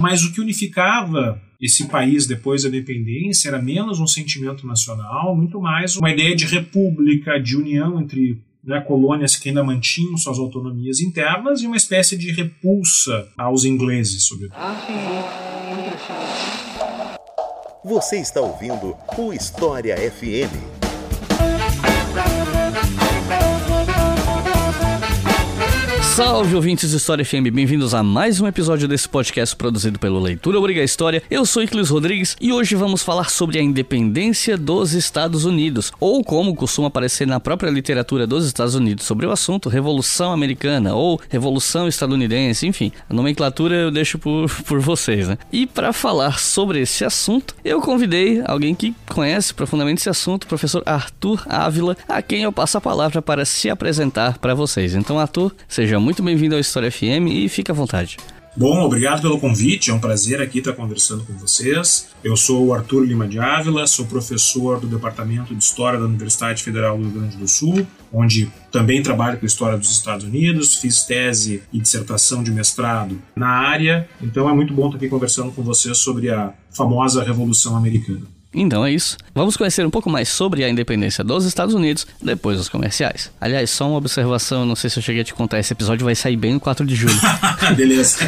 Mas 0.00 0.22
o 0.22 0.32
que 0.32 0.40
unificava 0.40 1.40
esse 1.60 1.86
país 1.86 2.26
depois 2.26 2.62
da 2.62 2.68
independência 2.68 3.48
era 3.48 3.60
menos 3.60 4.00
um 4.00 4.06
sentimento 4.06 4.66
nacional, 4.66 5.34
muito 5.34 5.60
mais 5.60 5.96
uma 5.96 6.10
ideia 6.10 6.34
de 6.34 6.44
república, 6.44 7.40
de 7.40 7.56
união 7.56 8.00
entre 8.00 8.38
né, 8.62 8.80
colônias 8.80 9.36
que 9.36 9.48
ainda 9.48 9.62
mantinham 9.62 10.16
suas 10.16 10.38
autonomias 10.38 11.00
internas 11.00 11.62
e 11.62 11.66
uma 11.66 11.76
espécie 11.76 12.16
de 12.16 12.32
repulsa 12.32 13.28
aos 13.36 13.64
ingleses, 13.64 14.26
sobretudo. 14.26 14.58
Você 17.84 18.18
está 18.18 18.40
ouvindo 18.40 18.96
o 19.18 19.32
História 19.32 19.96
FM. 19.96 20.73
Salve 26.14 26.54
ouvintes 26.54 26.90
de 26.90 26.96
História 26.96 27.24
FM, 27.24 27.50
bem-vindos 27.52 27.92
a 27.92 28.00
mais 28.00 28.40
um 28.40 28.46
episódio 28.46 28.86
desse 28.86 29.08
podcast 29.08 29.56
produzido 29.56 29.98
pelo 29.98 30.20
Leitura 30.20 30.56
Obriga 30.60 30.80
História. 30.80 31.20
Eu 31.28 31.44
sou 31.44 31.60
Iclis 31.60 31.90
Rodrigues 31.90 32.36
e 32.40 32.52
hoje 32.52 32.76
vamos 32.76 33.02
falar 33.02 33.28
sobre 33.30 33.58
a 33.58 33.62
independência 33.62 34.56
dos 34.56 34.92
Estados 34.92 35.44
Unidos, 35.44 35.90
ou 35.98 36.22
como 36.22 36.54
costuma 36.54 36.86
aparecer 36.86 37.26
na 37.26 37.40
própria 37.40 37.68
literatura 37.68 38.28
dos 38.28 38.46
Estados 38.46 38.76
Unidos 38.76 39.04
sobre 39.04 39.26
o 39.26 39.32
assunto, 39.32 39.68
Revolução 39.68 40.30
Americana 40.30 40.94
ou 40.94 41.20
Revolução 41.28 41.88
Estadunidense, 41.88 42.64
enfim, 42.64 42.92
a 43.10 43.12
nomenclatura 43.12 43.74
eu 43.74 43.90
deixo 43.90 44.16
por, 44.16 44.48
por 44.62 44.78
vocês, 44.78 45.26
né? 45.26 45.36
E 45.50 45.66
para 45.66 45.92
falar 45.92 46.38
sobre 46.38 46.80
esse 46.80 47.04
assunto, 47.04 47.56
eu 47.64 47.80
convidei 47.80 48.40
alguém 48.46 48.72
que 48.72 48.94
conhece 49.08 49.52
profundamente 49.52 50.02
esse 50.02 50.10
assunto, 50.10 50.44
o 50.44 50.48
professor 50.48 50.80
Arthur 50.86 51.42
Ávila, 51.48 51.96
a 52.08 52.22
quem 52.22 52.44
eu 52.44 52.52
passo 52.52 52.78
a 52.78 52.80
palavra 52.80 53.20
para 53.20 53.44
se 53.44 53.68
apresentar 53.68 54.38
para 54.38 54.54
vocês. 54.54 54.94
Então, 54.94 55.18
Arthur, 55.18 55.52
seja 55.66 56.03
muito 56.04 56.22
bem-vindo 56.22 56.54
ao 56.54 56.60
História 56.60 56.92
FM 56.92 57.28
e 57.30 57.48
fique 57.48 57.70
à 57.70 57.74
vontade. 57.74 58.18
Bom, 58.56 58.82
obrigado 58.82 59.20
pelo 59.20 59.40
convite, 59.40 59.90
é 59.90 59.94
um 59.94 59.98
prazer 59.98 60.40
aqui 60.40 60.58
estar 60.58 60.74
conversando 60.74 61.24
com 61.24 61.32
vocês. 61.32 62.10
Eu 62.22 62.36
sou 62.36 62.66
o 62.66 62.74
Arthur 62.74 63.04
Lima 63.04 63.26
de 63.26 63.40
Ávila, 63.40 63.84
sou 63.84 64.06
professor 64.06 64.78
do 64.78 64.86
Departamento 64.86 65.52
de 65.52 65.64
História 65.64 65.98
da 65.98 66.04
Universidade 66.04 66.62
Federal 66.62 66.96
do 66.96 67.02
Rio 67.02 67.12
Grande 67.12 67.36
do 67.36 67.48
Sul, 67.48 67.84
onde 68.12 68.48
também 68.70 69.02
trabalho 69.02 69.38
com 69.38 69.44
a 69.44 69.48
história 69.48 69.76
dos 69.76 69.90
Estados 69.90 70.24
Unidos, 70.24 70.76
fiz 70.76 71.02
tese 71.02 71.64
e 71.72 71.80
dissertação 71.80 72.44
de 72.44 72.52
mestrado 72.52 73.20
na 73.34 73.48
área, 73.48 74.08
então 74.22 74.48
é 74.48 74.54
muito 74.54 74.72
bom 74.72 74.86
estar 74.86 74.98
aqui 74.98 75.08
conversando 75.08 75.50
com 75.50 75.62
vocês 75.62 75.98
sobre 75.98 76.30
a 76.30 76.52
famosa 76.70 77.24
Revolução 77.24 77.76
Americana. 77.76 78.33
Então 78.54 78.84
é 78.84 78.92
isso. 78.92 79.16
Vamos 79.34 79.56
conhecer 79.56 79.84
um 79.84 79.90
pouco 79.90 80.08
mais 80.08 80.28
sobre 80.28 80.62
a 80.64 80.68
independência 80.68 81.24
dos 81.24 81.44
Estados 81.44 81.74
Unidos 81.74 82.06
depois 82.22 82.58
dos 82.58 82.68
comerciais. 82.68 83.30
Aliás, 83.40 83.70
só 83.70 83.88
uma 83.88 83.98
observação, 83.98 84.64
não 84.64 84.76
sei 84.76 84.88
se 84.88 84.98
eu 84.98 85.02
cheguei 85.02 85.22
a 85.22 85.24
te 85.24 85.34
contar, 85.34 85.58
esse 85.58 85.72
episódio 85.72 86.04
vai 86.04 86.14
sair 86.14 86.36
bem 86.36 86.54
no 86.54 86.60
4 86.60 86.86
de 86.86 86.94
julho. 86.94 87.18
Beleza. 87.76 88.18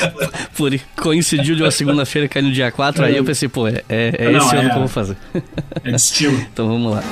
Por 0.56 0.78
coincidiu 0.96 1.56
de 1.56 1.62
uma 1.62 1.70
segunda-feira 1.70 2.28
cair 2.28 2.42
no 2.42 2.52
dia 2.52 2.70
4, 2.70 3.02
é. 3.02 3.08
aí 3.08 3.16
eu 3.16 3.24
pensei, 3.24 3.48
pô, 3.48 3.66
é, 3.66 3.82
é, 3.88 4.14
é 4.18 4.30
não, 4.30 4.38
esse 4.38 4.54
ano 4.54 4.68
é, 4.68 4.70
que 4.70 4.76
eu 4.76 4.80
vou 4.80 4.88
fazer. 4.88 5.16
É 5.82 5.90
de 5.90 5.96
estilo. 5.96 6.38
então 6.52 6.68
vamos 6.68 6.92
lá. 6.92 7.02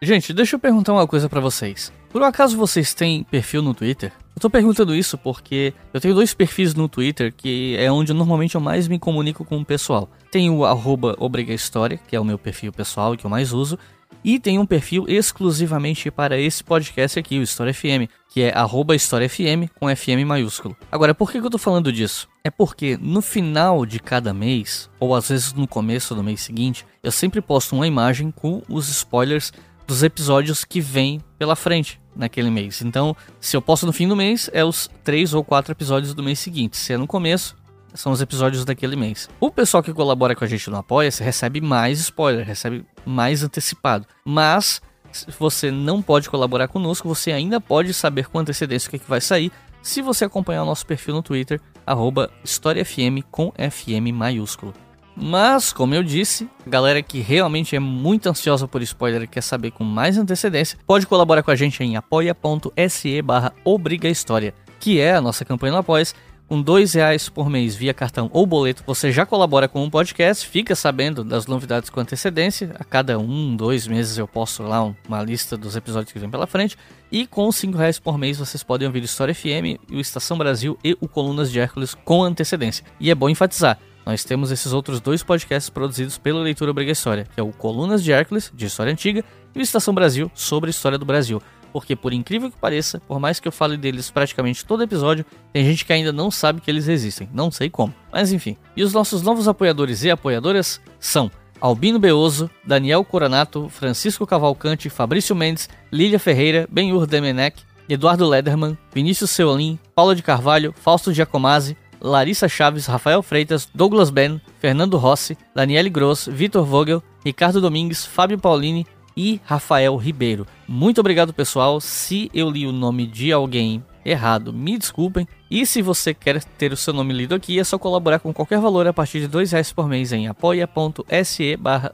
Gente, 0.00 0.32
deixa 0.32 0.54
eu 0.54 0.60
perguntar 0.60 0.92
uma 0.92 1.08
coisa 1.08 1.28
para 1.28 1.40
vocês. 1.40 1.92
Por 2.08 2.22
acaso 2.22 2.56
vocês 2.56 2.94
têm 2.94 3.24
perfil 3.24 3.60
no 3.60 3.74
Twitter? 3.74 4.12
Eu 4.36 4.40
tô 4.40 4.48
perguntando 4.48 4.94
isso 4.94 5.18
porque 5.18 5.74
eu 5.92 6.00
tenho 6.00 6.14
dois 6.14 6.32
perfis 6.32 6.72
no 6.72 6.88
Twitter 6.88 7.34
que 7.36 7.76
é 7.76 7.90
onde 7.90 8.14
normalmente 8.14 8.54
eu 8.54 8.60
mais 8.60 8.86
me 8.86 8.96
comunico 8.96 9.44
com 9.44 9.58
o 9.58 9.64
pessoal. 9.64 10.08
Tem 10.30 10.48
o 10.48 10.64
arroba 10.64 11.16
História, 11.48 11.98
que 12.06 12.14
é 12.14 12.20
o 12.20 12.24
meu 12.24 12.38
perfil 12.38 12.72
pessoal 12.72 13.16
que 13.16 13.26
eu 13.26 13.30
mais 13.30 13.52
uso, 13.52 13.76
e 14.22 14.38
tem 14.38 14.58
um 14.58 14.66
perfil 14.66 15.04
exclusivamente 15.08 16.10
para 16.12 16.38
esse 16.38 16.62
podcast 16.62 17.18
aqui, 17.18 17.38
o 17.38 17.42
História 17.42 17.74
FM, 17.74 18.08
que 18.28 18.42
é 18.42 18.56
arroba 18.56 18.94
História 18.94 19.28
FM 19.28 19.68
com 19.78 19.94
FM 19.94 20.24
maiúsculo. 20.24 20.76
Agora, 20.92 21.14
por 21.14 21.32
que 21.32 21.38
eu 21.38 21.50
tô 21.50 21.58
falando 21.58 21.92
disso? 21.92 22.28
É 22.44 22.50
porque 22.50 22.96
no 23.00 23.20
final 23.20 23.84
de 23.84 23.98
cada 23.98 24.32
mês, 24.32 24.88
ou 25.00 25.14
às 25.14 25.28
vezes 25.28 25.52
no 25.52 25.66
começo 25.66 26.14
do 26.14 26.22
mês 26.22 26.40
seguinte, 26.40 26.86
eu 27.02 27.10
sempre 27.10 27.40
posto 27.40 27.74
uma 27.74 27.86
imagem 27.86 28.30
com 28.30 28.62
os 28.68 28.88
spoilers 28.88 29.52
dos 29.88 30.02
episódios 30.02 30.66
que 30.66 30.82
vêm 30.82 31.18
pela 31.38 31.56
frente 31.56 31.98
naquele 32.14 32.50
mês. 32.50 32.82
Então, 32.82 33.16
se 33.40 33.56
eu 33.56 33.62
posto 33.62 33.86
no 33.86 33.92
fim 33.92 34.06
do 34.06 34.14
mês, 34.14 34.50
é 34.52 34.62
os 34.62 34.90
três 35.02 35.32
ou 35.32 35.42
quatro 35.42 35.72
episódios 35.72 36.12
do 36.12 36.22
mês 36.22 36.38
seguinte. 36.38 36.76
Se 36.76 36.92
é 36.92 36.98
no 36.98 37.06
começo, 37.06 37.56
são 37.94 38.12
os 38.12 38.20
episódios 38.20 38.66
daquele 38.66 38.96
mês. 38.96 39.30
O 39.40 39.50
pessoal 39.50 39.82
que 39.82 39.94
colabora 39.94 40.36
com 40.36 40.44
a 40.44 40.46
gente 40.46 40.68
no 40.68 40.76
Apoia-se 40.76 41.22
recebe 41.24 41.62
mais 41.62 42.00
spoiler, 42.00 42.46
recebe 42.46 42.84
mais 43.06 43.42
antecipado. 43.42 44.06
Mas, 44.26 44.82
se 45.10 45.26
você 45.38 45.70
não 45.70 46.02
pode 46.02 46.28
colaborar 46.28 46.68
conosco, 46.68 47.08
você 47.08 47.32
ainda 47.32 47.58
pode 47.58 47.94
saber 47.94 48.28
com 48.28 48.38
antecedência 48.38 48.88
o 48.88 48.90
que, 48.90 48.96
é 48.96 48.98
que 48.98 49.08
vai 49.08 49.22
sair 49.22 49.50
se 49.80 50.02
você 50.02 50.26
acompanhar 50.26 50.64
o 50.64 50.66
nosso 50.66 50.84
perfil 50.84 51.14
no 51.14 51.22
Twitter, 51.22 51.58
arroba 51.86 52.30
HistóriaFM 52.44 53.22
com 53.30 53.52
FM 53.52 54.12
maiúsculo. 54.12 54.74
Mas, 55.20 55.72
como 55.72 55.94
eu 55.94 56.02
disse, 56.02 56.48
a 56.64 56.70
galera 56.70 57.02
que 57.02 57.18
realmente 57.18 57.74
é 57.74 57.80
muito 57.80 58.28
ansiosa 58.28 58.68
por 58.68 58.80
spoiler 58.82 59.22
e 59.22 59.26
quer 59.26 59.40
saber 59.40 59.72
com 59.72 59.82
mais 59.82 60.16
antecedência, 60.16 60.78
pode 60.86 61.06
colaborar 61.06 61.42
com 61.42 61.50
a 61.50 61.56
gente 61.56 61.82
em 61.82 61.96
apoia.se 61.96 63.20
barra 63.22 63.52
obrigahistoria, 63.64 64.54
que 64.78 65.00
é 65.00 65.16
a 65.16 65.20
nossa 65.20 65.44
campanha 65.44 65.72
no 65.72 65.78
Apoia. 65.78 66.04
Com 66.46 66.62
dois 66.62 66.94
reais 66.94 67.28
por 67.28 67.50
mês 67.50 67.74
via 67.74 67.92
cartão 67.92 68.30
ou 68.32 68.46
boleto, 68.46 68.82
você 68.86 69.12
já 69.12 69.26
colabora 69.26 69.68
com 69.68 69.84
um 69.84 69.90
podcast, 69.90 70.48
fica 70.48 70.74
sabendo 70.74 71.22
das 71.22 71.46
novidades 71.46 71.90
com 71.90 72.00
antecedência. 72.00 72.74
A 72.78 72.84
cada 72.84 73.18
um, 73.18 73.54
dois 73.54 73.86
meses 73.86 74.16
eu 74.16 74.26
posto 74.26 74.62
lá 74.62 74.82
uma 75.06 75.22
lista 75.22 75.58
dos 75.58 75.76
episódios 75.76 76.10
que 76.10 76.18
vem 76.18 76.30
pela 76.30 76.46
frente. 76.46 76.74
E 77.12 77.26
com 77.26 77.52
cinco 77.52 77.76
reais 77.76 77.98
por 77.98 78.16
mês 78.16 78.38
vocês 78.38 78.62
podem 78.62 78.86
ouvir 78.86 79.04
História 79.04 79.34
FM, 79.34 79.76
o 79.92 80.00
Estação 80.00 80.38
Brasil 80.38 80.78
e 80.82 80.96
o 81.02 81.06
Colunas 81.06 81.52
de 81.52 81.60
Hércules 81.60 81.94
com 81.94 82.22
antecedência. 82.22 82.82
E 82.98 83.10
é 83.10 83.14
bom 83.14 83.28
enfatizar, 83.28 83.78
nós 84.08 84.24
temos 84.24 84.50
esses 84.50 84.72
outros 84.72 85.02
dois 85.02 85.22
podcasts 85.22 85.68
produzidos 85.68 86.16
pela 86.16 86.40
Leitura 86.40 86.70
Obrigatória, 86.70 87.26
que 87.34 87.38
é 87.38 87.42
o 87.42 87.52
Colunas 87.52 88.02
de 88.02 88.10
Hércules, 88.10 88.50
de 88.54 88.64
História 88.64 88.90
Antiga, 88.90 89.22
e 89.54 89.58
o 89.58 89.60
Estação 89.60 89.92
Brasil, 89.92 90.32
sobre 90.34 90.68
a 90.68 90.72
história 90.72 90.96
do 90.96 91.04
Brasil. 91.04 91.42
Porque, 91.74 91.94
por 91.94 92.14
incrível 92.14 92.50
que 92.50 92.56
pareça, 92.56 93.02
por 93.06 93.20
mais 93.20 93.38
que 93.38 93.46
eu 93.46 93.52
fale 93.52 93.76
deles 93.76 94.10
praticamente 94.10 94.64
todo 94.64 94.82
episódio, 94.82 95.26
tem 95.52 95.62
gente 95.62 95.84
que 95.84 95.92
ainda 95.92 96.10
não 96.10 96.30
sabe 96.30 96.62
que 96.62 96.70
eles 96.70 96.88
existem. 96.88 97.28
Não 97.34 97.50
sei 97.50 97.68
como. 97.68 97.94
Mas 98.10 98.32
enfim. 98.32 98.56
E 98.74 98.82
os 98.82 98.94
nossos 98.94 99.20
novos 99.20 99.46
apoiadores 99.46 100.02
e 100.02 100.10
apoiadoras 100.10 100.80
são 100.98 101.30
Albino 101.60 101.98
Beoso, 101.98 102.50
Daniel 102.64 103.04
Coronato, 103.04 103.68
Francisco 103.68 104.26
Cavalcante, 104.26 104.88
Fabrício 104.88 105.36
Mendes, 105.36 105.68
Lília 105.92 106.18
Ferreira, 106.18 106.66
Benhur 106.70 107.06
Demenec, 107.06 107.60
Eduardo 107.86 108.26
Lederman, 108.26 108.78
Vinícius 108.90 109.32
Seolim, 109.32 109.78
Paulo 109.94 110.14
de 110.14 110.22
Carvalho, 110.22 110.74
Fausto 110.80 111.12
Giacomazzi, 111.12 111.76
Larissa 112.00 112.48
Chaves, 112.48 112.86
Rafael 112.86 113.22
Freitas, 113.22 113.68
Douglas 113.74 114.10
Ben, 114.10 114.40
Fernando 114.58 114.96
Rossi, 114.96 115.36
Daniele 115.54 115.90
Gross, 115.90 116.28
Vitor 116.30 116.64
Vogel, 116.64 117.02
Ricardo 117.24 117.60
Domingues, 117.60 118.06
Fábio 118.06 118.38
Paulini 118.38 118.86
e 119.16 119.40
Rafael 119.44 119.96
Ribeiro. 119.96 120.46
Muito 120.66 121.00
obrigado, 121.00 121.32
pessoal. 121.32 121.80
Se 121.80 122.30
eu 122.32 122.48
li 122.48 122.66
o 122.66 122.72
nome 122.72 123.06
de 123.06 123.32
alguém 123.32 123.84
errado, 124.04 124.52
me 124.52 124.78
desculpem. 124.78 125.26
E 125.50 125.66
se 125.66 125.82
você 125.82 126.14
quer 126.14 126.42
ter 126.42 126.72
o 126.72 126.76
seu 126.76 126.94
nome 126.94 127.12
lido 127.12 127.34
aqui, 127.34 127.58
é 127.58 127.64
só 127.64 127.78
colaborar 127.78 128.20
com 128.20 128.32
qualquer 128.32 128.60
valor 128.60 128.86
a 128.86 128.92
partir 128.92 129.26
de 129.26 129.36
R$ 129.36 129.44
reais 129.44 129.72
por 129.72 129.88
mês 129.88 130.12
em 130.12 130.28
apoia.se 130.28 131.56
barra 131.56 131.92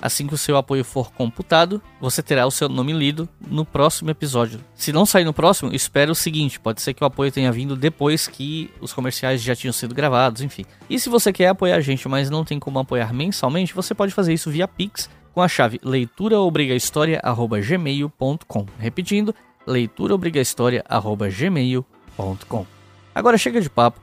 Assim 0.00 0.26
que 0.26 0.32
o 0.34 0.38
seu 0.38 0.56
apoio 0.56 0.82
for 0.84 1.12
computado, 1.12 1.82
você 2.00 2.22
terá 2.22 2.46
o 2.46 2.50
seu 2.50 2.68
nome 2.68 2.92
lido 2.92 3.28
no 3.48 3.64
próximo 3.64 4.10
episódio. 4.10 4.60
Se 4.74 4.92
não 4.92 5.06
sair 5.06 5.24
no 5.24 5.32
próximo, 5.32 5.74
espere 5.74 6.10
o 6.10 6.14
seguinte: 6.14 6.60
pode 6.60 6.82
ser 6.82 6.92
que 6.94 7.02
o 7.02 7.06
apoio 7.06 7.32
tenha 7.32 7.50
vindo 7.50 7.74
depois 7.74 8.26
que 8.26 8.70
os 8.80 8.92
comerciais 8.92 9.40
já 9.42 9.56
tinham 9.56 9.72
sido 9.72 9.94
gravados, 9.94 10.42
enfim. 10.42 10.66
E 10.88 11.00
se 11.00 11.08
você 11.08 11.32
quer 11.32 11.48
apoiar 11.48 11.76
a 11.76 11.80
gente, 11.80 12.06
mas 12.08 12.28
não 12.28 12.44
tem 12.44 12.58
como 12.58 12.78
apoiar 12.78 13.14
mensalmente, 13.14 13.74
você 13.74 13.94
pode 13.94 14.12
fazer 14.12 14.34
isso 14.34 14.50
via 14.50 14.68
Pix 14.68 15.08
com 15.32 15.40
a 15.42 15.48
chave 15.48 15.80
leituraobrigahistoria@gmail.com. 15.82 18.66
Repetindo, 18.78 19.34
leituraobrigahistoria@gmail.com. 19.66 22.66
Agora 23.14 23.38
chega 23.38 23.60
de 23.60 23.70
papo 23.70 24.00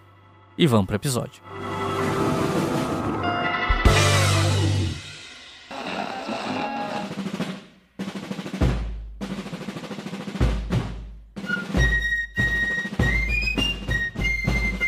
e 0.58 0.66
vamos 0.68 0.88
para 0.88 0.94
o 0.94 0.98
episódio. 0.98 1.53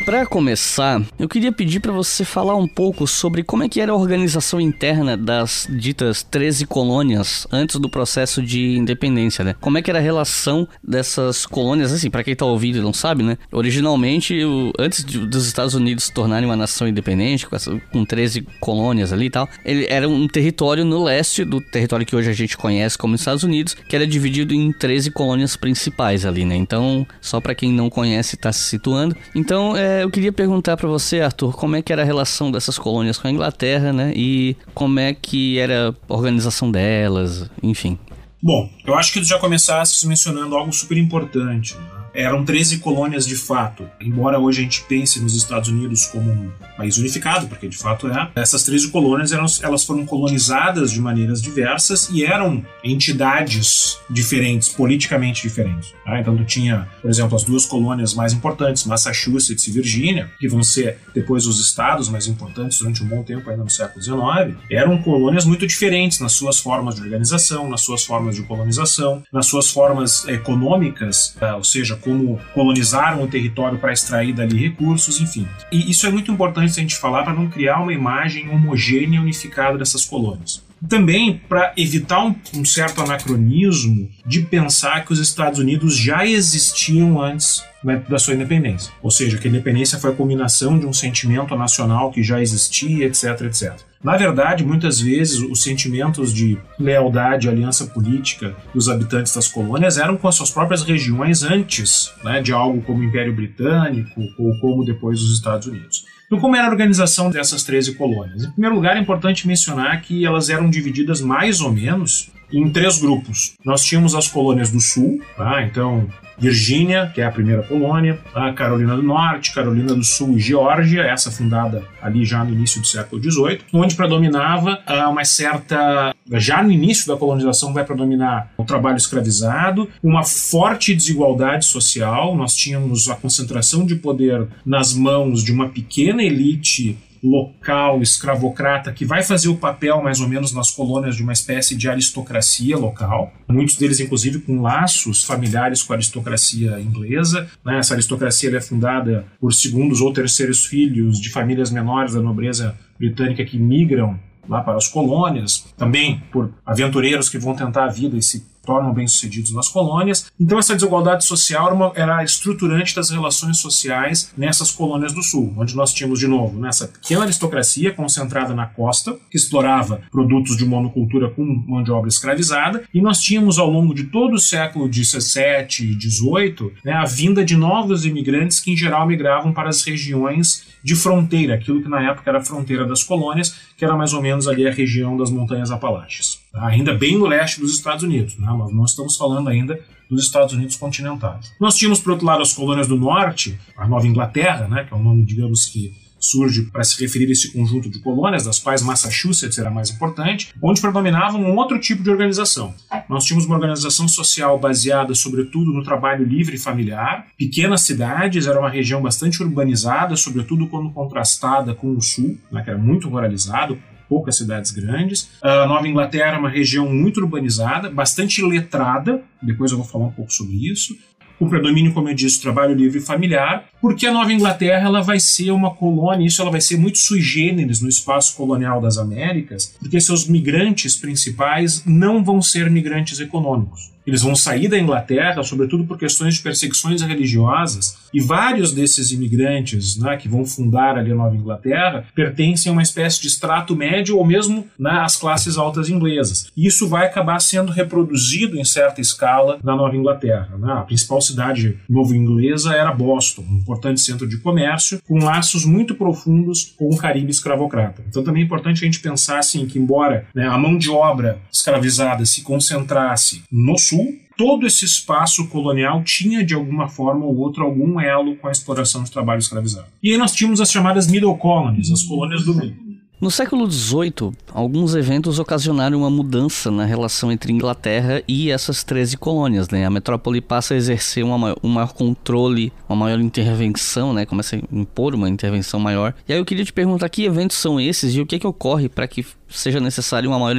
Para 0.05 0.23
começar, 0.23 1.01
eu 1.17 1.27
queria 1.27 1.51
pedir 1.51 1.79
para 1.79 1.91
você 1.91 2.23
falar 2.23 2.55
um 2.55 2.67
pouco 2.67 3.07
sobre 3.07 3.41
como 3.41 3.63
é 3.63 3.67
que 3.67 3.81
era 3.81 3.91
a 3.91 3.95
organização 3.95 4.61
interna 4.61 5.17
das 5.17 5.67
ditas 5.67 6.21
13 6.21 6.67
colônias 6.67 7.47
antes 7.51 7.79
do 7.79 7.89
processo 7.89 8.39
de 8.39 8.77
independência, 8.77 9.43
né? 9.43 9.55
Como 9.59 9.79
é 9.79 9.81
que 9.81 9.89
era 9.89 9.97
a 9.97 10.01
relação 10.03 10.67
dessas 10.83 11.47
colônias, 11.47 11.91
assim, 11.91 12.11
para 12.11 12.23
quem 12.23 12.35
tá 12.35 12.45
ouvindo 12.45 12.77
e 12.77 12.81
não 12.81 12.93
sabe, 12.93 13.23
né? 13.23 13.35
Originalmente, 13.51 14.43
o, 14.43 14.71
antes 14.77 15.03
de, 15.03 15.25
dos 15.25 15.47
Estados 15.47 15.73
Unidos 15.73 16.03
se 16.03 16.13
tornarem 16.13 16.47
uma 16.47 16.55
nação 16.55 16.87
independente, 16.87 17.47
com, 17.47 17.55
essa, 17.55 17.75
com 17.91 18.05
13 18.05 18.45
colônias 18.59 19.11
ali 19.11 19.25
e 19.25 19.31
tal, 19.31 19.49
ele 19.65 19.87
era 19.89 20.07
um 20.07 20.27
território 20.27 20.85
no 20.85 21.03
leste 21.03 21.43
do 21.43 21.59
território 21.59 22.05
que 22.05 22.15
hoje 22.15 22.29
a 22.29 22.33
gente 22.33 22.55
conhece 22.55 22.95
como 22.95 23.15
Estados 23.15 23.43
Unidos, 23.43 23.73
que 23.73 23.95
era 23.95 24.05
dividido 24.05 24.53
em 24.53 24.71
13 24.71 25.09
colônias 25.09 25.55
principais 25.55 26.27
ali, 26.27 26.45
né? 26.45 26.55
Então, 26.55 27.07
só 27.19 27.41
para 27.41 27.55
quem 27.55 27.71
não 27.71 27.89
conhece 27.89 28.37
tá 28.37 28.53
se 28.53 28.69
situando. 28.69 29.15
Então, 29.33 29.75
é, 29.75 29.94
eu 30.03 30.09
queria 30.09 30.31
perguntar 30.31 30.77
para 30.77 30.87
você, 30.87 31.21
Arthur, 31.21 31.55
como 31.55 31.75
é 31.75 31.81
que 31.81 31.91
era 31.91 32.01
a 32.01 32.05
relação 32.05 32.51
dessas 32.51 32.77
colônias 32.77 33.17
com 33.17 33.27
a 33.27 33.31
Inglaterra, 33.31 33.91
né? 33.91 34.13
E 34.15 34.55
como 34.73 34.99
é 34.99 35.13
que 35.13 35.57
era 35.59 35.95
a 36.07 36.13
organização 36.13 36.71
delas, 36.71 37.49
enfim. 37.61 37.97
Bom, 38.41 38.69
eu 38.85 38.95
acho 38.95 39.11
que 39.11 39.19
tu 39.19 39.25
já 39.25 39.39
começaste 39.39 40.07
mencionando 40.07 40.55
algo 40.55 40.71
super 40.71 40.97
importante. 40.97 41.75
Né? 41.75 42.04
Eram 42.15 42.43
13 42.43 42.79
colônias 42.79 43.25
de 43.25 43.35
fato. 43.35 43.87
Embora 43.99 44.39
hoje 44.39 44.61
a 44.61 44.63
gente 44.63 44.83
pense 44.83 45.19
nos 45.19 45.35
Estados 45.35 45.69
Unidos 45.69 46.05
como 46.05 46.31
um 46.31 46.51
país 46.77 46.97
unificado, 46.97 47.47
porque 47.47 47.67
de 47.67 47.77
fato 47.77 48.07
é, 48.07 48.31
essas 48.35 48.63
13 48.63 48.89
colônias 48.89 49.31
eram, 49.31 49.45
elas 49.61 49.83
foram 49.83 50.05
colonizadas 50.05 50.91
de 50.91 50.99
maneiras 50.99 51.41
diversas 51.41 52.09
e 52.09 52.23
eram 52.23 52.65
entidades 52.83 53.99
diferentes, 54.09 54.69
politicamente 54.69 55.43
diferentes. 55.43 55.93
Tá? 56.03 56.19
Então 56.19 56.35
tu 56.35 56.45
tinha, 56.45 56.87
por 57.01 57.09
exemplo, 57.09 57.35
as 57.35 57.43
duas 57.43 57.65
colônias 57.65 58.13
mais 58.13 58.33
importantes, 58.33 58.85
Massachusetts 58.85 59.67
e 59.67 59.71
Virgínia, 59.71 60.31
que 60.39 60.47
vão 60.47 60.63
ser 60.63 60.97
depois 61.13 61.45
os 61.45 61.59
estados 61.59 62.09
mais 62.09 62.27
importantes 62.27 62.79
durante 62.79 63.03
um 63.03 63.07
bom 63.07 63.23
tempo 63.23 63.49
ainda 63.49 63.63
no 63.63 63.69
século 63.69 64.01
XIX, 64.01 64.57
eram 64.69 65.01
colônias 65.01 65.45
muito 65.45 65.67
diferentes 65.67 66.19
nas 66.19 66.33
suas 66.33 66.59
formas 66.59 66.95
de 66.95 67.01
organização, 67.01 67.69
nas 67.69 67.81
suas 67.81 68.03
formas 68.03 68.35
de 68.35 68.43
colonização, 68.43 69.23
nas 69.31 69.47
suas 69.47 69.69
formas 69.69 70.27
econômicas, 70.27 71.35
tá? 71.39 71.55
ou 71.55 71.63
seja, 71.63 71.95
como 72.05 72.39
colonizaram 72.53 73.23
o 73.23 73.27
território 73.27 73.79
para 73.79 73.91
extrair 73.91 74.31
dali 74.31 74.57
recursos, 74.57 75.19
enfim. 75.19 75.47
E 75.71 75.89
isso 75.89 76.05
é 76.05 76.11
muito 76.11 76.31
importante 76.31 76.71
a 76.71 76.81
gente 76.81 76.95
falar 76.95 77.23
para 77.23 77.33
não 77.33 77.49
criar 77.49 77.81
uma 77.81 77.91
imagem 77.91 78.49
homogênea 78.49 79.17
e 79.17 79.19
unificada 79.19 79.77
dessas 79.77 80.05
colônias. 80.05 80.63
Também 80.87 81.41
para 81.49 81.73
evitar 81.75 82.23
um, 82.23 82.35
um, 82.53 82.63
certo 82.63 83.01
anacronismo 83.01 84.07
de 84.25 84.41
pensar 84.41 85.03
que 85.03 85.13
os 85.13 85.19
Estados 85.19 85.57
Unidos 85.57 85.97
já 85.97 86.25
existiam 86.25 87.19
antes 87.19 87.63
né, 87.83 88.03
da 88.07 88.19
sua 88.19 88.35
independência. 88.35 88.91
Ou 89.01 89.09
seja, 89.09 89.37
que 89.37 89.47
a 89.47 89.49
independência 89.49 89.97
foi 89.97 90.11
a 90.11 90.13
culminação 90.13 90.77
de 90.77 90.85
um 90.85 90.93
sentimento 90.93 91.55
nacional 91.55 92.11
que 92.11 92.21
já 92.21 92.39
existia, 92.39 93.07
etc, 93.07 93.41
etc. 93.41 93.73
Na 94.05 94.17
verdade, 94.17 94.63
muitas 94.63 94.99
vezes 94.99 95.39
os 95.39 95.63
sentimentos 95.63 96.31
de 96.31 96.59
lealdade, 96.77 97.49
aliança 97.49 97.87
política 97.87 98.55
dos 98.71 98.87
habitantes 98.87 99.33
das 99.33 99.47
colônias 99.47 99.97
eram 99.97 100.15
com 100.15 100.27
as 100.27 100.35
suas 100.35 100.51
próprias 100.51 100.83
regiões 100.83 101.41
antes 101.41 102.13
né, 102.23 102.39
de 102.39 102.53
algo 102.53 102.83
como 102.83 102.99
o 102.99 103.03
Império 103.03 103.35
Britânico 103.35 104.21
ou 104.37 104.59
como 104.59 104.85
depois 104.85 105.23
os 105.23 105.33
Estados 105.33 105.65
Unidos. 105.65 106.05
Então, 106.27 106.39
como 106.39 106.55
era 106.55 106.67
a 106.67 106.69
organização 106.69 107.31
dessas 107.31 107.63
13 107.63 107.95
colônias? 107.95 108.43
Em 108.43 108.51
primeiro 108.51 108.75
lugar, 108.75 108.95
é 108.95 108.99
importante 108.99 109.47
mencionar 109.47 109.99
que 110.03 110.23
elas 110.23 110.51
eram 110.51 110.69
divididas 110.69 111.19
mais 111.19 111.59
ou 111.59 111.71
menos 111.71 112.29
em 112.53 112.69
três 112.69 112.99
grupos. 112.99 113.55
Nós 113.65 113.83
tínhamos 113.83 114.13
as 114.13 114.27
colônias 114.27 114.69
do 114.69 114.79
Sul, 114.79 115.19
tá? 115.35 115.63
então 115.63 116.07
Virgínia, 116.37 117.11
que 117.13 117.21
é 117.21 117.25
a 117.25 117.31
primeira 117.31 117.63
colônia, 117.63 118.19
a 118.33 118.51
Carolina 118.53 118.95
do 118.95 119.03
Norte, 119.03 119.53
Carolina 119.53 119.93
do 119.93 120.03
Sul 120.03 120.35
e 120.35 120.39
Geórgia, 120.39 121.01
essa 121.01 121.31
fundada 121.31 121.83
ali 122.01 122.25
já 122.25 122.43
no 122.43 122.51
início 122.51 122.81
do 122.81 122.87
século 122.87 123.21
XVIII, 123.21 123.61
onde 123.73 123.95
predominava 123.95 124.79
uh, 124.87 125.09
uma 125.09 125.23
certa. 125.25 126.13
Já 126.33 126.63
no 126.63 126.71
início 126.71 127.07
da 127.07 127.17
colonização 127.17 127.73
vai 127.73 127.83
predominar 127.83 128.49
o 128.57 128.63
trabalho 128.63 128.97
escravizado, 128.97 129.89
uma 130.03 130.23
forte 130.23 130.95
desigualdade 130.95 131.65
social, 131.65 132.35
nós 132.35 132.55
tínhamos 132.55 133.07
a 133.09 133.15
concentração 133.15 133.85
de 133.85 133.95
poder 133.95 134.47
nas 134.65 134.93
mãos 134.93 135.43
de 135.43 135.51
uma 135.51 135.69
pequena 135.69 136.23
elite 136.23 136.97
local 137.25 138.01
escravocrata 138.01 138.91
que 138.91 139.03
vai 139.03 139.23
fazer 139.23 139.49
o 139.49 139.57
papel 139.57 140.01
mais 140.01 140.19
ou 140.19 140.27
menos 140.27 140.53
nas 140.53 140.69
colônias 140.69 141.15
de 141.15 141.23
uma 141.23 141.33
espécie 141.33 141.75
de 141.75 141.89
aristocracia 141.89 142.77
local, 142.77 143.33
muitos 143.47 143.75
deles 143.75 143.99
inclusive 143.99 144.39
com 144.39 144.61
laços 144.61 145.23
familiares 145.23 145.81
com 145.81 145.93
a 145.93 145.95
aristocracia 145.95 146.79
inglesa. 146.79 147.49
Né? 147.63 147.79
Essa 147.79 147.95
aristocracia 147.95 148.55
é 148.55 148.61
fundada 148.61 149.25
por 149.39 149.53
segundos 149.53 150.01
ou 150.01 150.13
terceiros 150.13 150.65
filhos 150.65 151.19
de 151.19 151.29
famílias 151.29 151.71
menores 151.71 152.13
da 152.13 152.21
nobreza 152.21 152.77
britânica 152.99 153.43
que 153.43 153.57
migram 153.57 154.19
lá 154.47 154.61
para 154.61 154.77
as 154.77 154.87
colônias, 154.87 155.65
também 155.75 156.21
por 156.31 156.53
aventureiros 156.65 157.29
que 157.29 157.37
vão 157.37 157.55
tentar 157.55 157.85
a 157.85 157.89
vida 157.89 158.15
e 158.15 158.21
se 158.21 158.45
tornam 158.65 158.93
bem-sucedidos 158.93 159.53
nas 159.53 159.69
colônias. 159.69 160.31
Então, 160.39 160.59
essa 160.59 160.75
desigualdade 160.75 161.23
social 161.23 161.67
era, 161.67 161.75
uma, 161.75 161.91
era 161.95 162.23
estruturante 162.23 162.95
das 162.95 163.09
relações 163.09 163.57
sociais 163.59 164.31
nessas 164.37 164.71
colônias 164.71 165.13
do 165.13 165.23
Sul, 165.23 165.53
onde 165.57 165.75
nós 165.75 165.93
tínhamos, 165.93 166.19
de 166.19 166.27
novo, 166.27 166.59
nessa 166.59 166.87
pequena 166.87 167.23
aristocracia 167.23 167.93
concentrada 167.93 168.53
na 168.53 168.65
costa, 168.65 169.17
que 169.29 169.37
explorava 169.37 170.01
produtos 170.11 170.57
de 170.57 170.65
monocultura 170.65 171.29
com 171.29 171.43
mão 171.43 171.83
de 171.83 171.91
obra 171.91 172.09
escravizada, 172.09 172.83
e 172.93 173.01
nós 173.01 173.19
tínhamos, 173.19 173.59
ao 173.59 173.69
longo 173.69 173.93
de 173.93 174.05
todo 174.05 174.33
o 174.33 174.39
século 174.39 174.91
XVII 174.91 175.65
e 175.81 175.99
XVIII, 175.99 176.71
né, 176.83 176.93
a 176.93 177.05
vinda 177.05 177.43
de 177.43 177.55
novos 177.55 178.05
imigrantes 178.05 178.59
que, 178.59 178.71
em 178.71 178.77
geral, 178.77 179.07
migravam 179.07 179.53
para 179.53 179.69
as 179.69 179.83
regiões 179.83 180.74
de 180.85 180.95
fronteira, 180.95 181.55
aquilo 181.55 181.81
que 181.81 181.89
na 181.89 182.11
época 182.11 182.29
era 182.29 182.37
a 182.37 182.45
fronteira 182.45 182.85
das 182.85 183.01
colônias, 183.01 183.59
que 183.75 183.83
era 183.83 183.97
mais 183.97 184.13
ou 184.13 184.21
menos 184.21 184.47
ali 184.47 184.67
a 184.67 184.71
região 184.71 185.17
das 185.17 185.31
Montanhas 185.31 185.71
Apalaches. 185.71 186.39
Ainda 186.53 186.93
bem 186.93 187.17
no 187.17 187.25
leste 187.25 187.59
dos 187.59 187.73
Estados 187.73 188.03
Unidos, 188.03 188.37
né? 188.37 188.47
mas 188.55 188.71
não 188.71 188.85
estamos 188.85 189.17
falando 189.17 189.49
ainda 189.49 189.79
dos 190.07 190.23
Estados 190.23 190.53
Unidos 190.53 190.75
continentais. 190.75 191.51
Nós 191.59 191.75
tínhamos, 191.75 191.99
por 191.99 192.11
outro 192.11 192.27
lado, 192.27 192.43
as 192.43 192.53
colônias 192.53 192.87
do 192.87 192.95
norte, 192.95 193.57
a 193.75 193.87
Nova 193.87 194.05
Inglaterra, 194.05 194.67
né? 194.67 194.83
que 194.83 194.93
é 194.93 194.95
um 194.95 195.01
nome, 195.01 195.25
digamos 195.25 195.65
que 195.65 195.91
surge 196.29 196.63
para 196.63 196.83
se 196.83 196.99
referir 197.01 197.27
a 197.27 197.31
esse 197.31 197.51
conjunto 197.51 197.89
de 197.89 197.99
colônias, 197.99 198.45
das 198.45 198.59
quais 198.59 198.81
Massachusetts 198.81 199.57
era 199.57 199.69
a 199.69 199.71
mais 199.71 199.89
importante, 199.89 200.53
onde 200.61 200.81
predominava 200.81 201.37
um 201.37 201.55
outro 201.55 201.79
tipo 201.79 202.03
de 202.03 202.09
organização. 202.09 202.73
Nós 203.09 203.25
tínhamos 203.25 203.45
uma 203.45 203.55
organização 203.55 204.07
social 204.07 204.59
baseada, 204.59 205.13
sobretudo, 205.13 205.71
no 205.71 205.83
trabalho 205.83 206.25
livre 206.25 206.55
e 206.55 206.59
familiar. 206.59 207.27
Pequenas 207.37 207.81
cidades, 207.81 208.47
era 208.47 208.59
uma 208.59 208.69
região 208.69 209.01
bastante 209.01 209.41
urbanizada, 209.41 210.15
sobretudo 210.15 210.67
quando 210.67 210.91
contrastada 210.91 211.73
com 211.73 211.95
o 211.95 212.01
sul, 212.01 212.37
né, 212.51 212.61
que 212.63 212.69
era 212.69 212.79
muito 212.79 213.09
ruralizado, 213.09 213.77
poucas 214.07 214.37
cidades 214.37 214.71
grandes. 214.71 215.29
A 215.41 215.65
Nova 215.65 215.87
Inglaterra 215.87 216.35
é 216.35 216.39
uma 216.39 216.49
região 216.49 216.91
muito 216.91 217.19
urbanizada, 217.19 217.89
bastante 217.89 218.41
letrada, 218.41 219.21
depois 219.41 219.71
eu 219.71 219.77
vou 219.77 219.85
falar 219.85 220.05
um 220.05 220.11
pouco 220.11 220.31
sobre 220.31 220.55
isso 220.55 220.95
com 221.37 221.49
predomínio, 221.49 221.93
como 221.93 222.09
eu 222.09 222.13
disse, 222.13 222.41
trabalho 222.41 222.75
livre 222.75 222.99
e 222.99 223.01
familiar, 223.01 223.65
porque 223.81 224.07
a 224.07 224.13
Nova 224.13 224.31
Inglaterra 224.31 224.87
ela 224.87 225.01
vai 225.01 225.19
ser 225.19 225.51
uma 225.51 225.73
colônia, 225.73 226.25
isso 226.25 226.41
ela 226.41 226.51
vai 226.51 226.61
ser 226.61 226.77
muito 226.77 226.97
sui 226.97 227.21
generis 227.21 227.81
no 227.81 227.89
espaço 227.89 228.35
colonial 228.35 228.81
das 228.81 228.97
Américas, 228.97 229.75
porque 229.79 229.99
seus 229.99 230.27
migrantes 230.27 230.95
principais 230.95 231.83
não 231.85 232.23
vão 232.23 232.41
ser 232.41 232.69
migrantes 232.69 233.19
econômicos. 233.19 233.94
Eles 234.05 234.21
vão 234.21 234.35
sair 234.35 234.67
da 234.67 234.79
Inglaterra, 234.79 235.43
sobretudo 235.43 235.85
por 235.85 235.97
questões 235.97 236.35
de 236.35 236.41
perseguições 236.41 237.01
religiosas, 237.01 237.97
e 238.13 238.21
vários 238.21 238.71
desses 238.71 239.11
imigrantes 239.11 239.97
né, 239.97 240.15
que 240.15 240.29
vão 240.29 240.45
fundar 240.45 240.97
ali 240.97 241.11
a 241.11 241.15
Nova 241.15 241.35
Inglaterra 241.35 242.05
pertencem 242.13 242.69
a 242.69 242.73
uma 242.73 242.81
espécie 242.81 243.21
de 243.21 243.27
extrato 243.27 243.75
médio 243.75 244.17
ou 244.17 244.25
mesmo 244.25 244.67
nas 244.77 245.15
né, 245.15 245.19
classes 245.19 245.57
altas 245.57 245.89
inglesas. 245.89 246.51
E 246.55 246.67
isso 246.67 246.87
vai 246.87 247.05
acabar 247.05 247.39
sendo 247.39 247.71
reproduzido 247.71 248.57
em 248.57 248.63
certa 248.63 249.01
escala 249.01 249.59
na 249.63 249.75
Nova 249.75 249.95
Inglaterra. 249.95 250.55
Né? 250.57 250.71
A 250.71 250.81
principal 250.81 251.21
cidade 251.21 251.77
novo-inglesa 251.89 252.73
era 252.73 252.93
Boston, 252.93 253.43
um 253.49 253.57
importante 253.57 254.01
centro 254.01 254.27
de 254.27 254.37
comércio, 254.37 255.01
com 255.07 255.19
laços 255.19 255.65
muito 255.65 255.95
profundos 255.95 256.73
com 256.77 256.89
o 256.89 256.97
Caribe 256.97 257.31
escravocrata. 257.31 258.03
Então 258.07 258.23
também 258.23 258.43
é 258.43 258.45
importante 258.45 258.83
a 258.83 258.85
gente 258.85 258.99
pensar 258.99 259.39
assim, 259.39 259.65
que, 259.65 259.79
embora 259.79 260.27
né, 260.33 260.47
a 260.47 260.57
mão 260.57 260.77
de 260.77 260.89
obra 260.89 261.39
escravizada 261.51 262.25
se 262.25 262.43
concentrasse 262.43 263.43
no 263.51 263.77
sul, 263.77 263.94
Sul, 263.95 264.15
todo 264.37 264.67
esse 264.67 264.85
espaço 264.85 265.47
colonial 265.47 266.03
tinha 266.03 266.45
de 266.45 266.53
alguma 266.53 266.87
forma 266.87 267.25
ou 267.25 267.37
outra 267.37 267.63
algum 267.63 267.99
elo 267.99 268.35
com 268.35 268.47
a 268.47 268.51
exploração 268.51 269.03
de 269.03 269.11
trabalho 269.11 269.39
escravizado. 269.39 269.87
E 270.03 270.11
aí 270.11 270.17
nós 270.17 270.33
tínhamos 270.33 270.59
as 270.59 270.71
chamadas 270.71 271.07
Middle 271.07 271.37
Colonies, 271.37 271.91
as 271.91 272.03
colônias 272.03 272.43
do 272.43 272.53
meio. 272.53 272.85
No 273.19 273.31
século 273.31 273.69
XVIII, 273.71 274.33
alguns 274.53 274.93
eventos 274.93 275.39
ocasionaram 275.39 275.99
uma 275.99 276.09
mudança 276.09 276.69
na 276.69 276.83
relação 276.83 277.31
entre 277.31 277.51
Inglaterra 277.51 278.21
e 278.27 278.51
essas 278.51 278.83
13 278.83 279.15
colônias. 279.15 279.69
Né? 279.69 279.85
A 279.85 279.89
metrópole 279.89 280.41
passa 280.41 280.73
a 280.73 280.77
exercer 280.77 281.23
um 281.23 281.69
maior 281.69 281.93
controle, 281.93 282.73
uma 282.89 282.95
maior 282.95 283.21
intervenção, 283.21 284.13
né? 284.13 284.25
começa 284.25 284.57
a 284.57 284.59
impor 284.71 285.15
uma 285.15 285.29
intervenção 285.29 285.79
maior. 285.79 286.13
E 286.27 286.33
aí 286.33 286.39
eu 286.39 286.45
queria 286.45 286.65
te 286.65 286.73
perguntar 286.73 287.07
que 287.07 287.23
eventos 287.23 287.55
são 287.55 287.79
esses 287.79 288.13
e 288.13 288.19
o 288.19 288.25
que, 288.25 288.35
é 288.35 288.39
que 288.39 288.47
ocorre 288.47 288.89
para 288.89 289.07
que 289.07 289.25
seja 289.55 289.79
necessário 289.79 290.29
uma 290.29 290.39
maior, 290.39 290.55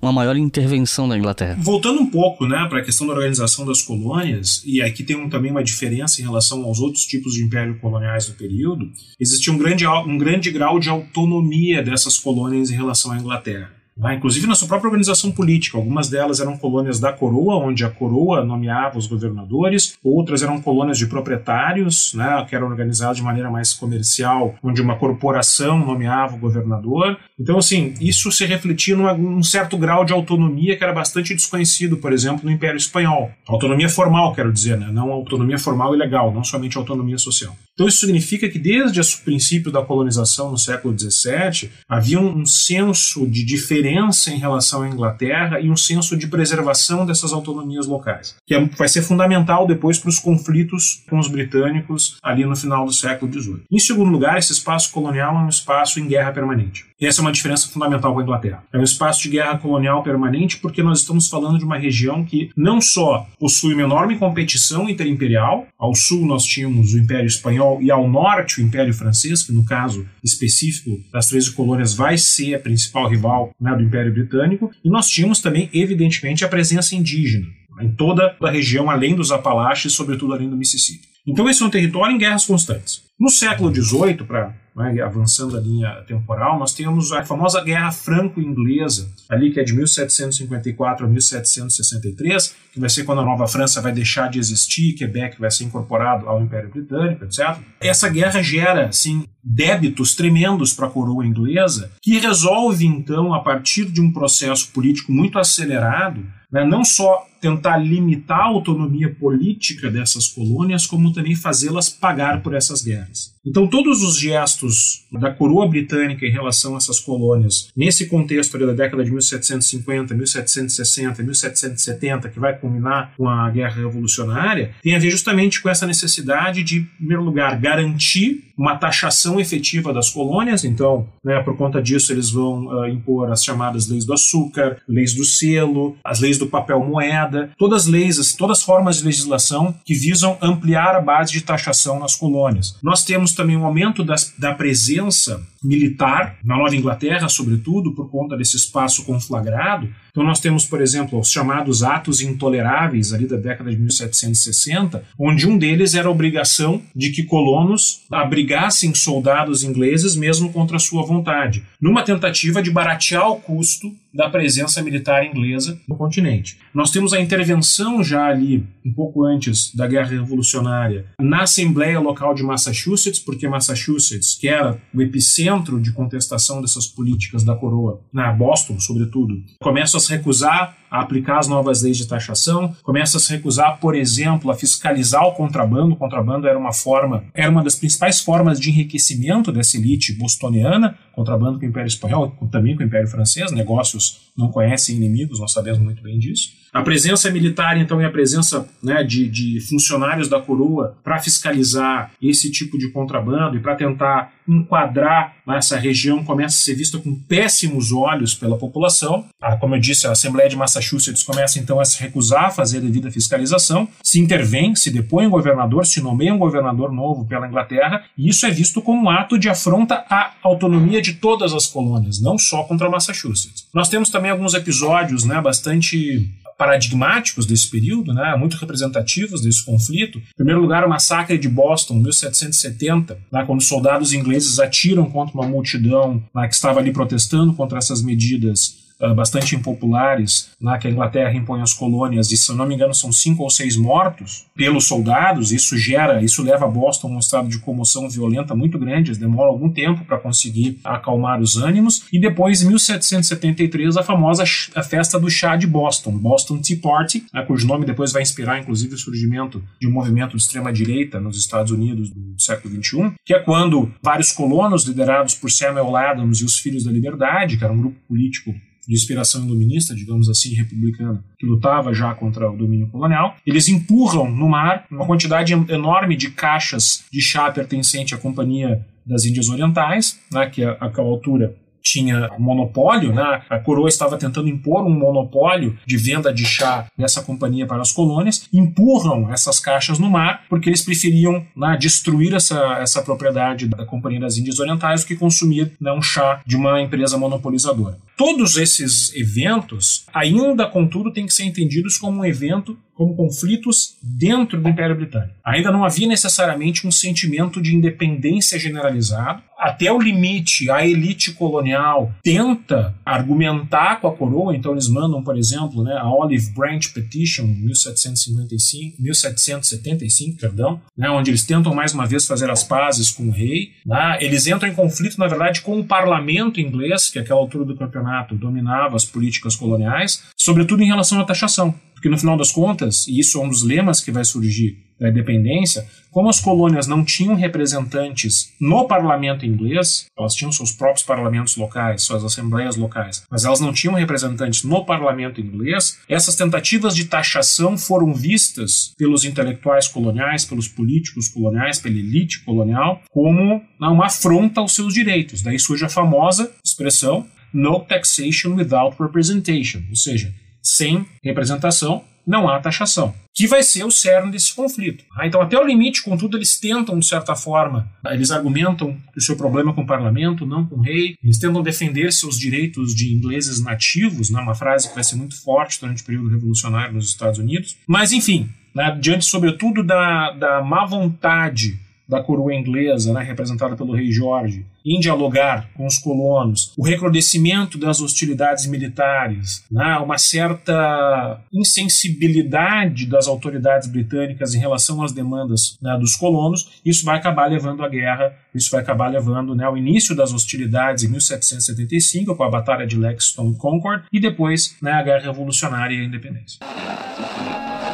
uma 0.00 0.12
maior 0.12 0.36
intervenção 0.36 1.08
da 1.08 1.16
Inglaterra. 1.16 1.56
Voltando 1.58 2.00
um 2.00 2.06
pouco 2.06 2.46
né, 2.46 2.66
para 2.68 2.80
a 2.80 2.84
questão 2.84 3.06
da 3.06 3.14
organização 3.14 3.66
das 3.66 3.82
colônias, 3.82 4.62
e 4.64 4.82
aqui 4.82 5.02
tem 5.02 5.16
um, 5.16 5.28
também 5.28 5.50
uma 5.50 5.64
diferença 5.64 6.20
em 6.20 6.24
relação 6.24 6.64
aos 6.64 6.78
outros 6.80 7.04
tipos 7.04 7.34
de 7.34 7.42
império 7.42 7.78
coloniais 7.78 8.26
do 8.26 8.34
período, 8.34 8.90
existia 9.18 9.52
um 9.52 9.58
grande, 9.58 9.86
um 9.86 10.18
grande 10.18 10.50
grau 10.50 10.78
de 10.78 10.88
autonomia 10.88 11.82
dessas 11.82 12.18
colônias 12.18 12.70
em 12.70 12.76
relação 12.76 13.12
à 13.12 13.18
Inglaterra. 13.18 13.75
Né? 13.96 14.14
Inclusive 14.14 14.46
na 14.46 14.54
sua 14.54 14.68
própria 14.68 14.88
organização 14.88 15.32
política. 15.32 15.78
Algumas 15.78 16.08
delas 16.08 16.40
eram 16.40 16.56
colônias 16.56 17.00
da 17.00 17.12
coroa, 17.12 17.56
onde 17.56 17.84
a 17.84 17.90
coroa 17.90 18.44
nomeava 18.44 18.98
os 18.98 19.06
governadores, 19.06 19.98
outras 20.04 20.42
eram 20.42 20.60
colônias 20.60 20.98
de 20.98 21.06
proprietários, 21.06 22.12
né, 22.14 22.44
que 22.48 22.54
eram 22.54 22.68
organizadas 22.68 23.16
de 23.16 23.22
maneira 23.22 23.50
mais 23.50 23.72
comercial, 23.72 24.54
onde 24.62 24.82
uma 24.82 24.96
corporação 24.96 25.78
nomeava 25.78 26.34
o 26.34 26.38
governador. 26.38 27.16
Então, 27.38 27.58
assim, 27.58 27.94
isso 28.00 28.30
se 28.30 28.44
refletia 28.44 28.96
num 28.96 29.42
certo 29.42 29.76
grau 29.78 30.04
de 30.04 30.12
autonomia 30.12 30.76
que 30.76 30.84
era 30.84 30.92
bastante 30.92 31.34
desconhecido, 31.34 31.96
por 31.96 32.12
exemplo, 32.12 32.44
no 32.44 32.50
Império 32.50 32.76
Espanhol. 32.76 33.30
Autonomia 33.48 33.88
formal, 33.88 34.34
quero 34.34 34.52
dizer, 34.52 34.76
né? 34.76 34.88
não 34.90 35.10
autonomia 35.10 35.58
formal 35.58 35.94
e 35.94 35.98
legal, 35.98 36.32
não 36.32 36.44
somente 36.44 36.76
autonomia 36.76 37.18
social. 37.18 37.56
Então, 37.76 37.86
isso 37.86 38.00
significa 38.00 38.48
que 38.48 38.58
desde 38.58 39.00
o 39.00 39.04
princípio 39.24 39.70
da 39.70 39.82
colonização 39.82 40.50
no 40.50 40.58
século 40.58 40.98
XVII, 40.98 41.70
havia 41.86 42.18
um 42.18 42.44
senso 42.44 43.26
de 43.26 43.44
diferença 43.44 43.76
diferença 43.76 44.30
em 44.30 44.38
relação 44.38 44.82
à 44.82 44.88
Inglaterra 44.88 45.60
e 45.60 45.70
um 45.70 45.76
senso 45.76 46.16
de 46.16 46.26
preservação 46.26 47.04
dessas 47.04 47.32
autonomias 47.32 47.86
locais, 47.86 48.36
que 48.46 48.54
é, 48.54 48.64
vai 48.76 48.88
ser 48.88 49.02
fundamental 49.02 49.66
depois 49.66 49.98
para 49.98 50.08
os 50.08 50.18
conflitos 50.18 51.02
com 51.08 51.18
os 51.18 51.28
britânicos 51.28 52.16
ali 52.22 52.44
no 52.44 52.56
final 52.56 52.86
do 52.86 52.92
século 52.92 53.32
XVIII. 53.32 53.62
Em 53.70 53.78
segundo 53.78 54.10
lugar, 54.10 54.38
esse 54.38 54.52
espaço 54.52 54.90
colonial 54.92 55.34
é 55.34 55.38
um 55.40 55.48
espaço 55.48 56.00
em 56.00 56.06
guerra 56.06 56.32
permanente. 56.32 56.86
E 56.98 57.06
essa 57.06 57.20
é 57.20 57.22
uma 57.22 57.32
diferença 57.32 57.68
fundamental 57.68 58.14
com 58.14 58.20
a 58.20 58.22
Inglaterra. 58.22 58.64
É 58.72 58.78
um 58.78 58.82
espaço 58.82 59.22
de 59.22 59.30
guerra 59.30 59.58
colonial 59.58 60.02
permanente 60.02 60.58
porque 60.58 60.82
nós 60.82 61.00
estamos 61.00 61.28
falando 61.28 61.58
de 61.58 61.64
uma 61.64 61.76
região 61.76 62.24
que 62.24 62.50
não 62.56 62.80
só 62.80 63.26
possui 63.38 63.74
uma 63.74 63.82
enorme 63.82 64.16
competição 64.16 64.88
interimperial, 64.88 65.66
ao 65.78 65.94
sul 65.94 66.24
nós 66.24 66.44
tínhamos 66.44 66.94
o 66.94 66.98
Império 66.98 67.26
Espanhol 67.26 67.65
e 67.80 67.90
ao 67.90 68.08
norte 68.08 68.60
o 68.60 68.64
Império 68.64 68.94
Francês, 68.94 69.42
que 69.42 69.52
no 69.52 69.64
caso 69.64 70.06
específico 70.22 71.00
das 71.12 71.28
13 71.28 71.52
colônias 71.52 71.94
vai 71.94 72.16
ser 72.16 72.54
a 72.54 72.58
principal 72.58 73.08
rival 73.08 73.50
né, 73.60 73.74
do 73.74 73.82
Império 73.82 74.12
Britânico, 74.12 74.70
e 74.84 74.88
nós 74.88 75.08
tínhamos 75.08 75.40
também, 75.40 75.68
evidentemente, 75.72 76.44
a 76.44 76.48
presença 76.48 76.94
indígena 76.94 77.46
em 77.80 77.90
toda 77.90 78.34
a 78.40 78.50
região 78.50 78.90
além 78.90 79.14
dos 79.14 79.30
Apalaches, 79.30 79.92
sobretudo 79.92 80.32
além 80.32 80.48
do 80.48 80.56
Mississippi. 80.56 81.15
Então 81.26 81.48
esse 81.48 81.62
é 81.62 81.66
um 81.66 81.70
território 81.70 82.14
em 82.14 82.18
guerras 82.18 82.44
constantes. 82.44 83.02
No 83.18 83.30
século 83.30 83.74
XVIII, 83.74 84.24
para 84.24 84.54
né, 84.76 85.00
avançando 85.00 85.56
a 85.56 85.60
linha 85.60 85.90
temporal, 86.06 86.58
nós 86.58 86.74
temos 86.74 87.10
a 87.10 87.24
famosa 87.24 87.64
Guerra 87.64 87.90
Franco-Inglesa, 87.90 89.10
ali 89.26 89.50
que 89.50 89.58
é 89.58 89.64
de 89.64 89.72
1754 89.72 91.06
a 91.06 91.08
1763, 91.08 92.54
que 92.74 92.78
vai 92.78 92.90
ser 92.90 93.04
quando 93.04 93.22
a 93.22 93.24
Nova 93.24 93.48
França 93.48 93.80
vai 93.80 93.90
deixar 93.90 94.28
de 94.28 94.38
existir, 94.38 94.92
Quebec 94.92 95.40
vai 95.40 95.50
ser 95.50 95.64
incorporado 95.64 96.28
ao 96.28 96.42
Império 96.42 96.68
Britânico, 96.68 97.24
etc. 97.24 97.56
Essa 97.80 98.10
guerra 98.10 98.42
gera, 98.42 98.88
assim, 98.88 99.24
débitos 99.42 100.14
tremendos 100.14 100.74
para 100.74 100.88
a 100.88 100.90
coroa 100.90 101.24
inglesa, 101.24 101.92
que 102.02 102.18
resolve, 102.18 102.84
então, 102.84 103.32
a 103.32 103.40
partir 103.40 103.86
de 103.86 104.02
um 104.02 104.12
processo 104.12 104.70
político 104.72 105.10
muito 105.10 105.38
acelerado, 105.38 106.22
né, 106.52 106.66
não 106.66 106.84
só 106.84 107.26
tentar 107.40 107.76
limitar 107.78 108.40
a 108.40 108.44
autonomia 108.44 109.12
política 109.12 109.90
dessas 109.90 110.28
colônias, 110.28 110.86
como 110.86 111.12
também 111.12 111.34
fazê-las 111.34 111.88
pagar 111.88 112.42
por 112.42 112.54
essas 112.54 112.82
guerras. 112.82 113.36
Então, 113.46 113.68
todos 113.68 114.02
os 114.02 114.18
gestos 114.18 115.06
da 115.12 115.30
coroa 115.30 115.68
britânica 115.68 116.26
em 116.26 116.32
relação 116.32 116.74
a 116.74 116.78
essas 116.78 116.98
colônias, 116.98 117.70
nesse 117.76 118.06
contexto 118.06 118.58
da 118.58 118.72
década 118.72 119.04
de 119.04 119.10
1750, 119.10 120.14
1760, 120.14 121.22
1770, 121.22 122.28
que 122.28 122.40
vai 122.40 122.58
culminar 122.58 123.12
com 123.16 123.28
a 123.28 123.48
Guerra 123.48 123.82
Revolucionária, 123.82 124.74
tem 124.82 124.96
a 124.96 124.98
ver 124.98 125.10
justamente 125.10 125.62
com 125.62 125.68
essa 125.68 125.86
necessidade 125.86 126.64
de, 126.64 126.78
em 126.78 126.84
primeiro 126.84 127.22
lugar, 127.22 127.56
garantir 127.60 128.46
uma 128.56 128.76
taxação 128.76 129.38
efetiva 129.38 129.92
das 129.92 130.08
colônias. 130.08 130.64
Então, 130.64 131.06
né, 131.22 131.40
por 131.42 131.56
conta 131.56 131.80
disso, 131.80 132.12
eles 132.12 132.30
vão 132.30 132.66
uh, 132.66 132.88
impor 132.88 133.30
as 133.30 133.44
chamadas 133.44 133.88
leis 133.88 134.04
do 134.06 134.14
açúcar, 134.14 134.78
leis 134.88 135.14
do 135.14 135.24
selo, 135.24 135.96
as 136.02 136.20
leis 136.20 136.38
do 136.38 136.46
papel 136.46 136.82
moeda, 136.82 137.25
todas 137.58 137.82
as 137.82 137.88
leis, 137.88 138.34
todas 138.34 138.58
as 138.58 138.64
formas 138.64 138.98
de 138.98 139.04
legislação 139.04 139.74
que 139.84 139.94
visam 139.94 140.38
ampliar 140.40 140.94
a 140.94 141.00
base 141.00 141.32
de 141.32 141.40
taxação 141.40 141.98
nas 141.98 142.14
colônias. 142.14 142.76
Nós 142.82 143.04
temos 143.04 143.32
também 143.32 143.56
um 143.56 143.64
aumento 143.64 144.04
das, 144.04 144.34
da 144.38 144.54
presença 144.54 145.42
militar 145.62 146.38
na 146.44 146.56
Nova 146.56 146.76
Inglaterra, 146.76 147.28
sobretudo 147.28 147.92
por 147.92 148.10
conta 148.10 148.36
desse 148.36 148.56
espaço 148.56 149.04
conflagrado. 149.04 149.88
Então 150.10 150.24
nós 150.24 150.40
temos, 150.40 150.64
por 150.64 150.80
exemplo, 150.80 151.18
os 151.18 151.30
chamados 151.30 151.82
atos 151.82 152.20
intoleráveis 152.20 153.12
ali 153.12 153.26
da 153.26 153.36
década 153.36 153.70
de 153.70 153.76
1760, 153.76 155.04
onde 155.18 155.46
um 155.46 155.58
deles 155.58 155.94
era 155.94 156.08
a 156.08 156.10
obrigação 156.10 156.80
de 156.94 157.10
que 157.10 157.24
colonos 157.24 158.02
abrigassem 158.10 158.94
soldados 158.94 159.62
ingleses 159.62 160.16
mesmo 160.16 160.52
contra 160.52 160.78
sua 160.78 161.04
vontade, 161.04 161.64
numa 161.80 162.02
tentativa 162.02 162.62
de 162.62 162.70
baratear 162.70 163.30
o 163.30 163.36
custo 163.36 163.92
da 164.16 164.30
presença 164.30 164.82
militar 164.82 165.24
inglesa 165.24 165.78
no 165.86 165.94
continente. 165.94 166.58
Nós 166.72 166.90
temos 166.90 167.12
a 167.12 167.20
intervenção 167.20 168.02
já 168.02 168.26
ali, 168.26 168.66
um 168.84 168.92
pouco 168.92 169.24
antes 169.24 169.74
da 169.74 169.86
Guerra 169.86 170.08
Revolucionária, 170.08 171.04
na 171.20 171.42
Assembleia 171.42 172.00
Local 172.00 172.34
de 172.34 172.42
Massachusetts, 172.42 173.20
porque 173.20 173.46
Massachusetts, 173.46 174.36
que 174.40 174.48
era 174.48 174.80
o 174.94 175.02
epicentro 175.02 175.78
de 175.80 175.92
contestação 175.92 176.62
dessas 176.62 176.86
políticas 176.86 177.44
da 177.44 177.54
coroa, 177.54 178.00
na 178.10 178.32
Boston, 178.32 178.80
sobretudo, 178.80 179.42
começa 179.60 179.98
a 179.98 180.00
se 180.00 180.10
recusar 180.10 180.76
a 180.90 181.00
aplicar 181.00 181.38
as 181.38 181.48
novas 181.48 181.82
leis 181.82 181.96
de 181.96 182.06
taxação, 182.06 182.74
começa 182.82 183.16
a 183.16 183.20
se 183.20 183.32
recusar, 183.32 183.78
por 183.80 183.94
exemplo, 183.94 184.50
a 184.50 184.54
fiscalizar 184.54 185.24
o 185.24 185.32
contrabando. 185.32 185.94
O 185.94 185.96
contrabando 185.96 186.46
era 186.46 186.58
uma 186.58 186.72
forma, 186.72 187.24
era 187.34 187.50
uma 187.50 187.62
das 187.62 187.76
principais 187.76 188.20
formas 188.20 188.60
de 188.60 188.70
enriquecimento 188.70 189.52
dessa 189.52 189.76
elite 189.76 190.12
bostoniana, 190.12 190.96
contrabando 191.12 191.58
com 191.58 191.66
o 191.66 191.68
Império 191.68 191.88
Espanhol, 191.88 192.30
também 192.50 192.76
com 192.76 192.82
o 192.82 192.86
Império 192.86 193.08
Francês, 193.08 193.50
negócios 193.52 194.32
não 194.36 194.50
conhecem 194.50 194.96
inimigos, 194.96 195.40
nós 195.40 195.52
sabemos 195.52 195.78
muito 195.78 196.02
bem 196.02 196.18
disso. 196.18 196.50
A 196.76 196.82
presença 196.82 197.30
militar, 197.30 197.78
então, 197.78 198.02
e 198.02 198.04
a 198.04 198.10
presença 198.10 198.68
né, 198.82 199.02
de, 199.02 199.30
de 199.30 199.60
funcionários 199.60 200.28
da 200.28 200.38
coroa 200.38 200.94
para 201.02 201.18
fiscalizar 201.18 202.12
esse 202.20 202.50
tipo 202.50 202.76
de 202.76 202.90
contrabando 202.90 203.56
e 203.56 203.60
para 203.60 203.74
tentar 203.74 204.30
enquadrar 204.46 205.36
essa 205.48 205.78
região 205.78 206.22
começa 206.22 206.54
a 206.54 206.58
ser 206.58 206.74
vista 206.74 206.98
com 206.98 207.14
péssimos 207.14 207.92
olhos 207.92 208.34
pela 208.34 208.58
população. 208.58 209.24
Ah, 209.40 209.56
como 209.56 209.74
eu 209.74 209.80
disse, 209.80 210.06
a 210.06 210.10
Assembleia 210.10 210.50
de 210.50 210.56
Massachusetts 210.56 211.22
começa 211.22 211.58
então 211.58 211.80
a 211.80 211.84
se 211.86 211.98
recusar 211.98 212.44
a 212.44 212.50
fazer 212.50 212.76
a 212.76 212.80
devida 212.82 213.10
fiscalização, 213.10 213.88
se 214.02 214.20
intervém, 214.20 214.76
se 214.76 214.90
depõe 214.90 215.26
um 215.26 215.30
governador, 215.30 215.86
se 215.86 216.02
nomeia 216.02 216.34
um 216.34 216.38
governador 216.38 216.92
novo 216.92 217.24
pela 217.24 217.48
Inglaterra, 217.48 218.04
e 218.18 218.28
isso 218.28 218.44
é 218.44 218.50
visto 218.50 218.82
como 218.82 219.04
um 219.04 219.10
ato 219.10 219.38
de 219.38 219.48
afronta 219.48 220.04
à 220.10 220.32
autonomia 220.42 221.00
de 221.00 221.14
todas 221.14 221.54
as 221.54 221.66
colônias, 221.66 222.20
não 222.20 222.36
só 222.36 222.64
contra 222.64 222.90
Massachusetts. 222.90 223.66
Nós 223.72 223.88
temos 223.88 224.10
também 224.10 224.30
alguns 224.30 224.52
episódios 224.52 225.24
né, 225.24 225.40
bastante 225.40 226.30
paradigmáticos 226.56 227.46
desse 227.46 227.70
período, 227.70 228.12
né, 228.12 228.34
muito 228.36 228.56
representativos 228.56 229.42
desse 229.42 229.64
conflito. 229.64 230.18
Em 230.18 230.36
primeiro 230.36 230.60
lugar, 230.60 230.84
o 230.84 230.88
massacre 230.88 231.36
de 231.38 231.48
Boston, 231.48 231.94
1770, 231.94 233.18
né, 233.30 233.44
quando 233.46 233.62
soldados 233.62 234.12
ingleses 234.12 234.58
atiram 234.58 235.10
contra 235.10 235.34
uma 235.34 235.46
multidão 235.46 236.22
né, 236.34 236.48
que 236.48 236.54
estava 236.54 236.80
ali 236.80 236.92
protestando 236.92 237.52
contra 237.52 237.78
essas 237.78 238.02
medidas 238.02 238.85
uh, 239.00 239.14
bastante 239.14 239.54
impopulares, 239.54 240.50
né, 240.60 240.78
que 240.78 240.88
a 240.88 240.90
Inglaterra 240.90 241.34
impõe 241.34 241.62
às 241.62 241.72
colônias, 241.72 242.30
e 242.32 242.36
se 242.36 242.50
eu 242.50 242.56
não 242.56 242.66
me 242.66 242.74
engano 242.74 242.94
são 242.94 243.12
cinco 243.12 243.42
ou 243.42 243.50
seis 243.50 243.76
mortos 243.76 244.46
pelos 244.54 244.86
soldados, 244.86 245.52
isso 245.52 245.76
gera, 245.76 246.22
isso 246.22 246.42
leva 246.42 246.66
Boston 246.66 247.08
a 247.08 247.16
um 247.16 247.18
estado 247.18 247.48
de 247.48 247.58
comoção 247.58 248.08
violenta 248.08 248.54
muito 248.54 248.78
grande, 248.78 249.10
eles 249.10 249.18
demoram 249.18 249.50
algum 249.50 249.70
tempo 249.70 250.04
para 250.04 250.18
conseguir 250.18 250.78
acalmar 250.84 251.40
os 251.40 251.56
ânimos, 251.56 252.04
e 252.12 252.18
depois, 252.18 252.62
em 252.62 252.68
1773, 252.68 253.96
a 253.96 254.02
famosa 254.02 254.44
a 254.74 254.82
festa 254.82 255.18
do 255.18 255.30
chá 255.30 255.56
de 255.56 255.66
Boston, 255.66 256.16
Boston 256.16 256.58
Tea 256.58 256.78
Party, 256.80 257.26
né, 257.32 257.42
cujo 257.42 257.66
nome 257.66 257.84
depois 257.84 258.12
vai 258.12 258.22
inspirar, 258.22 258.58
inclusive, 258.58 258.94
o 258.94 258.98
surgimento 258.98 259.62
de 259.80 259.86
um 259.86 259.92
movimento 259.92 260.36
de 260.36 260.42
extrema-direita 260.42 261.20
nos 261.20 261.38
Estados 261.38 261.72
Unidos 261.72 262.10
do 262.10 262.40
século 262.40 262.74
XXI, 262.74 263.12
que 263.24 263.34
é 263.34 263.38
quando 263.38 263.92
vários 264.02 264.32
colonos 264.32 264.84
liderados 264.84 265.34
por 265.34 265.50
Samuel 265.50 265.96
Adams 265.96 266.40
e 266.40 266.44
os 266.44 266.58
Filhos 266.58 266.84
da 266.84 266.92
Liberdade, 266.92 267.56
que 267.56 267.64
era 267.64 267.72
um 267.72 267.78
grupo 267.78 267.96
político 268.08 268.54
de 268.86 268.94
inspiração 268.94 269.44
iluminista, 269.44 269.94
digamos 269.94 270.28
assim, 270.28 270.54
republicana, 270.54 271.22
que 271.38 271.46
lutava 271.46 271.92
já 271.92 272.14
contra 272.14 272.50
o 272.50 272.56
domínio 272.56 272.88
colonial, 272.88 273.36
eles 273.46 273.68
empurram 273.68 274.30
no 274.30 274.48
mar 274.48 274.86
uma 274.90 275.06
quantidade 275.06 275.52
enorme 275.52 276.16
de 276.16 276.30
caixas 276.30 277.04
de 277.12 277.20
chá 277.20 277.50
pertencente 277.50 278.14
à 278.14 278.18
Companhia 278.18 278.86
das 279.04 279.24
Índias 279.24 279.48
Orientais, 279.48 280.18
né, 280.32 280.46
que 280.46 280.64
àquela 280.64 281.08
altura 281.08 281.56
tinha 281.86 282.30
monopólio, 282.36 283.14
né? 283.14 283.42
a 283.48 283.58
coroa 283.60 283.88
estava 283.88 284.18
tentando 284.18 284.48
impor 284.48 284.84
um 284.84 284.90
monopólio 284.90 285.78
de 285.86 285.96
venda 285.96 286.34
de 286.34 286.44
chá 286.44 286.86
dessa 286.98 287.22
companhia 287.22 287.64
para 287.64 287.80
as 287.80 287.92
colônias, 287.92 288.48
empurram 288.52 289.32
essas 289.32 289.60
caixas 289.60 289.98
no 289.98 290.10
mar 290.10 290.44
porque 290.48 290.68
eles 290.68 290.82
preferiam 290.82 291.46
né, 291.56 291.76
destruir 291.78 292.34
essa, 292.34 292.78
essa 292.80 293.02
propriedade 293.02 293.68
da 293.68 293.84
Companhia 293.84 294.20
das 294.20 294.36
Índias 294.36 294.58
Orientais 294.58 295.02
do 295.02 295.06
que 295.06 295.14
consumir 295.14 295.72
né, 295.80 295.92
um 295.92 296.02
chá 296.02 296.40
de 296.44 296.56
uma 296.56 296.82
empresa 296.82 297.16
monopolizadora. 297.16 297.98
Todos 298.16 298.56
esses 298.56 299.14
eventos, 299.14 300.06
ainda 300.12 300.66
contudo, 300.66 301.12
têm 301.12 301.26
que 301.26 301.34
ser 301.34 301.44
entendidos 301.44 301.98
como 301.98 302.20
um 302.20 302.24
evento 302.24 302.76
como 302.96 303.14
conflitos 303.14 303.98
dentro 304.02 304.58
do 304.58 304.68
Império 304.68 304.96
Britânico. 304.96 305.34
Ainda 305.44 305.70
não 305.70 305.84
havia 305.84 306.08
necessariamente 306.08 306.86
um 306.86 306.90
sentimento 306.90 307.60
de 307.60 307.76
independência 307.76 308.58
generalizado. 308.58 309.42
Até 309.58 309.92
o 309.92 310.00
limite, 310.00 310.70
a 310.70 310.86
elite 310.86 311.32
colonial 311.32 311.75
tenta 312.22 312.94
argumentar 313.04 314.00
com 314.00 314.08
a 314.08 314.16
coroa, 314.16 314.54
então 314.54 314.72
eles 314.72 314.88
mandam, 314.88 315.22
por 315.22 315.36
exemplo, 315.36 315.82
né, 315.82 315.96
a 315.96 316.08
Olive 316.08 316.52
Branch 316.52 316.86
Petition, 316.92 317.46
1755, 317.46 319.00
1775, 319.00 320.38
perdão, 320.38 320.80
né, 320.96 321.10
onde 321.10 321.30
eles 321.30 321.44
tentam 321.44 321.74
mais 321.74 321.92
uma 321.92 322.06
vez 322.06 322.26
fazer 322.26 322.50
as 322.50 322.64
pazes 322.64 323.10
com 323.10 323.28
o 323.28 323.30
rei. 323.30 323.70
Né, 323.84 324.18
eles 324.20 324.46
entram 324.46 324.68
em 324.68 324.74
conflito, 324.74 325.18
na 325.18 325.26
verdade, 325.26 325.60
com 325.60 325.78
o 325.78 325.84
parlamento 325.84 326.60
inglês, 326.60 327.08
que 327.10 327.18
àquela 327.18 327.40
altura 327.40 327.64
do 327.64 327.76
campeonato 327.76 328.34
dominava 328.34 328.96
as 328.96 329.04
políticas 329.04 329.56
coloniais, 329.56 330.22
sobretudo 330.36 330.82
em 330.82 330.86
relação 330.86 331.20
à 331.20 331.24
taxação. 331.24 331.74
Porque 331.94 332.08
no 332.08 332.18
final 332.18 332.36
das 332.36 332.52
contas, 332.52 333.08
e 333.08 333.18
isso 333.18 333.38
é 333.38 333.44
um 333.44 333.48
dos 333.48 333.62
lemas 333.62 334.00
que 334.00 334.12
vai 334.12 334.24
surgir 334.24 334.85
da 334.98 335.08
independência, 335.08 335.86
como 336.10 336.30
as 336.30 336.40
colônias 336.40 336.86
não 336.86 337.04
tinham 337.04 337.34
representantes 337.34 338.54
no 338.58 338.86
parlamento 338.86 339.44
inglês, 339.44 340.06
elas 340.18 340.34
tinham 340.34 340.50
seus 340.50 340.72
próprios 340.72 341.04
parlamentos 341.04 341.56
locais, 341.56 342.02
suas 342.02 342.24
assembleias 342.24 342.76
locais, 342.76 343.22
mas 343.30 343.44
elas 343.44 343.60
não 343.60 343.72
tinham 343.72 343.94
representantes 343.94 344.64
no 344.64 344.84
parlamento 344.84 345.40
inglês, 345.40 345.98
essas 346.08 346.34
tentativas 346.34 346.96
de 346.96 347.04
taxação 347.04 347.76
foram 347.76 348.14
vistas 348.14 348.92
pelos 348.96 349.24
intelectuais 349.24 349.88
coloniais, 349.88 350.44
pelos 350.44 350.68
políticos 350.68 351.28
coloniais, 351.28 351.78
pela 351.78 351.96
elite 351.96 352.40
colonial, 352.44 353.02
como 353.10 353.62
uma 353.78 354.06
afronta 354.06 354.60
aos 354.60 354.74
seus 354.74 354.94
direitos. 354.94 355.42
Daí 355.42 355.58
surge 355.58 355.84
a 355.84 355.88
famosa 355.88 356.50
expressão 356.64 357.26
no 357.52 357.80
taxation 357.80 358.54
without 358.54 358.96
representation, 358.98 359.82
ou 359.90 359.96
seja, 359.96 360.34
sem 360.62 361.06
representação, 361.22 362.02
não 362.26 362.48
há 362.48 362.58
taxação, 362.58 363.14
que 363.32 363.46
vai 363.46 363.62
ser 363.62 363.84
o 363.84 363.90
cerne 363.90 364.32
desse 364.32 364.54
conflito. 364.54 365.04
Ah, 365.16 365.26
então, 365.26 365.40
até 365.40 365.58
o 365.58 365.64
limite, 365.64 366.02
contudo, 366.02 366.36
eles 366.36 366.58
tentam, 366.58 366.98
de 366.98 367.06
certa 367.06 367.36
forma, 367.36 367.88
eles 368.10 368.30
argumentam 368.30 368.96
que 369.12 369.18
o 369.18 369.22
seu 369.22 369.36
problema 369.36 369.70
é 369.70 369.74
com 369.74 369.82
o 369.82 369.86
parlamento, 369.86 370.44
não 370.44 370.66
com 370.66 370.76
o 370.76 370.82
rei, 370.82 371.16
eles 371.22 371.38
tentam 371.38 371.62
defender 371.62 372.12
seus 372.12 372.38
direitos 372.38 372.94
de 372.94 373.14
ingleses 373.14 373.62
nativos, 373.62 374.30
né, 374.30 374.40
uma 374.40 374.54
frase 374.54 374.88
que 374.88 374.94
vai 374.94 375.04
ser 375.04 375.16
muito 375.16 375.40
forte 375.42 375.80
durante 375.80 376.02
o 376.02 376.06
período 376.06 376.30
revolucionário 376.30 376.94
nos 376.94 377.08
Estados 377.08 377.38
Unidos. 377.38 377.76
Mas, 377.86 378.12
enfim, 378.12 378.48
né, 378.74 378.96
diante, 379.00 379.24
sobretudo, 379.24 379.82
da, 379.82 380.32
da 380.32 380.62
má 380.62 380.84
vontade 380.84 381.78
da 382.08 382.22
coroa 382.22 382.54
inglesa, 382.54 383.12
né, 383.12 383.22
representada 383.22 383.76
pelo 383.76 383.94
rei 383.94 384.10
Jorge, 384.10 384.64
em 384.84 385.00
dialogar 385.00 385.68
com 385.74 385.84
os 385.84 385.98
colonos, 385.98 386.72
o 386.76 386.84
recrudescimento 386.84 387.76
das 387.76 388.00
hostilidades 388.00 388.66
militares, 388.66 389.64
né, 389.70 389.96
uma 389.98 390.16
certa 390.16 391.40
insensibilidade 391.52 393.06
das 393.06 393.26
autoridades 393.26 393.88
britânicas 393.88 394.54
em 394.54 394.58
relação 394.58 395.02
às 395.02 395.12
demandas 395.12 395.76
né, 395.82 395.96
dos 395.98 396.14
colonos, 396.14 396.80
isso 396.84 397.04
vai 397.04 397.16
acabar 397.16 397.50
levando 397.50 397.84
à 397.84 397.88
guerra, 397.88 398.32
isso 398.54 398.70
vai 398.70 398.80
acabar 398.80 399.08
levando 399.08 399.54
né, 399.54 399.64
ao 399.64 399.76
início 399.76 400.14
das 400.14 400.32
hostilidades 400.32 401.02
em 401.02 401.08
1775, 401.08 402.36
com 402.36 402.44
a 402.44 402.50
Batalha 402.50 402.86
de 402.86 402.96
Lexington 402.96 403.54
Concord, 403.54 404.04
e 404.12 404.20
depois 404.20 404.76
né, 404.80 404.92
a 404.92 405.02
Guerra 405.02 405.26
Revolucionária 405.26 405.94
e 405.94 406.00
a 406.00 406.04
Independência. 406.04 406.60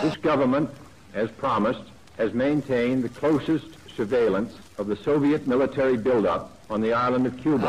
This 0.03 0.17
government, 0.17 0.69
as 1.15 1.31
promised, 1.31 1.85
has 2.19 2.33
maintained 2.33 3.03
the 3.03 3.09
closest 3.09 3.82
surveillance 3.97 4.53
of 4.79 4.87
the 4.87 4.97
Soviet 5.05 5.47
military 5.47 5.97
buildup 5.97 6.62
Cuba. 7.43 7.69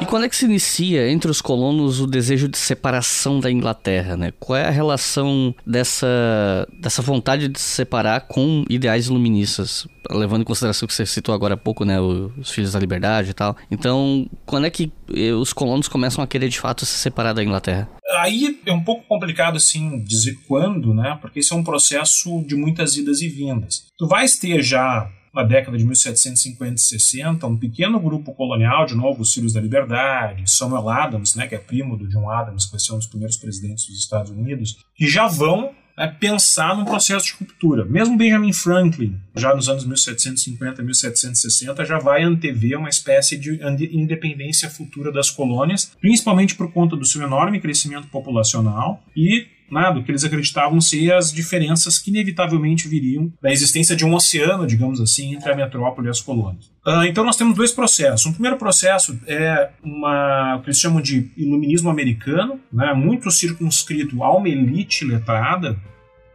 E 0.00 0.06
quando 0.06 0.24
é 0.24 0.28
que 0.28 0.36
se 0.36 0.44
inicia 0.44 1.10
entre 1.10 1.30
os 1.30 1.40
colonos 1.40 2.00
o 2.00 2.06
desejo 2.06 2.48
de 2.48 2.58
separação 2.58 3.38
da 3.38 3.50
Inglaterra, 3.50 4.16
né? 4.16 4.32
Qual 4.38 4.58
é 4.58 4.66
a 4.66 4.70
relação 4.70 5.54
dessa, 5.66 6.66
dessa 6.80 7.02
vontade 7.02 7.48
de 7.48 7.60
se 7.60 7.70
separar 7.76 8.22
com 8.22 8.64
ideais 8.68 9.06
iluministas? 9.06 9.86
Levando 10.10 10.40
em 10.40 10.44
consideração 10.44 10.88
que 10.88 10.94
você 10.94 11.06
citou 11.06 11.34
agora 11.34 11.54
há 11.54 11.56
pouco, 11.56 11.84
né? 11.84 12.00
Os 12.00 12.50
Filhos 12.50 12.72
da 12.72 12.80
Liberdade 12.80 13.30
e 13.30 13.34
tal. 13.34 13.56
Então, 13.70 14.28
quando 14.44 14.66
é 14.66 14.70
que 14.70 14.90
eh, 15.14 15.32
os 15.32 15.52
colonos 15.52 15.86
começam 15.86 16.24
a 16.24 16.26
querer 16.26 16.48
de 16.48 16.58
fato 16.58 16.84
se 16.84 16.94
separar 16.98 17.32
da 17.32 17.44
Inglaterra? 17.44 17.88
Aí 18.18 18.58
é 18.66 18.72
um 18.72 18.82
pouco 18.82 19.04
complicado, 19.06 19.56
assim, 19.56 20.02
dizer 20.02 20.36
quando, 20.48 20.92
né? 20.92 21.16
Porque 21.20 21.40
isso 21.40 21.54
é 21.54 21.56
um 21.56 21.62
processo 21.62 22.42
de 22.44 22.56
muitas 22.56 22.96
idas 22.96 23.20
e 23.20 23.28
vindas. 23.28 23.86
Tu 23.96 24.08
vais 24.08 24.36
ter 24.36 24.62
já 24.62 25.08
na 25.34 25.42
década 25.42 25.78
de 25.78 25.84
1750 25.84 26.74
e 26.74 26.78
60, 26.78 27.46
um 27.46 27.56
pequeno 27.56 28.00
grupo 28.00 28.34
colonial, 28.34 28.84
de 28.84 28.94
novo, 28.94 29.22
os 29.22 29.32
Filhos 29.32 29.52
da 29.52 29.60
Liberdade, 29.60 30.50
Samuel 30.50 30.88
Adams, 30.88 31.34
né, 31.34 31.46
que 31.46 31.54
é 31.54 31.58
primo 31.58 31.96
do 31.96 32.08
John 32.08 32.28
Adams, 32.28 32.66
que 32.66 32.72
vai 32.72 32.80
ser 32.80 32.92
um 32.92 32.98
dos 32.98 33.06
primeiros 33.06 33.36
presidentes 33.36 33.86
dos 33.86 33.98
Estados 33.98 34.30
Unidos, 34.30 34.78
que 34.94 35.06
já 35.06 35.28
vão 35.28 35.72
né, 35.96 36.08
pensar 36.18 36.76
num 36.76 36.84
processo 36.84 37.26
de 37.26 37.32
ruptura. 37.34 37.84
Mesmo 37.84 38.16
Benjamin 38.16 38.52
Franklin, 38.52 39.20
já 39.36 39.54
nos 39.54 39.68
anos 39.68 39.84
1750 39.84 40.82
e 40.82 40.84
1760, 40.84 41.84
já 41.84 41.98
vai 41.98 42.22
antever 42.22 42.78
uma 42.78 42.88
espécie 42.88 43.36
de 43.36 43.60
independência 43.92 44.68
futura 44.68 45.12
das 45.12 45.30
colônias, 45.30 45.92
principalmente 46.00 46.54
por 46.54 46.72
conta 46.72 46.96
do 46.96 47.04
seu 47.04 47.22
enorme 47.22 47.60
crescimento 47.60 48.08
populacional 48.08 49.02
e 49.16 49.46
né, 49.70 49.92
do 49.92 50.02
que 50.02 50.10
eles 50.10 50.24
acreditavam 50.24 50.80
ser 50.80 51.12
as 51.12 51.32
diferenças 51.32 51.98
que 51.98 52.10
inevitavelmente 52.10 52.88
viriam 52.88 53.32
da 53.40 53.52
existência 53.52 53.94
de 53.94 54.04
um 54.04 54.14
oceano, 54.14 54.66
digamos 54.66 55.00
assim, 55.00 55.34
entre 55.34 55.52
a 55.52 55.56
metrópole 55.56 56.08
e 56.08 56.10
as 56.10 56.20
colônias. 56.20 56.66
Uh, 56.86 57.04
então 57.04 57.24
nós 57.24 57.36
temos 57.36 57.54
dois 57.54 57.72
processos. 57.72 58.26
Um 58.26 58.32
primeiro 58.32 58.56
processo 58.56 59.18
é 59.26 59.70
uma, 59.82 60.56
o 60.56 60.62
que 60.62 60.68
eles 60.68 60.78
chamam 60.78 61.00
de 61.00 61.30
iluminismo 61.36 61.90
americano, 61.90 62.60
né, 62.72 62.92
muito 62.94 63.30
circunscrito 63.30 64.22
a 64.22 64.36
uma 64.36 64.48
elite 64.48 65.04
letrada, 65.04 65.72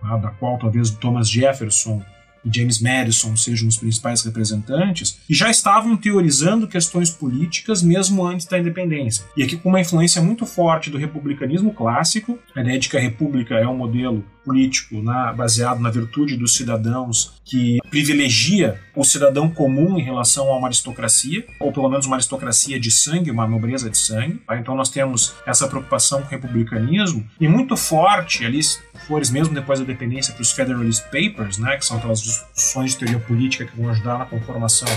né, 0.01 0.19
da 0.21 0.29
qual 0.29 0.57
talvez 0.57 0.89
Thomas 0.91 1.29
Jefferson 1.29 2.01
e 2.45 2.55
James 2.55 2.79
Madison 2.79 3.35
sejam 3.35 3.67
os 3.67 3.77
principais 3.77 4.23
representantes, 4.23 5.17
e 5.29 5.33
já 5.33 5.49
estavam 5.49 5.97
teorizando 5.97 6.67
questões 6.67 7.09
políticas 7.09 7.81
mesmo 7.81 8.25
antes 8.25 8.45
da 8.45 8.59
independência. 8.59 9.25
E 9.35 9.43
aqui 9.43 9.57
com 9.57 9.69
uma 9.69 9.81
influência 9.81 10.21
muito 10.21 10.45
forte 10.45 10.89
do 10.89 10.97
republicanismo 10.97 11.73
clássico, 11.73 12.37
a 12.55 12.61
ideia 12.61 12.79
de 12.79 12.89
que 12.89 12.97
a 12.97 13.01
república 13.01 13.55
é 13.55 13.67
um 13.67 13.77
modelo 13.77 14.23
político 14.45 15.01
né, 15.01 15.33
baseado 15.35 15.79
na 15.79 15.89
virtude 15.89 16.37
dos 16.37 16.53
cidadãos 16.53 17.33
que 17.43 17.79
privilegia 17.89 18.79
o 18.95 19.03
cidadão 19.03 19.49
comum 19.49 19.97
em 19.97 20.03
relação 20.03 20.49
a 20.49 20.57
uma 20.57 20.67
aristocracia, 20.67 21.45
ou 21.59 21.71
pelo 21.73 21.89
menos 21.89 22.05
uma 22.05 22.15
aristocracia 22.15 22.79
de 22.79 22.91
sangue, 22.91 23.31
uma 23.31 23.47
nobreza 23.47 23.89
de 23.89 23.97
sangue. 23.97 24.39
Tá? 24.47 24.57
Então 24.57 24.75
nós 24.75 24.89
temos 24.89 25.33
essa 25.45 25.67
preocupação 25.67 26.21
com 26.21 26.27
o 26.27 26.29
republicanismo 26.29 27.27
e 27.39 27.47
muito 27.47 27.75
forte 27.75 28.45
ali, 28.45 28.59
flores 29.05 29.29
mesmo 29.29 29.53
depois 29.53 29.79
da 29.79 29.83
independência 29.83 30.33
para 30.33 30.41
os 30.41 30.51
Federalist 30.51 31.03
Papers, 31.05 31.57
né, 31.57 31.77
que 31.77 31.85
são 31.85 31.97
aquelas 31.97 32.21
discussões 32.21 32.91
de 32.91 32.97
teoria 32.97 33.19
política 33.19 33.65
que 33.65 33.79
vão 33.79 33.89
ajudar 33.89 34.17
na 34.17 34.25
conformação 34.25 34.87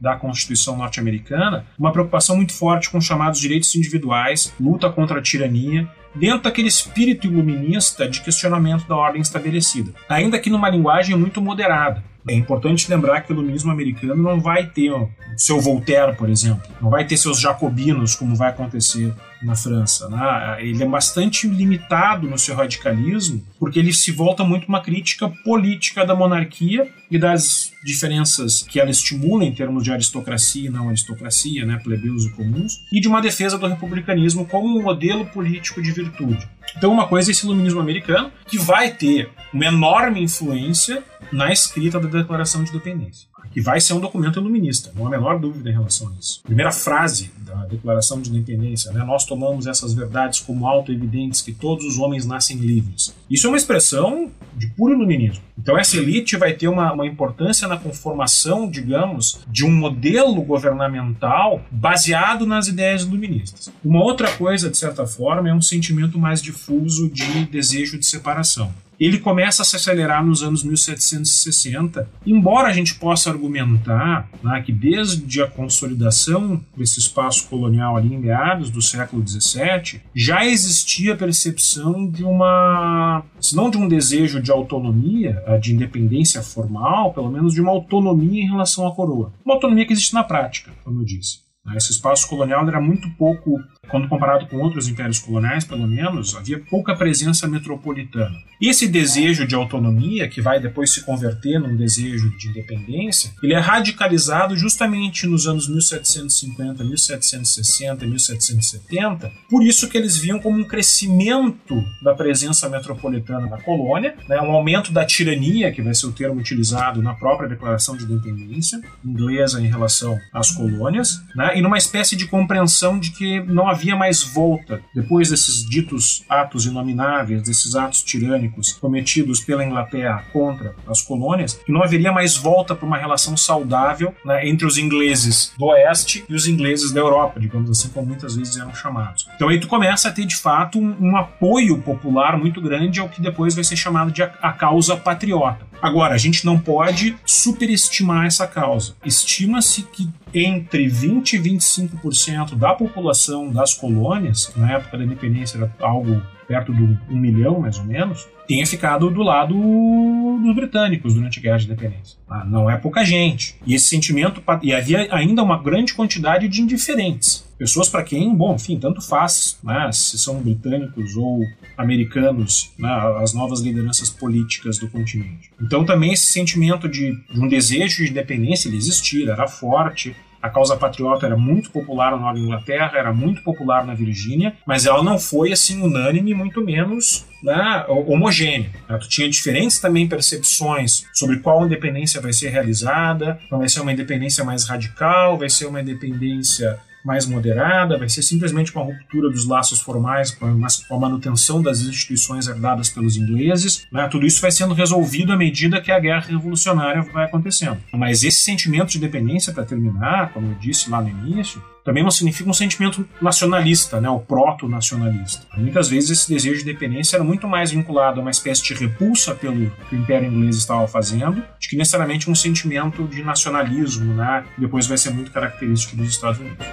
da 0.00 0.14
Constituição 0.14 0.76
norte-americana, 0.76 1.66
uma 1.78 1.92
preocupação 1.92 2.36
muito 2.36 2.52
forte 2.52 2.88
com 2.88 2.98
os 2.98 3.04
chamados 3.04 3.40
direitos 3.40 3.74
individuais, 3.74 4.54
luta 4.60 4.88
contra 4.90 5.18
a 5.18 5.22
tirania, 5.22 5.88
dentro 6.14 6.42
daquele 6.42 6.68
espírito 6.68 7.26
iluminista 7.26 8.08
de 8.08 8.20
questionamento 8.20 8.86
da 8.86 8.96
ordem 8.96 9.20
estabelecida, 9.20 9.92
ainda 10.08 10.38
que 10.38 10.50
numa 10.50 10.68
linguagem 10.68 11.16
muito 11.16 11.40
moderada. 11.40 12.02
É 12.26 12.34
importante 12.34 12.90
lembrar 12.90 13.20
que 13.22 13.32
o 13.32 13.34
iluminismo 13.34 13.70
americano 13.70 14.22
não 14.22 14.40
vai 14.40 14.66
ter 14.66 14.90
o 14.90 15.08
seu 15.36 15.60
Voltaire, 15.60 16.16
por 16.16 16.28
exemplo, 16.28 16.62
não 16.80 16.90
vai 16.90 17.06
ter 17.06 17.16
seus 17.16 17.40
jacobinos, 17.40 18.14
como 18.14 18.34
vai 18.34 18.50
acontecer 18.50 19.14
na 19.42 19.54
França. 19.54 20.08
Né? 20.08 20.56
Ele 20.60 20.82
é 20.82 20.86
bastante 20.86 21.46
limitado 21.46 22.28
no 22.28 22.38
seu 22.38 22.54
radicalismo, 22.54 23.42
porque 23.58 23.78
ele 23.78 23.92
se 23.92 24.10
volta 24.10 24.44
muito 24.44 24.68
uma 24.68 24.82
crítica 24.82 25.28
política 25.44 26.04
da 26.04 26.14
monarquia 26.14 26.88
e 27.10 27.18
das 27.18 27.72
diferenças 27.84 28.62
que 28.62 28.80
ela 28.80 28.90
estimula 28.90 29.44
em 29.44 29.54
termos 29.54 29.84
de 29.84 29.92
aristocracia 29.92 30.68
e 30.68 30.72
não 30.72 30.88
aristocracia, 30.88 31.64
né, 31.64 31.80
plebeus 31.82 32.26
e 32.26 32.30
comuns, 32.30 32.84
e 32.92 33.00
de 33.00 33.08
uma 33.08 33.22
defesa 33.22 33.56
do 33.56 33.66
republicanismo 33.66 34.44
como 34.44 34.78
um 34.78 34.82
modelo 34.82 35.24
político 35.26 35.80
de 35.80 35.92
virtude. 35.92 36.48
Então, 36.76 36.92
uma 36.92 37.06
coisa 37.06 37.30
é 37.30 37.32
esse 37.32 37.46
iluminismo 37.46 37.80
americano, 37.80 38.30
que 38.46 38.58
vai 38.58 38.90
ter 38.90 39.30
uma 39.52 39.66
enorme 39.66 40.22
influência 40.22 41.02
na 41.32 41.52
escrita 41.52 42.00
da 42.00 42.08
Declaração 42.08 42.62
de 42.62 42.70
Independência. 42.70 43.28
que 43.50 43.62
vai 43.62 43.80
ser 43.80 43.94
um 43.94 44.00
documento 44.00 44.38
iluminista, 44.38 44.92
não 44.94 45.04
há 45.04 45.08
a 45.08 45.10
menor 45.10 45.38
dúvida 45.38 45.70
em 45.70 45.72
relação 45.72 46.08
a 46.08 46.12
isso. 46.20 46.42
Primeira 46.42 46.70
frase 46.70 47.30
da 47.38 47.64
Declaração 47.64 48.20
de 48.20 48.28
Independência, 48.30 48.92
né? 48.92 49.02
nós 49.02 49.24
tomamos 49.24 49.66
essas 49.66 49.94
verdades 49.94 50.40
como 50.40 50.66
auto-evidentes 50.66 51.40
que 51.40 51.52
todos 51.52 51.84
os 51.86 51.98
homens 51.98 52.26
nascem 52.26 52.58
livres. 52.58 53.14
Isso 53.30 53.46
é 53.46 53.50
uma 53.50 53.56
expressão 53.56 54.30
de 54.54 54.66
puro 54.68 54.92
iluminismo. 54.92 55.42
Então 55.58 55.78
essa 55.78 55.96
elite 55.96 56.36
vai 56.36 56.52
ter 56.52 56.68
uma, 56.68 56.92
uma 56.92 57.06
importância 57.06 57.66
na 57.66 57.78
conformação, 57.78 58.70
digamos, 58.70 59.40
de 59.48 59.64
um 59.64 59.72
modelo 59.72 60.42
governamental 60.42 61.62
baseado 61.70 62.46
nas 62.46 62.68
ideias 62.68 63.02
iluministas. 63.02 63.72
Uma 63.82 64.02
outra 64.02 64.30
coisa, 64.32 64.68
de 64.68 64.76
certa 64.76 65.06
forma, 65.06 65.48
é 65.48 65.54
um 65.54 65.62
sentimento 65.62 66.18
mais 66.18 66.42
difuso 66.42 67.08
de 67.08 67.46
desejo 67.46 67.98
de 67.98 68.04
separação 68.04 68.72
ele 68.98 69.18
começa 69.18 69.62
a 69.62 69.64
se 69.64 69.76
acelerar 69.76 70.24
nos 70.24 70.42
anos 70.42 70.64
1760, 70.64 72.08
embora 72.26 72.68
a 72.68 72.72
gente 72.72 72.94
possa 72.96 73.30
argumentar 73.30 74.28
né, 74.42 74.62
que 74.62 74.72
desde 74.72 75.40
a 75.42 75.46
consolidação 75.46 76.60
desse 76.76 76.98
espaço 76.98 77.48
colonial 77.48 77.96
ali 77.96 78.14
em 78.14 78.18
meados 78.18 78.70
do 78.70 78.82
século 78.82 79.26
XVII, 79.26 80.00
já 80.14 80.44
existia 80.44 81.14
a 81.14 81.16
percepção 81.16 82.08
de 82.08 82.24
uma, 82.24 83.22
se 83.40 83.54
não 83.54 83.70
de 83.70 83.76
um 83.76 83.86
desejo 83.86 84.40
de 84.42 84.50
autonomia, 84.50 85.42
eh, 85.46 85.58
de 85.58 85.74
independência 85.74 86.42
formal, 86.42 87.12
pelo 87.12 87.30
menos 87.30 87.54
de 87.54 87.60
uma 87.60 87.70
autonomia 87.70 88.42
em 88.42 88.48
relação 88.48 88.86
à 88.86 88.94
coroa. 88.94 89.32
Uma 89.44 89.54
autonomia 89.54 89.86
que 89.86 89.92
existe 89.92 90.14
na 90.14 90.24
prática, 90.24 90.70
como 90.84 91.00
eu 91.00 91.04
disse. 91.04 91.48
Esse 91.76 91.92
espaço 91.92 92.28
colonial 92.28 92.66
era 92.66 92.80
muito 92.80 93.10
pouco 93.10 93.60
quando 93.88 94.08
comparado 94.08 94.46
com 94.46 94.56
outros 94.58 94.88
impérios 94.88 95.18
coloniais, 95.18 95.64
pelo 95.64 95.86
menos, 95.86 96.36
havia 96.36 96.58
pouca 96.58 96.94
presença 96.94 97.46
metropolitana. 97.48 98.36
Esse 98.60 98.88
desejo 98.88 99.46
de 99.46 99.54
autonomia, 99.54 100.28
que 100.28 100.40
vai 100.40 100.60
depois 100.60 100.92
se 100.92 101.04
converter 101.04 101.60
num 101.60 101.76
desejo 101.76 102.36
de 102.36 102.48
independência, 102.48 103.30
ele 103.40 103.54
é 103.54 103.58
radicalizado 103.58 104.56
justamente 104.56 105.26
nos 105.26 105.46
anos 105.46 105.68
1750, 105.68 106.82
1760, 106.82 108.04
1770. 108.04 109.30
Por 109.48 109.64
isso 109.64 109.88
que 109.88 109.96
eles 109.96 110.18
viam 110.18 110.40
como 110.40 110.58
um 110.58 110.64
crescimento 110.64 111.84
da 112.02 112.14
presença 112.14 112.68
metropolitana 112.68 113.46
na 113.46 113.58
colônia, 113.58 114.16
né, 114.28 114.40
um 114.40 114.50
aumento 114.50 114.92
da 114.92 115.04
tirania, 115.04 115.70
que 115.70 115.80
vai 115.80 115.94
ser 115.94 116.06
o 116.06 116.12
termo 116.12 116.40
utilizado 116.40 117.00
na 117.00 117.14
própria 117.14 117.48
Declaração 117.48 117.96
de 117.96 118.04
Independência 118.04 118.80
inglesa 119.04 119.60
em 119.60 119.68
relação 119.68 120.18
às 120.32 120.50
colônias, 120.50 121.22
né, 121.34 121.56
e 121.56 121.62
numa 121.62 121.78
espécie 121.78 122.16
de 122.16 122.26
compreensão 122.26 122.98
de 122.98 123.12
que 123.12 123.40
não 123.40 123.68
havia 123.68 123.77
havia 123.78 123.94
mais 123.94 124.22
volta 124.24 124.82
depois 124.92 125.30
desses 125.30 125.64
ditos 125.64 126.24
atos 126.28 126.66
inomináveis, 126.66 127.42
desses 127.42 127.76
atos 127.76 128.02
tirânicos 128.02 128.72
cometidos 128.72 129.40
pela 129.40 129.64
Inglaterra 129.64 130.24
contra 130.32 130.74
as 130.88 131.00
colônias, 131.00 131.54
que 131.54 131.70
não 131.70 131.82
haveria 131.82 132.10
mais 132.10 132.36
volta 132.36 132.74
para 132.74 132.86
uma 132.86 132.98
relação 132.98 133.36
saudável 133.36 134.12
né, 134.24 134.48
entre 134.48 134.66
os 134.66 134.76
ingleses 134.76 135.52
do 135.56 135.66
Oeste 135.66 136.24
e 136.28 136.34
os 136.34 136.48
ingleses 136.48 136.90
da 136.90 137.00
Europa, 137.00 137.38
digamos 137.38 137.70
assim, 137.70 137.88
como 137.90 138.08
muitas 138.08 138.34
vezes 138.34 138.56
eram 138.56 138.74
chamados. 138.74 139.28
Então 139.36 139.48
aí 139.48 139.60
tu 139.60 139.68
começa 139.68 140.08
a 140.08 140.12
ter 140.12 140.26
de 140.26 140.36
fato 140.36 140.78
um, 140.78 140.96
um 141.00 141.16
apoio 141.16 141.78
popular 141.78 142.36
muito 142.36 142.60
grande 142.60 142.98
ao 142.98 143.08
que 143.08 143.22
depois 143.22 143.54
vai 143.54 143.62
ser 143.62 143.76
chamado 143.76 144.10
de 144.10 144.22
a, 144.22 144.26
a 144.42 144.52
causa 144.52 144.96
patriota. 144.96 145.68
Agora, 145.80 146.14
a 146.14 146.18
gente 146.18 146.44
não 146.44 146.58
pode 146.58 147.16
superestimar 147.24 148.26
essa 148.26 148.46
causa. 148.48 148.96
Estima-se 149.04 149.82
que 149.82 150.08
entre 150.34 150.88
20 150.88 151.34
e 151.34 151.38
25% 151.38 152.54
da 152.54 152.74
população 152.74 153.50
das 153.50 153.74
colônias, 153.74 154.52
na 154.56 154.72
época 154.72 154.98
da 154.98 155.04
independência 155.04 155.58
era 155.58 155.74
algo 155.80 156.22
perto 156.48 156.74
de 156.74 156.82
um 156.82 157.16
milhão, 157.16 157.60
mais 157.60 157.78
ou 157.78 157.84
menos, 157.84 158.26
tenha 158.46 158.66
ficado 158.66 159.10
do 159.10 159.22
lado 159.22 159.54
dos 159.54 160.54
britânicos 160.54 161.12
durante 161.12 161.38
a 161.38 161.42
Guerra 161.42 161.58
de 161.58 161.66
Independência. 161.66 162.18
Ah, 162.28 162.44
não 162.44 162.70
é 162.70 162.76
pouca 162.78 163.04
gente. 163.04 163.54
E 163.66 163.74
esse 163.74 163.86
sentimento. 163.86 164.42
E 164.62 164.72
havia 164.72 165.06
ainda 165.14 165.42
uma 165.42 165.62
grande 165.62 165.92
quantidade 165.92 166.48
de 166.48 166.62
indiferentes. 166.62 167.46
Pessoas 167.58 167.88
para 167.88 168.04
quem, 168.04 168.34
bom, 168.34 168.54
enfim, 168.54 168.78
tanto 168.78 169.02
faz 169.02 169.58
né, 169.62 169.90
se 169.92 170.16
são 170.16 170.40
britânicos 170.40 171.16
ou 171.16 171.40
americanos, 171.76 172.72
né, 172.78 172.88
as 173.20 173.34
novas 173.34 173.60
lideranças 173.60 174.08
políticas 174.08 174.78
do 174.78 174.88
continente. 174.88 175.50
Então 175.60 175.84
também 175.84 176.12
esse 176.12 176.26
sentimento 176.26 176.88
de, 176.88 177.12
de 177.30 177.40
um 177.40 177.48
desejo 177.48 178.04
de 178.04 178.10
independência 178.10 178.68
ele 178.68 178.76
existia, 178.76 179.32
era 179.32 179.48
forte, 179.48 180.14
a 180.42 180.48
causa 180.48 180.76
patriota 180.76 181.26
era 181.26 181.36
muito 181.36 181.70
popular 181.70 182.12
na 182.12 182.18
Nova 182.18 182.38
Inglaterra, 182.38 182.92
era 182.94 183.12
muito 183.12 183.42
popular 183.42 183.84
na 183.84 183.94
Virgínia, 183.94 184.54
mas 184.66 184.86
ela 184.86 185.02
não 185.02 185.18
foi 185.18 185.52
assim 185.52 185.82
unânime, 185.82 186.34
muito 186.34 186.60
menos 186.60 187.26
né, 187.42 187.84
homogênea. 187.88 188.70
Né? 188.88 188.98
Tu 188.98 189.08
tinha 189.08 189.28
diferentes 189.28 189.78
também 189.78 190.08
percepções 190.08 191.04
sobre 191.12 191.38
qual 191.38 191.64
independência 191.64 192.20
vai 192.20 192.32
ser 192.32 192.50
realizada, 192.50 193.38
então 193.46 193.58
vai 193.58 193.68
ser 193.68 193.80
uma 193.80 193.92
independência 193.92 194.44
mais 194.44 194.68
radical, 194.68 195.36
vai 195.36 195.50
ser 195.50 195.66
uma 195.66 195.80
independência 195.80 196.78
mais 197.04 197.26
moderada, 197.26 197.98
vai 197.98 198.08
ser 198.08 198.22
simplesmente 198.22 198.74
uma 198.74 198.84
ruptura 198.84 199.30
dos 199.30 199.46
laços 199.46 199.80
formais 199.80 200.30
com 200.30 200.46
a 200.46 200.98
manutenção 200.98 201.62
das 201.62 201.80
instituições 201.80 202.46
herdadas 202.46 202.88
pelos 202.88 203.16
ingleses. 203.16 203.86
Né? 203.90 204.06
Tudo 204.08 204.26
isso 204.26 204.40
vai 204.40 204.50
sendo 204.50 204.74
resolvido 204.74 205.32
à 205.32 205.36
medida 205.36 205.80
que 205.80 205.92
a 205.92 205.98
guerra 205.98 206.26
revolucionária 206.28 207.02
vai 207.02 207.24
acontecendo. 207.24 207.78
Mas 207.92 208.24
esse 208.24 208.40
sentimento 208.40 208.90
de 208.90 208.98
independência, 208.98 209.52
para 209.52 209.64
terminar, 209.64 210.32
como 210.32 210.50
eu 210.50 210.54
disse 210.58 210.90
lá 210.90 211.00
no 211.00 211.08
início, 211.08 211.62
também 211.88 212.02
não 212.02 212.10
significa 212.10 212.50
um 212.50 212.52
sentimento 212.52 213.08
nacionalista, 213.18 213.98
né, 213.98 214.10
o 214.10 214.20
proto-nacionalista. 214.20 215.46
Muitas 215.56 215.88
vezes 215.88 216.10
esse 216.10 216.28
desejo 216.28 216.56
de 216.56 216.68
independência 216.68 217.16
era 217.16 217.24
muito 217.24 217.48
mais 217.48 217.70
vinculado 217.70 218.20
a 218.20 218.22
uma 218.22 218.30
espécie 218.30 218.62
de 218.62 218.74
repulsa 218.74 219.34
pelo 219.34 219.70
que 219.88 219.96
o 219.96 219.98
Império 219.98 220.28
Inglês 220.28 220.56
estava 220.56 220.86
fazendo, 220.86 221.36
do 221.36 221.44
que 221.58 221.78
necessariamente 221.78 222.30
um 222.30 222.34
sentimento 222.34 223.08
de 223.08 223.22
nacionalismo, 223.22 224.12
né, 224.12 224.44
que 224.54 224.60
depois 224.60 224.86
vai 224.86 224.98
ser 224.98 225.14
muito 225.14 225.30
característico 225.30 225.96
dos 225.96 226.10
Estados 226.10 226.38
Unidos. 226.38 226.66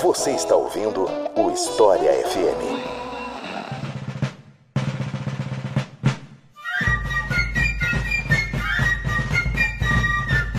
Você 0.00 0.30
está 0.36 0.54
ouvindo 0.54 1.04
o 1.34 1.50
História 1.50 2.12
FM. 2.28 2.93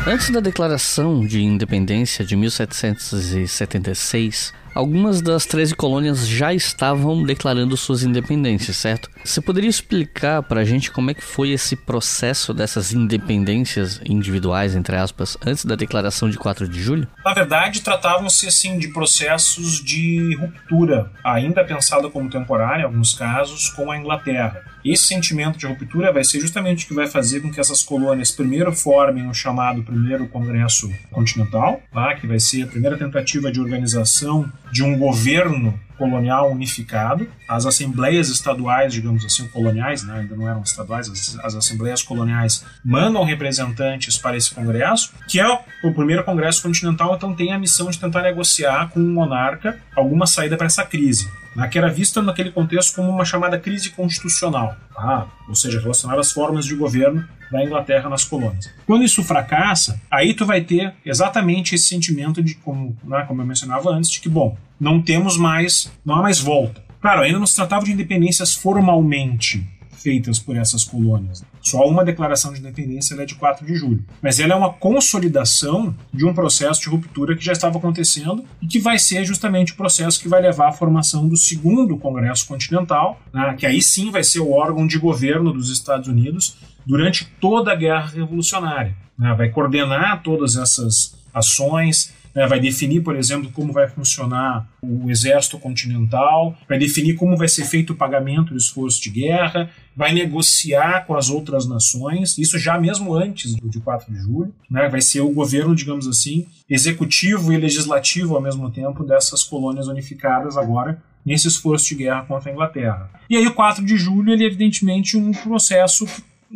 Antes 0.08 0.30
da 0.30 0.39
Declaração 0.39 1.26
de 1.26 1.41
Independência 1.41 2.24
de 2.24 2.36
1776, 2.36 4.54
algumas 4.76 5.20
das 5.20 5.48
13 5.48 5.74
colônias 5.74 6.28
já 6.28 6.54
estavam 6.54 7.24
declarando 7.24 7.76
suas 7.76 8.04
independências, 8.04 8.78
certo? 8.78 9.10
Você 9.24 9.41
poderia 9.41 9.68
explicar 9.68 10.44
para 10.44 10.62
a 10.62 10.63
gente 10.63 10.91
como 10.91 11.10
é 11.10 11.15
que 11.15 11.24
foi 11.24 11.50
esse 11.50 11.76
processo 11.76 12.54
dessas 12.54 12.94
independências 12.94 14.00
individuais, 14.06 14.76
entre 14.76 14.96
aspas, 14.96 15.39
antes 15.44 15.65
da 15.65 15.76
declaração 15.76 16.30
de 16.30 16.38
4 16.38 16.68
de 16.68 16.84
julho? 16.84 17.08
Na 17.26 17.34
verdade, 17.34 17.82
tratavam-se 17.82 18.48
assim 18.48 18.78
de 18.78 18.89
processos 18.89 19.84
de 19.84 20.38
ruptura, 20.39 21.10
ainda 21.24 21.63
pensado 21.63 22.12
como 22.12 22.30
temporário 22.30 22.84
em 22.84 22.86
alguns 22.86 23.15
casos, 23.15 23.72
com 23.72 23.89
a 23.89 23.98
Inglaterra. 23.98 24.75
Esse 24.86 25.06
sentimento 25.06 25.58
de 25.58 25.65
ruptura 25.65 26.13
vai 26.13 26.24
ser 26.24 26.39
justamente 26.39 26.86
o 26.86 26.88
que 26.88 26.93
vai 26.93 27.08
fazer 27.08 27.41
com 27.41 27.52
que 27.52 27.60
essas 27.60 27.82
colônias 27.82 28.32
primeiro 28.32 28.71
formem 28.71 29.28
o 29.28 29.34
chamado 29.34 29.82
primeiro 29.82 30.28
Congresso 30.28 30.93
Continental, 31.10 31.82
tá? 31.91 32.13
que 32.13 32.28
vai 32.28 32.39
ser 32.39 32.62
a 32.62 32.67
primeira 32.67 32.95
tentativa 32.95 33.52
de 33.52 33.60
organização 33.60 34.48
de 34.71 34.84
um 34.84 34.95
governo 34.95 35.74
colonial 35.97 36.51
unificado. 36.51 37.27
As 37.47 37.65
assembleias 37.65 38.29
estaduais, 38.29 38.93
digamos 38.93 39.25
assim, 39.25 39.47
coloniais, 39.47 40.03
né, 40.03 40.19
ainda 40.19 40.36
não 40.36 40.47
eram 40.47 40.62
estaduais, 40.62 41.10
as, 41.10 41.39
as, 41.43 41.55
assembleias 41.55 42.01
coloniais 42.01 42.65
mandam 42.84 43.23
representantes 43.23 44.17
para 44.17 44.38
esse 44.38 44.53
congresso, 44.53 45.13
que 45.27 45.39
é 45.39 45.47
o 45.84 45.93
primeiro 45.93 46.23
congresso 46.23 46.62
continental, 46.62 47.15
então 47.15 47.34
tem 47.34 47.53
a 47.53 47.60
missão 47.60 47.89
de 47.89 47.99
tentar 47.99 48.21
negociar 48.21 48.89
com 48.89 48.99
o 48.99 49.03
monarca 49.03 49.79
alguma 49.95 50.25
saída 50.25 50.58
para 50.58 50.67
essa 50.67 50.84
crise, 50.86 51.29
né, 51.55 51.67
que 51.67 51.77
era 51.77 51.89
vista 51.89 52.21
naquele 52.21 52.51
contexto 52.51 52.95
como 52.95 53.10
uma 53.10 53.25
chamada 53.25 53.58
crise 53.60 53.89
constitucional, 53.91 54.75
tá? 54.93 55.27
ou 55.47 55.55
seja, 55.55 55.79
relacionada 55.79 56.21
às 56.21 56.31
formas 56.31 56.65
de 56.65 56.75
governo 56.75 57.27
da 57.51 57.63
Inglaterra 57.63 58.10
nas 58.10 58.23
colônias. 58.23 58.69
Quando 58.86 59.03
isso 59.03 59.23
fracassa, 59.23 59.99
aí 60.10 60.34
tu 60.34 60.45
vai 60.45 60.62
ter 60.62 60.93
exatamente 61.05 61.75
esse 61.75 61.88
sentimento 61.88 62.41
de, 62.41 62.55
como, 62.55 62.97
né, 63.03 63.23
como 63.27 63.41
eu 63.41 63.45
mencionava 63.45 63.89
antes, 63.89 64.10
de 64.10 64.19
que, 64.19 64.29
bom, 64.29 64.58
não 64.80 65.02
temos 65.02 65.38
mais, 65.38 65.92
não 66.06 66.16
há 66.16 66.22
mais 66.22 66.40
volta. 66.40 66.84
Claro, 67.02 67.22
ainda 67.22 67.40
não 67.40 67.46
se 67.46 67.56
tratava 67.56 67.86
de 67.86 67.92
independências 67.92 68.54
formalmente 68.54 69.66
feitas 70.06 70.38
por 70.38 70.56
essas 70.56 70.84
colônias. 70.84 71.44
Só 71.60 71.90
uma 71.90 72.06
declaração 72.06 72.54
de 72.54 72.60
independência 72.60 73.16
é 73.16 73.26
de 73.26 73.34
4 73.34 73.66
de 73.66 73.76
julho. 73.76 74.06
Mas 74.22 74.40
ela 74.40 74.54
é 74.54 74.56
uma 74.56 74.72
consolidação 74.72 75.96
de 76.14 76.24
um 76.24 76.32
processo 76.32 76.82
de 76.82 76.90
ruptura 76.90 77.36
que 77.36 77.44
já 77.44 77.54
estava 77.54 77.80
acontecendo 77.80 78.46
e 78.62 78.68
que 78.68 78.78
vai 78.78 79.00
ser 79.00 79.26
justamente 79.26 79.74
o 79.74 79.76
processo 79.76 80.22
que 80.22 80.28
vai 80.28 80.40
levar 80.44 80.70
à 80.70 80.72
formação 80.72 81.28
do 81.28 81.36
segundo 81.36 81.98
Congresso 81.98 82.48
Continental, 82.48 83.20
né, 83.34 83.56
que 83.58 83.66
aí 83.66 83.82
sim 83.82 84.12
vai 84.12 84.24
ser 84.24 84.42
o 84.42 84.52
órgão 84.52 84.86
de 84.86 85.00
governo 85.00 85.52
dos 85.52 85.72
Estados 85.72 86.08
Unidos 86.08 86.56
durante 86.86 87.26
toda 87.42 87.72
a 87.72 87.76
Guerra 87.76 88.12
Revolucionária. 88.14 88.96
Né, 89.18 89.34
vai 89.34 89.50
coordenar 89.50 90.22
todas 90.22 90.56
essas 90.56 91.16
ações, 91.34 92.14
né, 92.36 92.45
vai 92.45 92.60
definir, 92.60 93.02
por 93.02 93.15
exemplo, 93.15 93.50
como 93.52 93.71
vai 93.71 93.88
funcionar 93.88 94.67
o 94.82 95.10
exército 95.10 95.58
continental, 95.58 96.56
vai 96.67 96.78
definir 96.78 97.15
como 97.15 97.38
vai 97.38 97.48
ser 97.48 97.63
feito 97.63 97.93
o 97.93 97.95
pagamento 97.95 98.52
do 98.52 98.58
esforço 98.58 99.02
de 99.02 99.10
guerra, 99.10 99.69
vai 99.95 100.13
negociar 100.13 101.06
com 101.06 101.15
as 101.15 101.30
outras 101.30 101.65
nações, 101.65 102.38
isso 102.38 102.60
já 102.60 102.78
mesmo 102.78 103.13
antes 103.15 103.56
do 103.56 103.69
de 103.69 103.80
4 103.80 104.13
de 104.13 104.19
julho, 104.19 104.54
né, 104.69 104.89
vai 104.89 105.02
ser 105.02 105.21
o 105.21 105.32
governo, 105.32 105.74
digamos 105.74 106.08
assim, 106.08 106.45
executivo 106.69 107.54
e 107.54 107.58
legislativo 107.58 108.36
ao 108.36 108.41
mesmo 108.41 108.69
tempo 108.69 109.04
dessas 109.06 109.43
colônias 109.43 109.88
unificadas 109.88 110.58
agora 110.58 111.02
nesse 111.26 111.48
esforço 111.48 111.88
de 111.88 111.95
guerra 111.95 112.24
contra 112.24 112.52
a 112.52 112.54
Inglaterra. 112.54 113.10
E 113.30 113.36
aí 113.36 113.48
o 113.48 113.54
4 113.54 113.84
de 113.84 113.98
julho, 113.98 114.32
ele 114.32 114.43
é 114.43 114.48
evidentemente 114.48 115.17
um 115.17 115.32
processo 115.32 116.06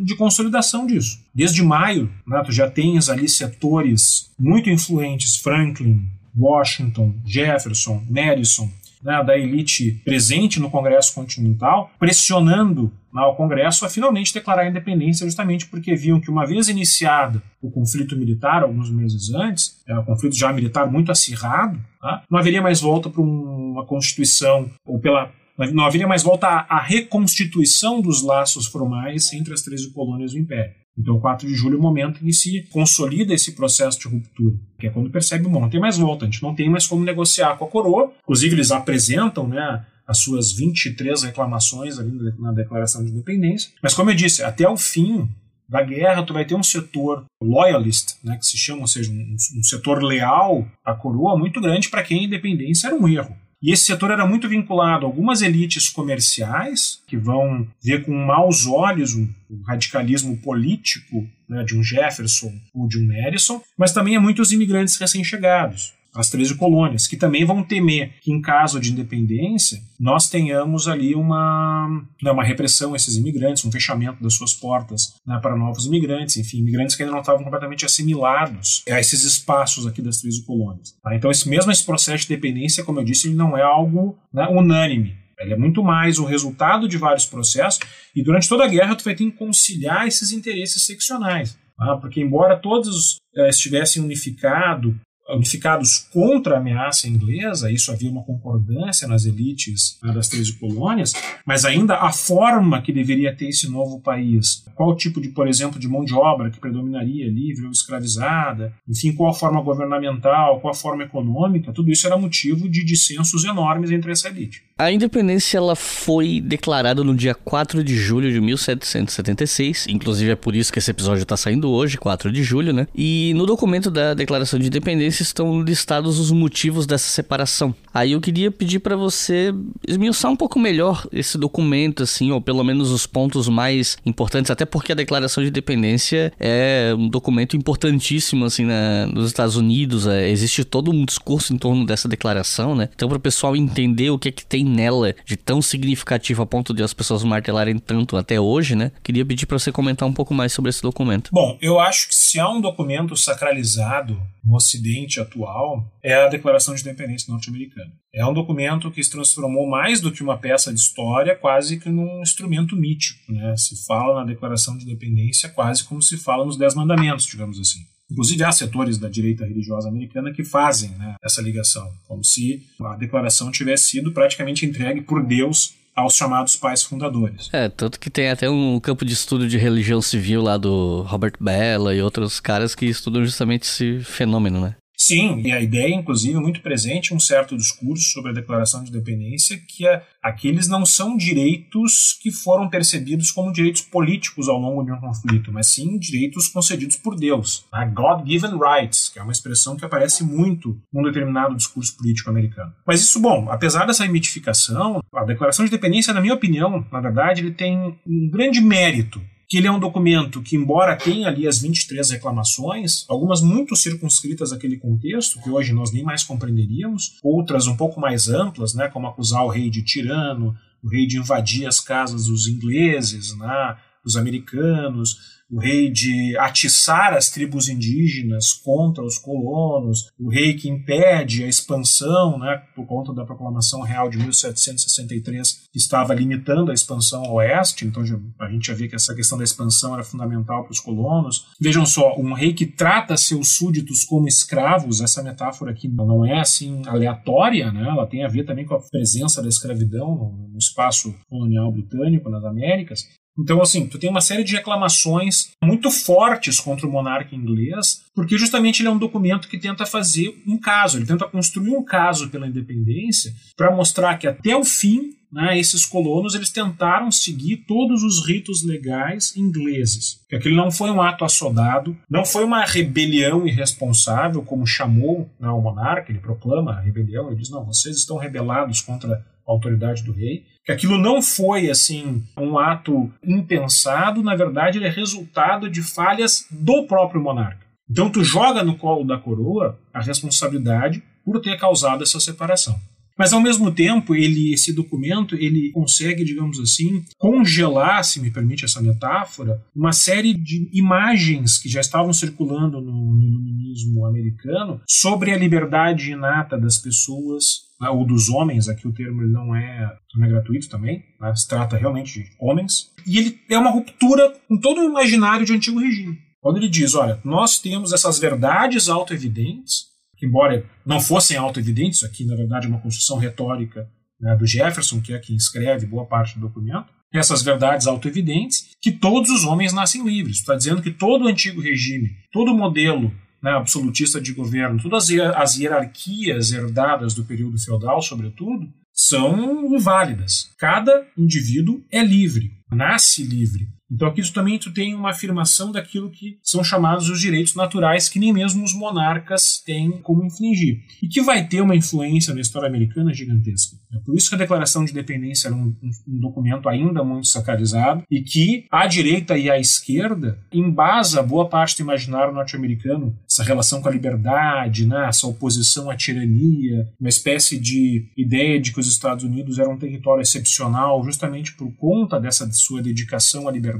de 0.04 0.16
consolidação 0.16 0.86
disso. 0.86 1.20
Desde 1.34 1.64
maio, 1.64 2.12
né, 2.26 2.42
tu 2.46 2.52
já 2.52 2.70
tens 2.70 3.10
ali 3.10 3.28
setores 3.28 4.32
muito 4.40 4.70
influentes, 4.70 5.38
Franklin, 5.38 6.06
Washington, 6.38 7.16
Jefferson, 7.26 8.04
Madison, 8.10 8.70
né, 9.02 9.24
da 9.24 9.38
elite 9.38 10.02
presente 10.04 10.60
no 10.60 10.70
Congresso 10.70 11.14
Continental, 11.14 11.92
pressionando 11.98 12.92
né, 13.14 13.22
o 13.24 13.36
Congresso 13.36 13.86
a 13.86 13.90
finalmente 13.90 14.34
declarar 14.34 14.64
a 14.64 14.70
independência, 14.70 15.26
justamente 15.26 15.66
porque 15.66 15.96
viam 15.96 16.20
que, 16.20 16.30
uma 16.30 16.46
vez 16.46 16.68
iniciado 16.68 17.42
o 17.62 17.72
conflito 17.72 18.16
militar, 18.16 18.64
alguns 18.64 18.92
meses 18.92 19.34
antes, 19.34 19.82
é 19.88 19.98
um 19.98 20.04
conflito 20.04 20.36
já 20.36 20.52
militar 20.52 20.90
muito 20.90 21.12
acirrado, 21.12 21.80
tá, 22.02 22.24
não 22.30 22.40
haveria 22.40 22.62
mais 22.62 22.82
volta 22.82 23.10
para 23.10 23.22
uma 23.22 23.86
Constituição, 23.86 24.70
ou 24.86 25.00
pela 25.00 25.32
não 25.74 25.86
haveria 25.86 26.08
mais 26.08 26.24
volta 26.24 26.48
à, 26.48 26.80
reconstituição 26.80 28.02
dos 28.02 28.24
laços 28.24 28.68
formais 28.68 29.32
entre 29.34 29.54
as 29.54 29.62
13 29.62 29.92
colônias 29.92 30.32
do 30.32 30.40
Império. 30.40 30.74
Então, 30.98 31.20
4 31.20 31.48
de 31.48 31.56
julho 31.56 31.76
é 31.76 31.80
o 31.80 31.82
momento 31.82 32.22
em 32.22 32.28
que 32.28 32.34
se 32.34 32.64
consolida 32.72 33.34
esse 33.34 33.54
processo 33.54 34.00
de 34.00 34.08
ruptura, 34.08 34.56
que 34.78 34.88
é 34.88 34.90
quando 34.90 35.10
percebe, 35.10 35.48
bom, 35.48 35.62
não 35.62 35.70
tem 35.70 35.80
mais 35.80 35.98
volta, 35.98 36.26
a 36.26 36.30
gente 36.30 36.44
não 36.44 36.54
tem 36.54 36.70
mais 36.70 36.86
como 36.86 37.06
negociar 37.06 37.56
com 37.58 37.66
a 37.66 37.70
coroa. 37.70 38.12
Inclusive, 38.24 38.56
eles 38.56 38.72
apresentam 38.72 39.48
né, 39.48 39.86
as 40.06 40.18
suas 40.18 40.52
23 40.52 41.24
reclamações 41.24 42.00
ali 42.00 42.12
na 42.38 42.52
Declaração 42.52 43.04
de 43.04 43.12
Independência. 43.12 43.72
Mas, 43.82 43.94
como 43.94 44.10
eu 44.10 44.16
disse, 44.16 44.44
até 44.44 44.68
o 44.68 44.76
fim 44.76 45.30
da 45.70 45.84
guerra, 45.84 46.24
tu 46.24 46.34
vai 46.34 46.44
ter 46.44 46.56
um 46.56 46.64
setor 46.64 47.24
loyalist, 47.42 48.16
né, 48.24 48.36
que 48.38 48.46
se 48.46 48.58
chama, 48.58 48.82
ou 48.82 48.88
seja, 48.88 49.12
um, 49.12 49.36
um 49.58 49.64
setor 49.64 50.04
leal 50.04 50.68
à 50.84 50.94
coroa 50.94 51.38
muito 51.38 51.62
grande 51.62 51.90
para 51.90 52.04
quem 52.04 52.22
a 52.22 52.24
independência 52.24 52.88
era 52.88 52.96
um 52.96 53.08
erro. 53.08 53.38
E 53.62 53.72
esse 53.72 53.84
setor 53.84 54.12
era 54.12 54.26
muito 54.26 54.48
vinculado 54.48 55.06
a 55.06 55.10
algumas 55.10 55.42
elites 55.42 55.90
comerciais, 55.90 57.02
que 57.06 57.18
vão 57.18 57.68
ver 57.84 58.06
com 58.06 58.14
maus 58.14 58.66
olhos 58.66 59.14
o, 59.16 59.28
radicalismo 59.68 60.38
político 60.38 61.28
né, 61.48 61.64
de 61.64 61.76
um 61.78 61.84
Jefferson 61.84 62.54
ou 62.74 62.88
de 62.88 62.98
um 62.98 63.06
Madison, 63.06 63.62
mas 63.78 63.92
também 63.92 64.16
a 64.16 64.22
muitos 64.22 64.52
imigrantes 64.52 64.98
recém-chegados 64.98 65.99
as 66.16 66.30
13 66.30 66.56
colônias, 66.56 67.08
que 67.08 67.18
também 67.18 67.46
vão 67.46 67.64
temer 67.64 68.14
que, 68.22 68.32
em 68.32 68.42
caso 68.42 68.80
de 68.80 68.92
independência, 68.92 69.80
nós 70.00 70.30
tenhamos 70.30 70.88
ali 70.88 71.16
uma, 71.16 71.88
né, 72.22 72.32
uma 72.32 72.44
repressão 72.44 72.94
a 72.94 72.96
esses 72.96 73.16
imigrantes, 73.16 73.66
um 73.66 73.72
fechamento 73.72 74.22
das 74.24 74.34
suas 74.34 74.54
portas 74.54 75.16
né, 75.26 75.40
para 75.42 75.56
novos 75.56 75.86
imigrantes, 75.86 76.38
enfim, 76.38 76.60
imigrantes 76.60 76.96
que 76.96 77.04
ainda 77.04 77.14
não 77.14 77.22
estavam 77.22 77.44
completamente 77.44 77.86
assimilados 77.86 78.84
a 78.90 79.00
esses 79.00 79.24
espaços 79.24 79.86
aqui 79.86 80.02
das 80.02 80.18
13 80.18 80.46
colônias. 80.46 80.96
Tá? 81.04 81.16
Então, 81.16 81.30
esse, 81.30 81.48
mesmo 81.48 81.72
esse 81.72 81.86
processo 81.86 82.24
de 82.24 82.30
dependência, 82.30 82.84
como 82.84 83.00
eu 83.00 83.04
disse, 83.04 83.28
ele 83.28 83.36
não 83.36 83.58
é 83.58 83.62
algo 83.62 84.18
né, 84.34 84.48
unânime. 84.50 85.18
Ele 85.40 85.54
é 85.54 85.58
muito 85.58 85.82
mais 85.84 86.20
o 86.20 86.26
resultado 86.26 86.88
de 86.88 86.98
vários 86.98 87.26
processos, 87.26 87.80
e 88.14 88.22
durante 88.22 88.50
toda 88.50 88.66
a 88.66 88.68
guerra 88.68 88.96
tu 88.96 89.06
vai 89.06 89.16
ter 89.16 89.24
que 89.24 89.32
conciliar 89.32 90.06
esses 90.06 90.32
interesses 90.32 90.86
seccionais. 90.86 91.58
Tá? 91.78 91.96
porque 91.96 92.20
embora 92.20 92.58
todos 92.58 93.16
eh, 93.34 93.48
estivessem 93.48 94.04
unificados 94.04 94.94
unificados 95.36 96.00
contra 96.12 96.56
a 96.56 96.60
ameaça 96.60 97.08
inglesa, 97.08 97.72
isso 97.72 97.92
havia 97.92 98.12
uma 98.12 98.24
concordância 98.24 99.08
nas 99.08 99.26
elites 99.26 100.00
né, 100.04 100.14
das 100.14 100.28
13 100.28 100.54
colônias, 100.54 101.14
mas 101.46 101.66
ainda 101.66 101.96
a 101.96 102.12
forma 102.12 102.82
que 102.82 102.92
deveria 102.92 103.36
ter 103.36 103.50
esse 103.50 103.70
novo 103.70 104.00
país, 104.00 104.66
qual 104.76 104.96
tipo 104.96 105.22
de, 105.22 105.30
por 105.30 105.48
exemplo, 105.48 105.80
de 105.80 105.88
mão 105.88 106.04
de 106.04 106.14
obra 106.14 106.50
que 106.50 106.60
predominaria, 106.60 107.30
livre 107.30 107.66
ou 107.66 107.72
escravizada, 107.72 108.74
enfim, 108.88 109.14
qual 109.14 109.32
a 109.32 109.34
forma 109.36 109.62
governamental, 109.62 110.60
qual 110.60 110.72
a 110.72 110.78
forma 110.78 111.04
econômica, 111.04 111.74
tudo 111.74 111.92
isso 111.92 112.08
era 112.08 112.18
motivo 112.18 112.70
de 112.70 112.84
dissensos 112.84 113.44
enormes 113.44 113.92
entre 113.92 114.12
essa 114.12 114.30
elite. 114.30 114.64
A 114.80 114.94
independência 114.94 115.58
ela 115.58 115.76
foi 115.76 116.40
declarada 116.40 117.04
no 117.04 117.14
dia 117.14 117.36
4 117.36 117.84
de 117.84 117.98
julho 117.98 118.32
de 118.32 118.40
1776, 118.40 119.88
inclusive 119.90 120.32
é 120.32 120.38
por 120.38 120.56
isso 120.56 120.72
que 120.72 120.80
esse 120.80 120.90
episódio 120.90 121.24
está 121.24 121.36
saindo 121.36 121.70
hoje, 121.70 121.98
4 121.98 122.32
de 122.32 122.42
julho, 122.44 122.72
né? 122.72 122.88
E 122.96 123.34
no 123.36 123.46
documento 123.46 123.92
da 123.92 124.14
Declaração 124.14 124.58
de 124.58 124.68
Independência 124.68 125.22
estão 125.22 125.62
listados 125.62 126.18
os 126.18 126.32
motivos 126.32 126.88
dessa 126.88 127.10
separação. 127.10 127.76
Aí 127.94 128.14
eu 128.14 128.22
queria 128.22 128.52
pedir 128.52 128.80
para 128.80 128.96
você 128.96 129.54
esmiuçar 129.86 130.32
um 130.32 130.36
pouco 130.38 130.58
melhor 130.58 131.06
esse 131.12 131.38
documento, 131.38 132.04
assim, 132.04 132.32
ou 132.32 132.40
pelo 132.40 132.64
menos 132.64 132.90
os 132.90 133.06
pontos 133.06 133.50
mais 133.50 133.98
importantes, 134.06 134.50
até 134.50 134.64
porque 134.64 134.94
a 134.94 134.96
Declaração 134.96 135.44
de 135.44 135.50
Independência 135.50 136.32
é 136.40 136.96
um 136.98 137.10
documento 137.10 137.58
importantíssimo, 137.58 138.46
assim, 138.46 138.64
na, 138.64 139.08
nos 139.08 139.28
Estados 139.28 139.58
Unidos. 139.58 140.08
É, 140.08 140.30
existe 140.30 140.64
todo 140.64 140.90
um 140.90 141.04
discurso 141.04 141.54
em 141.54 141.58
torno 141.58 141.86
dessa 141.86 142.08
declaração, 142.08 142.74
né? 142.76 142.88
Então, 142.96 143.10
para 143.10 143.18
o 143.18 143.22
pessoal 143.22 143.58
entender 143.58 144.10
o 144.10 144.18
que 144.18 144.30
é 144.30 144.32
que 144.32 144.46
tem 144.46 144.69
nela 144.70 145.16
de 145.26 145.36
tão 145.36 145.62
significativo 145.62 146.42
a 146.42 146.46
ponto 146.46 146.74
de 146.74 146.84
as 146.84 146.94
pessoas 146.94 147.24
martelarem 147.24 147.78
tanto 147.78 148.16
até 148.16 148.40
hoje, 148.40 148.76
né? 148.76 148.92
Queria 149.04 149.26
pedir 149.26 149.46
para 149.46 149.60
você 149.60 149.72
comentar 149.72 150.08
um 150.08 150.14
pouco 150.14 150.34
mais 150.34 150.54
sobre 150.54 150.70
esse 150.70 150.82
documento. 150.82 151.30
Bom, 151.34 151.58
eu 151.62 151.80
acho 151.80 152.08
que 152.08 152.16
se 152.16 152.40
há 152.40 152.50
um 152.50 152.62
documento 152.62 153.16
sacralizado 153.16 154.22
no 154.44 154.56
Ocidente 154.56 155.20
atual, 155.20 155.86
é 156.04 156.14
a 156.14 156.28
Declaração 156.28 156.74
de 156.74 156.82
Independência 156.82 157.32
norte-americana. 157.32 157.92
É 158.14 158.26
um 158.26 158.34
documento 158.34 158.90
que 158.90 159.04
se 159.04 159.12
transformou 159.12 159.68
mais 159.68 160.02
do 160.02 160.12
que 160.12 160.24
uma 160.24 160.38
peça 160.38 160.74
de 160.74 160.80
história, 160.80 161.36
quase 161.36 161.80
que 161.80 161.90
num 161.90 162.22
instrumento 162.22 162.76
mítico. 162.76 163.32
Né? 163.32 163.56
Se 163.58 163.86
fala 163.86 164.22
na 164.22 164.26
Declaração 164.26 164.78
de 164.78 164.84
Independência 164.84 165.50
quase 165.50 165.84
como 165.84 166.02
se 166.02 166.18
fala 166.18 166.46
nos 166.46 166.58
Dez 166.58 166.74
Mandamentos, 166.74 167.26
digamos 167.26 167.60
assim. 167.60 167.80
Inclusive, 168.12 168.44
há 168.44 168.52
setores 168.52 168.98
da 168.98 169.08
direita 169.08 169.46
religiosa 169.46 169.88
americana 169.88 170.32
que 170.32 170.44
fazem 170.44 170.90
né, 170.92 171.16
essa 171.24 171.42
ligação, 171.42 171.92
como 172.08 172.24
se 172.24 172.64
a 172.82 172.96
declaração 172.96 173.52
tivesse 173.52 173.86
sido 173.86 174.12
praticamente 174.12 174.66
entregue 174.66 175.02
por 175.02 175.24
Deus 175.24 175.74
aos 175.96 176.16
chamados 176.16 176.56
pais 176.56 176.82
fundadores. 176.84 177.50
É, 177.52 177.70
tanto 177.70 178.00
que 178.00 178.10
tem 178.10 178.30
até 178.30 178.50
um 178.50 178.80
campo 178.80 179.04
de 179.06 179.14
estudo 179.14 179.48
de 179.48 179.58
religião 179.58 180.02
civil 180.02 180.42
lá 180.42 180.58
do 180.58 181.02
Robert 181.04 181.34
Bella 181.40 181.94
e 181.94 182.02
outros 182.02 182.40
caras 182.40 182.74
que 182.74 182.86
estudam 182.86 183.24
justamente 183.24 183.64
esse 183.64 184.00
fenômeno, 184.00 184.62
né? 184.62 184.76
Sim, 185.02 185.42
e 185.46 185.52
a 185.54 185.62
ideia, 185.62 185.96
inclusive, 185.96 186.38
muito 186.38 186.62
presente 186.62 187.14
em 187.14 187.16
um 187.16 187.20
certo 187.22 187.56
discurso 187.56 188.12
sobre 188.12 188.32
a 188.32 188.34
Declaração 188.34 188.84
de 188.84 188.90
Independência, 188.90 189.58
que 189.58 189.88
é, 189.88 190.06
aqueles 190.22 190.68
não 190.68 190.86
são 190.86 191.16
direitos 191.16 192.20
que 192.22 192.30
foram 192.30 192.70
percebidos 192.70 193.32
como 193.32 193.54
direitos 193.54 193.82
políticos 193.82 194.50
ao 194.50 194.60
longo 194.60 194.84
de 194.84 194.92
um 194.92 195.00
conflito, 195.00 195.54
mas 195.54 195.68
sim 195.68 195.98
direitos 195.98 196.50
concedidos 196.50 196.98
por 196.98 197.16
Deus. 197.16 197.66
A 197.72 197.86
God-given 197.86 198.60
rights, 198.60 199.08
que 199.08 199.18
é 199.18 199.24
uma 199.24 199.32
expressão 199.32 199.78
que 199.78 199.86
aparece 199.86 200.22
muito 200.22 200.78
num 200.92 201.04
determinado 201.04 201.56
discurso 201.56 201.96
político 201.96 202.30
americano. 202.30 202.74
Mas 202.86 203.02
isso, 203.02 203.22
bom, 203.22 203.48
apesar 203.50 203.86
dessa 203.86 204.06
mitificação, 204.06 205.02
a 205.16 205.24
Declaração 205.24 205.64
de 205.64 205.72
Independência, 205.72 206.14
na 206.14 206.20
minha 206.20 206.34
opinião, 206.34 206.86
na 206.92 207.00
verdade, 207.00 207.40
ele 207.40 207.52
tem 207.52 207.98
um 208.06 208.30
grande 208.30 208.60
mérito 208.60 209.22
que 209.50 209.58
ele 209.58 209.66
é 209.66 209.72
um 209.72 209.80
documento 209.80 210.44
que, 210.44 210.56
embora 210.56 210.96
tenha 210.96 211.28
ali 211.28 211.48
as 211.48 211.60
23 211.60 212.12
reclamações, 212.12 213.04
algumas 213.10 213.42
muito 213.42 213.76
circunscritas 213.76 214.54
àquele 214.54 214.78
contexto, 214.78 215.42
que 215.42 215.50
hoje 215.50 215.74
nós 215.74 215.92
nem 215.92 216.04
mais 216.04 216.24
compreenderíamos, 216.24 217.18
outras 217.24 217.66
um 217.66 217.76
pouco 217.76 218.00
mais 218.00 218.30
amplas, 218.30 218.76
né, 218.76 218.88
como 218.88 219.08
acusar 219.08 219.44
o 219.44 219.50
rei 219.50 219.72
de 219.72 219.82
tirano, 219.82 220.56
o 220.84 220.88
rei 220.88 221.08
de 221.08 221.18
invadir 221.18 221.66
as 221.66 221.80
casas 221.80 222.28
dos 222.28 222.48
ingleses, 222.48 223.36
né, 223.36 223.76
dos 224.04 224.16
americanos, 224.16 225.40
o 225.52 225.60
rei 225.60 225.90
de 225.90 226.38
atiçar 226.38 227.14
as 227.14 227.30
tribos 227.30 227.68
indígenas 227.68 228.54
contra 228.54 229.04
os 229.04 229.18
colonos, 229.18 230.12
o 230.20 230.30
rei 230.30 230.54
que 230.54 230.70
impede 230.70 231.44
a 231.44 231.48
expansão, 231.48 232.38
né, 232.38 232.62
por 232.76 232.86
conta 232.86 233.14
da 233.14 233.26
proclamação 233.26 233.82
real 233.82 234.10
de 234.10 234.18
1763, 234.18 235.68
que 235.72 235.80
estava 235.80 236.14
limitando 236.14 236.70
a 236.70 236.74
expansão 236.74 237.24
ao 237.26 237.36
oeste, 237.36 237.86
então 237.86 238.04
a 238.40 238.50
gente 238.52 238.68
já 238.68 238.74
vê 238.76 238.88
que 238.88 238.96
essa 238.96 239.16
questão 239.16 239.38
da 239.38 239.44
expansão 239.44 239.96
era 239.96 240.04
fundamental 240.04 240.64
para 240.64 240.72
os 240.72 240.80
colonos. 240.80 241.48
Vejam 241.60 241.86
só, 241.86 242.16
um 242.18 242.34
rei 242.34 242.54
que 242.54 242.68
trata 242.68 243.18
seus 243.18 243.56
súditos 243.56 244.04
como 244.04 244.28
escravos, 244.28 245.02
essa 245.02 245.24
metáfora 245.24 245.72
aqui 245.72 245.88
não 245.88 246.26
é 246.26 246.40
assim 246.40 246.84
aleatória, 246.86 247.72
né, 247.72 247.88
ela 247.90 248.06
tem 248.06 248.24
a 248.24 248.28
ver 248.30 248.46
também 248.46 248.66
com 248.66 248.76
a 248.76 248.82
presença 248.82 249.42
da 249.42 249.50
escravidão 249.50 250.38
no 250.52 250.58
espaço 250.58 251.16
colonial 251.28 251.72
britânico 251.72 252.30
nas 252.30 252.44
Américas, 252.44 253.04
então, 253.40 253.62
assim, 253.62 253.88
tu 253.88 253.98
tem 253.98 254.10
uma 254.10 254.22
série 254.22 254.44
de 254.44 254.56
reclamações 254.56 255.52
muito 255.64 255.90
fortes 255.90 256.60
contra 256.60 256.86
o 256.86 256.92
monarca 256.92 257.36
inglês, 257.36 258.04
porque 258.14 258.38
justamente 258.38 258.82
ele 258.82 258.90
é 258.90 258.92
um 258.92 258.98
documento 258.98 259.48
que 259.48 259.58
tenta 259.58 259.86
fazer 259.86 260.42
um 260.46 260.58
caso, 260.58 260.98
ele 260.98 261.06
tenta 261.06 261.28
construir 261.28 261.70
um 261.70 261.84
caso 261.84 262.30
pela 262.30 262.48
independência 262.48 263.34
para 263.56 263.76
mostrar 263.76 264.18
que 264.18 264.28
até 264.28 264.56
o 264.56 264.64
fim 264.64 265.14
né, 265.32 265.58
esses 265.60 265.86
colonos 265.86 266.34
eles 266.34 266.50
tentaram 266.50 267.12
seguir 267.12 267.58
todos 267.68 268.04
os 268.04 268.26
ritos 268.28 268.64
legais 268.64 269.36
ingleses. 269.36 270.20
Aquilo 270.34 270.56
não 270.56 270.72
foi 270.72 270.90
um 270.90 271.02
ato 271.02 271.24
assodado, 271.24 271.96
não 272.10 272.26
foi 272.26 272.44
uma 272.44 272.66
rebelião 272.66 273.48
irresponsável, 273.48 274.42
como 274.42 274.66
chamou 274.66 275.30
né, 275.40 275.48
o 275.50 275.62
monarca, 275.62 276.12
ele 276.12 276.20
proclama 276.20 276.72
a 276.72 276.82
rebelião, 276.82 277.28
ele 277.28 277.40
diz, 277.40 277.50
não, 277.50 277.64
vocês 277.64 277.98
estão 277.98 278.18
rebelados 278.18 278.82
contra 278.82 279.24
autoridade 279.52 280.04
do 280.04 280.12
rei, 280.12 280.46
que 280.64 280.72
aquilo 280.72 280.98
não 280.98 281.22
foi 281.22 281.70
assim 281.70 282.24
um 282.38 282.58
ato 282.58 283.12
impensado, 283.24 284.22
na 284.22 284.36
verdade 284.36 284.78
ele 284.78 284.88
é 284.88 284.90
resultado 284.90 285.70
de 285.70 285.82
falhas 285.82 286.46
do 286.52 286.86
próprio 286.86 287.22
monarca. 287.22 287.66
Então 287.90 288.10
tu 288.10 288.24
joga 288.24 288.64
no 288.64 288.78
colo 288.78 289.04
da 289.04 289.18
coroa 289.18 289.80
a 289.94 290.02
responsabilidade 290.02 291.02
por 291.26 291.42
ter 291.42 291.58
causado 291.58 292.04
essa 292.04 292.20
separação. 292.20 292.80
Mas 293.20 293.34
ao 293.34 293.42
mesmo 293.42 293.70
tempo, 293.70 294.16
ele 294.16 294.54
esse 294.54 294.72
documento, 294.72 295.36
ele 295.36 295.72
consegue, 295.72 296.24
digamos 296.24 296.58
assim, 296.58 297.04
congelar, 297.18 298.02
se 298.06 298.22
me 298.22 298.32
permite 298.32 298.64
essa 298.64 298.82
metáfora, 298.82 299.62
uma 299.76 299.92
série 299.92 300.34
de 300.34 300.70
imagens 300.72 301.58
que 301.58 301.68
já 301.68 301.82
estavam 301.82 302.14
circulando 302.14 302.80
no, 302.80 303.20
iluminismo 303.22 304.06
americano 304.06 304.82
sobre 304.88 305.32
a 305.32 305.38
liberdade 305.38 306.12
inata 306.12 306.58
das 306.58 306.78
pessoas 306.78 307.68
né, 307.82 307.90
ou 307.90 308.06
dos 308.06 308.30
homens, 308.30 308.70
aqui 308.70 308.88
o 308.88 308.94
termo 308.94 309.22
não 309.28 309.54
é, 309.54 309.98
não 310.16 310.26
é 310.26 310.30
gratuito 310.30 310.70
também, 310.70 311.04
né, 311.20 311.36
se 311.36 311.48
trata 311.48 311.78
realmente 311.78 312.20
de 312.20 312.26
homens, 312.40 312.92
e 313.06 313.18
ele 313.18 313.40
é 313.50 313.58
uma 313.58 313.72
ruptura 313.72 314.34
com 314.48 314.58
todo 314.58 314.80
o 314.80 314.86
imaginário 314.86 315.46
de 315.46 315.54
antigo 315.54 315.80
regime. 315.80 316.18
Quando 316.42 316.58
ele 316.58 316.70
diz, 316.70 316.96
olha, 316.96 317.20
nós 317.24 317.60
temos 317.60 317.92
essas 317.92 318.18
verdades 318.18 318.88
autoevidentes, 318.88 319.89
que 320.20 320.26
embora 320.26 320.66
não 320.86 321.00
fossem 321.00 321.38
auto-evidentes, 321.38 322.04
aqui 322.04 322.26
na 322.26 322.36
verdade 322.36 322.66
é 322.66 322.70
uma 322.70 322.82
construção 322.82 323.18
retórica 323.18 323.90
né, 324.20 324.36
do 324.36 324.46
Jefferson, 324.46 325.00
que 325.02 325.14
é 325.14 325.20
quem 325.20 325.36
escreve 325.36 325.86
boa 325.86 326.06
parte 326.06 326.36
do 326.36 326.42
documento, 326.42 326.88
essas 327.12 327.42
verdades 327.42 327.88
auto-evidentes, 327.88 328.76
que 328.82 328.92
todos 328.92 329.32
os 329.32 329.46
homens 329.46 329.74
nascem 329.74 330.06
livres. 330.06 330.38
Está 330.38 330.56
dizendo 330.56 330.82
que 330.82 330.92
todo 330.92 331.26
o 331.26 331.28
antigo 331.28 331.62
regime, 331.62 332.10
todo 332.32 332.52
o 332.52 332.58
modelo 332.58 333.12
né, 333.42 333.52
absolutista 333.52 334.20
de 334.20 334.34
governo, 334.34 334.82
todas 334.82 335.10
as 335.36 335.58
hierarquias 335.58 336.52
herdadas 336.52 337.14
do 337.14 337.24
período 337.24 337.58
feudal, 337.58 338.02
sobretudo, 338.02 338.72
são 338.94 339.74
inválidas. 339.74 340.54
Cada 340.58 341.08
indivíduo 341.18 341.82
é 341.90 342.04
livre, 342.04 342.52
nasce 342.70 343.24
livre. 343.24 343.68
Então 343.92 344.08
aqui 344.08 344.22
também 344.32 344.60
tu 344.60 344.72
tem 344.72 344.94
uma 344.94 345.10
afirmação 345.10 345.72
daquilo 345.72 346.12
que 346.12 346.38
são 346.44 346.64
chamados 346.64 347.10
os 347.10 347.20
direitos 347.20 347.56
naturais 347.56 348.08
que 348.08 348.20
nem 348.20 348.32
mesmo 348.32 348.64
os 348.64 348.74
monarcas 348.74 349.62
têm 349.66 349.92
como 350.04 350.24
infligir 350.24 350.82
e 351.02 351.08
que 351.08 351.22
vai 351.22 351.48
ter 351.48 351.62
uma 351.62 351.76
influência 351.76 352.34
na 352.34 352.42
história 352.42 352.68
americana 352.68 353.14
gigantesca. 353.14 353.78
É 353.92 353.98
por 354.00 354.16
isso 354.16 354.30
que 354.30 354.36
a 354.36 354.40
Declaração 354.40 354.86
de 354.86 354.92
Independência 354.92 355.48
era 355.48 355.56
um, 355.56 355.76
um 356.08 356.20
documento 356.20 356.70
ainda 356.70 357.04
muito 357.04 357.28
sacralizado 357.28 358.04
e 358.10 358.22
que 358.22 358.66
a 358.72 358.86
direita 358.86 359.38
e 359.38 359.50
a 359.50 359.60
esquerda 359.60 360.40
embasa 360.54 361.24
boa 361.24 361.50
parte 361.50 361.78
do 361.78 361.82
imaginário 361.82 362.34
norte-americano 362.34 363.18
essa 363.28 363.44
relação 363.44 363.82
com 363.82 363.90
a 363.90 363.92
liberdade, 363.92 364.86
né, 364.86 365.08
essa 365.08 365.26
oposição 365.26 365.90
à 365.90 365.96
tirania, 365.96 366.88
uma 367.00 367.10
espécie 367.10 367.60
de 367.60 368.08
ideia 368.16 368.60
de 368.60 368.72
que 368.72 368.80
os 368.80 368.88
Estados 368.88 369.24
Unidos 369.24 369.58
eram 369.58 369.74
um 369.74 369.80
território 369.80 370.22
excepcional 370.22 371.04
justamente 371.04 371.56
por 371.56 371.72
conta 371.76 372.20
dessa 372.20 372.50
sua 372.52 372.82
dedicação 372.82 373.48
à 373.48 373.52
liberdade 373.52 373.79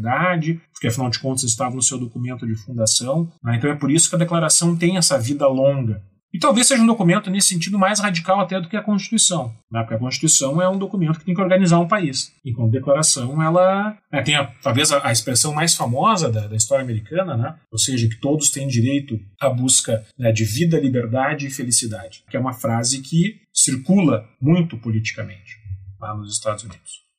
porque 0.72 0.88
afinal 0.88 1.10
de 1.10 1.20
contas 1.20 1.44
estava 1.44 1.76
no 1.76 1.82
seu 1.82 1.98
documento 1.98 2.48
de 2.48 2.56
fundação. 2.56 3.32
Né? 3.44 3.58
Então 3.58 3.70
é 3.70 3.76
por 3.76 3.92
isso 3.92 4.10
que 4.10 4.16
a 4.16 4.20
declaração 4.20 4.76
tem 4.76 4.98
essa 4.98 5.18
vida 5.20 5.48
longa. 5.48 6.02
E 6.32 6.38
talvez 6.38 6.68
seja 6.68 6.84
um 6.84 6.88
documento 6.88 7.30
nesse 7.30 7.48
sentido 7.48 7.80
mais 7.80 8.00
radical 8.00 8.40
até 8.40 8.62
do 8.62 8.70
que 8.70 8.78
a 8.78 8.84
Constituição, 8.84 9.52
né? 9.72 9.82
porque 9.82 9.96
a 9.96 10.00
Constituição 10.00 10.62
é 10.62 10.70
um 10.70 10.78
documento 10.78 11.18
que 11.18 11.26
tem 11.26 11.34
que 11.34 11.42
organizar 11.42 11.80
um 11.80 11.88
país, 11.88 12.32
enquanto 12.46 12.72
declaração 12.72 13.42
ela 13.42 13.98
né, 14.12 14.22
tem 14.22 14.36
a, 14.36 14.46
talvez 14.62 14.92
a, 14.92 15.08
a, 15.08 15.12
expressão 15.12 15.54
mais 15.56 15.74
famosa 15.74 16.32
da, 16.32 16.46
da, 16.46 16.56
história 16.56 16.84
americana, 16.84 17.36
né? 17.36 17.56
ou 17.72 17.80
seja, 17.80 18.08
que 18.08 18.20
todos 18.20 18.52
têm 18.52 18.68
direito 18.68 19.20
à 19.42 19.50
busca 19.50 20.06
né, 20.20 20.32
de 20.32 20.46
vida, 20.46 20.80
liberdade 20.80 21.48
e 21.48 21.52
felicidade, 21.52 22.24
que 22.30 22.38
é 22.38 22.40
uma 22.40 22.54
frase 22.54 23.02
que 23.02 23.42
circula 23.52 24.24
muito 24.40 24.78
politicamente 24.78 25.58
lá 26.00 26.16
nos 26.16 26.32
Estados 26.32 26.64
Unidos. 26.64 27.10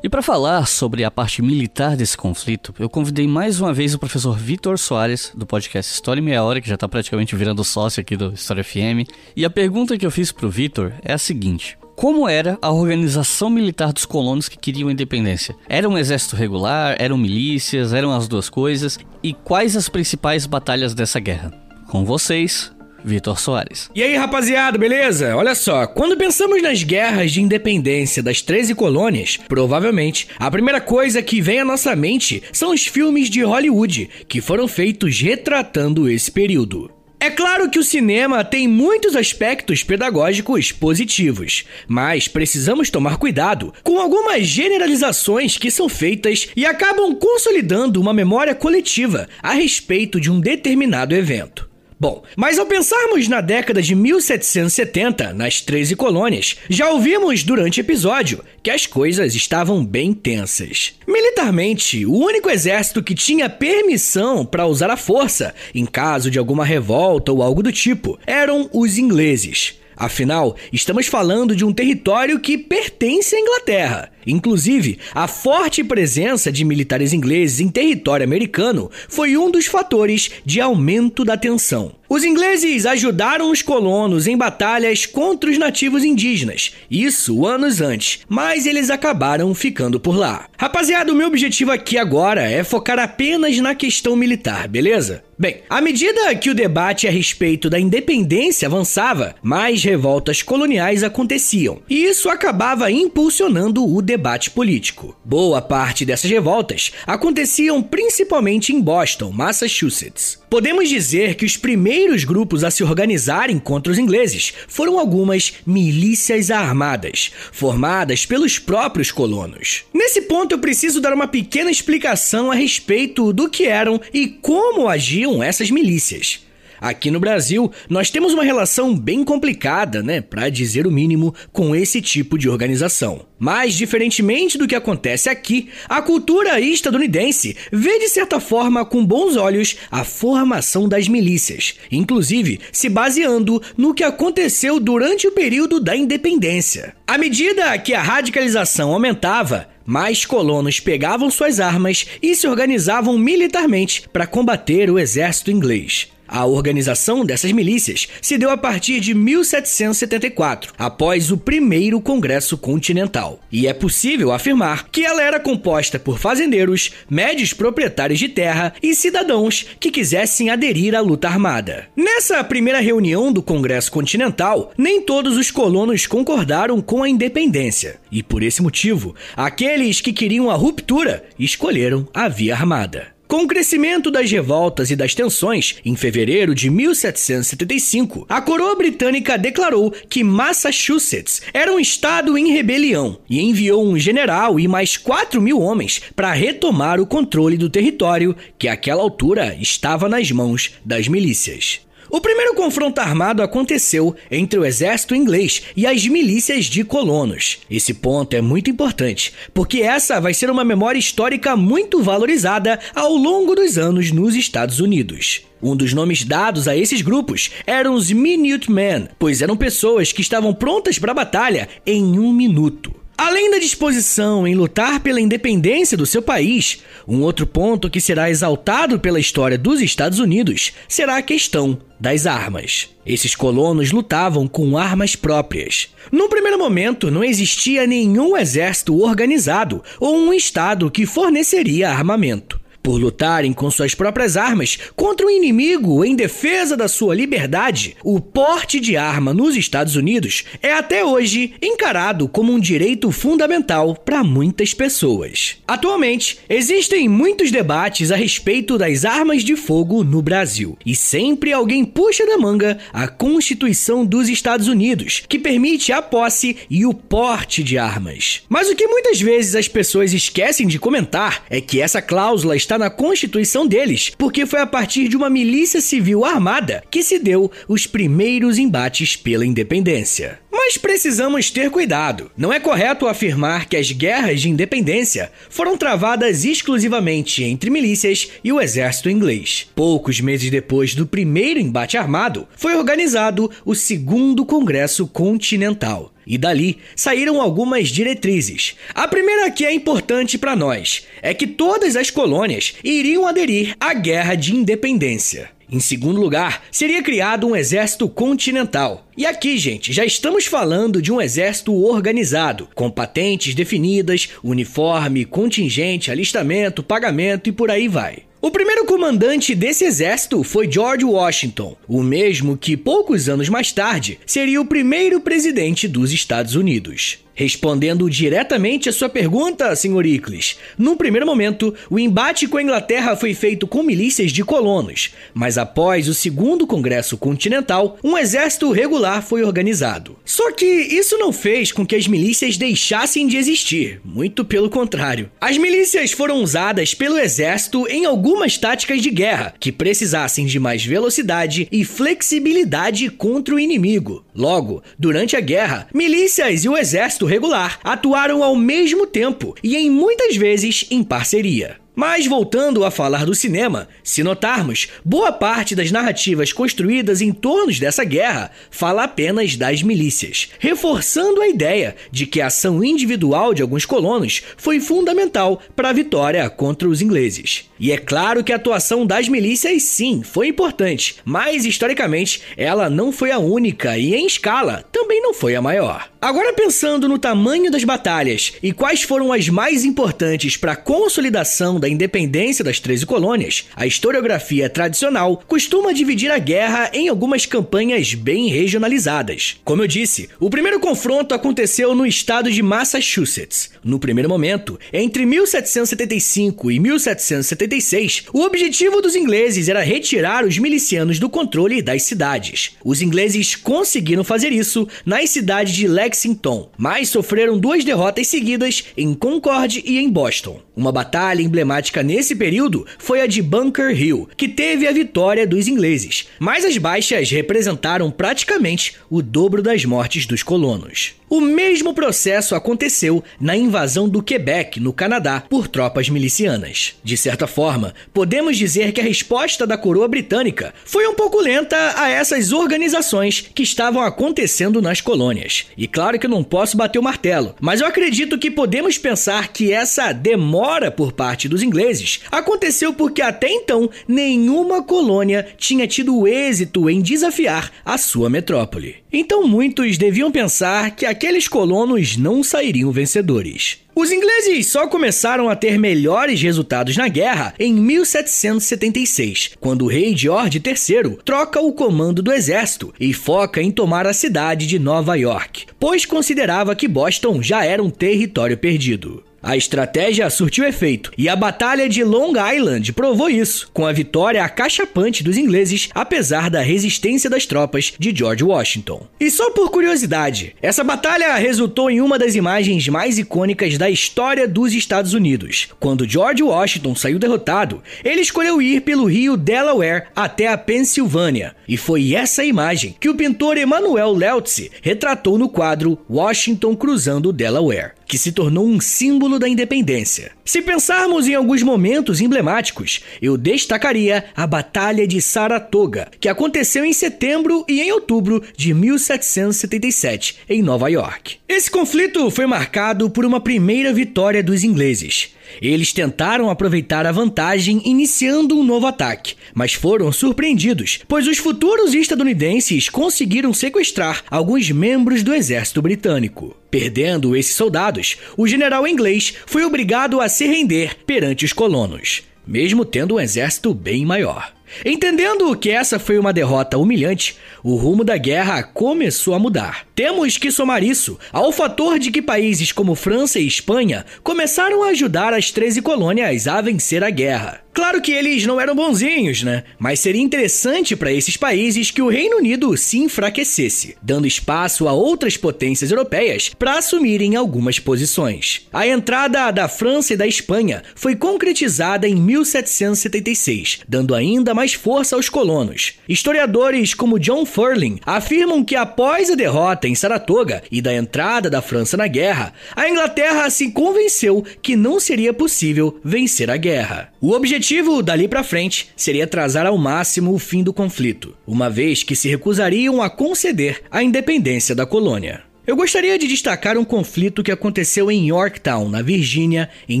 E 0.06 0.08
para 0.08 0.22
falar 0.22 0.68
sobre 0.68 1.02
a 1.02 1.10
parte 1.10 1.42
militar 1.42 1.96
desse 1.96 2.16
conflito, 2.16 2.72
eu 2.78 2.88
convidei 2.88 3.26
mais 3.26 3.60
uma 3.60 3.74
vez 3.74 3.92
o 3.92 3.98
professor 3.98 4.38
Vitor 4.38 4.78
Soares, 4.78 5.32
do 5.34 5.44
podcast 5.44 5.92
História 5.92 6.22
Meia 6.22 6.44
Hora, 6.44 6.60
que 6.60 6.68
já 6.68 6.76
está 6.76 6.88
praticamente 6.88 7.34
virando 7.34 7.64
sócio 7.64 8.00
aqui 8.00 8.16
do 8.16 8.32
História 8.32 8.62
FM. 8.62 9.10
E 9.34 9.44
a 9.44 9.50
pergunta 9.50 9.98
que 9.98 10.06
eu 10.06 10.10
fiz 10.12 10.30
pro 10.30 10.48
Vitor 10.48 10.92
é 11.02 11.12
a 11.12 11.18
seguinte: 11.18 11.76
como 11.96 12.28
era 12.28 12.56
a 12.62 12.70
organização 12.70 13.50
militar 13.50 13.92
dos 13.92 14.04
colonos 14.04 14.48
que 14.48 14.56
queriam 14.56 14.88
independência? 14.88 15.56
Era 15.68 15.88
um 15.88 15.98
exército 15.98 16.36
regular? 16.36 16.94
Eram 17.00 17.18
milícias? 17.18 17.92
Eram 17.92 18.12
as 18.12 18.28
duas 18.28 18.48
coisas? 18.48 19.00
E 19.24 19.34
quais 19.34 19.76
as 19.76 19.88
principais 19.88 20.46
batalhas 20.46 20.94
dessa 20.94 21.18
guerra? 21.18 21.50
Com 21.88 22.04
vocês, 22.04 22.70
Vitor 23.06 23.38
Soares. 23.38 23.88
E 23.94 24.02
aí, 24.02 24.16
rapaziada, 24.16 24.76
beleza? 24.76 25.36
Olha 25.36 25.54
só, 25.54 25.86
quando 25.86 26.16
pensamos 26.16 26.60
nas 26.60 26.82
guerras 26.82 27.30
de 27.30 27.40
independência 27.40 28.20
das 28.20 28.42
13 28.42 28.74
colônias, 28.74 29.38
provavelmente 29.48 30.26
a 30.38 30.50
primeira 30.50 30.80
coisa 30.80 31.22
que 31.22 31.40
vem 31.40 31.60
à 31.60 31.64
nossa 31.64 31.94
mente 31.94 32.42
são 32.52 32.72
os 32.72 32.84
filmes 32.84 33.30
de 33.30 33.42
Hollywood, 33.42 34.10
que 34.26 34.40
foram 34.40 34.66
feitos 34.66 35.20
retratando 35.20 36.10
esse 36.10 36.32
período. 36.32 36.90
É 37.18 37.30
claro 37.30 37.70
que 37.70 37.78
o 37.78 37.82
cinema 37.82 38.44
tem 38.44 38.68
muitos 38.68 39.16
aspectos 39.16 39.82
pedagógicos 39.82 40.70
positivos, 40.70 41.64
mas 41.88 42.28
precisamos 42.28 42.90
tomar 42.90 43.16
cuidado 43.16 43.72
com 43.82 43.98
algumas 43.98 44.46
generalizações 44.46 45.56
que 45.56 45.70
são 45.70 45.88
feitas 45.88 46.48
e 46.54 46.66
acabam 46.66 47.14
consolidando 47.14 48.00
uma 48.00 48.12
memória 48.12 48.54
coletiva 48.54 49.28
a 49.42 49.52
respeito 49.52 50.20
de 50.20 50.30
um 50.30 50.38
determinado 50.38 51.14
evento. 51.14 51.75
Bom, 51.98 52.22
mas 52.36 52.58
ao 52.58 52.66
pensarmos 52.66 53.26
na 53.26 53.40
década 53.40 53.80
de 53.80 53.94
1770, 53.94 55.32
nas 55.32 55.62
13 55.62 55.96
colônias, 55.96 56.58
já 56.68 56.90
ouvimos 56.90 57.42
durante 57.42 57.80
o 57.80 57.82
episódio 57.82 58.44
que 58.62 58.68
as 58.68 58.86
coisas 58.86 59.34
estavam 59.34 59.82
bem 59.82 60.12
tensas. 60.12 60.92
Militarmente, 61.08 62.04
o 62.04 62.12
único 62.12 62.50
exército 62.50 63.02
que 63.02 63.14
tinha 63.14 63.48
permissão 63.48 64.44
para 64.44 64.66
usar 64.66 64.90
a 64.90 64.96
força, 64.96 65.54
em 65.74 65.86
caso 65.86 66.30
de 66.30 66.38
alguma 66.38 66.66
revolta 66.66 67.32
ou 67.32 67.42
algo 67.42 67.62
do 67.62 67.72
tipo, 67.72 68.18
eram 68.26 68.68
os 68.74 68.98
ingleses. 68.98 69.80
Afinal, 69.96 70.54
estamos 70.70 71.06
falando 71.06 71.56
de 71.56 71.64
um 71.64 71.72
território 71.72 72.38
que 72.38 72.58
pertence 72.58 73.34
à 73.34 73.40
Inglaterra. 73.40 74.12
Inclusive, 74.26 74.98
a 75.14 75.28
forte 75.28 75.84
presença 75.84 76.50
de 76.50 76.64
militares 76.64 77.12
ingleses 77.12 77.60
em 77.60 77.68
território 77.68 78.24
americano 78.24 78.90
foi 79.08 79.36
um 79.36 79.50
dos 79.50 79.66
fatores 79.66 80.30
de 80.44 80.60
aumento 80.60 81.24
da 81.24 81.36
tensão. 81.36 81.92
Os 82.08 82.22
ingleses 82.22 82.86
ajudaram 82.86 83.50
os 83.50 83.62
colonos 83.62 84.28
em 84.28 84.36
batalhas 84.36 85.06
contra 85.06 85.50
os 85.50 85.58
nativos 85.58 86.04
indígenas, 86.04 86.72
isso 86.88 87.44
anos 87.44 87.80
antes, 87.80 88.20
mas 88.28 88.64
eles 88.64 88.90
acabaram 88.90 89.52
ficando 89.54 89.98
por 89.98 90.16
lá. 90.16 90.46
Rapaziada, 90.56 91.12
o 91.12 91.16
meu 91.16 91.26
objetivo 91.26 91.72
aqui 91.72 91.98
agora 91.98 92.42
é 92.48 92.62
focar 92.62 92.98
apenas 92.98 93.58
na 93.58 93.74
questão 93.74 94.14
militar, 94.14 94.68
beleza? 94.68 95.24
Bem, 95.38 95.62
à 95.68 95.82
medida 95.82 96.34
que 96.36 96.48
o 96.48 96.54
debate 96.54 97.06
a 97.06 97.10
respeito 97.10 97.68
da 97.68 97.78
independência 97.78 98.68
avançava, 98.68 99.34
mais 99.42 99.84
revoltas 99.84 100.42
coloniais 100.42 101.02
aconteciam, 101.02 101.82
e 101.90 102.04
isso 102.04 102.30
acabava 102.30 102.90
impulsionando 102.90 103.84
o 103.84 104.00
debate 104.00 104.15
debate 104.16 104.50
político. 104.50 105.14
Boa 105.22 105.60
parte 105.60 106.06
dessas 106.06 106.30
revoltas 106.30 106.90
aconteciam 107.06 107.82
principalmente 107.82 108.72
em 108.72 108.80
Boston, 108.80 109.30
Massachusetts. 109.30 110.38
Podemos 110.48 110.88
dizer 110.88 111.34
que 111.34 111.44
os 111.44 111.58
primeiros 111.58 112.24
grupos 112.24 112.64
a 112.64 112.70
se 112.70 112.82
organizarem 112.82 113.58
contra 113.58 113.92
os 113.92 113.98
ingleses 113.98 114.54
foram 114.66 114.98
algumas 114.98 115.52
milícias 115.66 116.50
armadas, 116.50 117.30
formadas 117.52 118.24
pelos 118.24 118.58
próprios 118.58 119.12
colonos. 119.12 119.84
Nesse 119.92 120.22
ponto, 120.22 120.52
eu 120.52 120.58
preciso 120.58 120.98
dar 120.98 121.12
uma 121.12 121.28
pequena 121.28 121.70
explicação 121.70 122.50
a 122.50 122.54
respeito 122.54 123.34
do 123.34 123.50
que 123.50 123.66
eram 123.66 124.00
e 124.14 124.28
como 124.28 124.88
agiam 124.88 125.42
essas 125.42 125.70
milícias. 125.70 126.46
Aqui 126.80 127.10
no 127.10 127.20
Brasil, 127.20 127.70
nós 127.88 128.10
temos 128.10 128.32
uma 128.32 128.44
relação 128.44 128.94
bem 128.96 129.24
complicada, 129.24 130.02
né, 130.02 130.20
para 130.20 130.48
dizer 130.48 130.86
o 130.86 130.90
mínimo, 130.90 131.34
com 131.52 131.74
esse 131.74 132.00
tipo 132.00 132.38
de 132.38 132.48
organização. 132.48 133.26
Mas, 133.38 133.74
diferentemente 133.74 134.56
do 134.56 134.66
que 134.66 134.74
acontece 134.74 135.28
aqui, 135.28 135.68
a 135.88 136.00
cultura 136.00 136.58
estadunidense 136.60 137.56
vê 137.70 137.98
de 137.98 138.08
certa 138.08 138.40
forma 138.40 138.84
com 138.84 139.04
bons 139.04 139.36
olhos 139.36 139.76
a 139.90 140.04
formação 140.04 140.88
das 140.88 141.06
milícias, 141.08 141.74
inclusive 141.90 142.60
se 142.72 142.88
baseando 142.88 143.62
no 143.76 143.92
que 143.92 144.02
aconteceu 144.02 144.80
durante 144.80 145.26
o 145.26 145.32
período 145.32 145.78
da 145.78 145.94
independência. 145.94 146.94
À 147.06 147.18
medida 147.18 147.78
que 147.78 147.94
a 147.94 148.02
radicalização 148.02 148.92
aumentava, 148.92 149.68
mais 149.84 150.24
colonos 150.24 150.80
pegavam 150.80 151.30
suas 151.30 151.60
armas 151.60 152.06
e 152.20 152.34
se 152.34 152.48
organizavam 152.48 153.16
militarmente 153.16 154.08
para 154.12 154.26
combater 154.26 154.90
o 154.90 154.98
exército 154.98 155.50
inglês. 155.50 156.08
A 156.28 156.44
organização 156.44 157.24
dessas 157.24 157.52
milícias 157.52 158.08
se 158.20 158.36
deu 158.36 158.50
a 158.50 158.56
partir 158.56 159.00
de 159.00 159.14
1774, 159.14 160.74
após 160.78 161.30
o 161.30 161.36
primeiro 161.36 162.00
Congresso 162.00 162.58
Continental. 162.58 163.40
E 163.50 163.66
é 163.66 163.72
possível 163.72 164.32
afirmar 164.32 164.88
que 164.88 165.04
ela 165.04 165.22
era 165.22 165.40
composta 165.40 165.98
por 165.98 166.18
fazendeiros, 166.18 166.92
médios 167.08 167.52
proprietários 167.52 168.18
de 168.18 168.28
terra 168.28 168.74
e 168.82 168.94
cidadãos 168.94 169.66
que 169.78 169.90
quisessem 169.90 170.50
aderir 170.50 170.94
à 170.94 171.00
luta 171.00 171.28
armada. 171.28 171.88
Nessa 171.96 172.42
primeira 172.44 172.80
reunião 172.80 173.32
do 173.32 173.42
Congresso 173.42 173.90
Continental, 173.90 174.72
nem 174.76 175.00
todos 175.00 175.36
os 175.36 175.50
colonos 175.50 176.06
concordaram 176.06 176.80
com 176.80 177.02
a 177.02 177.08
independência, 177.08 178.00
e 178.10 178.22
por 178.22 178.42
esse 178.42 178.62
motivo, 178.62 179.14
aqueles 179.36 180.00
que 180.00 180.12
queriam 180.12 180.50
a 180.50 180.54
ruptura 180.54 181.24
escolheram 181.38 182.08
a 182.12 182.28
via 182.28 182.54
armada. 182.54 183.15
Com 183.28 183.42
o 183.42 183.48
crescimento 183.48 184.08
das 184.08 184.30
revoltas 184.30 184.90
e 184.90 184.96
das 184.96 185.12
tensões, 185.12 185.76
em 185.84 185.96
fevereiro 185.96 186.54
de 186.54 186.70
1775, 186.70 188.24
a 188.28 188.40
coroa 188.40 188.76
britânica 188.76 189.36
declarou 189.36 189.90
que 190.08 190.22
Massachusetts 190.22 191.42
era 191.52 191.72
um 191.72 191.80
estado 191.80 192.38
em 192.38 192.52
rebelião 192.52 193.18
e 193.28 193.40
enviou 193.40 193.84
um 193.84 193.98
general 193.98 194.60
e 194.60 194.68
mais 194.68 194.96
4 194.96 195.40
mil 195.42 195.60
homens 195.60 196.00
para 196.14 196.32
retomar 196.32 197.00
o 197.00 197.06
controle 197.06 197.56
do 197.56 197.68
território 197.68 198.36
que, 198.56 198.68
àquela 198.68 199.02
altura, 199.02 199.56
estava 199.60 200.08
nas 200.08 200.30
mãos 200.30 200.74
das 200.84 201.08
milícias. 201.08 201.85
O 202.10 202.20
primeiro 202.20 202.54
confronto 202.54 203.00
armado 203.00 203.42
aconteceu 203.42 204.14
entre 204.30 204.58
o 204.58 204.64
exército 204.64 205.14
inglês 205.14 205.62
e 205.76 205.86
as 205.86 206.06
milícias 206.06 206.66
de 206.66 206.84
colonos. 206.84 207.58
Esse 207.70 207.94
ponto 207.94 208.34
é 208.34 208.40
muito 208.40 208.70
importante, 208.70 209.32
porque 209.52 209.82
essa 209.82 210.20
vai 210.20 210.32
ser 210.32 210.50
uma 210.50 210.64
memória 210.64 210.98
histórica 210.98 211.56
muito 211.56 212.02
valorizada 212.02 212.78
ao 212.94 213.12
longo 213.12 213.54
dos 213.54 213.76
anos 213.76 214.10
nos 214.10 214.34
Estados 214.34 214.80
Unidos. 214.80 215.42
Um 215.62 215.74
dos 215.74 215.92
nomes 215.92 216.22
dados 216.22 216.68
a 216.68 216.76
esses 216.76 217.00
grupos 217.02 217.50
eram 217.66 217.94
os 217.94 218.10
Minutemen, 218.10 219.08
pois 219.18 219.42
eram 219.42 219.56
pessoas 219.56 220.12
que 220.12 220.20
estavam 220.20 220.54
prontas 220.54 220.98
para 220.98 221.12
a 221.12 221.14
batalha 221.14 221.68
em 221.84 222.18
um 222.18 222.32
minuto. 222.32 222.94
Além 223.18 223.50
da 223.50 223.58
disposição 223.58 224.46
em 224.46 224.54
lutar 224.54 225.00
pela 225.00 225.20
independência 225.20 225.96
do 225.96 226.04
seu 226.04 226.20
país, 226.20 226.82
um 227.08 227.22
outro 227.22 227.46
ponto 227.46 227.88
que 227.88 227.98
será 227.98 228.28
exaltado 228.28 229.00
pela 229.00 229.18
história 229.18 229.56
dos 229.56 229.80
Estados 229.80 230.18
Unidos 230.18 230.72
será 230.86 231.16
a 231.16 231.22
questão 231.22 231.78
das 231.98 232.26
armas. 232.26 232.90
Esses 233.06 233.34
colonos 233.34 233.90
lutavam 233.90 234.46
com 234.46 234.76
armas 234.76 235.16
próprias. 235.16 235.88
No 236.12 236.28
primeiro 236.28 236.58
momento, 236.58 237.10
não 237.10 237.24
existia 237.24 237.86
nenhum 237.86 238.36
exército 238.36 239.00
organizado 239.00 239.82
ou 239.98 240.14
um 240.14 240.34
estado 240.34 240.90
que 240.90 241.06
forneceria 241.06 241.88
armamento 241.88 242.55
por 242.86 243.00
lutarem 243.00 243.52
com 243.52 243.68
suas 243.68 243.96
próprias 243.96 244.36
armas 244.36 244.78
contra 244.94 245.26
um 245.26 245.30
inimigo 245.30 246.04
em 246.04 246.14
defesa 246.14 246.76
da 246.76 246.86
sua 246.86 247.16
liberdade, 247.16 247.96
o 248.04 248.20
porte 248.20 248.78
de 248.78 248.96
arma 248.96 249.34
nos 249.34 249.56
Estados 249.56 249.96
Unidos 249.96 250.44
é 250.62 250.72
até 250.72 251.04
hoje 251.04 251.54
encarado 251.60 252.28
como 252.28 252.52
um 252.52 252.60
direito 252.60 253.10
fundamental 253.10 253.96
para 253.96 254.22
muitas 254.22 254.72
pessoas. 254.72 255.56
Atualmente, 255.66 256.38
existem 256.48 257.08
muitos 257.08 257.50
debates 257.50 258.12
a 258.12 258.16
respeito 258.16 258.78
das 258.78 259.04
armas 259.04 259.42
de 259.42 259.56
fogo 259.56 260.04
no 260.04 260.22
Brasil, 260.22 260.78
e 260.86 260.94
sempre 260.94 261.52
alguém 261.52 261.84
puxa 261.84 262.24
da 262.24 262.38
manga 262.38 262.78
a 262.92 263.08
Constituição 263.08 264.06
dos 264.06 264.28
Estados 264.28 264.68
Unidos, 264.68 265.24
que 265.28 265.40
permite 265.40 265.90
a 265.90 266.00
posse 266.00 266.56
e 266.70 266.86
o 266.86 266.94
porte 266.94 267.64
de 267.64 267.78
armas. 267.78 268.44
Mas 268.48 268.70
o 268.70 268.76
que 268.76 268.86
muitas 268.86 269.20
vezes 269.20 269.56
as 269.56 269.66
pessoas 269.66 270.12
esquecem 270.12 270.68
de 270.68 270.78
comentar 270.78 271.44
é 271.50 271.60
que 271.60 271.80
essa 271.80 272.00
cláusula 272.00 272.54
está 272.76 272.78
na 272.78 272.90
constituição 272.90 273.66
deles, 273.66 274.12
porque 274.16 274.44
foi 274.44 274.60
a 274.60 274.66
partir 274.66 275.08
de 275.08 275.16
uma 275.16 275.30
milícia 275.30 275.80
civil 275.80 276.24
armada 276.24 276.84
que 276.90 277.02
se 277.02 277.18
deu 277.18 277.50
os 277.66 277.86
primeiros 277.86 278.58
embates 278.58 279.16
pela 279.16 279.46
independência. 279.46 280.38
Mas 280.58 280.78
precisamos 280.78 281.50
ter 281.50 281.70
cuidado. 281.70 282.30
Não 282.34 282.50
é 282.50 282.58
correto 282.58 283.06
afirmar 283.06 283.68
que 283.68 283.76
as 283.76 283.92
guerras 283.92 284.40
de 284.40 284.48
independência 284.48 285.30
foram 285.50 285.76
travadas 285.76 286.46
exclusivamente 286.46 287.44
entre 287.44 287.68
milícias 287.68 288.30
e 288.42 288.50
o 288.50 288.60
exército 288.60 289.10
inglês. 289.10 289.70
Poucos 289.74 290.18
meses 290.18 290.50
depois 290.50 290.94
do 290.94 291.06
primeiro 291.06 291.60
embate 291.60 291.98
armado, 291.98 292.48
foi 292.56 292.74
organizado 292.74 293.50
o 293.66 293.74
Segundo 293.74 294.46
Congresso 294.46 295.06
Continental. 295.06 296.10
E 296.26 296.38
dali 296.38 296.78
saíram 296.96 297.40
algumas 297.40 297.88
diretrizes. 297.88 298.76
A 298.94 299.06
primeira 299.06 299.50
que 299.50 299.64
é 299.64 299.72
importante 299.72 300.38
para 300.38 300.56
nós 300.56 301.06
é 301.20 301.34
que 301.34 301.46
todas 301.46 301.96
as 301.96 302.10
colônias 302.10 302.74
iriam 302.82 303.26
aderir 303.26 303.76
à 303.78 303.92
Guerra 303.92 304.34
de 304.34 304.56
Independência. 304.56 305.55
Em 305.70 305.80
segundo 305.80 306.20
lugar, 306.20 306.64
seria 306.70 307.02
criado 307.02 307.46
um 307.46 307.56
exército 307.56 308.08
continental. 308.08 309.06
E 309.16 309.26
aqui, 309.26 309.58
gente, 309.58 309.92
já 309.92 310.04
estamos 310.04 310.46
falando 310.46 311.02
de 311.02 311.12
um 311.12 311.20
exército 311.20 311.74
organizado, 311.74 312.68
com 312.74 312.88
patentes 312.88 313.54
definidas, 313.54 314.28
uniforme, 314.44 315.24
contingente, 315.24 316.10
alistamento, 316.10 316.82
pagamento 316.82 317.48
e 317.48 317.52
por 317.52 317.70
aí 317.70 317.88
vai. 317.88 318.22
O 318.40 318.50
primeiro 318.50 318.84
comandante 318.84 319.56
desse 319.56 319.84
exército 319.84 320.44
foi 320.44 320.70
George 320.70 321.04
Washington, 321.04 321.76
o 321.88 322.00
mesmo 322.00 322.56
que 322.56 322.76
poucos 322.76 323.28
anos 323.28 323.48
mais 323.48 323.72
tarde 323.72 324.20
seria 324.24 324.60
o 324.60 324.66
primeiro 324.66 325.20
presidente 325.20 325.88
dos 325.88 326.12
Estados 326.12 326.54
Unidos. 326.54 327.25
Respondendo 327.38 328.08
diretamente 328.08 328.88
à 328.88 328.92
sua 328.92 329.10
pergunta, 329.10 329.76
Sr. 329.76 330.06
Icles, 330.06 330.56
num 330.78 330.96
primeiro 330.96 331.26
momento, 331.26 331.74
o 331.90 331.98
embate 331.98 332.48
com 332.48 332.56
a 332.56 332.62
Inglaterra 332.62 333.14
foi 333.14 333.34
feito 333.34 333.66
com 333.66 333.82
milícias 333.82 334.32
de 334.32 334.42
colonos, 334.42 335.10
mas 335.34 335.58
após 335.58 336.08
o 336.08 336.14
segundo 336.14 336.66
Congresso 336.66 337.18
Continental, 337.18 337.98
um 338.02 338.16
exército 338.16 338.72
regular 338.72 339.22
foi 339.22 339.44
organizado. 339.44 340.16
Só 340.24 340.50
que 340.50 340.64
isso 340.64 341.18
não 341.18 341.30
fez 341.30 341.70
com 341.70 341.84
que 341.84 341.94
as 341.94 342.08
milícias 342.08 342.56
deixassem 342.56 343.26
de 343.26 343.36
existir, 343.36 344.00
muito 344.02 344.42
pelo 344.42 344.70
contrário. 344.70 345.30
As 345.38 345.58
milícias 345.58 346.12
foram 346.12 346.42
usadas 346.42 346.94
pelo 346.94 347.18
exército 347.18 347.86
em 347.86 348.06
algumas 348.06 348.56
táticas 348.56 349.02
de 349.02 349.10
guerra 349.10 349.54
que 349.60 349.70
precisassem 349.70 350.46
de 350.46 350.58
mais 350.58 350.82
velocidade 350.82 351.68
e 351.70 351.84
flexibilidade 351.84 353.10
contra 353.10 353.54
o 353.54 353.60
inimigo. 353.60 354.24
Logo, 354.34 354.82
durante 354.98 355.36
a 355.36 355.40
guerra, 355.40 355.86
milícias 355.92 356.64
e 356.64 356.68
o 356.68 356.76
exército 356.76 357.25
regular 357.26 357.78
atuaram 357.84 358.42
ao 358.42 358.56
mesmo 358.56 359.06
tempo 359.06 359.54
e 359.62 359.76
em 359.76 359.90
muitas 359.90 360.36
vezes 360.36 360.86
em 360.90 361.02
parceria. 361.02 361.78
Mas 361.98 362.26
voltando 362.26 362.84
a 362.84 362.90
falar 362.90 363.24
do 363.24 363.34
cinema, 363.34 363.88
se 364.04 364.22
notarmos, 364.22 364.88
boa 365.02 365.32
parte 365.32 365.74
das 365.74 365.90
narrativas 365.90 366.52
construídas 366.52 367.22
em 367.22 367.32
torno 367.32 367.72
dessa 367.72 368.04
guerra 368.04 368.50
fala 368.70 369.04
apenas 369.04 369.56
das 369.56 369.82
milícias, 369.82 370.50
reforçando 370.58 371.40
a 371.40 371.48
ideia 371.48 371.96
de 372.12 372.26
que 372.26 372.42
a 372.42 372.48
ação 372.48 372.84
individual 372.84 373.54
de 373.54 373.62
alguns 373.62 373.86
colonos 373.86 374.42
foi 374.58 374.78
fundamental 374.78 375.62
para 375.74 375.88
a 375.88 375.92
vitória 375.94 376.50
contra 376.50 376.86
os 376.86 377.00
ingleses. 377.00 377.70
E 377.80 377.90
é 377.90 377.96
claro 377.96 378.44
que 378.44 378.52
a 378.52 378.56
atuação 378.56 379.06
das 379.06 379.26
milícias 379.26 379.82
sim 379.82 380.22
foi 380.22 380.48
importante, 380.48 381.16
mas 381.24 381.64
historicamente 381.64 382.42
ela 382.58 382.90
não 382.90 383.10
foi 383.10 383.30
a 383.30 383.38
única 383.38 383.96
e 383.96 384.14
em 384.14 384.26
escala 384.26 384.84
também 384.92 385.22
não 385.22 385.32
foi 385.32 385.54
a 385.54 385.62
maior. 385.62 386.10
Agora 386.20 386.52
pensando 386.52 387.08
no 387.08 387.18
tamanho 387.18 387.70
das 387.70 387.84
batalhas 387.84 388.54
e 388.62 388.72
quais 388.72 389.02
foram 389.02 389.32
as 389.32 389.48
mais 389.48 389.84
importantes 389.84 390.56
para 390.56 390.72
a 390.72 390.76
consolidação 390.76 391.78
da 391.78 391.85
independência 391.88 392.64
das 392.64 392.80
13 392.80 393.06
colônias, 393.06 393.66
a 393.74 393.86
historiografia 393.86 394.68
tradicional 394.68 395.42
costuma 395.46 395.92
dividir 395.92 396.30
a 396.30 396.38
guerra 396.38 396.90
em 396.92 397.08
algumas 397.08 397.46
campanhas 397.46 398.14
bem 398.14 398.48
regionalizadas. 398.48 399.56
Como 399.64 399.82
eu 399.82 399.86
disse, 399.86 400.28
o 400.40 400.50
primeiro 400.50 400.80
confronto 400.80 401.34
aconteceu 401.34 401.94
no 401.94 402.06
estado 402.06 402.50
de 402.50 402.62
Massachusetts. 402.62 403.70
No 403.82 403.98
primeiro 403.98 404.28
momento, 404.28 404.78
entre 404.92 405.24
1775 405.26 406.70
e 406.70 406.78
1776, 406.78 408.24
o 408.32 408.42
objetivo 408.42 409.00
dos 409.00 409.14
ingleses 409.14 409.68
era 409.68 409.82
retirar 409.82 410.44
os 410.44 410.58
milicianos 410.58 411.18
do 411.18 411.28
controle 411.28 411.82
das 411.82 412.02
cidades. 412.02 412.76
Os 412.84 413.02
ingleses 413.02 413.54
conseguiram 413.54 414.24
fazer 414.24 414.52
isso 414.52 414.88
nas 415.04 415.30
cidades 415.30 415.74
de 415.74 415.86
Lexington, 415.86 416.70
mas 416.76 417.08
sofreram 417.08 417.58
duas 417.58 417.84
derrotas 417.84 418.28
seguidas 418.28 418.84
em 418.96 419.14
Concord 419.14 419.82
e 419.84 419.98
em 419.98 420.10
Boston. 420.10 420.65
Uma 420.76 420.92
batalha 420.92 421.40
emblemática 421.40 422.02
nesse 422.02 422.36
período 422.36 422.86
foi 422.98 423.22
a 423.22 423.26
de 423.26 423.40
Bunker 423.40 423.98
Hill, 423.98 424.28
que 424.36 424.46
teve 424.46 424.86
a 424.86 424.92
vitória 424.92 425.46
dos 425.46 425.66
ingleses, 425.66 426.28
mas 426.38 426.66
as 426.66 426.76
baixas 426.76 427.30
representaram 427.30 428.10
praticamente 428.10 428.94
o 429.08 429.22
dobro 429.22 429.62
das 429.62 429.86
mortes 429.86 430.26
dos 430.26 430.42
colonos. 430.42 431.14
O 431.28 431.40
mesmo 431.40 431.92
processo 431.92 432.54
aconteceu 432.54 433.22
na 433.40 433.56
invasão 433.56 434.08
do 434.08 434.22
Quebec, 434.22 434.78
no 434.78 434.92
Canadá, 434.92 435.42
por 435.50 435.66
tropas 435.66 436.08
milicianas. 436.08 436.94
De 437.02 437.16
certa 437.16 437.48
forma, 437.48 437.94
podemos 438.14 438.56
dizer 438.56 438.92
que 438.92 439.00
a 439.00 439.04
resposta 439.04 439.66
da 439.66 439.76
coroa 439.76 440.06
britânica 440.06 440.72
foi 440.84 441.04
um 441.08 441.14
pouco 441.14 441.40
lenta 441.40 441.76
a 441.96 442.08
essas 442.08 442.52
organizações 442.52 443.50
que 443.52 443.64
estavam 443.64 444.02
acontecendo 444.02 444.80
nas 444.80 445.00
colônias. 445.00 445.66
E 445.76 445.88
claro 445.88 446.16
que 446.16 446.26
eu 446.26 446.30
não 446.30 446.44
posso 446.44 446.76
bater 446.76 447.00
o 447.00 447.02
martelo, 447.02 447.56
mas 447.60 447.80
eu 447.80 447.88
acredito 447.88 448.38
que 448.38 448.48
podemos 448.48 448.96
pensar 448.96 449.48
que 449.48 449.72
essa 449.72 450.12
demora 450.12 450.92
por 450.92 451.10
parte 451.10 451.48
dos 451.48 451.60
ingleses 451.60 452.20
aconteceu 452.30 452.94
porque 452.94 453.20
até 453.20 453.48
então 453.48 453.90
nenhuma 454.06 454.80
colônia 454.80 455.44
tinha 455.58 455.88
tido 455.88 456.28
êxito 456.28 456.88
em 456.88 457.00
desafiar 457.00 457.72
a 457.84 457.98
sua 457.98 458.30
metrópole. 458.30 459.06
Então 459.12 459.48
muitos 459.48 459.96
deviam 459.96 460.30
pensar 460.30 460.90
que 460.90 461.15
aqueles 461.16 461.48
colonos 461.48 462.18
não 462.18 462.44
sairiam 462.44 462.92
vencedores. 462.92 463.78
Os 463.94 464.12
ingleses 464.12 464.66
só 464.66 464.86
começaram 464.86 465.48
a 465.48 465.56
ter 465.56 465.78
melhores 465.78 466.42
resultados 466.42 466.94
na 466.94 467.08
guerra 467.08 467.54
em 467.58 467.72
1776, 467.72 469.52
quando 469.58 469.86
o 469.86 469.88
rei 469.88 470.14
George 470.14 470.62
III 470.62 471.16
troca 471.24 471.58
o 471.58 471.72
comando 471.72 472.22
do 472.22 472.30
exército 472.30 472.92
e 473.00 473.14
foca 473.14 473.62
em 473.62 473.70
tomar 473.70 474.06
a 474.06 474.12
cidade 474.12 474.66
de 474.66 474.78
Nova 474.78 475.16
York, 475.16 475.64
pois 475.80 476.04
considerava 476.04 476.76
que 476.76 476.86
Boston 476.86 477.42
já 477.42 477.64
era 477.64 477.82
um 477.82 477.88
território 477.88 478.58
perdido. 478.58 479.24
A 479.46 479.56
estratégia 479.56 480.28
surtiu 480.28 480.64
efeito 480.64 481.12
e 481.16 481.28
a 481.28 481.36
Batalha 481.36 481.88
de 481.88 482.02
Long 482.02 482.32
Island 482.52 482.92
provou 482.92 483.30
isso, 483.30 483.70
com 483.72 483.86
a 483.86 483.92
vitória 483.92 484.42
acachapante 484.42 485.22
dos 485.22 485.38
ingleses, 485.38 485.88
apesar 485.94 486.50
da 486.50 486.62
resistência 486.62 487.30
das 487.30 487.46
tropas 487.46 487.94
de 487.96 488.12
George 488.12 488.42
Washington. 488.42 489.06
E 489.20 489.30
só 489.30 489.52
por 489.52 489.70
curiosidade, 489.70 490.56
essa 490.60 490.82
batalha 490.82 491.32
resultou 491.36 491.88
em 491.88 492.00
uma 492.00 492.18
das 492.18 492.34
imagens 492.34 492.88
mais 492.88 493.20
icônicas 493.20 493.78
da 493.78 493.88
história 493.88 494.48
dos 494.48 494.74
Estados 494.74 495.14
Unidos. 495.14 495.68
Quando 495.78 496.08
George 496.10 496.42
Washington 496.42 496.96
saiu 496.96 497.16
derrotado, 497.16 497.80
ele 498.04 498.22
escolheu 498.22 498.60
ir 498.60 498.80
pelo 498.80 499.04
rio 499.04 499.36
Delaware 499.36 500.08
até 500.16 500.48
a 500.48 500.58
Pensilvânia, 500.58 501.54
e 501.68 501.76
foi 501.76 502.14
essa 502.14 502.44
imagem 502.44 502.96
que 502.98 503.08
o 503.08 503.14
pintor 503.14 503.56
Emanuel 503.56 504.12
Leutze 504.12 504.72
retratou 504.82 505.38
no 505.38 505.48
quadro 505.48 505.96
Washington 506.10 506.74
cruzando 506.74 507.28
o 507.28 507.32
Delaware 507.32 507.92
que 508.06 508.16
se 508.16 508.32
tornou 508.32 508.66
um 508.66 508.80
símbolo 508.80 509.38
da 509.38 509.48
independência. 509.48 510.32
Se 510.44 510.62
pensarmos 510.62 511.26
em 511.26 511.34
alguns 511.34 511.62
momentos 511.62 512.20
emblemáticos, 512.20 513.00
eu 513.20 513.36
destacaria 513.36 514.26
a 514.36 514.46
Batalha 514.46 515.06
de 515.06 515.20
Saratoga, 515.20 516.08
que 516.20 516.28
aconteceu 516.28 516.84
em 516.84 516.92
setembro 516.92 517.64
e 517.68 517.80
em 517.80 517.92
outubro 517.92 518.42
de 518.56 518.72
1777, 518.72 520.38
em 520.48 520.62
Nova 520.62 520.88
York. 520.88 521.38
Esse 521.48 521.70
conflito 521.70 522.30
foi 522.30 522.46
marcado 522.46 523.10
por 523.10 523.24
uma 523.24 523.40
primeira 523.40 523.92
vitória 523.92 524.42
dos 524.42 524.62
ingleses. 524.62 525.35
Eles 525.60 525.92
tentaram 525.92 526.50
aproveitar 526.50 527.06
a 527.06 527.12
vantagem 527.12 527.82
iniciando 527.84 528.58
um 528.58 528.64
novo 528.64 528.86
ataque, 528.86 529.34
mas 529.54 529.72
foram 529.72 530.10
surpreendidos, 530.10 531.00
pois 531.06 531.26
os 531.26 531.38
futuros 531.38 531.94
estadunidenses 531.94 532.88
conseguiram 532.88 533.52
sequestrar 533.52 534.24
alguns 534.30 534.70
membros 534.70 535.22
do 535.22 535.34
exército 535.34 535.82
britânico. 535.82 536.56
Perdendo 536.70 537.36
esses 537.36 537.54
soldados, 537.54 538.16
o 538.36 538.46
general 538.46 538.86
inglês 538.86 539.34
foi 539.46 539.64
obrigado 539.64 540.20
a 540.20 540.28
se 540.28 540.46
render 540.46 540.98
perante 541.06 541.44
os 541.44 541.52
colonos, 541.52 542.22
mesmo 542.46 542.84
tendo 542.84 543.16
um 543.16 543.20
exército 543.20 543.72
bem 543.72 544.04
maior. 544.04 544.55
Entendendo 544.84 545.56
que 545.56 545.70
essa 545.70 545.98
foi 545.98 546.18
uma 546.18 546.32
derrota 546.32 546.78
humilhante, 546.78 547.36
o 547.62 547.76
rumo 547.76 548.04
da 548.04 548.16
guerra 548.16 548.62
começou 548.62 549.34
a 549.34 549.38
mudar. 549.38 549.86
Temos 549.94 550.38
que 550.38 550.50
somar 550.50 550.82
isso 550.82 551.18
ao 551.32 551.52
fator 551.52 551.98
de 551.98 552.10
que 552.10 552.22
países 552.22 552.72
como 552.72 552.94
França 552.94 553.38
e 553.38 553.46
Espanha 553.46 554.04
começaram 554.22 554.82
a 554.82 554.88
ajudar 554.88 555.32
as 555.32 555.50
13 555.50 555.82
colônias 555.82 556.46
a 556.46 556.60
vencer 556.60 557.02
a 557.02 557.10
guerra. 557.10 557.65
Claro 557.76 558.00
que 558.00 558.10
eles 558.10 558.46
não 558.46 558.58
eram 558.58 558.74
bonzinhos, 558.74 559.42
né? 559.42 559.62
Mas 559.78 560.00
seria 560.00 560.22
interessante 560.22 560.96
para 560.96 561.12
esses 561.12 561.36
países 561.36 561.90
que 561.90 562.00
o 562.00 562.08
Reino 562.08 562.38
Unido 562.38 562.74
se 562.74 562.96
enfraquecesse, 562.96 563.98
dando 564.02 564.26
espaço 564.26 564.88
a 564.88 564.94
outras 564.94 565.36
potências 565.36 565.90
europeias 565.90 566.48
para 566.58 566.78
assumirem 566.78 567.36
algumas 567.36 567.78
posições. 567.78 568.66
A 568.72 568.88
entrada 568.88 569.50
da 569.50 569.68
França 569.68 570.14
e 570.14 570.16
da 570.16 570.26
Espanha 570.26 570.82
foi 570.94 571.14
concretizada 571.14 572.08
em 572.08 572.14
1776, 572.14 573.80
dando 573.86 574.14
ainda 574.14 574.54
mais 574.54 574.72
força 574.72 575.14
aos 575.14 575.28
colonos. 575.28 575.98
Historiadores 576.08 576.94
como 576.94 577.18
John 577.18 577.44
Furling 577.44 578.00
afirmam 578.06 578.64
que 578.64 578.74
após 578.74 579.30
a 579.30 579.34
derrota 579.34 579.86
em 579.86 579.94
Saratoga 579.94 580.62
e 580.72 580.80
da 580.80 580.94
entrada 580.94 581.50
da 581.50 581.60
França 581.60 581.94
na 581.94 582.06
guerra, 582.06 582.54
a 582.74 582.88
Inglaterra 582.88 583.50
se 583.50 583.70
convenceu 583.70 584.42
que 584.62 584.76
não 584.76 584.98
seria 584.98 585.34
possível 585.34 586.00
vencer 586.02 586.50
a 586.50 586.56
guerra. 586.56 587.12
O 587.20 587.32
objetivo 587.32 587.65
dali 588.02 588.28
para 588.28 588.44
frente 588.44 588.88
seria 588.96 589.24
atrasar 589.24 589.66
ao 589.66 589.76
máximo 589.76 590.32
o 590.32 590.38
fim 590.38 590.62
do 590.62 590.72
conflito, 590.72 591.34
uma 591.46 591.68
vez 591.68 592.02
que 592.02 592.14
se 592.14 592.28
recusariam 592.28 593.02
a 593.02 593.10
conceder 593.10 593.82
a 593.90 594.02
independência 594.02 594.74
da 594.74 594.86
colônia. 594.86 595.42
Eu 595.66 595.74
gostaria 595.74 596.16
de 596.16 596.28
destacar 596.28 596.78
um 596.78 596.84
conflito 596.84 597.42
que 597.42 597.50
aconteceu 597.50 598.10
em 598.10 598.28
Yorktown, 598.28 598.88
na 598.88 599.02
Virgínia, 599.02 599.68
em 599.88 600.00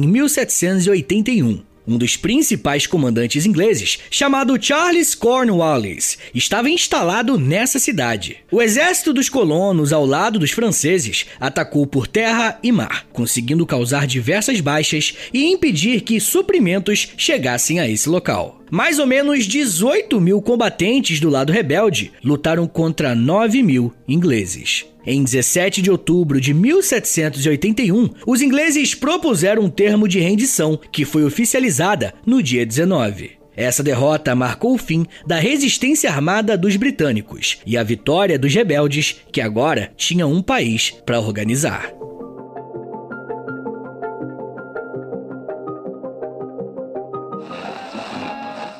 1781. 0.00 1.60
Um 1.86 1.96
dos 1.96 2.16
principais 2.16 2.86
comandantes 2.86 3.46
ingleses, 3.46 3.98
chamado 4.10 4.60
Charles 4.60 5.14
Cornwallis, 5.14 6.18
estava 6.34 6.68
instalado 6.68 7.38
nessa 7.38 7.78
cidade. 7.78 8.38
O 8.50 8.60
exército 8.60 9.12
dos 9.12 9.28
colonos, 9.28 9.92
ao 9.92 10.04
lado 10.04 10.38
dos 10.38 10.50
franceses, 10.50 11.26
atacou 11.38 11.86
por 11.86 12.08
terra 12.08 12.58
e 12.62 12.72
mar, 12.72 13.06
conseguindo 13.12 13.64
causar 13.64 14.06
diversas 14.06 14.60
baixas 14.60 15.14
e 15.32 15.46
impedir 15.46 16.00
que 16.00 16.18
suprimentos 16.18 17.12
chegassem 17.16 17.78
a 17.78 17.88
esse 17.88 18.08
local. 18.08 18.60
Mais 18.68 18.98
ou 18.98 19.06
menos 19.06 19.46
18 19.46 20.20
mil 20.20 20.42
combatentes 20.42 21.20
do 21.20 21.30
lado 21.30 21.52
rebelde 21.52 22.12
lutaram 22.24 22.66
contra 22.66 23.14
9 23.14 23.62
mil 23.62 23.94
ingleses. 24.08 24.84
Em 25.06 25.22
17 25.22 25.80
de 25.80 25.88
outubro 25.88 26.40
de 26.40 26.52
1781, 26.52 28.10
os 28.26 28.42
ingleses 28.42 28.92
propuseram 28.92 29.62
um 29.62 29.70
termo 29.70 30.08
de 30.08 30.18
rendição, 30.18 30.76
que 30.90 31.04
foi 31.04 31.24
oficializada 31.24 32.12
no 32.26 32.42
dia 32.42 32.66
19. 32.66 33.38
Essa 33.54 33.84
derrota 33.84 34.34
marcou 34.34 34.74
o 34.74 34.78
fim 34.78 35.06
da 35.24 35.36
resistência 35.36 36.10
armada 36.10 36.58
dos 36.58 36.74
britânicos 36.74 37.58
e 37.64 37.76
a 37.76 37.84
vitória 37.84 38.36
dos 38.36 38.52
rebeldes, 38.52 39.20
que 39.30 39.40
agora 39.40 39.92
tinham 39.96 40.32
um 40.32 40.42
país 40.42 40.90
para 41.06 41.20
organizar. 41.20 41.94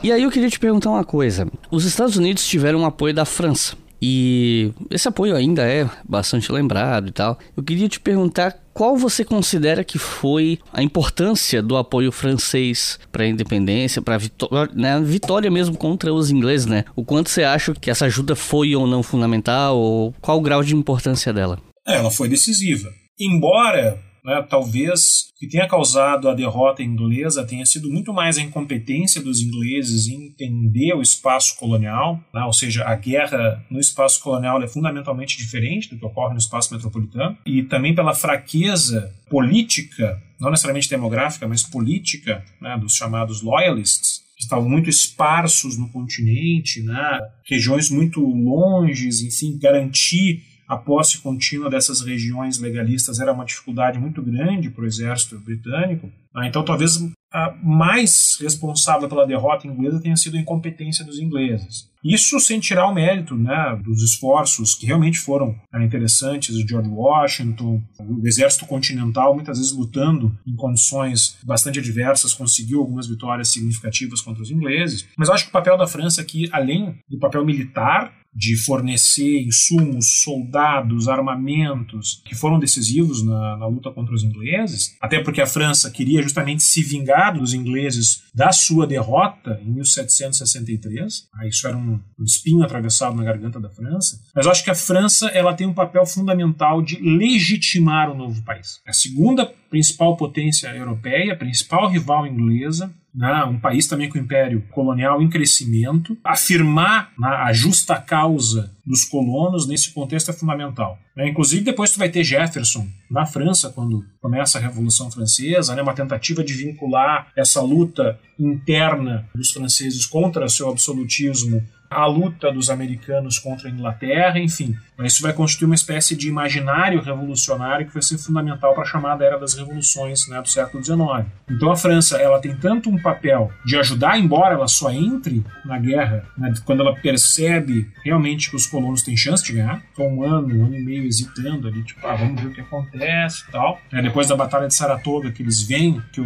E 0.02 0.10
aí 0.10 0.24
eu 0.24 0.30
queria 0.30 0.50
te 0.50 0.58
perguntar 0.58 0.90
uma 0.90 1.04
coisa. 1.04 1.46
Os 1.70 1.84
Estados 1.84 2.16
Unidos 2.16 2.46
tiveram 2.46 2.82
o 2.82 2.84
apoio 2.84 3.14
da 3.14 3.24
França. 3.24 3.76
E 4.00 4.72
esse 4.90 5.08
apoio 5.08 5.34
ainda 5.34 5.62
é 5.62 5.88
bastante 6.08 6.50
lembrado 6.52 7.08
e 7.08 7.12
tal. 7.12 7.38
Eu 7.56 7.62
queria 7.62 7.88
te 7.88 7.98
perguntar 7.98 8.58
qual 8.74 8.96
você 8.96 9.24
considera 9.24 9.82
que 9.82 9.98
foi 9.98 10.58
a 10.70 10.82
importância 10.82 11.62
do 11.62 11.76
apoio 11.76 12.12
francês 12.12 12.98
para 13.10 13.24
a 13.24 13.28
independência, 13.28 14.02
para 14.02 14.16
a 14.16 14.18
vitória, 14.18 14.70
né, 14.74 15.00
vitória 15.00 15.50
mesmo 15.50 15.76
contra 15.76 16.12
os 16.12 16.30
ingleses, 16.30 16.66
né? 16.66 16.84
O 16.94 17.02
quanto 17.02 17.30
você 17.30 17.42
acha 17.42 17.72
que 17.72 17.90
essa 17.90 18.04
ajuda 18.04 18.36
foi 18.36 18.76
ou 18.76 18.86
não 18.86 19.02
fundamental, 19.02 19.78
ou 19.78 20.14
qual 20.20 20.36
o 20.36 20.42
grau 20.42 20.62
de 20.62 20.74
importância 20.74 21.32
dela? 21.32 21.58
Ela 21.86 22.10
foi 22.10 22.28
decisiva. 22.28 22.90
Embora 23.18 23.98
né, 24.26 24.44
talvez 24.50 25.30
o 25.36 25.38
que 25.38 25.46
tenha 25.46 25.68
causado 25.68 26.28
a 26.28 26.34
derrota 26.34 26.82
inglesa 26.82 27.46
tenha 27.46 27.64
sido 27.64 27.88
muito 27.88 28.12
mais 28.12 28.36
a 28.36 28.42
incompetência 28.42 29.22
dos 29.22 29.40
ingleses 29.40 30.08
em 30.08 30.26
entender 30.26 30.92
o 30.94 31.00
espaço 31.00 31.56
colonial, 31.56 32.20
né, 32.34 32.42
ou 32.42 32.52
seja, 32.52 32.84
a 32.84 32.96
guerra 32.96 33.64
no 33.70 33.78
espaço 33.78 34.20
colonial 34.20 34.60
é 34.60 34.66
fundamentalmente 34.66 35.36
diferente 35.36 35.88
do 35.88 35.98
que 35.98 36.04
ocorre 36.04 36.32
no 36.32 36.40
espaço 36.40 36.74
metropolitano, 36.74 37.38
e 37.46 37.62
também 37.62 37.94
pela 37.94 38.14
fraqueza 38.14 39.14
política, 39.30 40.20
não 40.40 40.50
necessariamente 40.50 40.90
demográfica, 40.90 41.46
mas 41.46 41.62
política, 41.62 42.44
né, 42.60 42.76
dos 42.76 42.94
chamados 42.94 43.42
loyalists, 43.42 44.24
que 44.36 44.42
estavam 44.42 44.68
muito 44.68 44.90
esparsos 44.90 45.78
no 45.78 45.88
continente, 45.90 46.82
né, 46.82 47.20
regiões 47.48 47.90
muito 47.90 48.20
longes, 48.20 49.22
enfim, 49.22 49.56
garantir 49.56 50.42
a 50.68 50.76
posse 50.76 51.18
contínua 51.18 51.70
dessas 51.70 52.00
regiões 52.00 52.58
legalistas 52.58 53.20
era 53.20 53.32
uma 53.32 53.44
dificuldade 53.44 53.98
muito 53.98 54.22
grande 54.22 54.70
para 54.70 54.84
o 54.84 54.86
exército 54.86 55.38
britânico. 55.38 56.10
Ah, 56.34 56.46
então, 56.46 56.64
talvez 56.64 56.98
a 57.32 57.54
mais 57.62 58.36
responsável 58.40 59.08
pela 59.08 59.26
derrota 59.26 59.66
inglesa 59.66 60.00
tenha 60.00 60.16
sido 60.16 60.36
a 60.36 60.40
incompetência 60.40 61.04
dos 61.04 61.18
ingleses. 61.18 61.90
Isso 62.04 62.38
sem 62.38 62.60
tirar 62.60 62.86
o 62.86 62.94
mérito 62.94 63.34
né, 63.34 63.78
dos 63.84 64.02
esforços 64.02 64.74
que 64.74 64.86
realmente 64.86 65.18
foram 65.18 65.58
ah, 65.72 65.82
interessantes 65.82 66.54
de 66.54 66.66
George 66.66 66.88
Washington, 66.88 67.82
o 67.98 68.26
exército 68.26 68.64
continental, 68.64 69.34
muitas 69.34 69.58
vezes 69.58 69.72
lutando 69.72 70.36
em 70.46 70.54
condições 70.54 71.36
bastante 71.44 71.78
adversas, 71.78 72.32
conseguiu 72.32 72.80
algumas 72.80 73.06
vitórias 73.06 73.48
significativas 73.48 74.20
contra 74.20 74.42
os 74.42 74.50
ingleses. 74.50 75.06
Mas 75.16 75.28
acho 75.28 75.44
que 75.44 75.50
o 75.50 75.52
papel 75.52 75.76
da 75.76 75.86
França 75.86 76.20
aqui, 76.20 76.48
além 76.52 76.96
do 77.08 77.18
papel 77.18 77.44
militar, 77.44 78.14
de 78.36 78.54
fornecer 78.54 79.40
insumos, 79.40 80.22
soldados, 80.22 81.08
armamentos, 81.08 82.20
que 82.22 82.34
foram 82.34 82.58
decisivos 82.58 83.24
na, 83.24 83.56
na, 83.56 83.66
luta 83.66 83.90
contra 83.90 84.14
os 84.14 84.22
ingleses, 84.22 84.94
até 85.00 85.22
porque 85.22 85.40
a 85.40 85.46
França 85.46 85.90
queria 85.90 86.20
justamente 86.22 86.62
se 86.62 86.82
vingar 86.82 87.32
dos 87.38 87.54
ingleses 87.54 88.24
da 88.34 88.52
sua 88.52 88.86
derrota 88.86 89.58
em 89.64 89.72
1763. 89.72 91.28
Ah, 91.34 91.46
isso 91.46 91.66
era 91.66 91.78
um, 91.78 91.98
um 92.18 92.24
espinho 92.24 92.62
atravessado 92.62 93.16
na 93.16 93.24
garganta 93.24 93.58
da 93.58 93.70
França. 93.70 94.20
Mas 94.34 94.44
eu 94.44 94.52
acho 94.52 94.62
que 94.62 94.70
a 94.70 94.74
França 94.74 95.28
ela 95.28 95.54
tem 95.54 95.66
um 95.66 95.72
papel 95.72 96.04
fundamental 96.04 96.82
de 96.82 97.00
legitimar 97.00 98.10
o 98.10 98.14
novo 98.14 98.42
país. 98.42 98.82
A 98.86 98.92
segunda 98.92 99.50
principal 99.70 100.14
potência 100.14 100.68
europeia, 100.68 101.32
a 101.32 101.36
principal 101.36 101.88
rival 101.88 102.26
inglesa, 102.26 102.92
né, 103.16 103.44
um 103.44 103.58
país 103.58 103.86
também 103.86 104.10
com 104.10 104.18
o 104.18 104.20
império 104.20 104.62
colonial 104.70 105.22
em 105.22 105.28
crescimento, 105.28 106.16
afirmar 106.22 107.12
né, 107.18 107.28
a 107.28 107.52
justa 107.52 107.96
causa 107.96 108.70
dos 108.84 109.04
colonos 109.04 109.66
nesse 109.66 109.92
contexto 109.92 110.30
é 110.30 110.34
fundamental. 110.34 110.98
Né, 111.16 111.26
inclusive, 111.28 111.64
depois 111.64 111.90
tu 111.90 111.98
vai 111.98 112.10
ter 112.10 112.22
Jefferson 112.22 112.86
na 113.10 113.24
França, 113.24 113.70
quando 113.70 114.04
começa 114.20 114.58
a 114.58 114.60
Revolução 114.60 115.10
Francesa, 115.10 115.74
né, 115.74 115.80
uma 115.80 115.94
tentativa 115.94 116.44
de 116.44 116.52
vincular 116.52 117.28
essa 117.34 117.62
luta 117.62 118.20
interna 118.38 119.26
dos 119.34 119.50
franceses 119.50 120.04
contra 120.04 120.48
seu 120.48 120.68
absolutismo 120.68 121.64
a 121.90 122.06
luta 122.06 122.52
dos 122.52 122.68
americanos 122.68 123.38
contra 123.38 123.68
a 123.68 123.72
Inglaterra, 123.72 124.38
enfim. 124.38 124.74
Isso 125.00 125.22
vai 125.22 125.32
constituir 125.32 125.66
uma 125.66 125.74
espécie 125.74 126.16
de 126.16 126.28
imaginário 126.28 127.00
revolucionário 127.00 127.86
que 127.86 127.92
vai 127.92 128.02
ser 128.02 128.18
fundamental 128.18 128.74
para 128.74 128.82
a 128.82 128.86
chamada 128.86 129.24
Era 129.24 129.38
das 129.38 129.54
Revoluções 129.54 130.28
né, 130.28 130.40
do 130.40 130.48
século 130.48 130.82
XIX. 130.82 131.26
Então 131.50 131.70
a 131.70 131.76
França 131.76 132.16
ela 132.16 132.40
tem 132.40 132.54
tanto 132.54 132.88
um 132.88 133.00
papel 133.00 133.50
de 133.64 133.76
ajudar, 133.76 134.18
embora 134.18 134.54
ela 134.54 134.68
só 134.68 134.90
entre 134.90 135.44
na 135.64 135.78
guerra, 135.78 136.24
né, 136.36 136.52
quando 136.64 136.80
ela 136.80 136.94
percebe 136.94 137.90
realmente 138.04 138.50
que 138.50 138.56
os 138.56 138.66
colonos 138.66 139.02
têm 139.02 139.16
chance 139.16 139.44
de 139.44 139.52
ganhar, 139.52 139.80
ficam 139.90 140.08
um 140.08 140.24
ano, 140.24 140.54
um 140.54 140.66
ano 140.66 140.76
e 140.76 140.84
meio 140.84 141.04
hesitando 141.04 141.68
ali, 141.68 141.82
tipo, 141.82 142.06
ah, 142.06 142.14
vamos 142.14 142.40
ver 142.40 142.48
o 142.48 142.52
que 142.52 142.60
acontece 142.60 143.44
e 143.48 143.52
tal. 143.52 143.78
É, 143.92 144.00
depois 144.00 144.28
da 144.28 144.36
Batalha 144.36 144.66
de 144.66 144.74
Saratoga, 144.74 145.30
que 145.30 145.42
eles 145.42 145.62
veem 145.62 146.02
que, 146.12 146.20
o, 146.20 146.24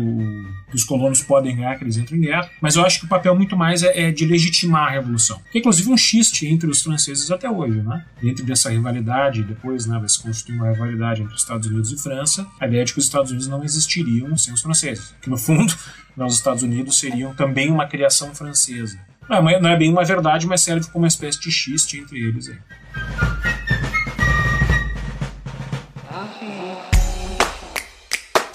que, 0.69 0.77
os 0.77 0.85
colonos 0.85 1.23
podem 1.23 1.57
ganhar, 1.57 1.77
que 1.77 1.85
eles 1.85 1.97
entram 1.97 2.17
em 2.17 2.23
guerra. 2.23 2.49
Mas 2.61 2.77
eu 2.77 2.85
acho 2.85 3.01
que 3.01 3.07
o 3.07 3.09
papel 3.09 3.35
muito 3.35 3.57
mais 3.57 3.83
é, 3.83 4.09
é 4.09 4.13
de 4.13 4.25
legitimar 4.25 4.89
a 4.89 4.91
revolução 4.91 5.21
que 5.51 5.59
é 5.59 5.61
inclusive 5.61 5.91
um 5.91 5.97
xiste 5.97 6.47
entre 6.47 6.69
os 6.71 6.83
franceses 6.83 7.31
até 7.31 7.51
hoje, 7.51 7.83
né? 7.83 8.05
Dentro 8.23 8.45
dessa 8.61 8.71
rivalidade, 8.71 9.43
depois 9.43 9.87
né, 9.87 9.99
vai 9.99 10.09
se 10.09 10.23
constituir 10.23 10.57
uma 10.57 10.71
rivalidade 10.71 11.23
entre 11.23 11.35
os 11.35 11.41
Estados 11.41 11.67
Unidos 11.67 11.91
e 11.93 11.97
França, 11.97 12.47
a 12.61 12.67
ideia 12.67 12.83
é 12.83 12.85
de 12.85 12.93
que 12.93 12.99
os 12.99 13.07
Estados 13.07 13.31
Unidos 13.31 13.49
não 13.49 13.65
existiriam 13.65 14.37
sem 14.37 14.53
os 14.53 14.61
franceses. 14.61 15.15
Que 15.23 15.31
no 15.31 15.39
fundo, 15.39 15.75
os 16.17 16.35
Estados 16.35 16.63
Unidos 16.63 16.99
seriam 16.99 17.35
também 17.35 17.71
uma 17.71 17.87
criação 17.87 18.35
francesa. 18.35 18.99
Não 19.29 19.49
é, 19.49 19.61
não 19.61 19.71
é 19.71 19.77
bem 19.77 19.91
uma 19.91 20.05
verdade, 20.05 20.47
mas 20.47 20.61
serve 20.61 20.87
como 20.89 21.05
uma 21.05 21.09
espécie 21.09 21.41
de 21.41 21.51
xiste 21.51 21.99
entre 21.99 22.19
eles. 22.19 22.49
Aí. 22.49 22.59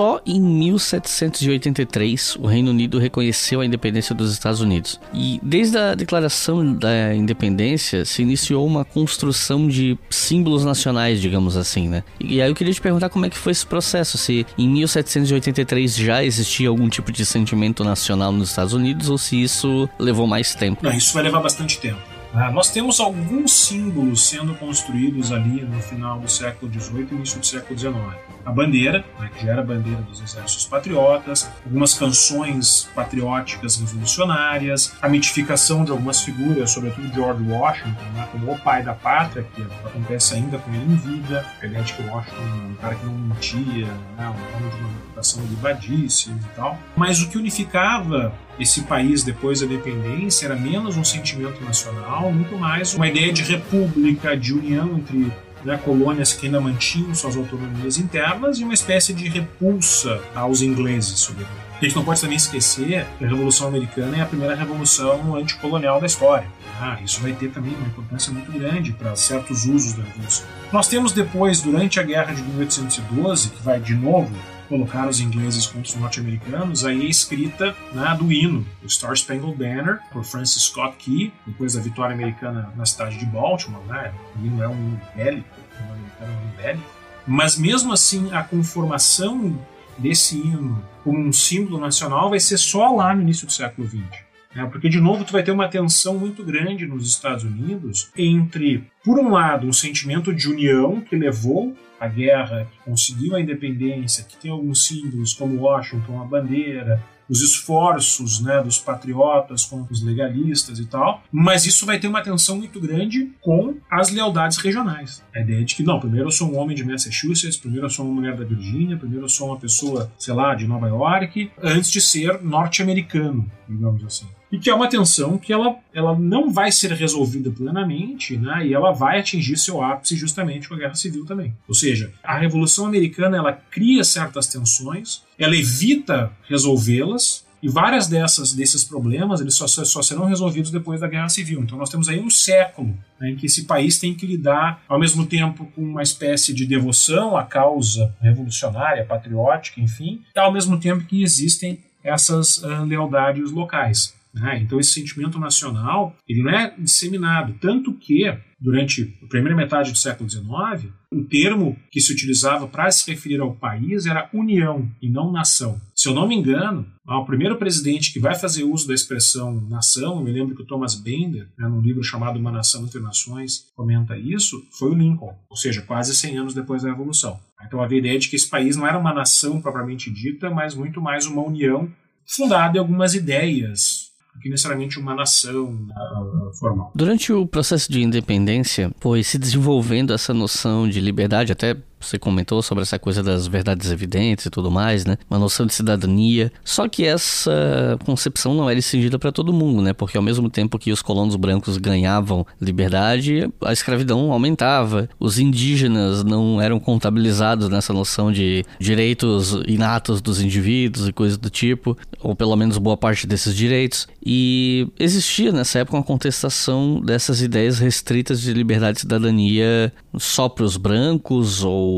Só 0.00 0.18
em 0.24 0.40
1783 0.40 2.36
o 2.36 2.46
Reino 2.46 2.70
Unido 2.70 2.98
reconheceu 2.98 3.60
a 3.60 3.66
independência 3.66 4.14
dos 4.14 4.32
Estados 4.32 4.62
Unidos. 4.62 4.98
E 5.12 5.38
desde 5.42 5.76
a 5.76 5.94
declaração 5.94 6.72
da 6.72 7.14
independência 7.14 8.06
se 8.06 8.22
iniciou 8.22 8.66
uma 8.66 8.82
construção 8.82 9.68
de 9.68 9.98
símbolos 10.08 10.64
nacionais, 10.64 11.20
digamos 11.20 11.54
assim, 11.54 11.86
né? 11.86 12.02
E 12.18 12.40
aí 12.40 12.50
eu 12.50 12.54
queria 12.54 12.72
te 12.72 12.80
perguntar 12.80 13.10
como 13.10 13.26
é 13.26 13.28
que 13.28 13.36
foi 13.36 13.52
esse 13.52 13.66
processo, 13.66 14.16
se 14.16 14.46
em 14.56 14.70
1783 14.70 15.94
já 15.94 16.24
existia 16.24 16.70
algum 16.70 16.88
tipo 16.88 17.12
de 17.12 17.26
sentimento 17.26 17.84
nacional 17.84 18.32
nos 18.32 18.48
Estados 18.48 18.72
Unidos 18.72 19.10
ou 19.10 19.18
se 19.18 19.42
isso 19.42 19.86
levou 19.98 20.26
mais 20.26 20.54
tempo. 20.54 20.82
Não, 20.82 20.92
isso 20.92 21.12
vai 21.12 21.24
levar 21.24 21.40
bastante 21.40 21.78
tempo. 21.78 22.00
Ah, 22.32 22.50
nós 22.50 22.70
temos 22.70 23.00
alguns 23.00 23.52
símbolos 23.52 24.22
sendo 24.22 24.54
construídos 24.54 25.30
ali 25.30 25.62
no 25.62 25.82
final 25.82 26.18
do 26.18 26.30
século 26.30 26.72
XVIII 26.72 27.08
e 27.10 27.14
início 27.16 27.38
do 27.38 27.44
século 27.44 27.78
XIX. 27.78 28.29
A 28.44 28.52
bandeira, 28.52 29.04
né, 29.18 29.30
que 29.34 29.44
já 29.44 29.52
era 29.52 29.60
a 29.60 29.64
bandeira 29.64 30.00
dos 30.02 30.20
exércitos 30.20 30.64
patriotas, 30.64 31.50
algumas 31.64 31.94
canções 31.94 32.88
patrióticas 32.94 33.76
revolucionárias, 33.76 34.94
a 35.00 35.08
mitificação 35.08 35.84
de 35.84 35.90
algumas 35.90 36.22
figuras, 36.22 36.70
sobretudo 36.70 37.12
George 37.12 37.42
Washington, 37.42 38.04
né, 38.14 38.28
como 38.32 38.52
o 38.52 38.58
pai 38.58 38.82
da 38.82 38.94
pátria, 38.94 39.46
que 39.54 39.62
acontece 39.84 40.34
ainda 40.34 40.58
com 40.58 40.72
ele 40.72 40.92
em 40.92 40.96
vida, 40.96 41.44
ideia 41.62 41.82
de 41.82 41.92
que 41.92 42.02
Washington 42.02 42.42
é 42.42 42.70
um 42.70 42.74
cara 42.74 42.94
que 42.94 43.06
não 43.06 43.12
mentia, 43.12 43.86
né, 44.16 44.26
um 44.26 44.56
homem 44.56 44.70
de 44.70 44.76
uma 44.76 44.88
reputação 44.88 45.42
libadíssima 45.44 46.38
e 46.38 46.56
tal. 46.56 46.78
Mas 46.96 47.22
o 47.22 47.28
que 47.28 47.38
unificava 47.38 48.32
esse 48.58 48.82
país 48.82 49.22
depois 49.22 49.60
da 49.60 49.66
independência 49.66 50.46
era 50.46 50.54
menos 50.54 50.96
um 50.96 51.04
sentimento 51.04 51.62
nacional, 51.64 52.32
muito 52.32 52.58
mais 52.58 52.94
uma 52.94 53.08
ideia 53.08 53.32
de 53.32 53.42
república, 53.42 54.36
de 54.36 54.52
união 54.52 54.98
entre 54.98 55.32
né, 55.64 55.78
colônias 55.84 56.32
que 56.32 56.46
ainda 56.46 56.60
mantinham 56.60 57.14
suas 57.14 57.36
autonomias 57.36 57.98
internas 57.98 58.58
e 58.58 58.64
uma 58.64 58.74
espécie 58.74 59.12
de 59.12 59.28
repulsa 59.28 60.20
aos 60.34 60.62
ingleses, 60.62 61.20
sobretudo. 61.20 61.70
A 61.80 61.84
gente 61.84 61.96
não 61.96 62.04
pode 62.04 62.20
também 62.20 62.36
esquecer 62.36 63.06
que 63.18 63.24
a 63.24 63.28
Revolução 63.28 63.66
Americana 63.66 64.18
é 64.18 64.20
a 64.20 64.26
primeira 64.26 64.54
revolução 64.54 65.34
anticolonial 65.34 65.98
da 65.98 66.06
história. 66.06 66.46
Ah, 66.78 66.98
isso 67.02 67.20
vai 67.22 67.32
ter 67.32 67.50
também 67.50 67.74
uma 67.74 67.86
importância 67.86 68.30
muito 68.32 68.52
grande 68.52 68.92
para 68.92 69.16
certos 69.16 69.64
usos 69.64 69.94
da 69.94 70.02
Revolução. 70.02 70.46
Nós 70.70 70.88
temos 70.88 71.12
depois, 71.12 71.62
durante 71.62 71.98
a 71.98 72.02
Guerra 72.02 72.34
de 72.34 72.42
1812, 72.42 73.50
que 73.50 73.62
vai 73.62 73.80
de 73.80 73.94
novo 73.94 74.30
colocar 74.70 75.08
os 75.08 75.18
ingleses 75.18 75.66
contra 75.66 75.88
os 75.88 75.94
norte-americanos, 75.96 76.84
aí 76.84 77.02
a 77.02 77.10
escrita 77.10 77.76
né, 77.92 78.16
do 78.16 78.30
hino, 78.30 78.64
o 78.84 78.88
Star 78.88 79.12
Spangled 79.12 79.56
Banner, 79.56 79.98
por 80.12 80.24
Francis 80.24 80.62
Scott 80.62 80.96
Key, 80.96 81.32
depois 81.44 81.74
da 81.74 81.80
vitória 81.80 82.14
americana 82.14 82.72
na 82.76 82.86
cidade 82.86 83.18
de 83.18 83.26
Baltimore. 83.26 83.82
Né? 83.88 84.14
O 84.36 84.46
hino 84.46 84.62
é 84.62 84.68
um 84.68 84.72
hino 84.72 85.00
bélico, 85.16 85.48
o 85.80 85.92
americano 85.92 86.08
é 86.20 86.24
um 86.24 86.62
bélico. 86.62 86.90
Mas 87.26 87.58
mesmo 87.58 87.92
assim, 87.92 88.32
a 88.32 88.44
conformação 88.44 89.58
desse 89.98 90.36
hino 90.38 90.82
como 91.02 91.18
um 91.18 91.32
símbolo 91.32 91.80
nacional 91.80 92.30
vai 92.30 92.38
ser 92.38 92.56
só 92.56 92.94
lá 92.94 93.12
no 93.12 93.22
início 93.22 93.46
do 93.46 93.52
século 93.52 93.88
XX. 93.88 94.29
Né? 94.54 94.66
Porque, 94.70 94.88
de 94.88 95.00
novo, 95.00 95.24
tu 95.24 95.32
vai 95.32 95.42
ter 95.42 95.52
uma 95.52 95.68
tensão 95.68 96.18
muito 96.18 96.44
grande 96.44 96.86
nos 96.86 97.08
Estados 97.08 97.44
Unidos 97.44 98.10
entre, 98.16 98.84
por 99.04 99.18
um 99.18 99.30
lado, 99.30 99.66
um 99.66 99.72
sentimento 99.72 100.34
de 100.34 100.48
união 100.48 101.00
que 101.00 101.16
levou 101.16 101.76
a 101.98 102.08
guerra, 102.08 102.66
que 102.70 102.90
conseguiu 102.90 103.36
a 103.36 103.40
independência, 103.40 104.24
que 104.24 104.36
tem 104.36 104.50
alguns 104.50 104.86
símbolos 104.86 105.34
como 105.34 105.60
Washington, 105.60 106.20
a 106.20 106.24
bandeira, 106.24 107.02
os 107.28 107.42
esforços 107.42 108.40
né, 108.40 108.60
dos 108.60 108.78
patriotas 108.78 109.64
contra 109.64 109.92
os 109.92 110.02
legalistas 110.02 110.80
e 110.80 110.86
tal, 110.86 111.22
mas 111.30 111.64
isso 111.64 111.86
vai 111.86 112.00
ter 112.00 112.08
uma 112.08 112.22
tensão 112.22 112.56
muito 112.56 112.80
grande 112.80 113.30
com 113.40 113.76
as 113.88 114.10
lealdades 114.10 114.58
regionais. 114.58 115.22
A 115.32 115.38
ideia 115.38 115.64
de 115.64 115.76
que, 115.76 115.84
não, 115.84 116.00
primeiro 116.00 116.26
eu 116.26 116.32
sou 116.32 116.50
um 116.50 116.58
homem 116.58 116.74
de 116.74 116.84
Massachusetts, 116.84 117.56
primeiro 117.56 117.86
eu 117.86 117.90
sou 117.90 118.04
uma 118.04 118.14
mulher 118.14 118.34
da 118.34 118.44
Virgínia, 118.44 118.96
primeiro 118.96 119.26
eu 119.26 119.28
sou 119.28 119.48
uma 119.48 119.58
pessoa, 119.58 120.10
sei 120.18 120.34
lá, 120.34 120.56
de 120.56 120.66
Nova 120.66 120.88
York, 120.88 121.52
antes 121.62 121.92
de 121.92 122.00
ser 122.00 122.42
norte-americano, 122.42 123.48
digamos 123.68 124.04
assim 124.04 124.26
e 124.50 124.58
que 124.58 124.68
é 124.68 124.74
uma 124.74 124.88
tensão 124.88 125.38
que 125.38 125.52
ela, 125.52 125.76
ela 125.94 126.18
não 126.18 126.50
vai 126.50 126.72
ser 126.72 126.92
resolvida 126.92 127.50
plenamente, 127.50 128.36
né? 128.36 128.66
E 128.66 128.74
ela 128.74 128.92
vai 128.92 129.20
atingir 129.20 129.56
seu 129.56 129.82
ápice 129.82 130.16
justamente 130.16 130.68
com 130.68 130.74
a 130.74 130.78
Guerra 130.78 130.94
Civil 130.94 131.24
também. 131.24 131.54
Ou 131.68 131.74
seja, 131.74 132.12
a 132.22 132.36
Revolução 132.36 132.86
Americana 132.86 133.36
ela 133.36 133.52
cria 133.52 134.02
certas 134.02 134.46
tensões, 134.48 135.22
ela 135.38 135.56
evita 135.56 136.32
resolvê-las, 136.48 137.44
e 137.62 137.68
várias 137.68 138.06
dessas 138.06 138.52
desses 138.52 138.84
problemas 138.84 139.40
eles 139.40 139.54
só, 139.54 139.66
só 139.66 140.02
serão 140.02 140.24
resolvidos 140.24 140.70
depois 140.70 141.00
da 141.00 141.06
Guerra 141.06 141.28
Civil. 141.28 141.60
Então 141.60 141.76
nós 141.76 141.90
temos 141.90 142.08
aí 142.08 142.18
um 142.18 142.30
século 142.30 142.96
né, 143.20 143.30
em 143.30 143.36
que 143.36 143.46
esse 143.46 143.64
país 143.64 143.98
tem 143.98 144.14
que 144.14 144.26
lidar, 144.26 144.82
ao 144.88 144.98
mesmo 144.98 145.26
tempo, 145.26 145.70
com 145.74 145.82
uma 145.82 146.02
espécie 146.02 146.54
de 146.54 146.66
devoção 146.66 147.36
à 147.36 147.44
causa 147.44 148.14
revolucionária, 148.20 149.04
patriótica, 149.04 149.80
enfim, 149.80 150.22
e 150.34 150.38
ao 150.38 150.52
mesmo 150.52 150.80
tempo 150.80 151.04
que 151.04 151.22
existem 151.22 151.78
essas 152.02 152.58
uh, 152.58 152.82
lealdades 152.84 153.50
locais. 153.50 154.14
Né? 154.32 154.60
Então 154.62 154.78
esse 154.78 154.92
sentimento 154.92 155.38
nacional 155.38 156.16
ele 156.28 156.42
não 156.42 156.50
é 156.50 156.74
disseminado, 156.78 157.54
tanto 157.60 157.92
que 157.94 158.32
durante 158.60 159.16
a 159.22 159.26
primeira 159.26 159.56
metade 159.56 159.90
do 159.90 159.98
século 159.98 160.28
XIX, 160.28 160.92
o 161.10 161.24
termo 161.24 161.76
que 161.90 162.00
se 162.00 162.12
utilizava 162.12 162.68
para 162.68 162.90
se 162.90 163.10
referir 163.10 163.40
ao 163.40 163.54
país 163.54 164.06
era 164.06 164.28
união 164.34 164.88
e 165.00 165.08
não 165.08 165.32
nação. 165.32 165.80
Se 165.94 166.08
eu 166.08 166.14
não 166.14 166.28
me 166.28 166.36
engano, 166.36 166.86
o 167.06 167.24
primeiro 167.24 167.56
presidente 167.56 168.12
que 168.12 168.20
vai 168.20 168.34
fazer 168.34 168.62
uso 168.62 168.86
da 168.86 168.94
expressão 168.94 169.60
nação, 169.68 170.18
eu 170.18 170.24
me 170.24 170.30
lembro 170.30 170.54
que 170.54 170.62
o 170.62 170.66
Thomas 170.66 170.94
Bender, 170.94 171.48
né, 171.58 171.66
num 171.66 171.80
livro 171.80 172.04
chamado 172.04 172.38
Uma 172.38 172.52
Nação 172.52 172.84
entre 172.84 173.00
Nações, 173.00 173.66
comenta 173.74 174.16
isso, 174.16 174.62
foi 174.78 174.90
o 174.90 174.94
Lincoln, 174.94 175.34
ou 175.48 175.56
seja, 175.56 175.82
quase 175.82 176.14
100 176.14 176.38
anos 176.38 176.54
depois 176.54 176.82
da 176.82 176.90
Revolução. 176.90 177.40
Então 177.66 177.82
havia 177.82 177.98
a 177.98 178.00
ideia 178.00 178.18
de 178.18 178.28
que 178.28 178.36
esse 178.36 178.48
país 178.48 178.76
não 178.76 178.86
era 178.86 178.98
uma 178.98 179.12
nação 179.12 179.60
propriamente 179.60 180.10
dita, 180.10 180.50
mas 180.50 180.74
muito 180.74 181.00
mais 181.00 181.26
uma 181.26 181.42
união 181.42 181.90
fundada 182.26 182.76
em 182.76 182.80
algumas 182.80 183.14
ideias 183.14 183.99
que 184.40 184.48
necessariamente 184.48 184.98
uma 184.98 185.14
nação 185.14 185.64
uh, 185.66 186.52
formal. 186.58 186.92
Durante 186.94 187.32
o 187.32 187.46
processo 187.46 187.90
de 187.90 188.02
independência, 188.02 188.90
foi 189.00 189.22
se 189.22 189.38
desenvolvendo 189.38 190.12
essa 190.12 190.32
noção 190.32 190.88
de 190.88 191.00
liberdade, 191.00 191.52
até 191.52 191.76
você 192.00 192.18
comentou 192.18 192.62
sobre 192.62 192.82
essa 192.82 192.98
coisa 192.98 193.22
das 193.22 193.46
verdades 193.46 193.90
evidentes 193.90 194.46
e 194.46 194.50
tudo 194.50 194.70
mais, 194.70 195.04
né? 195.04 195.18
Uma 195.28 195.38
noção 195.38 195.66
de 195.66 195.74
cidadania. 195.74 196.50
Só 196.64 196.88
que 196.88 197.04
essa 197.04 197.98
concepção 198.04 198.54
não 198.54 198.68
era 198.68 198.78
estendida 198.78 199.18
para 199.18 199.30
todo 199.30 199.52
mundo, 199.52 199.82
né? 199.82 199.92
Porque 199.92 200.16
ao 200.16 200.22
mesmo 200.22 200.48
tempo 200.48 200.78
que 200.78 200.92
os 200.92 201.02
colonos 201.02 201.36
brancos 201.36 201.76
ganhavam 201.76 202.46
liberdade, 202.60 203.48
a 203.62 203.72
escravidão 203.72 204.32
aumentava. 204.32 205.08
Os 205.18 205.38
indígenas 205.38 206.24
não 206.24 206.60
eram 206.60 206.80
contabilizados 206.80 207.68
nessa 207.68 207.92
noção 207.92 208.32
de 208.32 208.64
direitos 208.78 209.52
inatos 209.66 210.22
dos 210.22 210.40
indivíduos 210.40 211.08
e 211.08 211.12
coisas 211.12 211.36
do 211.36 211.50
tipo, 211.50 211.96
ou 212.20 212.34
pelo 212.34 212.56
menos 212.56 212.78
boa 212.78 212.96
parte 212.96 213.26
desses 213.26 213.54
direitos. 213.54 214.08
E 214.24 214.88
existia 214.98 215.52
nessa 215.52 215.80
época 215.80 215.98
uma 215.98 216.02
contestação 216.02 217.00
dessas 217.00 217.42
ideias 217.42 217.78
restritas 217.78 218.40
de 218.40 218.52
liberdade 218.52 218.98
e 218.98 219.00
cidadania 219.02 219.92
só 220.18 220.48
para 220.48 220.64
os 220.64 220.76
brancos 220.76 221.62
ou 221.62 221.89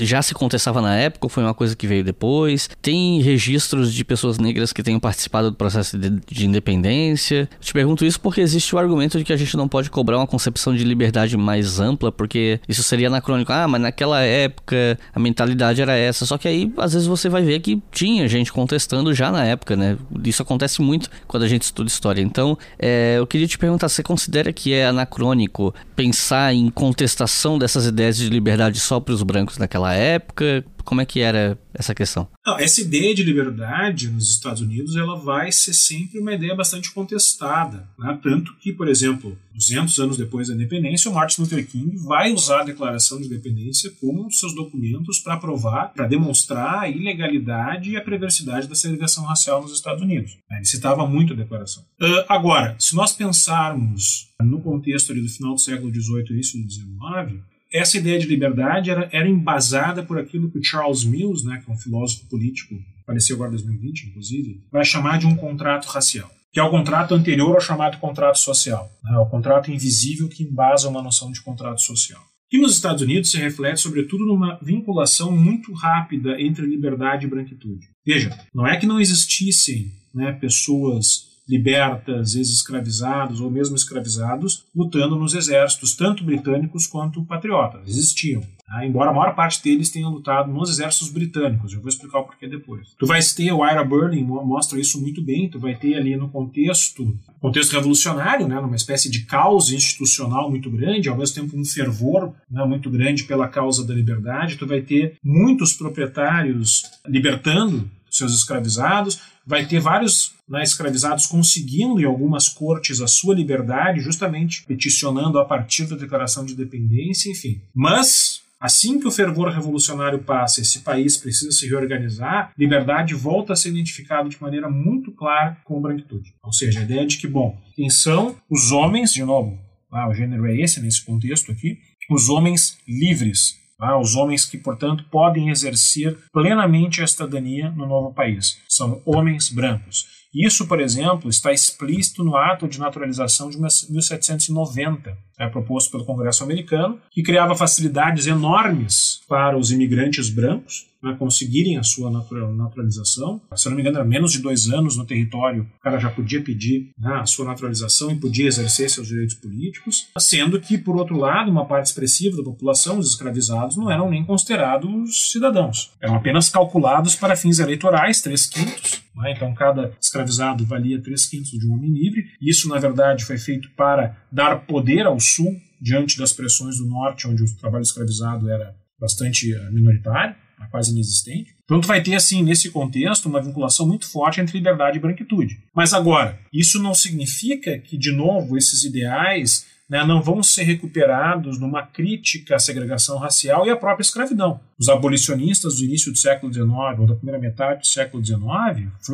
já 0.00 0.22
se 0.22 0.34
contestava 0.34 0.80
na 0.80 0.96
época 0.96 1.26
ou 1.26 1.30
foi 1.30 1.42
uma 1.42 1.54
coisa 1.54 1.76
que 1.76 1.86
veio 1.86 2.04
depois? 2.04 2.68
Tem 2.80 3.20
registros 3.20 3.92
de 3.92 4.04
pessoas 4.04 4.38
negras 4.38 4.72
que 4.72 4.82
tenham 4.82 5.00
participado 5.00 5.50
do 5.50 5.56
processo 5.56 5.98
de, 5.98 6.10
de 6.10 6.46
independência? 6.46 7.48
Te 7.60 7.72
pergunto 7.72 8.04
isso 8.04 8.20
porque 8.20 8.40
existe 8.40 8.74
o 8.74 8.78
argumento 8.78 9.18
de 9.18 9.24
que 9.24 9.32
a 9.32 9.36
gente 9.36 9.56
não 9.56 9.68
pode 9.68 9.90
cobrar 9.90 10.18
uma 10.18 10.26
concepção 10.26 10.74
de 10.74 10.84
liberdade 10.84 11.36
mais 11.36 11.80
ampla, 11.80 12.10
porque 12.10 12.60
isso 12.68 12.82
seria 12.82 13.08
anacrônico. 13.08 13.52
Ah, 13.52 13.66
mas 13.68 13.80
naquela 13.80 14.20
época 14.20 14.98
a 15.14 15.18
mentalidade 15.18 15.80
era 15.80 15.96
essa. 15.96 16.26
Só 16.26 16.38
que 16.38 16.48
aí, 16.48 16.72
às 16.76 16.92
vezes, 16.92 17.06
você 17.06 17.28
vai 17.28 17.42
ver 17.42 17.60
que 17.60 17.82
tinha 17.90 18.28
gente 18.28 18.52
contestando 18.52 19.14
já 19.14 19.30
na 19.30 19.44
época, 19.44 19.76
né? 19.76 19.96
Isso 20.24 20.42
acontece 20.42 20.80
muito 20.80 21.10
quando 21.26 21.42
a 21.42 21.48
gente 21.48 21.62
estuda 21.62 21.88
história. 21.88 22.22
Então, 22.22 22.56
é, 22.78 23.16
eu 23.18 23.26
queria 23.26 23.46
te 23.46 23.58
perguntar: 23.58 23.88
você 23.88 24.02
considera 24.02 24.52
que 24.52 24.72
é 24.72 24.86
anacrônico 24.86 25.74
pensar 25.96 26.54
em 26.54 26.70
contestação 26.70 27.58
dessas 27.58 27.86
ideias 27.86 28.16
de 28.16 28.28
liberdade 28.28 28.80
só 28.80 29.00
os 29.12 29.22
brancos 29.22 29.58
naquela 29.58 29.94
época? 29.94 30.64
Como 30.84 31.00
é 31.00 31.06
que 31.06 31.20
era 31.20 31.58
essa 31.74 31.94
questão? 31.94 32.26
Não, 32.46 32.58
essa 32.58 32.80
ideia 32.80 33.14
de 33.14 33.22
liberdade 33.22 34.08
nos 34.08 34.30
Estados 34.30 34.62
Unidos 34.62 34.96
ela 34.96 35.16
vai 35.16 35.52
ser 35.52 35.74
sempre 35.74 36.18
uma 36.18 36.32
ideia 36.32 36.54
bastante 36.54 36.90
contestada. 36.92 37.86
Né? 37.98 38.18
Tanto 38.22 38.56
que, 38.58 38.72
por 38.72 38.88
exemplo, 38.88 39.36
200 39.52 39.98
anos 39.98 40.16
depois 40.16 40.48
da 40.48 40.54
independência, 40.54 41.10
o 41.10 41.14
Martin 41.14 41.42
Luther 41.42 41.66
King 41.66 41.96
vai 41.98 42.32
usar 42.32 42.60
a 42.60 42.64
Declaração 42.64 43.20
de 43.20 43.26
Independência 43.26 43.92
como 44.00 44.22
um 44.22 44.28
dos 44.28 44.38
seus 44.38 44.54
documentos 44.54 45.18
para 45.18 45.36
provar, 45.36 45.92
para 45.92 46.06
demonstrar 46.06 46.78
a 46.78 46.88
ilegalidade 46.88 47.90
e 47.90 47.96
a 47.96 48.00
perversidade 48.00 48.66
da 48.66 48.74
segregação 48.74 49.24
racial 49.24 49.60
nos 49.60 49.72
Estados 49.72 50.02
Unidos. 50.02 50.38
Ele 50.50 50.64
citava 50.64 51.06
muito 51.06 51.34
a 51.34 51.36
Declaração. 51.36 51.82
Uh, 52.00 52.24
agora, 52.28 52.76
se 52.78 52.94
nós 52.94 53.12
pensarmos 53.12 54.28
no 54.40 54.60
contexto 54.60 55.12
do 55.12 55.28
final 55.28 55.54
do 55.54 55.60
século 55.60 55.92
XVIII 55.92 56.24
e 56.30 56.32
início 56.32 56.62
do 56.62 56.70
XIX, 56.70 57.42
essa 57.72 57.98
ideia 57.98 58.18
de 58.18 58.26
liberdade 58.26 58.90
era, 58.90 59.08
era 59.12 59.28
embasada 59.28 60.02
por 60.02 60.18
aquilo 60.18 60.50
que 60.50 60.62
Charles 60.62 61.04
Mills, 61.04 61.44
né, 61.44 61.60
que 61.62 61.70
é 61.70 61.74
um 61.74 61.78
filósofo 61.78 62.26
político, 62.28 62.74
faleceu 63.06 63.36
agora 63.36 63.50
em 63.50 63.56
2020, 63.56 64.08
inclusive, 64.08 64.62
vai 64.70 64.84
chamar 64.84 65.18
de 65.18 65.26
um 65.26 65.36
contrato 65.36 65.86
racial, 65.86 66.30
que 66.52 66.60
é 66.60 66.62
o 66.62 66.70
contrato 66.70 67.14
anterior 67.14 67.54
ao 67.54 67.60
chamado 67.60 67.98
contrato 67.98 68.38
social, 68.38 68.90
né, 69.02 69.16
o 69.18 69.26
contrato 69.26 69.70
invisível 69.70 70.28
que 70.28 70.42
embasa 70.42 70.88
uma 70.88 71.02
noção 71.02 71.30
de 71.30 71.42
contrato 71.42 71.80
social. 71.82 72.22
E 72.50 72.58
nos 72.58 72.74
Estados 72.74 73.02
Unidos 73.02 73.30
se 73.30 73.36
reflete, 73.36 73.80
sobretudo, 73.80 74.24
numa 74.24 74.58
vinculação 74.62 75.30
muito 75.36 75.70
rápida 75.74 76.40
entre 76.40 76.64
liberdade 76.64 77.26
e 77.26 77.28
branquitude. 77.28 77.88
Veja, 78.06 78.38
não 78.54 78.66
é 78.66 78.78
que 78.78 78.86
não 78.86 78.98
existissem 78.98 79.92
né, 80.14 80.32
pessoas 80.32 81.27
libertas, 81.48 82.34
ex-escravizados 82.34 83.40
ou 83.40 83.50
mesmo 83.50 83.74
escravizados, 83.74 84.64
lutando 84.74 85.16
nos 85.16 85.34
exércitos, 85.34 85.96
tanto 85.96 86.22
britânicos 86.22 86.86
quanto 86.86 87.24
patriotas. 87.24 87.88
Existiam. 87.88 88.42
Tá? 88.66 88.84
Embora 88.84 89.10
a 89.10 89.14
maior 89.14 89.34
parte 89.34 89.62
deles 89.62 89.88
tenha 89.88 90.06
lutado 90.08 90.52
nos 90.52 90.68
exércitos 90.68 91.08
britânicos, 91.08 91.72
eu 91.72 91.80
vou 91.80 91.88
explicar 91.88 92.18
o 92.18 92.24
porquê 92.24 92.46
depois. 92.46 92.94
Tu 92.98 93.06
vais 93.06 93.32
ter, 93.32 93.50
o 93.50 93.64
Ira 93.64 93.82
Burning 93.82 94.22
mostra 94.22 94.78
isso 94.78 95.00
muito 95.00 95.22
bem, 95.22 95.48
tu 95.48 95.58
vai 95.58 95.74
ter 95.74 95.94
ali 95.94 96.16
no 96.16 96.28
contexto, 96.28 97.16
contexto 97.40 97.72
revolucionário, 97.72 98.46
né, 98.46 98.60
numa 98.60 98.76
espécie 98.76 99.10
de 99.10 99.24
caos 99.24 99.72
institucional 99.72 100.50
muito 100.50 100.70
grande, 100.70 101.08
ao 101.08 101.16
mesmo 101.16 101.34
tempo 101.34 101.58
um 101.58 101.64
fervor 101.64 102.34
né, 102.50 102.62
muito 102.64 102.90
grande 102.90 103.24
pela 103.24 103.48
causa 103.48 103.86
da 103.86 103.94
liberdade, 103.94 104.56
tu 104.56 104.66
vai 104.66 104.82
ter 104.82 105.16
muitos 105.24 105.72
proprietários 105.72 106.82
libertando 107.06 107.90
seus 108.10 108.34
escravizados, 108.34 109.20
vai 109.46 109.66
ter 109.66 109.80
vários 109.80 110.34
né, 110.48 110.62
escravizados 110.62 111.26
conseguindo 111.26 112.00
em 112.00 112.04
algumas 112.04 112.48
cortes 112.48 113.00
a 113.00 113.06
sua 113.06 113.34
liberdade, 113.34 114.00
justamente 114.00 114.64
peticionando 114.64 115.38
a 115.38 115.44
partir 115.44 115.86
da 115.86 115.96
Declaração 115.96 116.44
de 116.44 116.52
Independência, 116.52 117.30
enfim. 117.30 117.60
Mas 117.74 118.42
Assim 118.60 118.98
que 118.98 119.06
o 119.06 119.12
fervor 119.12 119.50
revolucionário 119.50 120.18
passa, 120.18 120.60
esse 120.60 120.80
país 120.80 121.16
precisa 121.16 121.52
se 121.52 121.68
reorganizar, 121.68 122.52
liberdade 122.58 123.14
volta 123.14 123.52
a 123.52 123.56
ser 123.56 123.68
identificado 123.68 124.28
de 124.28 124.42
maneira 124.42 124.68
muito 124.68 125.12
clara 125.12 125.56
com 125.64 125.80
branquitude. 125.80 126.34
Ou 126.42 126.52
seja, 126.52 126.80
a 126.80 126.82
ideia 126.82 127.06
de 127.06 127.18
que, 127.18 127.28
bom, 127.28 127.56
quem 127.76 127.88
são 127.88 128.34
os 128.50 128.72
homens, 128.72 129.12
de 129.12 129.22
novo, 129.22 129.56
ah, 129.92 130.08
o 130.08 130.14
gênero 130.14 130.44
é 130.46 130.56
esse 130.56 130.80
nesse 130.80 131.04
contexto 131.04 131.52
aqui, 131.52 131.78
os 132.10 132.28
homens 132.28 132.78
livres, 132.86 133.56
ah, 133.80 133.96
os 133.96 134.16
homens 134.16 134.44
que, 134.44 134.58
portanto, 134.58 135.04
podem 135.08 135.50
exercer 135.50 136.18
plenamente 136.32 137.00
a 137.00 137.06
cidadania 137.06 137.70
no 137.70 137.86
novo 137.86 138.12
país. 138.12 138.58
São 138.68 139.00
homens 139.06 139.50
brancos. 139.50 140.18
Isso, 140.38 140.68
por 140.68 140.80
exemplo, 140.80 141.28
está 141.28 141.52
explícito 141.52 142.22
no 142.22 142.36
ato 142.36 142.68
de 142.68 142.78
naturalização 142.78 143.50
de 143.50 143.58
1790, 143.58 145.18
é, 145.38 145.48
proposto 145.48 145.90
pelo 145.90 146.04
Congresso 146.04 146.42
americano, 146.42 146.98
que 147.10 147.22
criava 147.22 147.54
facilidades 147.54 148.26
enormes 148.26 149.20
para 149.28 149.56
os 149.56 149.70
imigrantes 149.70 150.28
brancos 150.30 150.88
né, 151.02 151.14
conseguirem 151.18 151.78
a 151.78 151.82
sua 151.82 152.10
naturalização. 152.10 153.40
Se 153.54 153.68
não 153.68 153.76
me 153.76 153.82
engano, 153.82 153.98
era 153.98 154.04
menos 154.04 154.32
de 154.32 154.40
dois 154.40 154.68
anos 154.68 154.96
no 154.96 155.06
território, 155.06 155.66
o 155.78 155.82
cara 155.82 155.98
já 155.98 156.10
podia 156.10 156.42
pedir 156.42 156.90
né, 156.98 157.20
a 157.20 157.26
sua 157.26 157.46
naturalização 157.46 158.10
e 158.10 158.16
podia 158.16 158.46
exercer 158.46 158.90
seus 158.90 159.06
direitos 159.06 159.34
políticos, 159.34 160.08
sendo 160.18 160.60
que, 160.60 160.76
por 160.76 160.96
outro 160.96 161.16
lado, 161.16 161.50
uma 161.50 161.66
parte 161.66 161.86
expressiva 161.86 162.36
da 162.36 162.42
população, 162.42 162.98
os 162.98 163.08
escravizados, 163.08 163.76
não 163.76 163.90
eram 163.90 164.10
nem 164.10 164.24
considerados 164.24 165.30
cidadãos. 165.30 165.92
Eram 166.00 166.16
apenas 166.16 166.48
calculados 166.48 167.14
para 167.14 167.36
fins 167.36 167.58
eleitorais, 167.58 168.20
três 168.20 168.46
quintos, 168.46 169.02
né? 169.18 169.32
Então, 169.32 169.52
cada 169.52 169.92
escravizado 170.00 170.64
valia 170.64 171.00
3 171.02 171.26
quintos 171.26 171.50
de 171.50 171.66
um 171.66 171.74
homem 171.74 171.90
livre. 171.90 172.26
Isso, 172.40 172.68
na 172.68 172.78
verdade, 172.78 173.24
foi 173.24 173.36
feito 173.36 173.68
para 173.76 174.16
dar 174.30 174.60
poder 174.60 175.06
ao 175.06 175.18
Sul 175.34 175.60
diante 175.80 176.18
das 176.18 176.32
pressões 176.32 176.78
do 176.78 176.86
Norte, 176.86 177.26
onde 177.28 177.42
o 177.42 177.56
trabalho 177.56 177.82
escravizado 177.82 178.50
era 178.50 178.74
bastante 178.98 179.54
eh, 179.54 179.70
minoritário, 179.70 180.34
quase 180.70 180.90
inexistente. 180.90 181.54
Então, 181.64 181.80
tu 181.80 181.86
vai 181.86 182.02
ter, 182.02 182.14
assim, 182.14 182.42
nesse 182.42 182.70
contexto, 182.70 183.26
uma 183.26 183.42
vinculação 183.42 183.86
muito 183.86 184.08
forte 184.10 184.40
entre 184.40 184.58
liberdade 184.58 184.98
e 184.98 185.00
branquitude. 185.00 185.58
Mas 185.74 185.92
agora, 185.92 186.38
isso 186.52 186.82
não 186.82 186.94
significa 186.94 187.78
que, 187.78 187.96
de 187.96 188.10
novo, 188.10 188.56
esses 188.56 188.84
ideais 188.84 189.66
né, 189.88 190.04
não 190.04 190.22
vão 190.22 190.42
ser 190.42 190.64
recuperados 190.64 191.58
numa 191.58 191.82
crítica 191.82 192.56
à 192.56 192.58
segregação 192.58 193.18
racial 193.18 193.66
e 193.66 193.70
à 193.70 193.76
própria 193.76 194.02
escravidão. 194.02 194.60
Os 194.78 194.88
abolicionistas 194.88 195.76
do 195.76 195.84
início 195.84 196.12
do 196.12 196.18
século 196.18 196.52
XIX 196.52 196.68
ou 196.98 197.06
da 197.06 197.14
primeira 197.14 197.40
metade 197.40 197.80
do 197.80 197.86
século 197.86 198.24
XIX, 198.24 198.38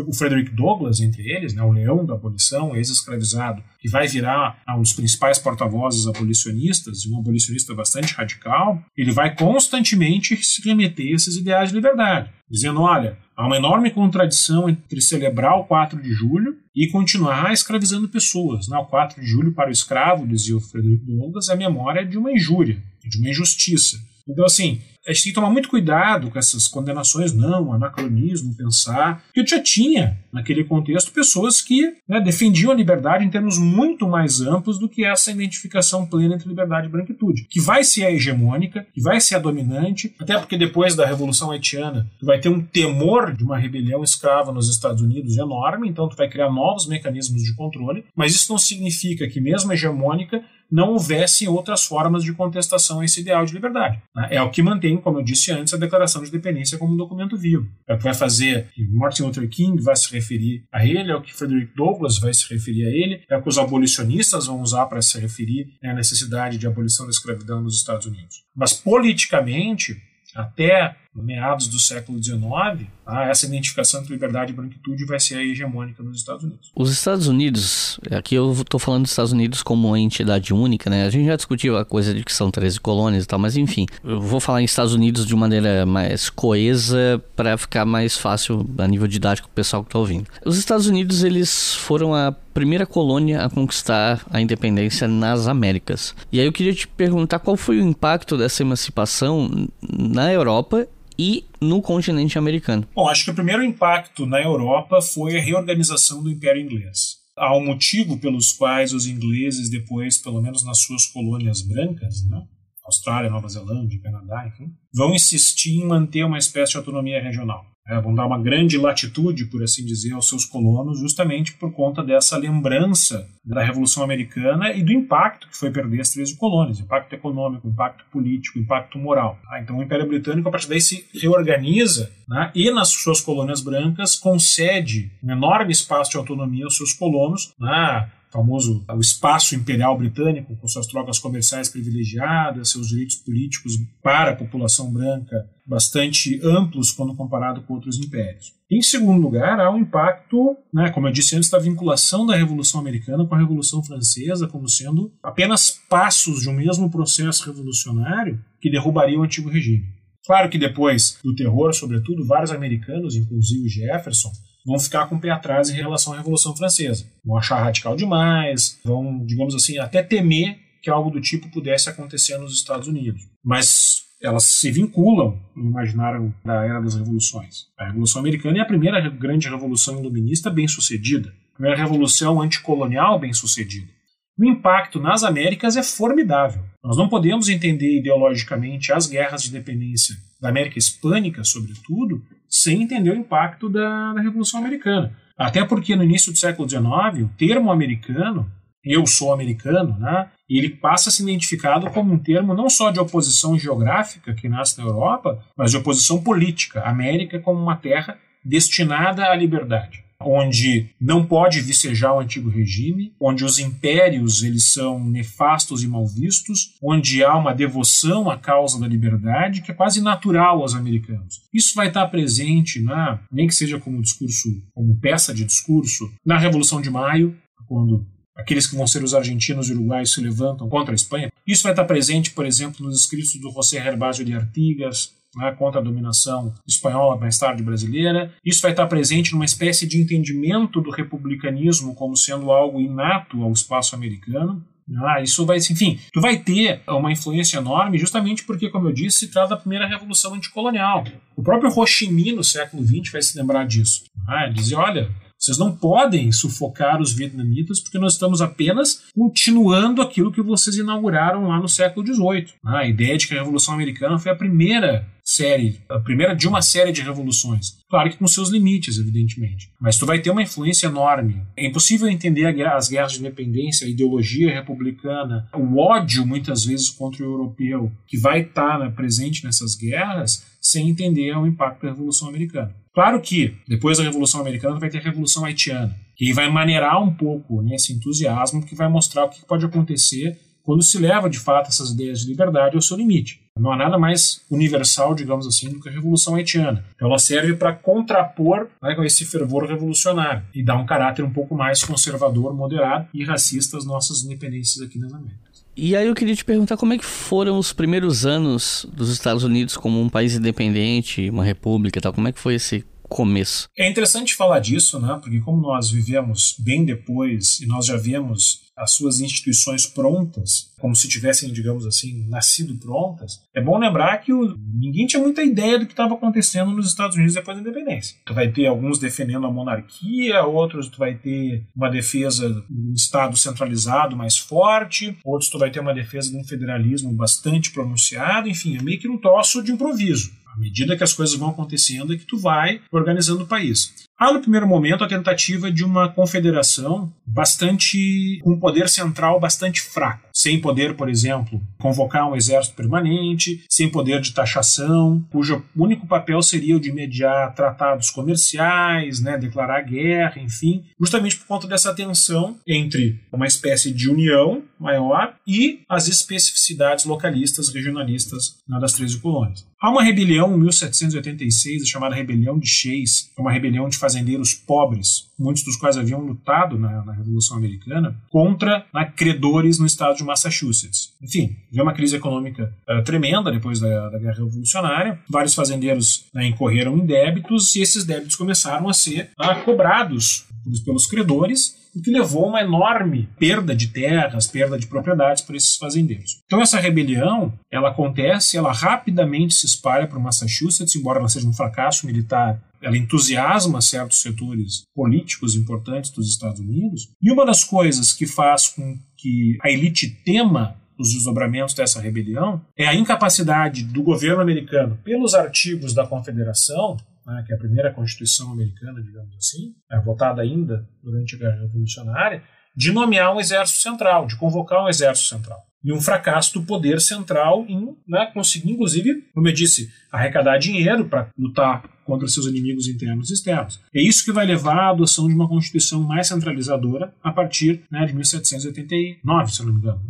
o 0.06 0.12
Frederick 0.12 0.50
Douglass 0.50 1.00
entre 1.00 1.30
eles, 1.30 1.54
né, 1.54 1.62
o 1.62 1.72
leão 1.72 2.04
da 2.04 2.14
abolição, 2.14 2.76
ex-escravizado, 2.76 3.62
que 3.78 3.88
vai 3.88 4.08
virar 4.08 4.58
um 4.76 4.80
dos 4.80 4.92
principais 4.92 5.38
porta-vozes 5.38 6.06
abolicionistas, 6.06 7.06
um 7.06 7.18
abolicionista 7.18 7.74
bastante 7.74 8.14
radical, 8.14 8.82
ele 8.96 9.12
vai 9.12 9.34
constantemente 9.34 10.36
se 10.42 10.62
remeter 10.66 11.12
a 11.12 11.14
esses 11.14 11.36
ideais 11.36 11.70
de 11.70 11.76
liberdade, 11.76 12.30
dizendo, 12.54 12.80
olha, 12.80 13.18
há 13.36 13.44
uma 13.44 13.56
enorme 13.56 13.90
contradição 13.90 14.68
entre 14.68 15.00
celebrar 15.00 15.58
o 15.58 15.64
4 15.64 16.00
de 16.00 16.12
julho 16.12 16.56
e 16.74 16.86
continuar 16.86 17.52
escravizando 17.52 18.08
pessoas. 18.08 18.68
Né? 18.68 18.78
O 18.78 18.86
4 18.86 19.20
de 19.20 19.26
julho 19.26 19.52
para 19.52 19.68
o 19.68 19.72
escravo, 19.72 20.24
dizia 20.24 20.56
o 20.56 20.60
Frederico 20.60 21.04
Douglass, 21.04 21.48
é 21.48 21.54
a 21.54 21.56
memória 21.56 22.06
de 22.06 22.16
uma 22.16 22.30
injúria, 22.30 22.80
de 23.04 23.18
uma 23.18 23.28
injustiça. 23.28 23.98
Então, 24.28 24.44
assim, 24.44 24.80
a 25.06 25.12
gente 25.12 25.24
tem 25.24 25.32
que 25.32 25.34
tomar 25.34 25.50
muito 25.50 25.68
cuidado 25.68 26.30
com 26.30 26.38
essas 26.38 26.66
condenações, 26.66 27.34
não, 27.34 27.72
anacronismo, 27.72 28.56
pensar. 28.56 29.22
Porque 29.26 29.46
já 29.46 29.62
tinha, 29.62 30.18
naquele 30.32 30.64
contexto, 30.64 31.12
pessoas 31.12 31.60
que 31.60 31.92
né, 32.08 32.20
defendiam 32.20 32.72
a 32.72 32.74
liberdade 32.74 33.24
em 33.24 33.30
termos 33.30 33.58
muito 33.58 34.08
mais 34.08 34.40
amplos 34.40 34.78
do 34.78 34.88
que 34.88 35.04
essa 35.04 35.30
identificação 35.30 36.06
plena 36.06 36.34
entre 36.34 36.48
liberdade 36.48 36.86
e 36.86 36.90
branquitude, 36.90 37.46
que 37.50 37.60
vai 37.60 37.84
ser 37.84 38.06
a 38.06 38.10
hegemônica, 38.10 38.86
que 38.94 39.02
vai 39.02 39.20
ser 39.20 39.36
a 39.36 39.38
dominante, 39.38 40.14
até 40.18 40.38
porque 40.38 40.56
depois 40.56 40.94
da 40.94 41.04
Revolução 41.04 41.50
Haitiana, 41.50 42.10
tu 42.18 42.24
vai 42.24 42.40
ter 42.40 42.48
um 42.48 42.62
temor 42.62 43.36
de 43.36 43.44
uma 43.44 43.58
rebelião 43.58 44.02
escrava 44.02 44.52
nos 44.52 44.70
Estados 44.70 45.02
Unidos 45.02 45.36
enorme, 45.36 45.88
então 45.88 46.08
tu 46.08 46.16
vai 46.16 46.28
criar 46.28 46.50
novos 46.50 46.88
mecanismos 46.88 47.42
de 47.42 47.54
controle, 47.54 48.04
mas 48.16 48.34
isso 48.34 48.50
não 48.50 48.58
significa 48.58 49.28
que 49.28 49.40
mesmo 49.40 49.70
a 49.70 49.74
hegemônica 49.74 50.42
não 50.74 50.90
houvesse 50.90 51.46
outras 51.46 51.84
formas 51.84 52.24
de 52.24 52.32
contestação 52.32 52.98
a 52.98 53.04
esse 53.04 53.20
ideal 53.20 53.46
de 53.46 53.54
liberdade. 53.54 54.02
Né? 54.12 54.28
É 54.32 54.42
o 54.42 54.50
que 54.50 54.60
mantém, 54.60 54.96
como 54.96 55.20
eu 55.20 55.22
disse 55.22 55.52
antes, 55.52 55.72
a 55.72 55.76
Declaração 55.76 56.20
de 56.20 56.28
Independência 56.28 56.76
como 56.76 56.92
um 56.92 56.96
documento 56.96 57.36
vivo. 57.36 57.68
É 57.86 57.94
o 57.94 57.96
que 57.96 58.02
vai 58.02 58.12
fazer 58.12 58.66
que 58.74 58.84
Martin 58.88 59.22
Luther 59.22 59.48
King 59.48 59.80
vai 59.80 59.94
se 59.94 60.12
referir 60.12 60.64
a 60.72 60.84
ele, 60.84 61.12
é 61.12 61.14
o 61.14 61.22
que 61.22 61.32
Frederick 61.32 61.72
Douglass 61.76 62.18
vai 62.18 62.34
se 62.34 62.52
referir 62.52 62.86
a 62.86 62.90
ele, 62.90 63.22
é 63.30 63.36
o 63.36 63.42
que 63.42 63.48
os 63.48 63.56
abolicionistas 63.56 64.46
vão 64.46 64.60
usar 64.60 64.86
para 64.86 65.00
se 65.00 65.16
referir 65.20 65.68
à 65.80 65.94
necessidade 65.94 66.58
de 66.58 66.66
abolição 66.66 67.06
da 67.06 67.10
escravidão 67.10 67.62
nos 67.62 67.76
Estados 67.76 68.06
Unidos. 68.06 68.42
Mas 68.56 68.72
politicamente, 68.72 69.96
até 70.34 70.96
meados 71.14 71.68
do 71.68 71.78
século 71.78 72.20
XIX, 72.20 72.88
tá? 73.04 73.24
essa 73.24 73.46
identificação 73.46 74.00
entre 74.00 74.12
liberdade 74.12 74.52
e 74.52 74.54
branquitude 74.54 75.04
vai 75.04 75.20
ser 75.20 75.36
a 75.36 75.42
hegemônica 75.42 76.02
nos 76.02 76.18
Estados 76.18 76.44
Unidos. 76.44 76.70
Os 76.74 76.90
Estados 76.90 77.26
Unidos, 77.26 77.98
aqui 78.10 78.34
eu 78.34 78.52
estou 78.52 78.80
falando 78.80 79.02
dos 79.02 79.10
Estados 79.10 79.32
Unidos 79.32 79.62
como 79.62 79.88
uma 79.88 79.98
entidade 79.98 80.52
única, 80.52 80.88
né? 80.90 81.06
A 81.06 81.10
gente 81.10 81.26
já 81.26 81.36
discutiu 81.36 81.76
a 81.76 81.84
coisa 81.84 82.14
de 82.14 82.24
que 82.24 82.32
são 82.32 82.50
13 82.50 82.80
colônias 82.80 83.24
e 83.24 83.26
tal, 83.26 83.38
mas 83.38 83.56
enfim, 83.56 83.86
eu 84.02 84.20
vou 84.20 84.40
falar 84.40 84.62
em 84.62 84.64
Estados 84.64 84.94
Unidos 84.94 85.26
de 85.26 85.34
maneira 85.34 85.84
mais 85.86 86.30
coesa 86.30 87.22
para 87.36 87.56
ficar 87.56 87.84
mais 87.84 88.16
fácil 88.16 88.68
a 88.78 88.86
nível 88.86 89.06
didático 89.06 89.48
pro 89.48 89.54
pessoal 89.54 89.82
que 89.82 89.88
está 89.88 89.98
ouvindo. 89.98 90.26
Os 90.44 90.58
Estados 90.58 90.86
Unidos, 90.86 91.22
eles 91.22 91.74
foram 91.74 92.14
a 92.14 92.32
primeira 92.32 92.86
colônia 92.86 93.44
a 93.44 93.50
conquistar 93.50 94.24
a 94.30 94.40
independência 94.40 95.08
nas 95.08 95.48
Américas. 95.48 96.14
E 96.30 96.38
aí 96.38 96.46
eu 96.46 96.52
queria 96.52 96.72
te 96.72 96.86
perguntar 96.86 97.40
qual 97.40 97.56
foi 97.56 97.78
o 97.78 97.82
impacto 97.82 98.38
dessa 98.38 98.62
emancipação 98.62 99.68
na 99.82 100.32
Europa 100.32 100.86
e 101.18 101.44
no 101.60 101.80
continente 101.80 102.38
americano. 102.38 102.86
Bom, 102.94 103.08
acho 103.08 103.24
que 103.24 103.30
o 103.30 103.34
primeiro 103.34 103.62
impacto 103.62 104.26
na 104.26 104.40
Europa 104.40 105.00
foi 105.00 105.36
a 105.36 105.40
reorganização 105.40 106.22
do 106.22 106.30
Império 106.30 106.62
Inglês. 106.62 107.16
Há 107.36 107.56
um 107.56 107.64
motivo 107.64 108.18
pelos 108.18 108.52
quais 108.52 108.92
os 108.92 109.06
ingleses 109.06 109.68
depois, 109.68 110.18
pelo 110.18 110.40
menos 110.40 110.64
nas 110.64 110.78
suas 110.78 111.06
colônias 111.06 111.62
brancas, 111.62 112.24
né, 112.28 112.42
Austrália, 112.84 113.30
Nova 113.30 113.48
Zelândia, 113.48 114.00
Canadá, 114.00 114.46
enfim, 114.46 114.72
vão 114.92 115.14
insistir 115.14 115.80
em 115.80 115.86
manter 115.86 116.24
uma 116.24 116.38
espécie 116.38 116.72
de 116.72 116.78
autonomia 116.78 117.22
regional. 117.22 117.73
É, 117.86 118.00
vão 118.00 118.14
dar 118.14 118.24
uma 118.24 118.38
grande 118.38 118.78
latitude, 118.78 119.44
por 119.44 119.62
assim 119.62 119.84
dizer, 119.84 120.12
aos 120.12 120.26
seus 120.26 120.46
colonos, 120.46 120.98
justamente 120.98 121.52
por 121.52 121.70
conta 121.70 122.02
dessa 122.02 122.38
lembrança 122.38 123.28
da 123.44 123.62
Revolução 123.62 124.02
Americana 124.02 124.72
e 124.72 124.82
do 124.82 124.90
impacto 124.90 125.48
que 125.48 125.56
foi 125.56 125.70
perder 125.70 126.00
as 126.00 126.08
13 126.08 126.36
colônias, 126.36 126.80
impacto 126.80 127.12
econômico, 127.12 127.68
impacto 127.68 128.04
político, 128.10 128.58
impacto 128.58 128.98
moral. 128.98 129.38
Ah, 129.50 129.60
então 129.60 129.76
o 129.76 129.82
Império 129.82 130.08
Britânico, 130.08 130.48
a 130.48 130.50
partir 130.50 130.68
daí, 130.68 130.80
se 130.80 131.06
reorganiza 131.12 132.10
né, 132.26 132.50
e 132.54 132.70
nas 132.70 132.88
suas 132.88 133.20
colônias 133.20 133.60
brancas 133.60 134.14
concede 134.14 135.10
um 135.22 135.30
enorme 135.30 135.72
espaço 135.72 136.12
de 136.12 136.16
autonomia 136.16 136.64
aos 136.64 136.78
seus 136.78 136.94
colonos, 136.94 137.52
né, 137.60 138.10
famoso 138.34 138.84
o 138.90 139.00
espaço 139.00 139.54
imperial 139.54 139.96
britânico, 139.96 140.56
com 140.56 140.66
suas 140.66 140.88
trocas 140.88 141.20
comerciais 141.20 141.68
privilegiadas, 141.68 142.70
seus 142.70 142.88
direitos 142.88 143.14
políticos 143.14 143.74
para 144.02 144.32
a 144.32 144.36
população 144.36 144.92
branca 144.92 145.48
bastante 145.64 146.40
amplos 146.44 146.90
quando 146.90 147.14
comparado 147.14 147.62
com 147.62 147.74
outros 147.74 147.96
impérios. 147.96 148.52
Em 148.68 148.82
segundo 148.82 149.22
lugar, 149.22 149.60
há 149.60 149.70
um 149.70 149.78
impacto, 149.78 150.56
né, 150.72 150.90
como 150.90 151.06
eu 151.06 151.12
disse 151.12 151.36
antes, 151.36 151.48
da 151.48 151.60
vinculação 151.60 152.26
da 152.26 152.34
Revolução 152.34 152.80
Americana 152.80 153.24
com 153.24 153.34
a 153.36 153.38
Revolução 153.38 153.82
Francesa 153.84 154.48
como 154.48 154.68
sendo 154.68 155.12
apenas 155.22 155.70
passos 155.88 156.42
de 156.42 156.48
um 156.48 156.54
mesmo 156.54 156.90
processo 156.90 157.46
revolucionário 157.46 158.42
que 158.60 158.70
derrubaria 158.70 159.18
o 159.18 159.22
antigo 159.22 159.48
regime. 159.48 159.86
Claro 160.26 160.48
que 160.50 160.58
depois 160.58 161.18
do 161.22 161.34
terror, 161.34 161.72
sobretudo, 161.72 162.26
vários 162.26 162.50
americanos, 162.50 163.14
inclusive 163.14 163.68
Jefferson, 163.68 164.32
vão 164.64 164.78
ficar 164.78 165.06
com 165.06 165.16
o 165.16 165.20
pé 165.20 165.30
atrás 165.30 165.68
em 165.68 165.74
relação 165.74 166.12
à 166.12 166.16
Revolução 166.16 166.56
Francesa. 166.56 167.06
Vão 167.24 167.36
achar 167.36 167.62
radical 167.62 167.96
demais, 167.96 168.78
vão, 168.84 169.24
digamos 169.24 169.54
assim, 169.54 169.78
até 169.78 170.02
temer 170.02 170.58
que 170.82 170.90
algo 170.90 171.10
do 171.10 171.20
tipo 171.20 171.50
pudesse 171.50 171.88
acontecer 171.88 172.36
nos 172.38 172.54
Estados 172.54 172.88
Unidos. 172.88 173.22
Mas 173.42 174.04
elas 174.22 174.44
se 174.44 174.70
vinculam 174.70 175.38
no 175.54 175.70
imaginário 175.70 176.34
da 176.44 176.64
Era 176.64 176.80
das 176.80 176.94
Revoluções. 176.94 177.66
A 177.78 177.86
Revolução 177.86 178.20
Americana 178.20 178.58
é 178.58 178.60
a 178.62 178.66
primeira 178.66 179.08
grande 179.10 179.48
revolução 179.48 179.98
iluminista 179.98 180.50
bem-sucedida, 180.50 181.28
a 181.52 181.56
primeira 181.56 181.82
revolução 181.82 182.40
anticolonial 182.40 183.18
bem-sucedida. 183.18 183.88
O 184.36 184.44
impacto 184.44 184.98
nas 184.98 185.22
Américas 185.22 185.76
é 185.76 185.82
formidável. 185.82 186.60
Nós 186.82 186.96
não 186.96 187.08
podemos 187.08 187.48
entender 187.48 188.00
ideologicamente 188.00 188.92
as 188.92 189.06
guerras 189.06 189.42
de 189.42 189.50
independência 189.50 190.16
da 190.40 190.48
América 190.48 190.78
Hispânica, 190.78 191.44
sobretudo, 191.44 192.20
sem 192.64 192.82
entender 192.82 193.10
o 193.10 193.16
impacto 193.16 193.68
da, 193.68 194.12
da 194.12 194.20
Revolução 194.20 194.58
Americana. 194.58 195.14
Até 195.38 195.64
porque 195.64 195.94
no 195.94 196.04
início 196.04 196.32
do 196.32 196.38
século 196.38 196.68
XIX, 196.68 197.24
o 197.24 197.36
termo 197.36 197.70
americano, 197.70 198.50
eu 198.84 199.06
sou 199.06 199.32
americano, 199.32 199.98
né, 199.98 200.28
ele 200.48 200.68
passa 200.68 201.08
a 201.08 201.12
ser 201.12 201.22
identificado 201.22 201.90
como 201.90 202.12
um 202.12 202.18
termo 202.18 202.54
não 202.54 202.68
só 202.68 202.90
de 202.90 203.00
oposição 203.00 203.58
geográfica 203.58 204.34
que 204.34 204.48
nasce 204.48 204.78
na 204.78 204.84
Europa, 204.84 205.42
mas 205.56 205.70
de 205.70 205.76
oposição 205.76 206.22
política. 206.22 206.82
América 206.82 207.38
como 207.40 207.60
uma 207.60 207.76
terra 207.76 208.18
destinada 208.44 209.24
à 209.26 209.34
liberdade 209.34 210.03
onde 210.24 210.90
não 211.00 211.24
pode 211.24 211.60
vicejar 211.60 212.14
o 212.14 212.20
antigo 212.20 212.48
regime, 212.48 213.12
onde 213.20 213.44
os 213.44 213.58
impérios 213.58 214.42
eles 214.42 214.72
são 214.72 215.02
nefastos 215.04 215.82
e 215.82 215.88
mal 215.88 216.06
vistos, 216.06 216.74
onde 216.82 217.22
há 217.24 217.36
uma 217.36 217.54
devoção 217.54 218.30
à 218.30 218.38
causa 218.38 218.78
da 218.78 218.88
liberdade 218.88 219.62
que 219.62 219.70
é 219.70 219.74
quase 219.74 220.00
natural 220.00 220.60
aos 220.60 220.74
americanos. 220.74 221.42
Isso 221.52 221.74
vai 221.74 221.88
estar 221.88 222.06
presente, 222.08 222.80
na, 222.80 223.20
nem 223.30 223.46
que 223.46 223.54
seja 223.54 223.78
como 223.78 224.02
discurso, 224.02 224.48
como 224.74 224.98
peça 224.98 225.34
de 225.34 225.44
discurso, 225.44 226.10
na 226.24 226.38
Revolução 226.38 226.80
de 226.80 226.90
Maio, 226.90 227.36
quando 227.66 228.06
aqueles 228.36 228.66
que 228.66 228.76
vão 228.76 228.86
ser 228.86 229.02
os 229.02 229.14
argentinos 229.14 229.68
e 229.68 229.72
uruguaios 229.72 230.12
se 230.12 230.20
levantam 230.20 230.68
contra 230.68 230.92
a 230.92 230.96
Espanha. 230.96 231.30
Isso 231.46 231.62
vai 231.62 231.72
estar 231.72 231.84
presente, 231.84 232.32
por 232.32 232.44
exemplo, 232.44 232.84
nos 232.84 233.00
escritos 233.00 233.34
do 233.40 233.50
José 233.50 233.78
Herbázio 233.78 234.24
de 234.24 234.34
Artigas, 234.34 235.12
né, 235.36 235.52
contra 235.52 235.80
a 235.80 235.84
dominação 235.84 236.54
espanhola, 236.66 237.18
mais 237.18 237.38
tarde 237.38 237.62
brasileira. 237.62 238.32
Isso 238.44 238.62
vai 238.62 238.70
estar 238.70 238.86
presente 238.86 239.32
numa 239.32 239.44
espécie 239.44 239.86
de 239.86 240.00
entendimento 240.00 240.80
do 240.80 240.90
republicanismo 240.90 241.94
como 241.94 242.16
sendo 242.16 242.50
algo 242.50 242.80
inato 242.80 243.42
ao 243.42 243.52
espaço 243.52 243.94
americano. 243.94 244.64
Ah, 245.02 245.22
isso 245.22 245.46
vai, 245.46 245.56
enfim, 245.56 245.98
tu 246.12 246.20
vai 246.20 246.36
ter 246.36 246.82
uma 246.86 247.10
influência 247.10 247.56
enorme 247.56 247.96
justamente 247.96 248.44
porque, 248.44 248.68
como 248.68 248.88
eu 248.88 248.92
disse, 248.92 249.20
se 249.20 249.28
trata 249.28 249.50
da 249.50 249.56
primeira 249.56 249.86
revolução 249.86 250.34
anticolonial. 250.34 251.04
O 251.34 251.42
próprio 251.42 251.72
Ho 251.74 251.86
Chi 251.86 252.10
Minh 252.10 252.32
no 252.32 252.44
século 252.44 252.84
XX 252.84 253.10
vai 253.10 253.22
se 253.22 253.38
lembrar 253.38 253.66
disso. 253.66 254.04
Ah, 254.28 254.46
dizer, 254.46 254.76
olha, 254.76 255.10
vocês 255.44 255.58
não 255.58 255.76
podem 255.76 256.32
sufocar 256.32 257.02
os 257.02 257.12
vietnamitas 257.12 257.78
porque 257.78 257.98
nós 257.98 258.14
estamos 258.14 258.40
apenas 258.40 259.02
continuando 259.14 260.00
aquilo 260.00 260.32
que 260.32 260.40
vocês 260.40 260.76
inauguraram 260.76 261.48
lá 261.48 261.60
no 261.60 261.68
século 261.68 262.06
XVIII. 262.06 262.46
Ah, 262.64 262.78
a 262.78 262.88
ideia 262.88 263.18
de 263.18 263.28
que 263.28 263.34
a 263.34 263.38
Revolução 263.40 263.74
Americana 263.74 264.18
foi 264.18 264.32
a 264.32 264.36
primeira 264.36 265.06
série, 265.22 265.80
a 265.88 265.98
primeira 265.98 266.34
de 266.34 266.48
uma 266.48 266.62
série 266.62 266.92
de 266.92 267.02
revoluções. 267.02 267.78
Claro 267.90 268.10
que 268.10 268.16
com 268.16 268.26
seus 268.26 268.48
limites, 268.48 268.98
evidentemente. 268.98 269.70
Mas 269.78 269.98
tu 269.98 270.06
vai 270.06 270.18
ter 270.18 270.30
uma 270.30 270.42
influência 270.42 270.86
enorme. 270.86 271.42
É 271.56 271.66
impossível 271.66 272.08
entender 272.08 272.46
as 272.66 272.88
guerras 272.88 273.12
de 273.12 273.20
independência, 273.20 273.86
a 273.86 273.90
ideologia 273.90 274.52
republicana, 274.52 275.48
o 275.54 275.78
ódio, 275.78 276.26
muitas 276.26 276.64
vezes, 276.64 276.88
contra 276.88 277.22
o 277.22 277.30
europeu, 277.30 277.92
que 278.06 278.18
vai 278.18 278.40
estar 278.40 278.78
né, 278.78 278.90
presente 278.90 279.44
nessas 279.44 279.74
guerras, 279.74 280.44
sem 280.60 280.88
entender 280.88 281.36
o 281.36 281.46
impacto 281.46 281.82
da 281.82 281.92
Revolução 281.92 282.28
Americana. 282.28 282.74
Claro 282.94 283.20
que, 283.20 283.56
depois 283.66 283.98
da 283.98 284.04
Revolução 284.04 284.40
Americana, 284.40 284.78
vai 284.78 284.88
ter 284.88 284.98
a 284.98 285.02
Revolução 285.02 285.44
Haitiana, 285.44 285.94
que 286.14 286.32
vai 286.32 286.48
maneirar 286.48 287.02
um 287.02 287.12
pouco 287.12 287.60
nesse 287.60 287.92
entusiasmo, 287.92 288.64
que 288.64 288.74
vai 288.74 288.88
mostrar 288.88 289.24
o 289.24 289.28
que 289.28 289.44
pode 289.44 289.66
acontecer 289.66 290.38
quando 290.62 290.82
se 290.82 290.96
leva 290.96 291.28
de 291.28 291.38
fato 291.38 291.68
essas 291.68 291.90
ideias 291.90 292.20
de 292.20 292.28
liberdade 292.28 292.76
ao 292.76 292.80
seu 292.80 292.96
limite. 292.96 293.40
Não 293.58 293.70
há 293.70 293.76
nada 293.76 293.98
mais 293.98 294.40
universal, 294.50 295.14
digamos 295.14 295.46
assim, 295.46 295.70
do 295.70 295.80
que 295.80 295.88
a 295.88 295.92
Revolução 295.92 296.36
Haitiana. 296.36 296.84
Então 296.94 297.08
ela 297.08 297.18
serve 297.18 297.54
para 297.54 297.72
contrapor 297.72 298.68
né, 298.82 298.94
com 298.94 299.04
esse 299.04 299.24
fervor 299.24 299.66
revolucionário 299.66 300.42
e 300.54 300.62
dar 300.62 300.76
um 300.76 300.86
caráter 300.86 301.24
um 301.24 301.30
pouco 301.30 301.54
mais 301.54 301.84
conservador, 301.84 302.54
moderado 302.54 303.08
e 303.12 303.24
racista 303.24 303.76
às 303.76 303.84
nossas 303.84 304.24
independências 304.24 304.82
aqui 304.82 304.98
nas 304.98 305.12
Américas. 305.12 305.53
E 305.76 305.96
aí 305.96 306.06
eu 306.06 306.14
queria 306.14 306.36
te 306.36 306.44
perguntar 306.44 306.76
como 306.76 306.92
é 306.92 306.98
que 306.98 307.04
foram 307.04 307.58
os 307.58 307.72
primeiros 307.72 308.24
anos 308.24 308.86
dos 308.92 309.10
Estados 309.10 309.42
Unidos 309.42 309.76
como 309.76 310.00
um 310.00 310.08
país 310.08 310.34
independente, 310.34 311.28
uma 311.28 311.42
república 311.42 311.98
e 311.98 312.02
tal. 312.02 312.12
Como 312.12 312.28
é 312.28 312.32
que 312.32 312.38
foi 312.38 312.54
esse 312.54 312.84
começo. 313.14 313.68
É 313.78 313.88
interessante 313.88 314.34
falar 314.34 314.58
disso, 314.58 314.98
né? 314.98 315.16
Porque 315.22 315.40
como 315.40 315.62
nós 315.62 315.88
vivemos 315.88 316.56
bem 316.58 316.84
depois 316.84 317.60
e 317.60 317.66
nós 317.66 317.86
já 317.86 317.96
vemos 317.96 318.64
as 318.76 318.90
suas 318.90 319.20
instituições 319.20 319.86
prontas, 319.86 320.72
como 320.80 320.96
se 320.96 321.08
tivessem, 321.08 321.52
digamos 321.52 321.86
assim, 321.86 322.26
nascido 322.28 322.74
prontas, 322.74 323.40
é 323.54 323.62
bom 323.62 323.78
lembrar 323.78 324.18
que 324.18 324.32
o, 324.32 324.58
ninguém 324.74 325.06
tinha 325.06 325.22
muita 325.22 325.44
ideia 325.44 325.78
do 325.78 325.86
que 325.86 325.92
estava 325.92 326.14
acontecendo 326.14 326.72
nos 326.72 326.88
Estados 326.88 327.14
Unidos 327.14 327.34
depois 327.34 327.56
da 327.56 327.60
independência. 327.60 328.16
Tu 328.26 328.34
vai 328.34 328.50
ter 328.50 328.66
alguns 328.66 328.98
defendendo 328.98 329.46
a 329.46 329.52
monarquia, 329.52 330.42
outros 330.42 330.88
tu 330.88 330.98
vai 330.98 331.14
ter 331.14 331.64
uma 331.76 331.88
defesa 331.88 332.48
de 332.68 332.90
um 332.90 332.94
Estado 332.94 333.36
centralizado 333.36 334.16
mais 334.16 334.36
forte, 334.36 335.16
outros 335.24 335.48
tu 335.48 335.58
vai 335.58 335.70
ter 335.70 335.78
uma 335.78 335.94
defesa 335.94 336.32
de 336.32 336.36
um 336.36 336.44
federalismo 336.44 337.12
bastante 337.12 337.70
pronunciado, 337.70 338.48
enfim, 338.48 338.76
é 338.76 338.82
meio 338.82 338.98
que 338.98 339.08
um 339.08 339.18
troço 339.18 339.62
de 339.62 339.70
improviso. 339.70 340.32
À 340.54 340.58
medida 340.58 340.96
que 340.96 341.02
as 341.02 341.12
coisas 341.12 341.36
vão 341.36 341.50
acontecendo, 341.50 342.14
é 342.14 342.16
que 342.16 342.24
tu 342.24 342.38
vai 342.38 342.80
organizando 342.92 343.42
o 343.42 343.46
país. 343.46 343.92
Há, 344.16 344.32
no 344.32 344.40
primeiro 344.40 344.68
momento, 344.68 345.02
a 345.02 345.08
tentativa 345.08 345.70
de 345.70 345.84
uma 345.84 346.08
confederação 346.08 347.12
bastante. 347.26 348.38
com 348.42 348.52
um 348.52 348.60
poder 348.60 348.88
central 348.88 349.40
bastante 349.40 349.80
fraco. 349.80 350.23
Sem 350.34 350.60
poder, 350.60 350.96
por 350.96 351.08
exemplo, 351.08 351.62
convocar 351.78 352.28
um 352.28 352.34
exército 352.34 352.74
permanente, 352.74 353.64
sem 353.68 353.88
poder 353.88 354.20
de 354.20 354.34
taxação, 354.34 355.24
cujo 355.30 355.64
único 355.76 356.08
papel 356.08 356.42
seria 356.42 356.76
o 356.76 356.80
de 356.80 356.90
mediar 356.92 357.54
tratados 357.54 358.10
comerciais, 358.10 359.20
né, 359.20 359.38
declarar 359.38 359.82
guerra, 359.82 360.40
enfim, 360.40 360.84
justamente 361.00 361.36
por 361.36 361.46
conta 361.46 361.68
dessa 361.68 361.94
tensão 361.94 362.58
entre 362.66 363.20
uma 363.32 363.46
espécie 363.46 363.92
de 363.92 364.10
união 364.10 364.62
maior 364.78 365.34
e 365.46 365.80
as 365.88 366.08
especificidades 366.08 367.04
localistas, 367.04 367.72
regionalistas 367.72 368.56
né, 368.68 368.78
das 368.80 368.92
13 368.94 369.18
colônias. 369.20 369.64
Há 369.80 369.90
uma 369.90 370.02
rebelião 370.02 370.54
em 370.54 370.60
1786, 370.60 371.86
chamada 371.86 372.14
Rebelião 372.14 372.58
de 372.58 372.66
Chase, 372.66 373.30
uma 373.38 373.52
rebelião 373.52 373.88
de 373.88 373.98
fazendeiros 373.98 374.54
pobres, 374.54 375.30
muitos 375.38 375.62
dos 375.62 375.76
quais 375.76 375.98
haviam 375.98 376.20
lutado 376.20 376.78
na, 376.78 377.04
na 377.04 377.12
Revolução 377.12 377.56
Americana, 377.56 378.16
contra 378.30 378.86
né, 378.94 379.12
credores 379.14 379.78
no 379.78 379.84
estado 379.84 380.16
de 380.16 380.23
Massachusetts. 380.24 381.12
Enfim, 381.22 381.56
veio 381.70 381.84
uma 381.84 381.92
crise 381.92 382.16
econômica 382.16 382.74
uh, 382.88 383.02
tremenda 383.04 383.50
depois 383.50 383.80
da, 383.80 384.08
da, 384.08 384.18
Guerra 384.18 384.44
Revolucionária, 384.44 385.18
vários 385.28 385.54
fazendeiros 385.54 386.26
né, 386.34 386.46
incorreram 386.46 386.96
em 386.96 387.06
débitos 387.06 387.74
e 387.76 387.80
esses 387.80 388.04
débitos 388.04 388.36
começaram 388.36 388.88
a 388.88 388.92
ser 388.92 389.30
uh, 389.38 389.64
cobrados 389.64 390.46
pelos 390.84 391.06
credores 391.06 391.84
o 391.94 392.02
que 392.02 392.10
levou 392.10 392.46
a 392.46 392.48
uma 392.48 392.60
enorme 392.60 393.28
perda 393.38 393.74
de 393.74 393.88
terras, 393.88 394.48
perda 394.48 394.76
de 394.76 394.88
propriedades 394.88 395.42
por 395.42 395.54
esses 395.54 395.76
fazendeiros. 395.76 396.40
Então 396.44 396.60
essa 396.60 396.80
rebelião, 396.80 397.52
ela 397.70 397.90
acontece, 397.90 398.56
ela 398.56 398.72
rapidamente 398.72 399.54
se 399.54 399.66
espalha 399.66 400.06
para 400.08 400.18
o 400.18 400.22
Massachusetts, 400.22 400.96
embora 400.96 401.20
ela 401.20 401.28
seja 401.28 401.46
um 401.46 401.52
fracasso 401.52 402.06
militar 402.06 402.60
ela 402.84 402.98
entusiasma 402.98 403.80
certos 403.80 404.20
setores 404.20 404.84
políticos 404.94 405.54
importantes 405.54 406.10
dos 406.10 406.28
Estados 406.28 406.60
Unidos. 406.60 407.08
E 407.20 407.32
uma 407.32 407.46
das 407.46 407.64
coisas 407.64 408.12
que 408.12 408.26
faz 408.26 408.68
com 408.68 408.98
que 409.24 409.56
a 409.62 409.70
elite 409.70 410.22
tema 410.22 410.78
os 410.98 411.14
desdobramentos 411.14 411.74
dessa 411.74 411.98
rebelião 411.98 412.60
é 412.76 412.86
a 412.86 412.94
incapacidade 412.94 413.82
do 413.84 414.02
governo 414.02 414.42
americano, 414.42 414.98
pelos 415.02 415.34
artigos 415.34 415.94
da 415.94 416.06
Confederação, 416.06 416.98
né, 417.26 417.42
que 417.46 417.52
é 417.52 417.56
a 417.56 417.58
primeira 417.58 417.90
Constituição 417.90 418.52
americana, 418.52 419.02
digamos 419.02 419.34
assim, 419.34 419.74
é 419.90 419.98
votada 419.98 420.42
ainda 420.42 420.86
durante 421.02 421.36
a 421.36 421.38
Guerra 421.38 421.62
Revolucionária, 421.62 422.42
de 422.76 422.92
nomear 422.92 423.34
um 423.34 423.40
exército 423.40 423.80
central, 423.80 424.26
de 424.26 424.36
convocar 424.36 424.84
um 424.84 424.88
exército 424.88 425.28
central. 425.28 425.64
E 425.84 425.92
um 425.92 426.00
fracasso 426.00 426.54
do 426.54 426.62
poder 426.62 426.98
central 426.98 427.66
em 427.68 427.94
né, 428.08 428.26
conseguir, 428.32 428.72
inclusive, 428.72 429.22
como 429.34 429.46
eu 429.46 429.52
disse, 429.52 429.92
arrecadar 430.10 430.56
dinheiro 430.56 431.04
para 431.04 431.28
lutar 431.38 431.84
contra 432.06 432.28
seus 432.28 432.46
inimigos 432.46 432.88
internos 432.88 433.30
e 433.30 433.34
externos. 433.34 433.80
É 433.94 434.00
isso 434.00 434.24
que 434.24 434.32
vai 434.32 434.46
levar 434.46 434.76
à 434.76 434.90
adoção 434.90 435.28
de 435.28 435.34
uma 435.34 435.48
Constituição 435.48 436.02
mais 436.02 436.28
centralizadora 436.28 437.12
a 437.22 437.30
partir 437.30 437.82
né, 437.90 438.04
de 438.06 438.14
1789, 438.14 439.52
se 439.52 439.60
eu 439.60 439.66
não 439.66 439.74
me 439.74 439.80
engano. 439.80 440.00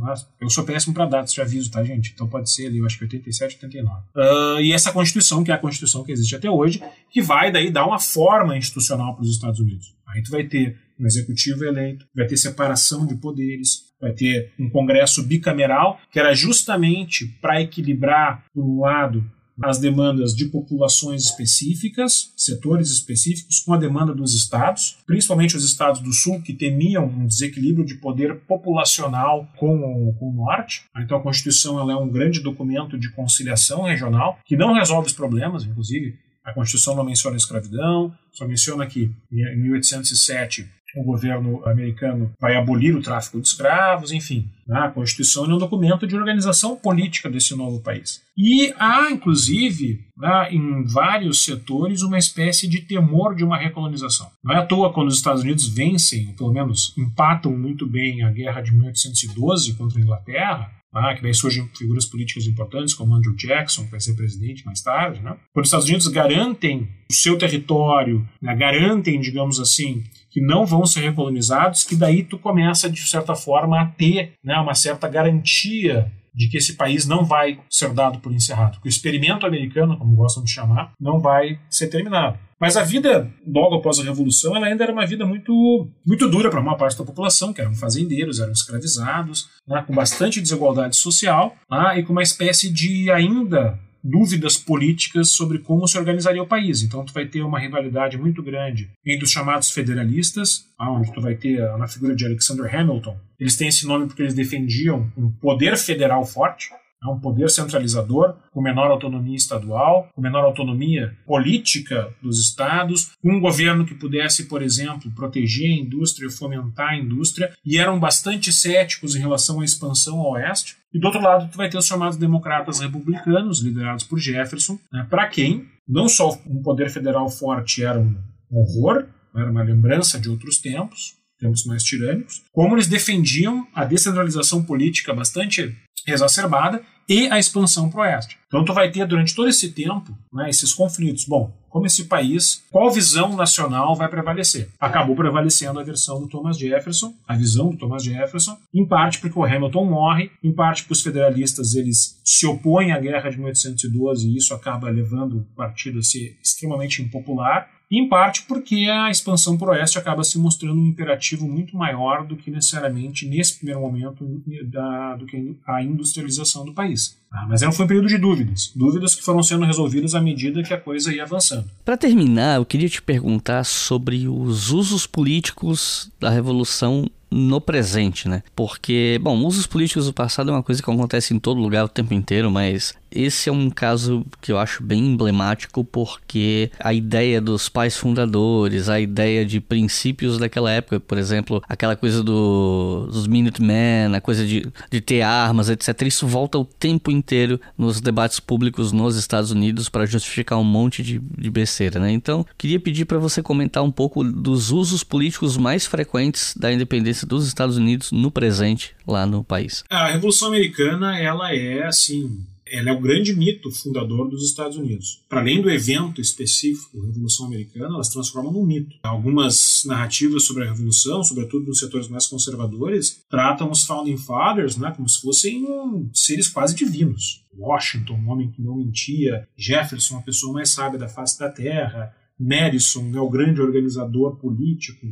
Eu 0.40 0.50
sou 0.50 0.64
péssimo 0.64 0.94
para 0.94 1.06
datas 1.06 1.32
de 1.32 1.40
aviso, 1.40 1.70
tá, 1.70 1.82
gente? 1.82 2.12
Então 2.14 2.28
pode 2.28 2.50
ser 2.50 2.66
ali, 2.66 2.78
eu 2.78 2.86
acho 2.86 2.98
que 2.98 3.04
87, 3.04 3.56
89. 3.56 4.02
Uh, 4.14 4.60
e 4.60 4.72
essa 4.72 4.92
Constituição, 4.92 5.42
que 5.42 5.50
é 5.50 5.54
a 5.54 5.58
Constituição 5.58 6.04
que 6.04 6.12
existe 6.12 6.36
até 6.36 6.50
hoje, 6.50 6.82
que 7.10 7.22
vai 7.22 7.50
daí 7.50 7.70
dar 7.70 7.86
uma 7.86 7.98
forma 7.98 8.56
institucional 8.56 9.14
para 9.14 9.22
os 9.22 9.30
Estados 9.30 9.58
Unidos. 9.58 9.94
Aí 10.06 10.22
tu 10.22 10.30
vai 10.30 10.44
ter 10.44 10.76
um 10.98 11.06
executivo 11.06 11.64
eleito, 11.64 12.06
vai 12.14 12.26
ter 12.26 12.36
separação 12.36 13.06
de 13.06 13.16
poderes, 13.16 13.92
vai 14.00 14.12
ter 14.12 14.52
um 14.58 14.70
Congresso 14.70 15.22
bicameral, 15.22 16.00
que 16.10 16.18
era 16.18 16.34
justamente 16.34 17.26
para 17.40 17.60
equilibrar, 17.60 18.44
por 18.52 18.64
um 18.64 18.80
lado, 18.80 19.24
as 19.62 19.78
demandas 19.78 20.34
de 20.34 20.46
populações 20.46 21.24
específicas, 21.24 22.32
setores 22.36 22.90
específicos, 22.90 23.60
com 23.60 23.72
a 23.72 23.78
demanda 23.78 24.12
dos 24.12 24.34
estados, 24.34 24.98
principalmente 25.06 25.56
os 25.56 25.64
estados 25.64 26.00
do 26.00 26.12
sul, 26.12 26.42
que 26.42 26.52
temiam 26.52 27.06
um 27.06 27.26
desequilíbrio 27.26 27.84
de 27.84 27.94
poder 27.94 28.40
populacional 28.46 29.48
com 29.56 29.76
o, 29.76 30.14
com 30.14 30.30
o 30.30 30.32
norte. 30.32 30.84
Então 30.98 31.18
a 31.18 31.22
Constituição 31.22 31.90
é 31.90 31.96
um 31.96 32.08
grande 32.08 32.40
documento 32.40 32.98
de 32.98 33.10
conciliação 33.10 33.82
regional, 33.82 34.38
que 34.44 34.56
não 34.56 34.74
resolve 34.74 35.08
os 35.08 35.14
problemas, 35.14 35.64
inclusive. 35.64 36.18
A 36.44 36.52
Constituição 36.52 36.94
não 36.94 37.04
menciona 37.04 37.36
a 37.36 37.38
escravidão, 37.38 38.12
só 38.32 38.46
menciona 38.46 38.86
que 38.86 39.10
em 39.32 39.56
1807 39.56 40.68
o 40.94 41.02
governo 41.02 41.62
americano 41.66 42.30
vai 42.40 42.56
abolir 42.56 42.94
o 42.94 43.02
tráfico 43.02 43.40
de 43.40 43.48
escravos, 43.48 44.12
enfim. 44.12 44.48
Né? 44.66 44.78
A 44.78 44.90
Constituição 44.90 45.44
é 45.44 45.54
um 45.54 45.58
documento 45.58 46.06
de 46.06 46.16
organização 46.16 46.76
política 46.76 47.30
desse 47.30 47.54
novo 47.54 47.80
país. 47.80 48.22
E 48.36 48.72
há, 48.78 49.10
inclusive, 49.10 50.00
né, 50.16 50.48
em 50.52 50.84
vários 50.84 51.44
setores, 51.44 52.02
uma 52.02 52.18
espécie 52.18 52.68
de 52.68 52.80
temor 52.80 53.34
de 53.34 53.44
uma 53.44 53.56
recolonização. 53.56 54.28
Não 54.42 54.54
é 54.54 54.58
à 54.58 54.66
toa 54.66 54.92
quando 54.92 55.08
os 55.08 55.16
Estados 55.16 55.42
Unidos 55.42 55.68
vencem, 55.68 56.28
ou 56.28 56.34
pelo 56.34 56.52
menos 56.52 56.94
empatam 56.96 57.56
muito 57.56 57.86
bem 57.86 58.22
a 58.22 58.30
guerra 58.30 58.60
de 58.60 58.72
1812 58.72 59.74
contra 59.74 59.98
a 59.98 60.02
Inglaterra, 60.02 60.70
ah, 60.94 61.12
que 61.12 61.22
daí 61.22 61.34
surgem 61.34 61.68
figuras 61.76 62.06
políticas 62.06 62.46
importantes 62.46 62.94
como 62.94 63.14
Andrew 63.14 63.34
Jackson, 63.34 63.84
que 63.84 63.90
vai 63.90 64.00
ser 64.00 64.14
presidente 64.14 64.64
mais 64.64 64.80
tarde. 64.80 65.20
Né? 65.20 65.36
Quando 65.52 65.64
os 65.64 65.68
Estados 65.68 65.88
Unidos 65.88 66.06
garantem 66.06 66.88
o 67.10 67.12
seu 67.12 67.36
território, 67.36 68.26
né, 68.40 68.54
garantem, 68.54 69.20
digamos 69.20 69.58
assim, 69.58 70.04
que 70.30 70.40
não 70.40 70.64
vão 70.64 70.86
ser 70.86 71.00
recolonizados, 71.00 71.82
que 71.82 71.96
daí 71.96 72.22
tu 72.22 72.38
começa, 72.38 72.88
de 72.88 73.00
certa 73.00 73.34
forma, 73.34 73.80
a 73.80 73.86
ter 73.86 74.34
né, 74.42 74.53
uma 74.60 74.74
certa 74.74 75.08
garantia 75.08 76.10
de 76.34 76.48
que 76.48 76.58
esse 76.58 76.74
país 76.74 77.06
não 77.06 77.24
vai 77.24 77.60
ser 77.70 77.92
dado 77.94 78.18
por 78.18 78.32
encerrado, 78.32 78.80
que 78.80 78.88
o 78.88 78.90
experimento 78.90 79.46
americano, 79.46 79.96
como 79.96 80.16
gostam 80.16 80.42
de 80.42 80.50
chamar, 80.50 80.92
não 81.00 81.20
vai 81.20 81.60
ser 81.70 81.86
terminado. 81.86 82.38
Mas 82.60 82.76
a 82.76 82.82
vida 82.82 83.30
logo 83.46 83.76
após 83.76 83.98
a 83.98 84.02
revolução, 84.02 84.56
ela 84.56 84.66
ainda 84.66 84.84
era 84.84 84.92
uma 84.92 85.06
vida 85.06 85.26
muito 85.26 85.88
muito 86.04 86.28
dura 86.28 86.50
para 86.50 86.60
uma 86.60 86.76
parte 86.76 86.98
da 86.98 87.04
população, 87.04 87.52
que 87.52 87.60
eram 87.60 87.74
fazendeiros, 87.74 88.40
eram 88.40 88.52
escravizados, 88.52 89.48
né, 89.66 89.84
com 89.86 89.94
bastante 89.94 90.40
desigualdade 90.40 90.96
social, 90.96 91.54
né, 91.70 91.98
e 91.98 92.02
com 92.02 92.12
uma 92.12 92.22
espécie 92.22 92.72
de 92.72 93.10
ainda 93.10 93.78
dúvidas 94.04 94.58
políticas 94.58 95.30
sobre 95.30 95.58
como 95.58 95.88
se 95.88 95.96
organizaria 95.96 96.42
o 96.42 96.46
país. 96.46 96.82
Então 96.82 97.02
tu 97.04 97.12
vai 97.14 97.24
ter 97.24 97.42
uma 97.42 97.58
rivalidade 97.58 98.18
muito 98.18 98.42
grande 98.42 98.90
entre 99.04 99.24
os 99.24 99.30
chamados 99.30 99.70
federalistas, 99.70 100.66
onde 100.78 101.12
tu 101.12 101.20
vai 101.22 101.34
ter 101.34 101.58
na 101.78 101.88
figura 101.88 102.14
de 102.14 102.26
Alexander 102.26 102.72
Hamilton. 102.72 103.16
Eles 103.40 103.56
têm 103.56 103.68
esse 103.68 103.86
nome 103.86 104.06
porque 104.06 104.22
eles 104.22 104.34
defendiam 104.34 105.10
um 105.16 105.30
poder 105.30 105.78
federal 105.78 106.24
forte, 106.26 106.70
né, 107.04 107.12
um 107.12 107.20
poder 107.20 107.50
centralizador, 107.50 108.34
com 108.50 108.62
menor 108.62 108.90
autonomia 108.90 109.36
estadual, 109.36 110.08
com 110.14 110.22
menor 110.22 110.44
autonomia 110.44 111.14
política 111.26 112.08
dos 112.22 112.40
estados, 112.40 113.12
um 113.22 113.38
governo 113.38 113.84
que 113.84 113.94
pudesse, 113.94 114.44
por 114.44 114.62
exemplo, 114.62 115.10
proteger 115.14 115.70
a 115.70 115.76
indústria, 115.76 116.30
fomentar 116.30 116.90
a 116.90 116.96
indústria, 116.96 117.52
e 117.64 117.78
eram 117.78 118.00
bastante 118.00 118.52
céticos 118.52 119.14
em 119.14 119.20
relação 119.20 119.60
à 119.60 119.64
expansão 119.64 120.18
ao 120.20 120.32
oeste. 120.32 120.76
E 120.92 120.98
do 120.98 121.06
outro 121.06 121.20
lado, 121.20 121.50
tu 121.50 121.56
vai 121.56 121.68
ter 121.68 121.76
os 121.76 121.86
chamados 121.86 122.16
democratas 122.16 122.80
republicanos, 122.80 123.60
liderados 123.60 124.04
por 124.04 124.18
Jefferson, 124.18 124.78
né, 124.92 125.06
para 125.10 125.28
quem 125.28 125.66
não 125.86 126.08
só 126.08 126.38
um 126.46 126.62
poder 126.62 126.88
federal 126.90 127.28
forte 127.28 127.84
era 127.84 128.00
um 128.00 128.16
horror, 128.50 129.06
era 129.36 129.50
uma 129.50 129.62
lembrança 129.62 130.18
de 130.18 130.30
outros 130.30 130.58
tempos, 130.58 131.16
tempos 131.38 131.66
mais 131.66 131.82
tirânicos, 131.82 132.42
como 132.52 132.74
eles 132.74 132.86
defendiam 132.86 133.66
a 133.74 133.84
descentralização 133.84 134.62
política 134.62 135.12
bastante 135.12 135.76
exacerbada 136.06 136.80
e 137.08 137.28
a 137.28 137.38
expansão 137.38 137.90
para 137.90 138.00
o 138.00 138.02
oeste. 138.02 138.38
Então 138.46 138.64
tu 138.64 138.72
vai 138.72 138.90
ter 138.90 139.06
durante 139.06 139.34
todo 139.34 139.48
esse 139.48 139.72
tempo 139.72 140.16
né, 140.32 140.48
esses 140.48 140.72
conflitos. 140.72 141.24
Bom, 141.24 141.52
como 141.68 141.86
esse 141.86 142.04
país, 142.04 142.62
qual 142.70 142.88
visão 142.88 143.34
nacional 143.34 143.96
vai 143.96 144.08
prevalecer? 144.08 144.68
Acabou 144.78 145.16
prevalecendo 145.16 145.80
a 145.80 145.82
versão 145.82 146.20
do 146.20 146.28
Thomas 146.28 146.56
Jefferson, 146.56 147.12
a 147.26 147.34
visão 147.34 147.70
do 147.70 147.76
Thomas 147.76 148.04
Jefferson, 148.04 148.56
em 148.72 148.86
parte 148.86 149.18
porque 149.18 149.36
o 149.36 149.44
Hamilton 149.44 149.84
morre, 149.86 150.30
em 150.40 150.52
parte 150.52 150.82
porque 150.82 150.92
os 150.92 151.02
federalistas 151.02 151.74
eles 151.74 152.20
se 152.24 152.46
opõem 152.46 152.92
à 152.92 153.00
guerra 153.00 153.28
de 153.28 153.38
1812 153.38 154.28
e 154.28 154.36
isso 154.36 154.54
acaba 154.54 154.88
levando 154.88 155.38
o 155.38 155.56
partido 155.56 155.98
a 155.98 156.02
ser 156.02 156.38
extremamente 156.40 157.02
impopular, 157.02 157.68
em 157.98 158.08
parte 158.08 158.42
porque 158.42 158.86
a 158.86 159.10
expansão 159.10 159.56
para 159.56 159.68
o 159.68 159.70
oeste 159.72 159.98
acaba 159.98 160.24
se 160.24 160.38
mostrando 160.38 160.80
um 160.80 160.86
imperativo 160.86 161.46
muito 161.46 161.76
maior 161.76 162.26
do 162.26 162.36
que 162.36 162.50
necessariamente 162.50 163.26
nesse 163.26 163.56
primeiro 163.56 163.80
momento 163.80 164.24
da, 164.64 165.16
do 165.16 165.26
que 165.26 165.56
a 165.66 165.82
industrialização 165.82 166.64
do 166.64 166.72
país. 166.72 167.16
Ah, 167.30 167.46
mas 167.48 167.62
não 167.62 167.72
foi 167.72 167.84
um 167.84 167.88
período 167.88 168.08
de 168.08 168.16
dúvidas, 168.16 168.70
dúvidas 168.76 169.14
que 169.14 169.22
foram 169.22 169.42
sendo 169.42 169.64
resolvidas 169.64 170.14
à 170.14 170.20
medida 170.20 170.62
que 170.62 170.72
a 170.72 170.80
coisa 170.80 171.12
ia 171.12 171.24
avançando. 171.24 171.68
Para 171.84 171.96
terminar, 171.96 172.56
eu 172.56 172.64
queria 172.64 172.88
te 172.88 173.02
perguntar 173.02 173.64
sobre 173.64 174.28
os 174.28 174.70
usos 174.70 175.04
políticos 175.04 176.10
da 176.20 176.30
Revolução 176.30 177.10
no 177.34 177.60
presente, 177.60 178.28
né? 178.28 178.44
Porque, 178.54 179.18
bom, 179.20 179.36
usos 179.44 179.66
políticos 179.66 180.06
do 180.06 180.12
passado 180.12 180.50
é 180.50 180.54
uma 180.54 180.62
coisa 180.62 180.80
que 180.80 180.88
acontece 180.88 181.34
em 181.34 181.38
todo 181.40 181.60
lugar 181.60 181.84
o 181.84 181.88
tempo 181.88 182.14
inteiro, 182.14 182.48
mas 182.50 182.94
esse 183.14 183.48
é 183.48 183.52
um 183.52 183.70
caso 183.70 184.26
que 184.40 184.50
eu 184.50 184.58
acho 184.58 184.82
bem 184.82 185.06
emblemático 185.06 185.84
porque 185.84 186.70
a 186.78 186.92
ideia 186.92 187.40
dos 187.40 187.68
pais 187.68 187.96
fundadores, 187.96 188.88
a 188.88 189.00
ideia 189.00 189.46
de 189.46 189.60
princípios 189.60 190.38
daquela 190.38 190.70
época, 190.70 190.98
por 190.98 191.16
exemplo, 191.16 191.62
aquela 191.68 191.96
coisa 191.96 192.22
do, 192.22 193.06
dos 193.10 193.26
Minutemen, 193.26 194.14
a 194.14 194.20
coisa 194.20 194.44
de, 194.44 194.66
de 194.90 195.00
ter 195.00 195.22
armas, 195.22 195.68
etc., 195.68 196.02
isso 196.02 196.26
volta 196.26 196.58
o 196.58 196.64
tempo 196.64 197.10
inteiro 197.10 197.60
nos 197.78 198.00
debates 198.00 198.40
públicos 198.40 198.92
nos 198.92 199.16
Estados 199.16 199.50
Unidos 199.50 199.88
para 199.88 200.06
justificar 200.06 200.58
um 200.58 200.64
monte 200.64 201.02
de, 201.02 201.18
de 201.18 201.50
besteira, 201.50 202.00
né? 202.00 202.10
Então, 202.10 202.44
queria 202.58 202.80
pedir 202.80 203.04
para 203.04 203.18
você 203.18 203.42
comentar 203.42 203.82
um 203.82 203.90
pouco 203.90 204.24
dos 204.24 204.70
usos 204.70 205.04
políticos 205.04 205.56
mais 205.56 205.86
frequentes 205.86 206.54
da 206.56 206.72
independência 206.72 207.26
dos 207.26 207.46
Estados 207.46 207.76
Unidos 207.76 208.10
no 208.10 208.30
presente 208.30 208.94
lá 209.06 209.26
no 209.26 209.44
país. 209.44 209.84
A 209.90 210.08
Revolução 210.08 210.48
Americana, 210.48 211.18
ela 211.18 211.54
é 211.54 211.86
assim 211.86 212.44
ela 212.74 212.90
é 212.90 212.92
o 212.92 213.00
grande 213.00 213.34
mito 213.34 213.70
fundador 213.70 214.28
dos 214.28 214.42
Estados 214.44 214.76
Unidos. 214.76 215.22
Para 215.28 215.40
além 215.40 215.62
do 215.62 215.70
evento 215.70 216.20
específico, 216.20 217.00
a 217.00 217.06
Revolução 217.06 217.46
Americana, 217.46 217.94
elas 217.94 218.08
transformam 218.08 218.52
num 218.52 218.66
mito. 218.66 218.96
Algumas 219.02 219.82
narrativas 219.86 220.44
sobre 220.44 220.64
a 220.64 220.70
Revolução, 220.70 221.22
sobretudo 221.22 221.66
nos 221.66 221.78
setores 221.78 222.08
mais 222.08 222.26
conservadores, 222.26 223.22
tratam 223.30 223.70
os 223.70 223.84
Founding 223.84 224.16
Fathers 224.16 224.76
né, 224.76 224.92
como 224.94 225.08
se 225.08 225.20
fossem 225.20 225.64
um, 225.64 226.10
seres 226.12 226.48
quase 226.48 226.74
divinos. 226.74 227.44
Washington, 227.56 228.14
um 228.14 228.30
homem 228.30 228.50
que 228.50 228.60
não 228.60 228.76
mentia, 228.76 229.46
Jefferson, 229.56 230.18
a 230.18 230.22
pessoa 230.22 230.52
mais 230.52 230.70
sábia 230.70 230.98
da 230.98 231.08
face 231.08 231.38
da 231.38 231.48
Terra, 231.48 232.12
Madison, 232.38 233.04
né, 233.04 233.20
o 233.20 233.30
grande 233.30 233.60
organizador 233.60 234.36
político, 234.36 235.06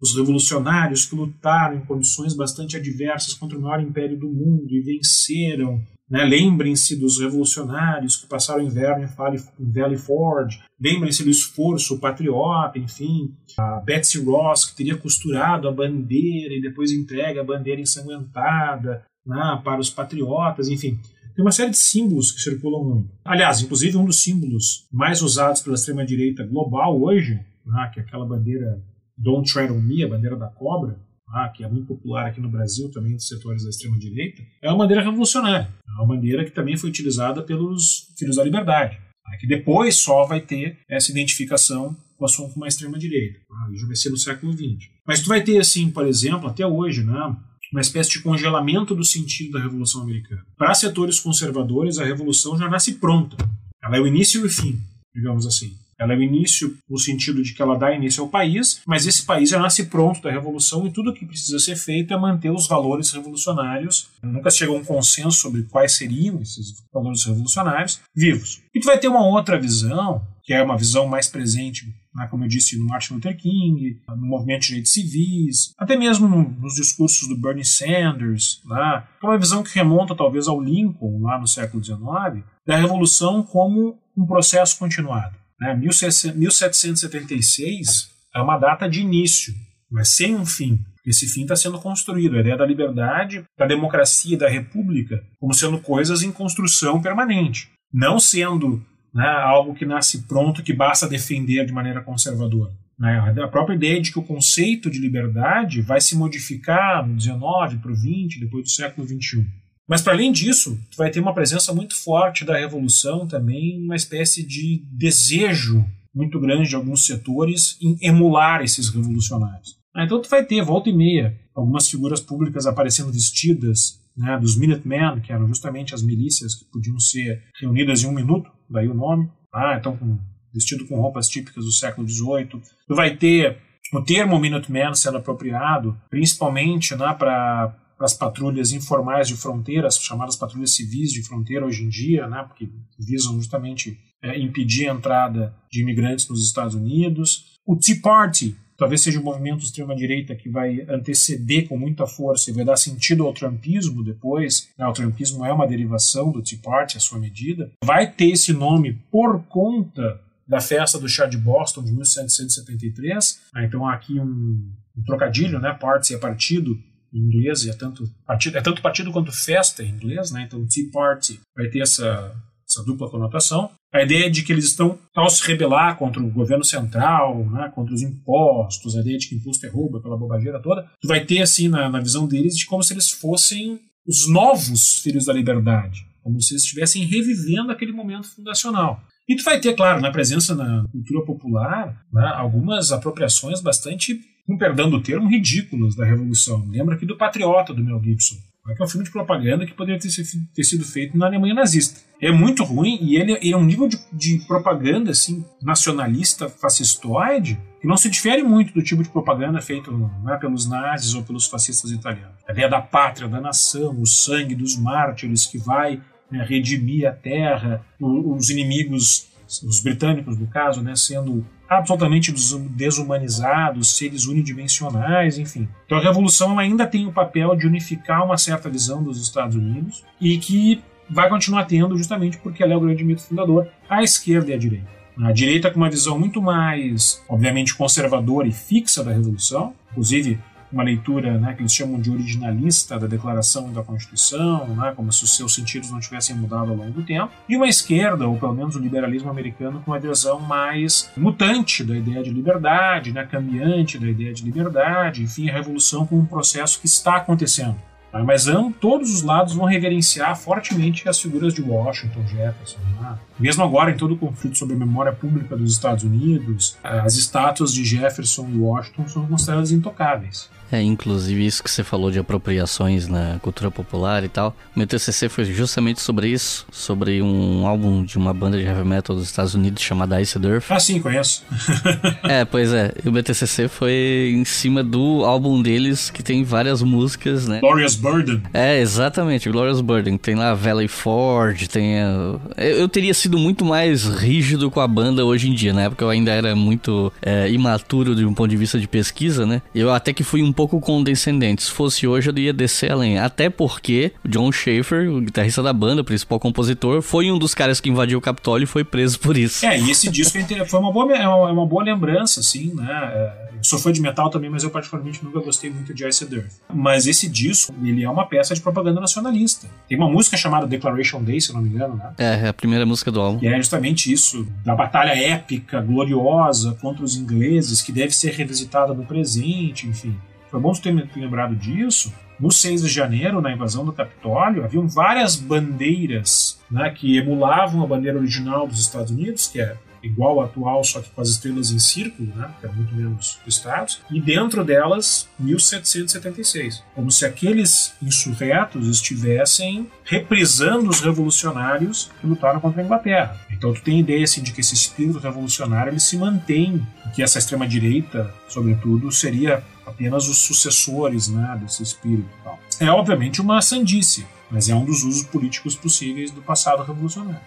os 0.00 0.16
revolucionários 0.16 1.06
que 1.06 1.16
lutaram 1.16 1.76
em 1.76 1.84
condições 1.84 2.34
bastante 2.34 2.76
adversas 2.76 3.34
contra 3.34 3.58
o 3.58 3.60
maior 3.60 3.82
império 3.82 4.16
do 4.16 4.28
mundo 4.28 4.72
e 4.72 4.80
venceram, 4.80 5.84
né? 6.10 6.24
Lembrem-se 6.24 6.96
dos 6.96 7.20
revolucionários 7.20 8.16
que 8.16 8.26
passaram 8.26 8.62
o 8.62 8.66
inverno 8.66 9.04
em 9.04 9.72
Valley 9.72 9.98
Forge. 9.98 10.60
Lembrem-se 10.80 11.22
do 11.22 11.30
esforço 11.30 11.98
patriota, 11.98 12.78
enfim. 12.78 13.34
A 13.58 13.80
Betsy 13.80 14.22
Ross, 14.22 14.64
que 14.64 14.76
teria 14.76 14.96
costurado 14.96 15.68
a 15.68 15.72
bandeira 15.72 16.54
e 16.54 16.60
depois 16.62 16.92
entrega 16.92 17.40
a 17.40 17.44
bandeira 17.44 17.80
ensanguentada 17.80 19.04
né, 19.26 19.60
para 19.62 19.80
os 19.80 19.90
patriotas, 19.90 20.68
enfim. 20.68 20.98
Tem 21.34 21.44
uma 21.44 21.52
série 21.52 21.70
de 21.70 21.76
símbolos 21.76 22.32
que 22.32 22.40
circulam 22.40 22.82
muito. 22.82 23.10
Aliás, 23.24 23.60
inclusive 23.60 23.96
um 23.96 24.04
dos 24.04 24.22
símbolos 24.22 24.88
mais 24.90 25.22
usados 25.22 25.62
pela 25.62 25.76
extrema-direita 25.76 26.44
global 26.44 27.00
hoje, 27.00 27.38
né, 27.64 27.90
que 27.92 28.00
é 28.00 28.02
aquela 28.02 28.26
bandeira 28.26 28.82
Don't 29.16 29.52
Tread 29.52 29.72
on 29.72 29.80
Me, 29.80 30.02
a 30.02 30.08
bandeira 30.08 30.36
da 30.36 30.46
cobra, 30.46 30.98
ah, 31.32 31.48
que 31.48 31.64
é 31.64 31.68
muito 31.68 31.86
popular 31.86 32.26
aqui 32.26 32.40
no 32.40 32.50
Brasil 32.50 32.90
também 32.90 33.14
dos 33.14 33.28
setores 33.28 33.62
da 33.62 33.70
extrema 33.70 33.98
direita, 33.98 34.42
é 34.62 34.68
uma 34.68 34.78
bandeira 34.78 35.02
revolucionária, 35.02 35.68
é 35.86 35.92
uma 35.92 36.06
bandeira 36.06 36.44
que 36.44 36.50
também 36.50 36.76
foi 36.76 36.88
utilizada 36.90 37.42
pelos 37.42 38.08
Filhos 38.18 38.36
da 38.36 38.44
Liberdade, 38.44 38.96
tá? 38.96 39.36
que 39.38 39.46
depois 39.46 39.96
só 39.96 40.24
vai 40.24 40.40
ter 40.40 40.78
essa 40.88 41.10
identificação 41.10 41.96
com 42.16 42.24
a 42.24 42.28
sua 42.28 42.50
extrema 42.66 42.98
direita, 42.98 43.38
ah, 43.50 43.70
já 43.74 43.86
vai 43.86 43.96
ser 43.96 44.10
no 44.10 44.16
século 44.16 44.52
XX. 44.52 44.90
Mas 45.06 45.22
tu 45.22 45.28
vai 45.28 45.42
ter 45.42 45.58
assim, 45.58 45.90
por 45.90 46.06
exemplo, 46.06 46.48
até 46.48 46.66
hoje, 46.66 47.04
né, 47.04 47.36
uma 47.72 47.80
espécie 47.80 48.10
de 48.10 48.20
congelamento 48.20 48.94
do 48.94 49.04
sentido 49.04 49.52
da 49.52 49.60
Revolução 49.60 50.02
Americana. 50.02 50.44
Para 50.56 50.74
setores 50.74 51.20
conservadores, 51.20 51.98
a 51.98 52.04
revolução 52.04 52.56
já 52.56 52.68
nasce 52.68 52.94
pronta. 52.94 53.36
Ela 53.82 53.98
é 53.98 54.00
o 54.00 54.06
início 54.06 54.40
e 54.40 54.46
o 54.46 54.50
fim, 54.50 54.80
digamos 55.14 55.46
assim. 55.46 55.76
Ela 55.98 56.14
é 56.14 56.16
o 56.16 56.22
início 56.22 56.76
no 56.88 56.98
sentido 56.98 57.42
de 57.42 57.52
que 57.52 57.60
ela 57.60 57.76
dá 57.76 57.94
início 57.94 58.22
ao 58.22 58.28
país, 58.28 58.80
mas 58.86 59.06
esse 59.06 59.24
país 59.24 59.50
já 59.50 59.58
nasce 59.58 59.86
pronto 59.86 60.22
da 60.22 60.30
revolução 60.30 60.86
e 60.86 60.92
tudo 60.92 61.10
o 61.10 61.14
que 61.14 61.26
precisa 61.26 61.58
ser 61.58 61.76
feito 61.76 62.14
é 62.14 62.16
manter 62.16 62.50
os 62.50 62.68
valores 62.68 63.10
revolucionários. 63.10 64.08
Nunca 64.22 64.50
chegou 64.50 64.76
a 64.76 64.80
um 64.80 64.84
consenso 64.84 65.38
sobre 65.38 65.62
quais 65.64 65.96
seriam 65.96 66.40
esses 66.40 66.82
valores 66.92 67.24
revolucionários 67.24 68.00
vivos. 68.14 68.60
E 68.74 68.80
tu 68.80 68.86
vai 68.86 68.98
ter 68.98 69.08
uma 69.08 69.26
outra 69.26 69.58
visão, 69.58 70.22
que 70.42 70.52
é 70.54 70.62
uma 70.62 70.76
visão 70.76 71.06
mais 71.06 71.28
presente 71.28 71.86
como 72.26 72.44
eu 72.44 72.48
disse, 72.48 72.76
no 72.76 72.86
Martin 72.86 73.14
Luther 73.14 73.36
King, 73.36 74.00
no 74.08 74.26
movimento 74.26 74.62
de 74.62 74.68
direitos 74.68 74.92
civis, 74.92 75.72
até 75.78 75.96
mesmo 75.96 76.26
no, 76.26 76.42
nos 76.42 76.74
discursos 76.74 77.28
do 77.28 77.36
Bernie 77.36 77.64
Sanders, 77.64 78.60
né, 78.64 79.04
é 79.22 79.26
uma 79.26 79.38
visão 79.38 79.62
que 79.62 79.74
remonta 79.74 80.16
talvez 80.16 80.48
ao 80.48 80.60
Lincoln, 80.60 81.22
lá 81.22 81.38
no 81.38 81.46
século 81.46 81.84
XIX, 81.84 82.44
da 82.66 82.76
revolução 82.76 83.42
como 83.42 83.98
um 84.16 84.26
processo 84.26 84.78
continuado. 84.78 85.36
Né? 85.60 85.74
1776 85.74 88.10
é 88.34 88.40
uma 88.40 88.58
data 88.58 88.88
de 88.88 89.00
início, 89.00 89.52
mas 89.90 90.10
sem 90.10 90.34
um 90.34 90.46
fim. 90.46 90.78
Esse 91.04 91.26
fim 91.26 91.42
está 91.42 91.56
sendo 91.56 91.80
construído. 91.80 92.36
A 92.36 92.40
ideia 92.40 92.56
da 92.56 92.66
liberdade, 92.66 93.44
da 93.58 93.66
democracia 93.66 94.34
e 94.34 94.38
da 94.38 94.48
república 94.48 95.22
como 95.40 95.54
sendo 95.54 95.80
coisas 95.80 96.22
em 96.22 96.30
construção 96.30 97.00
permanente, 97.00 97.70
não 97.92 98.20
sendo 98.20 98.84
né, 99.14 99.26
algo 99.26 99.74
que 99.74 99.86
nasce 99.86 100.26
pronto 100.26 100.62
que 100.62 100.72
basta 100.72 101.08
defender 101.08 101.64
de 101.64 101.72
maneira 101.72 102.02
conservadora. 102.02 102.72
Né? 102.98 103.18
A 103.42 103.48
própria 103.48 103.74
ideia 103.74 104.00
de 104.00 104.12
que 104.12 104.18
o 104.18 104.24
conceito 104.24 104.90
de 104.90 104.98
liberdade 104.98 105.80
vai 105.80 106.00
se 106.00 106.16
modificar 106.16 107.06
no 107.06 107.16
19 107.16 107.78
para 107.78 107.92
o 107.92 107.96
20, 107.96 108.40
depois 108.40 108.64
do 108.64 108.70
século 108.70 109.06
21. 109.06 109.46
Mas 109.88 110.02
para 110.02 110.12
além 110.12 110.30
disso, 110.30 110.78
vai 110.96 111.10
ter 111.10 111.18
uma 111.18 111.34
presença 111.34 111.72
muito 111.72 111.96
forte 111.96 112.44
da 112.44 112.58
revolução 112.58 113.26
também, 113.26 113.82
uma 113.82 113.96
espécie 113.96 114.46
de 114.46 114.84
desejo 114.92 115.84
muito 116.14 116.38
grande 116.38 116.68
de 116.68 116.76
alguns 116.76 117.06
setores 117.06 117.78
em 117.80 117.96
emular 118.02 118.60
esses 118.60 118.88
revolucionários. 118.90 119.78
Ah, 119.94 120.04
então 120.04 120.20
tu 120.20 120.28
vai 120.28 120.44
ter 120.44 120.62
volta 120.62 120.90
e 120.90 120.92
meia 120.92 121.38
algumas 121.54 121.88
figuras 121.88 122.20
públicas 122.20 122.66
aparecendo 122.66 123.12
vestidas 123.12 123.98
né, 124.16 124.38
dos 124.38 124.56
Minutemen, 124.56 125.20
que 125.20 125.32
eram 125.32 125.48
justamente 125.48 125.94
as 125.94 126.02
milícias 126.02 126.54
que 126.54 126.64
podiam 126.66 126.98
ser 127.00 127.42
reunidas 127.60 128.02
em 128.02 128.08
um 128.08 128.12
minuto, 128.12 128.50
daí 128.68 128.88
o 128.88 128.94
nome. 128.94 129.28
Ah, 129.52 129.76
então 129.78 129.96
com, 129.96 130.18
vestido 130.52 130.86
com 130.86 131.00
roupas 131.00 131.28
típicas 131.28 131.64
do 131.64 131.72
século 131.72 132.06
XVIII. 132.08 132.60
Tu 132.86 132.94
vai 132.94 133.16
ter 133.16 133.58
o 133.92 134.02
termo 134.02 134.38
Minutemen 134.38 134.94
sendo 134.94 135.16
apropriado, 135.16 135.96
principalmente 136.10 136.94
né, 136.94 137.14
para 137.18 137.74
para 137.98 138.06
as 138.06 138.14
patrulhas 138.14 138.70
informais 138.70 139.26
de 139.26 139.36
fronteiras, 139.36 139.98
chamadas 139.98 140.36
patrulhas 140.36 140.74
civis 140.74 141.12
de 141.12 141.22
fronteira 141.22 141.66
hoje 141.66 141.82
em 141.82 141.88
dia, 141.88 142.28
né, 142.28 142.44
porque 142.46 142.70
visam 142.96 143.34
justamente 143.34 143.98
é, 144.22 144.38
impedir 144.38 144.88
a 144.88 144.94
entrada 144.94 145.54
de 145.70 145.82
imigrantes 145.82 146.28
nos 146.28 146.42
Estados 146.44 146.76
Unidos. 146.76 147.58
O 147.66 147.76
Tea 147.76 148.00
Party 148.00 148.56
talvez 148.76 149.02
seja 149.02 149.18
o 149.18 149.24
movimento 149.24 149.64
extrema-direita 149.64 150.36
que 150.36 150.48
vai 150.48 150.86
anteceder 150.88 151.66
com 151.68 151.76
muita 151.76 152.06
força 152.06 152.48
e 152.48 152.54
vai 152.54 152.64
dar 152.64 152.76
sentido 152.76 153.26
ao 153.26 153.34
trumpismo 153.34 154.04
depois. 154.04 154.68
Né, 154.78 154.86
o 154.86 154.92
trumpismo 154.92 155.44
é 155.44 155.52
uma 155.52 155.66
derivação 155.66 156.30
do 156.30 156.40
Tea 156.40 156.60
Party, 156.62 156.96
à 156.96 157.00
sua 157.00 157.18
medida. 157.18 157.72
Vai 157.84 158.10
ter 158.10 158.30
esse 158.30 158.52
nome 158.52 158.94
por 159.10 159.42
conta 159.48 160.20
da 160.46 160.60
festa 160.60 160.98
do 160.98 161.08
chá 161.08 161.26
de 161.26 161.36
Boston 161.36 161.82
de 161.82 161.92
1773. 161.92 163.40
Ah, 163.52 163.64
então 163.64 163.86
há 163.86 163.92
aqui 163.92 164.18
um, 164.18 164.72
um 164.96 165.02
trocadilho, 165.04 165.58
né? 165.58 165.74
Party 165.74 166.14
é 166.14 166.18
partido, 166.18 166.78
em 167.12 167.18
inglês, 167.18 167.66
é 167.66 167.72
tanto 167.72 168.04
partido, 168.26 168.58
é 168.58 168.60
tanto 168.60 168.82
partido 168.82 169.12
quanto 169.12 169.32
festa 169.32 169.82
em 169.82 169.90
inglês, 169.90 170.30
né? 170.30 170.44
Então, 170.46 170.66
Tea 170.66 170.90
Party 170.92 171.40
vai 171.56 171.68
ter 171.68 171.80
essa, 171.80 172.34
essa 172.68 172.84
dupla 172.84 173.10
conotação. 173.10 173.70
A 173.92 174.02
ideia 174.02 174.30
de 174.30 174.42
que 174.42 174.52
eles 174.52 174.66
estão, 174.66 174.98
ao 175.14 175.30
se 175.30 175.46
rebelar 175.46 175.96
contra 175.96 176.22
o 176.22 176.30
governo 176.30 176.64
central, 176.64 177.44
né, 177.46 177.72
contra 177.74 177.94
os 177.94 178.02
impostos, 178.02 178.94
a 178.94 179.00
ideia 179.00 179.16
de 179.16 179.28
que 179.28 179.34
imposto 179.34 179.64
é 179.64 179.70
roubo, 179.70 179.96
aquela 179.96 180.18
bobageira 180.18 180.60
toda, 180.60 180.86
tu 181.00 181.08
vai 181.08 181.24
ter, 181.24 181.40
assim, 181.40 181.68
na, 181.68 181.88
na 181.88 182.00
visão 182.00 182.26
deles, 182.28 182.56
de 182.56 182.66
como 182.66 182.82
se 182.82 182.92
eles 182.92 183.10
fossem 183.10 183.80
os 184.06 184.28
novos 184.28 184.98
filhos 185.02 185.24
da 185.24 185.32
liberdade, 185.32 186.00
como 186.22 186.40
se 186.40 186.52
eles 186.52 186.64
estivessem 186.64 187.04
revivendo 187.04 187.72
aquele 187.72 187.92
momento 187.92 188.28
fundacional. 188.28 189.02
E 189.26 189.36
tu 189.36 189.44
vai 189.44 189.60
ter, 189.60 189.74
claro, 189.74 190.00
na 190.00 190.10
presença 190.10 190.54
na 190.54 190.84
cultura 190.90 191.24
popular, 191.24 192.02
né, 192.12 192.32
algumas 192.34 192.92
apropriações 192.92 193.60
bastante 193.60 194.20
com 194.48 194.56
perdão 194.56 194.88
do 194.88 195.02
termo, 195.02 195.28
ridículos 195.28 195.94
da 195.94 196.06
Revolução. 196.06 196.66
Lembra 196.70 196.94
aqui 196.94 197.04
do 197.04 197.18
Patriota, 197.18 197.74
do 197.74 197.84
Mel 197.84 198.02
Gibson. 198.02 198.36
Que 198.66 198.82
é 198.82 198.84
um 198.84 198.88
filme 198.88 199.04
de 199.04 199.10
propaganda 199.10 199.64
que 199.64 199.72
poderia 199.72 199.98
ter, 199.98 200.64
sido 200.64 200.84
feito 200.84 201.16
na 201.16 201.26
Alemanha 201.26 201.54
nazista. 201.54 202.00
É 202.20 202.30
muito 202.30 202.64
ruim 202.64 202.98
e 203.00 203.16
ele, 203.16 203.38
é 203.50 203.56
um 203.56 203.64
nível 203.64 203.88
de, 203.88 203.98
de, 204.12 204.38
propaganda 204.46 205.10
assim, 205.10 205.42
nacionalista, 205.62 206.50
fascistoide, 206.50 207.58
que 207.80 207.86
não 207.86 207.96
se 207.96 208.10
difere 208.10 208.42
muito 208.42 208.74
do 208.74 208.82
tipo 208.82 209.02
de 209.02 209.08
propaganda 209.08 209.60
feito 209.62 209.90
né, 210.22 210.36
pelos 210.36 210.68
nazis 210.68 211.14
ou 211.14 211.22
pelos 211.22 211.46
fascistas 211.46 211.90
italianos. 211.90 212.36
A 212.46 212.52
ideia 212.52 212.68
da 212.68 212.80
pátria, 212.80 213.26
da 213.26 213.40
nação, 213.40 213.98
o 213.98 214.06
sangue 214.06 214.54
dos 214.54 214.76
mártires 214.76 215.46
que 215.46 215.56
vai 215.56 216.02
né, 216.30 216.44
redimir 216.46 217.08
a 217.08 217.12
terra, 217.12 217.82
os 217.98 218.50
inimigos, 218.50 219.28
os 219.64 219.80
britânicos 219.80 220.38
no 220.38 220.46
caso, 220.46 220.82
né, 220.82 220.94
sendo 220.94 221.46
absolutamente 221.68 222.32
desumanizados, 222.70 223.96
seres 223.96 224.26
unidimensionais, 224.26 225.38
enfim. 225.38 225.68
Então 225.84 225.98
a 225.98 226.00
revolução 226.00 226.58
ainda 226.58 226.86
tem 226.86 227.06
o 227.06 227.12
papel 227.12 227.54
de 227.54 227.66
unificar 227.66 228.24
uma 228.24 228.38
certa 228.38 228.70
visão 228.70 229.02
dos 229.02 229.20
Estados 229.20 229.54
Unidos 229.54 230.04
e 230.20 230.38
que 230.38 230.82
vai 231.10 231.28
continuar 231.28 231.64
tendo 231.64 231.96
justamente 231.96 232.38
porque 232.38 232.62
ela 232.62 232.72
é 232.72 232.76
o 232.76 232.80
grande 232.80 233.04
mito 233.04 233.22
fundador, 233.22 233.68
a 233.88 234.02
esquerda 234.02 234.50
e 234.50 234.54
a 234.54 234.58
direita. 234.58 234.98
A 235.20 235.32
direita 235.32 235.70
com 235.70 235.78
uma 235.78 235.90
visão 235.90 236.16
muito 236.18 236.40
mais, 236.40 237.22
obviamente, 237.28 237.74
conservadora 237.74 238.46
e 238.46 238.52
fixa 238.52 239.02
da 239.02 239.12
revolução, 239.12 239.74
inclusive 239.90 240.38
uma 240.72 240.82
leitura 240.82 241.38
né, 241.38 241.54
que 241.54 241.62
eles 241.62 241.72
chamam 241.72 242.00
de 242.00 242.10
originalista 242.10 242.98
da 242.98 243.06
Declaração 243.06 243.72
da 243.72 243.82
Constituição, 243.82 244.66
né, 244.68 244.92
como 244.94 245.12
se 245.12 245.24
os 245.24 245.36
seus 245.36 245.54
sentidos 245.54 245.90
não 245.90 246.00
tivessem 246.00 246.36
mudado 246.36 246.70
ao 246.70 246.76
longo 246.76 246.92
do 246.92 247.02
tempo, 247.02 247.30
e 247.48 247.56
uma 247.56 247.68
esquerda, 247.68 248.26
ou 248.26 248.36
pelo 248.36 248.54
menos 248.54 248.76
o 248.76 248.78
liberalismo 248.78 249.30
americano, 249.30 249.80
com 249.84 249.90
uma 249.90 250.00
visão 250.00 250.40
mais 250.40 251.10
mutante 251.16 251.82
da 251.82 251.96
ideia 251.96 252.22
de 252.22 252.30
liberdade, 252.30 253.12
né, 253.12 253.26
caminhante 253.26 253.98
da 253.98 254.08
ideia 254.08 254.32
de 254.32 254.44
liberdade, 254.44 255.22
enfim, 255.22 255.48
a 255.48 255.52
revolução 255.52 256.06
como 256.06 256.22
um 256.22 256.26
processo 256.26 256.80
que 256.80 256.86
está 256.86 257.16
acontecendo. 257.16 257.76
Tá? 258.10 258.24
Mas 258.24 258.46
todos 258.80 259.12
os 259.12 259.22
lados 259.22 259.54
vão 259.54 259.66
reverenciar 259.66 260.36
fortemente 260.36 261.08
as 261.08 261.20
figuras 261.20 261.52
de 261.52 261.62
Washington, 261.62 262.26
Jefferson. 262.26 262.78
Né? 263.00 263.18
Mesmo 263.38 263.62
agora, 263.62 263.90
em 263.90 263.96
todo 263.96 264.14
o 264.14 264.18
conflito 264.18 264.56
sobre 264.56 264.74
a 264.74 264.78
memória 264.78 265.12
pública 265.12 265.56
dos 265.56 265.72
Estados 265.72 266.04
Unidos, 266.04 266.76
as 266.82 267.16
estátuas 267.16 267.72
de 267.72 267.84
Jefferson 267.84 268.48
e 268.48 268.58
Washington 268.58 269.08
são 269.08 269.26
consideradas 269.26 269.72
intocáveis. 269.72 270.50
É, 270.70 270.82
inclusive 270.82 271.44
isso 271.44 271.62
que 271.62 271.70
você 271.70 271.82
falou 271.82 272.10
de 272.10 272.18
apropriações 272.18 273.08
na 273.08 273.38
cultura 273.40 273.70
popular 273.70 274.24
e 274.24 274.28
tal. 274.28 274.54
Meu 274.76 274.86
TCC 274.86 275.28
foi 275.28 275.44
justamente 275.44 276.00
sobre 276.00 276.28
isso, 276.28 276.66
sobre 276.70 277.22
um 277.22 277.66
álbum 277.66 278.04
de 278.04 278.18
uma 278.18 278.34
banda 278.34 278.58
de 278.58 278.64
heavy 278.64 278.84
metal 278.84 279.16
dos 279.16 279.24
Estados 279.26 279.54
Unidos 279.54 279.82
chamada 279.82 280.20
Ice 280.20 280.38
Earth. 280.38 280.64
Ah, 280.68 280.78
sim, 280.78 281.00
conheço. 281.00 281.42
é, 282.24 282.44
pois 282.44 282.72
é. 282.72 282.92
O 283.04 283.10
meu 283.10 283.22
TCC 283.22 283.68
foi 283.68 284.32
em 284.34 284.44
cima 284.44 284.82
do 284.82 285.24
álbum 285.24 285.60
deles 285.62 286.10
que 286.10 286.22
tem 286.22 286.44
várias 286.44 286.82
músicas, 286.82 287.46
né? 287.46 287.60
Glorious 287.60 287.94
Burden. 287.94 288.42
É, 288.52 288.78
exatamente, 288.80 289.48
Glorious 289.50 289.80
Burden. 289.80 290.18
Tem 290.18 290.34
lá 290.34 290.54
Valley 290.54 290.88
Forge, 290.88 291.68
tem 291.68 292.00
a... 292.00 292.38
Eu 292.56 292.88
teria 292.88 293.14
sido 293.14 293.38
muito 293.38 293.64
mais 293.64 294.04
rígido 294.04 294.70
com 294.70 294.80
a 294.80 294.88
banda 294.88 295.24
hoje 295.24 295.48
em 295.48 295.54
dia, 295.54 295.72
na 295.72 295.82
época 295.82 296.04
eu 296.04 296.10
ainda 296.10 296.30
era 296.30 296.54
muito 296.54 297.12
é, 297.22 297.50
imaturo 297.50 298.14
de 298.14 298.24
um 298.24 298.34
ponto 298.34 298.50
de 298.50 298.56
vista 298.56 298.78
de 298.78 298.86
pesquisa, 298.86 299.46
né? 299.46 299.62
Eu 299.74 299.92
até 299.92 300.12
que 300.12 300.22
fui 300.22 300.42
um 300.42 300.52
pouco 300.58 300.80
condescendente. 300.80 301.62
Se 301.62 301.70
fosse 301.70 302.04
hoje, 302.04 302.30
eu 302.30 302.36
ia 302.36 302.52
descer 302.52 302.90
além. 302.90 303.16
Até 303.16 303.48
porque 303.48 304.10
o 304.24 304.28
John 304.28 304.50
Schaefer, 304.50 305.08
o 305.08 305.20
guitarrista 305.20 305.62
da 305.62 305.72
banda, 305.72 306.02
o 306.02 306.04
principal 306.04 306.40
compositor, 306.40 307.00
foi 307.00 307.30
um 307.30 307.38
dos 307.38 307.54
caras 307.54 307.80
que 307.80 307.88
invadiu 307.88 308.18
o 308.18 308.20
Capitólio 308.20 308.64
e 308.64 308.66
foi 308.66 308.82
preso 308.82 309.20
por 309.20 309.36
isso. 309.36 309.64
É, 309.64 309.78
e 309.78 309.88
esse 309.88 310.10
disco 310.10 310.36
é 310.36 310.64
foi 310.64 310.80
uma 310.80 310.92
boa, 310.92 311.16
é 311.16 311.28
uma, 311.28 311.48
é 311.48 311.52
uma 311.52 311.64
boa 311.64 311.84
lembrança, 311.84 312.40
assim, 312.40 312.74
né? 312.74 313.32
Eu 313.52 313.62
sou 313.62 313.78
fã 313.78 313.92
de 313.92 314.00
metal 314.00 314.30
também, 314.30 314.50
mas 314.50 314.64
eu 314.64 314.70
particularmente 314.70 315.24
nunca 315.24 315.38
gostei 315.38 315.70
muito 315.70 315.94
de 315.94 316.04
Ice 316.08 316.24
Earth. 316.24 316.50
Mas 316.74 317.06
esse 317.06 317.28
disco, 317.28 317.72
ele 317.84 318.02
é 318.02 318.10
uma 318.10 318.26
peça 318.26 318.52
de 318.52 318.60
propaganda 318.60 319.00
nacionalista. 319.00 319.68
Tem 319.88 319.96
uma 319.96 320.08
música 320.08 320.36
chamada 320.36 320.66
Declaration 320.66 321.22
Day, 321.22 321.40
se 321.40 321.50
eu 321.50 321.54
não 321.54 321.62
me 321.62 321.68
engano, 321.68 321.94
né? 321.94 322.14
É, 322.18 322.46
é 322.46 322.48
a 322.48 322.52
primeira 322.52 322.84
música 322.84 323.12
do 323.12 323.20
álbum. 323.20 323.38
E 323.40 323.46
é 323.46 323.56
justamente 323.56 324.12
isso, 324.12 324.44
da 324.64 324.74
batalha 324.74 325.10
épica, 325.10 325.80
gloriosa 325.80 326.76
contra 326.80 327.04
os 327.04 327.16
ingleses, 327.16 327.80
que 327.80 327.92
deve 327.92 328.12
ser 328.12 328.32
revisitada 328.32 328.92
no 328.92 329.04
presente, 329.04 329.86
enfim. 329.86 330.16
Foi 330.50 330.60
bom 330.60 330.72
ter 330.72 330.92
lembrado 331.16 331.54
disso. 331.54 332.12
No 332.38 332.52
6 332.52 332.82
de 332.82 332.88
janeiro, 332.88 333.40
na 333.40 333.52
invasão 333.52 333.84
do 333.84 333.92
Capitólio, 333.92 334.64
haviam 334.64 334.86
várias 334.86 335.34
bandeiras 335.34 336.60
né, 336.70 336.88
que 336.90 337.16
emulavam 337.16 337.82
a 337.82 337.86
bandeira 337.86 338.16
original 338.16 338.66
dos 338.66 338.80
Estados 338.80 339.10
Unidos, 339.10 339.48
que 339.48 339.60
é 339.60 339.76
igual 340.02 340.40
à 340.40 340.44
atual, 340.44 340.82
só 340.84 341.00
que 341.00 341.10
com 341.10 341.20
as 341.20 341.28
estrelas 341.28 341.70
em 341.70 341.78
círculo, 341.78 342.32
né, 342.34 342.50
que 342.60 342.66
é 342.66 342.70
muito 342.70 342.94
menos 342.94 343.38
estados, 343.46 344.00
e 344.10 344.20
dentro 344.20 344.64
delas 344.64 345.28
1776, 345.38 346.82
como 346.94 347.10
se 347.10 347.24
aqueles 347.24 347.94
insurretos 348.02 348.88
estivessem 348.88 349.88
reprisando 350.04 350.88
os 350.88 351.00
revolucionários 351.00 352.10
que 352.20 352.26
lutaram 352.26 352.60
contra 352.60 352.82
a 352.82 352.84
Inglaterra. 352.84 353.40
Então 353.50 353.72
tu 353.72 353.82
tem 353.82 354.00
ideia 354.00 354.24
assim, 354.24 354.42
de 354.42 354.52
que 354.52 354.60
esse 354.60 354.74
espírito 354.74 355.18
revolucionário 355.18 355.90
ele 355.90 356.00
se 356.00 356.16
mantém, 356.16 356.86
que 357.14 357.22
essa 357.22 357.38
extrema 357.38 357.66
direita, 357.66 358.32
sobretudo, 358.48 359.10
seria 359.10 359.62
apenas 359.88 360.28
os 360.28 360.38
sucessores 360.38 361.28
né, 361.28 361.58
desse 361.60 361.82
espírito. 361.82 362.28
Tal. 362.44 362.58
É 362.80 362.90
obviamente 362.90 363.40
uma 363.40 363.60
sandice, 363.60 364.26
mas 364.50 364.68
é 364.68 364.74
um 364.74 364.84
dos 364.84 365.02
usos 365.02 365.24
políticos 365.24 365.74
possíveis 365.74 366.30
do 366.30 366.42
passado 366.42 366.82
revolucionário. 366.82 367.40